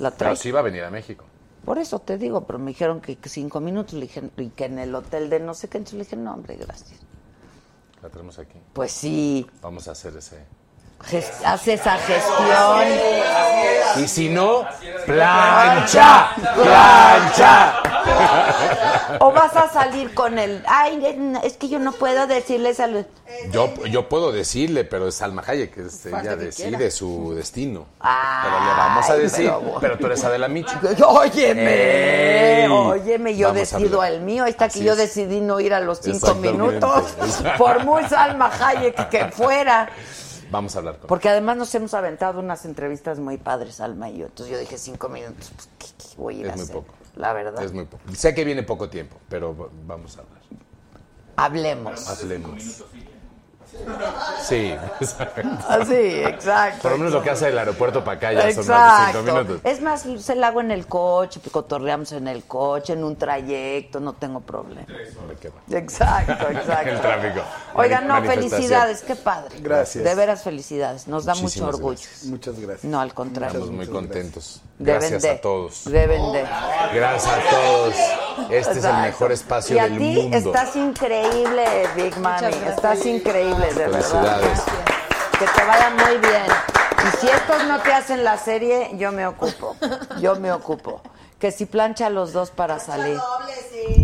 La 0.00 0.10
Pero 0.10 0.18
traes. 0.18 0.38
sí 0.40 0.50
va 0.50 0.60
a 0.60 0.64
venir 0.64 0.84
a 0.84 0.90
México. 0.90 1.24
Por 1.64 1.78
eso 1.78 1.98
te 2.00 2.18
digo, 2.18 2.46
pero 2.46 2.58
me 2.58 2.72
dijeron 2.72 3.00
que 3.00 3.16
que 3.16 3.28
cinco 3.30 3.58
minutos. 3.60 3.94
Le 3.94 4.02
dije, 4.02 4.22
y 4.36 4.50
que 4.50 4.66
en 4.66 4.78
el 4.80 4.94
hotel 4.94 5.30
de 5.30 5.40
no 5.40 5.54
sé 5.54 5.68
qué. 5.68 5.78
Entonces 5.78 5.98
le 5.98 6.04
dije, 6.04 6.16
no, 6.16 6.34
hombre, 6.34 6.56
gracias. 6.56 7.00
La 8.02 8.08
tenemos 8.10 8.38
aquí. 8.38 8.58
Pues 8.72 8.92
sí, 8.92 9.46
Vamos 9.60 9.88
a 9.88 9.92
hacer 9.92 10.16
ese. 10.16 10.44
Hace 11.44 11.72
esa 11.74 11.96
gestión. 11.98 12.82
Y 14.02 14.08
si 14.08 14.28
no, 14.28 14.64
plancha, 15.06 16.30
plancha. 16.54 17.82
O 19.20 19.32
vas 19.32 19.54
a 19.56 19.68
salir 19.70 20.12
con 20.14 20.38
el, 20.38 20.62
ay, 20.66 21.38
es 21.42 21.54
que 21.56 21.68
yo 21.68 21.78
no 21.78 21.92
puedo 21.92 22.26
decirles 22.26 22.78
a 22.80 22.86
los... 22.86 23.04
Yo, 23.50 23.72
yo 23.86 24.08
puedo 24.08 24.32
decirle, 24.32 24.84
pero 24.84 25.08
es 25.08 25.16
Salma 25.16 25.42
Hayek, 25.46 25.74
que 25.74 25.80
es- 25.86 26.06
ella 26.06 26.36
decide 26.36 26.76
quiera. 26.76 26.90
su 26.90 27.34
destino. 27.34 27.86
Ay, 28.00 28.48
pero 28.50 28.64
le 28.64 28.70
vamos 28.70 29.10
a 29.10 29.14
decir, 29.16 29.50
pero- 29.60 29.78
pero, 29.80 29.98
tú 29.98 30.06
eres 30.06 30.24
Adela 30.24 30.48
Micha. 30.48 30.80
Óyeme, 31.06 32.62
Ey, 32.64 32.68
óyeme, 32.70 33.36
yo 33.36 33.52
decido 33.52 34.02
el 34.04 34.20
mío. 34.20 34.44
Está 34.46 34.68
que 34.68 34.80
yo 34.82 34.92
es. 34.92 34.98
decidí 34.98 35.40
no 35.40 35.60
ir 35.60 35.74
a 35.74 35.80
los 35.80 36.00
cinco 36.02 36.34
minutos, 36.36 37.14
por 37.56 37.84
muy 37.84 38.04
Salma 38.04 38.50
Hayek 38.60 39.08
que 39.08 39.26
fuera. 39.26 39.88
Vamos 40.50 40.74
a 40.74 40.78
hablar 40.78 40.98
con 40.98 41.08
Porque 41.08 41.28
además 41.28 41.56
nos 41.56 41.74
hemos 41.74 41.94
aventado 41.94 42.40
unas 42.40 42.64
entrevistas 42.64 43.18
muy 43.18 43.36
padres, 43.36 43.76
Salma 43.76 44.08
y 44.10 44.18
yo. 44.18 44.26
Entonces 44.26 44.52
yo 44.52 44.58
dije 44.58 44.78
cinco 44.78 45.08
minutos, 45.08 45.50
pues, 45.54 45.68
¿qué, 45.78 45.86
qué 45.98 46.16
voy 46.16 46.36
a 46.36 46.38
ir 46.40 46.46
Es 46.46 46.52
a 46.52 46.54
muy 46.56 46.62
hacer? 46.64 46.76
poco. 46.76 46.94
La 47.16 47.32
verdad. 47.32 47.62
Es 47.62 47.72
muy 47.72 47.84
poco. 47.84 48.02
Sé 48.14 48.34
que 48.34 48.44
viene 48.44 48.62
poco 48.62 48.88
tiempo, 48.88 49.16
pero 49.28 49.70
vamos 49.86 50.16
a 50.16 50.20
hablar. 50.20 50.38
Hablemos. 51.36 52.08
Hablemos. 52.08 52.84
Sí, 54.42 54.74
exacto. 55.00 55.42
Ah, 55.68 55.84
sí, 55.86 55.94
exacto. 55.94 56.82
Por 56.82 56.92
lo 56.92 56.98
menos 56.98 57.12
lo 57.12 57.22
que 57.22 57.30
hace 57.30 57.46
del 57.46 57.58
aeropuerto 57.58 58.02
para 58.02 58.16
acá 58.16 58.32
ya 58.32 58.52
son 58.52 58.66
más 58.66 59.12
de 59.12 59.12
cinco 59.12 59.32
minutos. 59.32 59.60
Es 59.64 59.80
más, 59.80 60.06
se 60.18 60.34
la 60.34 60.48
hago 60.48 60.60
en 60.60 60.70
el 60.70 60.86
coche, 60.86 61.40
cotorreamos 61.50 62.12
en 62.12 62.28
el 62.28 62.44
coche, 62.44 62.94
en 62.94 63.04
un 63.04 63.16
trayecto, 63.16 64.00
no 64.00 64.14
tengo 64.14 64.40
problema. 64.40 64.86
Exacto, 65.70 66.32
exacto. 66.50 66.90
El 66.90 67.00
tráfico. 67.00 67.40
Oigan, 67.74 68.08
no, 68.08 68.22
felicidades, 68.22 69.02
qué 69.02 69.16
padre. 69.16 69.60
Gracias. 69.60 70.04
De 70.04 70.14
veras, 70.14 70.42
felicidades. 70.42 71.06
Nos 71.08 71.24
da 71.24 71.34
mucho 71.34 71.66
orgullo. 71.66 71.98
gracias. 71.98 72.24
Muchas 72.24 72.58
gracias. 72.58 72.84
No, 72.84 73.00
al 73.00 73.14
contrario. 73.14 73.58
Estamos 73.58 73.70
muy 73.70 73.86
contentos. 73.86 74.62
Deben 74.78 75.00
Gracias 75.00 75.22
de, 75.22 75.30
a 75.30 75.40
todos. 75.40 75.84
Deben 75.86 76.32
de. 76.32 76.46
Gracias 76.94 77.26
a 77.34 77.50
todos. 77.50 77.94
Este 78.50 78.78
es 78.78 78.84
el 78.84 78.96
mejor 78.98 79.32
espacio 79.32 79.74
y 79.74 79.78
a 79.80 79.88
del 79.88 79.98
ti 79.98 80.04
mundo. 80.14 80.36
estás 80.36 80.76
increíble, 80.76 81.64
Big 81.96 82.16
Mami. 82.18 82.54
Estás 82.68 83.04
increíble, 83.04 83.66
de 83.74 83.88
verdad. 83.88 84.00
Felicidades. 84.00 84.60
Que 85.38 85.46
te 85.46 85.64
vaya 85.64 85.90
muy 85.90 86.18
bien. 86.18 86.46
Y 87.06 87.16
si 87.18 87.28
estos 87.28 87.64
no 87.64 87.80
te 87.80 87.92
hacen 87.92 88.22
la 88.22 88.38
serie, 88.38 88.90
yo 88.94 89.10
me 89.10 89.26
ocupo. 89.26 89.74
Yo 90.20 90.36
me 90.36 90.52
ocupo. 90.52 91.00
Que 91.40 91.50
si 91.50 91.66
plancha 91.66 92.08
los 92.10 92.32
dos 92.32 92.50
para 92.50 92.78
salir. 92.78 93.18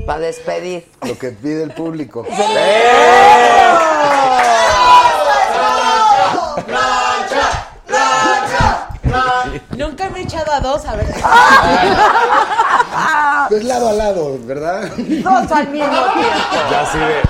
Para 0.07 0.21
despedir. 0.21 0.91
Lo 1.03 1.17
que 1.19 1.31
pide 1.31 1.63
el 1.63 1.73
público. 1.73 2.25
Nunca 9.77 10.09
me 10.11 10.21
he 10.21 10.23
echado 10.23 10.53
a 10.53 10.61
dos, 10.61 10.85
a 10.87 10.97
ver. 10.97 11.07
Es 13.51 13.65
lado 13.65 13.89
a 13.89 13.93
lado, 13.93 14.39
¿verdad? 14.45 14.91
Dos 14.97 15.53
al 15.53 15.69
mismo 15.69 15.89
tiempo. 15.89 16.71
Ya 16.71 16.81
así 16.83 16.99
de. 16.99 17.23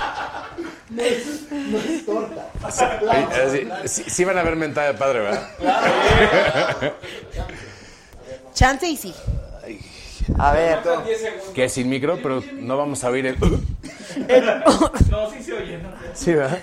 Ay, 3.09 3.27
así, 3.45 3.67
sí, 3.85 4.03
sí 4.09 4.23
van 4.23 4.37
a 4.37 4.43
ver 4.43 4.55
mentada 4.55 4.87
de 4.87 4.93
padre, 4.93 5.19
¿verdad? 5.21 5.49
Chance 8.53 8.87
y 8.87 8.95
sí. 8.95 9.13
A 10.39 10.51
ver. 10.53 10.79
Que 11.53 11.69
sin 11.69 11.89
micro, 11.89 12.17
pero 12.21 12.41
no 12.53 12.77
vamos 12.77 13.03
a 13.03 13.09
oír 13.09 13.25
el. 13.27 13.37
No, 15.09 15.29
sí 15.29 15.43
se 15.43 15.53
oye, 15.53 15.77
¿no? 15.77 15.89
Sí, 16.13 16.33
¿verdad? 16.33 16.59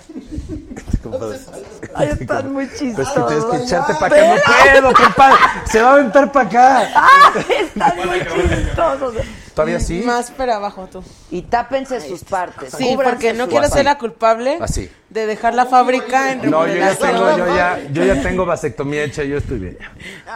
Ay, 1.95 2.09
están 2.19 2.53
muy 2.53 2.67
Pues 2.67 2.79
que 2.81 2.87
chistosos. 2.87 3.27
tienes 3.29 3.45
que 3.45 3.57
echarte 3.65 3.95
para 3.95 4.17
acá. 4.17 4.35
No 4.75 4.91
puedo, 4.91 4.95
compadre. 5.05 5.37
Se 5.67 5.83
va 5.83 5.91
a 5.91 5.93
aventar 5.95 6.33
para 6.33 6.49
acá. 6.49 6.91
¡Ah! 6.95 7.33
Están 7.61 7.97
muy 8.07 8.21
chistosos. 8.21 9.15
¿Todavía 9.55 9.81
sí? 9.81 10.03
Más 10.07 10.31
para 10.31 10.57
abajo 10.57 10.89
tú. 10.91 11.05
Y 11.31 11.43
tápense 11.43 12.01
sus 12.01 12.25
partes. 12.25 12.73
Sí, 12.77 12.95
Cúbranse 12.95 13.11
porque 13.13 13.33
no 13.35 13.49
quiero 13.49 13.69
ser 13.69 13.85
la 13.85 13.99
culpable 13.99 14.57
Así. 14.61 14.91
de 15.11 15.27
dejar 15.27 15.53
la 15.55 15.67
fábrica 15.67 16.33
en 16.33 16.51
No, 16.51 16.67
yo 16.67 16.75
ya 16.75 16.95
tengo, 16.97 17.37
yo 17.37 17.55
ya, 17.55 17.79
yo 17.93 18.05
ya 18.05 18.23
tengo 18.23 18.47
vasectomía 18.47 19.05
hecha, 19.05 19.23
yo 19.25 19.37
estoy 19.37 19.59
bien. 19.59 19.79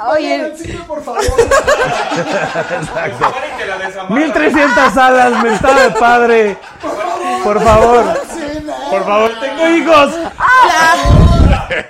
Oye, 0.09 0.53
por 0.87 1.03
favor. 1.03 1.23
Exacto. 1.25 3.33
Y 3.55 3.59
te 3.59 3.67
la 3.67 3.79
desamarra. 3.79 4.15
1300 4.15 4.93
salas, 4.95 5.43
mentada 5.43 5.83
de 5.85 5.91
padre. 5.93 6.59
Por 7.43 7.63
favor. 7.63 8.05
Por 8.91 9.05
favor, 9.05 9.31
tengo 9.41 9.69
hijos. 9.69 10.15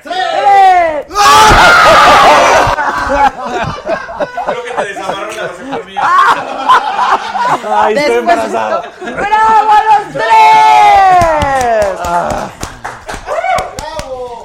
¡Tres! 0.03 1.07
Creo 4.47 4.65
que 4.65 4.71
te 4.71 4.85
desamarró 4.85 5.33
la 5.33 5.43
vasectomía. 5.43 6.01
Ay, 7.75 7.95
estoy 7.97 8.15
Después- 8.17 8.37
embarazado. 8.39 8.83
¡Bravo 9.01 9.73
los 9.91 10.13
tres! 10.13 10.27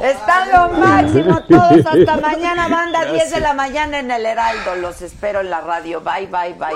Están 0.01 0.51
lo 0.51 0.67
máximo 0.80 1.41
todos 1.43 1.85
hasta 1.85 2.17
mañana, 2.22 2.67
banda, 2.67 3.06
10 3.06 3.32
de 3.32 3.40
la 3.40 3.53
mañana 3.53 4.00
en 4.00 4.09
el 4.11 4.25
Heraldo. 4.25 4.75
Los 4.75 5.01
espero 5.03 5.41
en 5.41 5.50
la 5.51 5.61
radio. 5.61 6.01
Bye, 6.01 6.25
bye, 6.27 6.53
bye, 6.53 6.74
bye. 6.74 6.75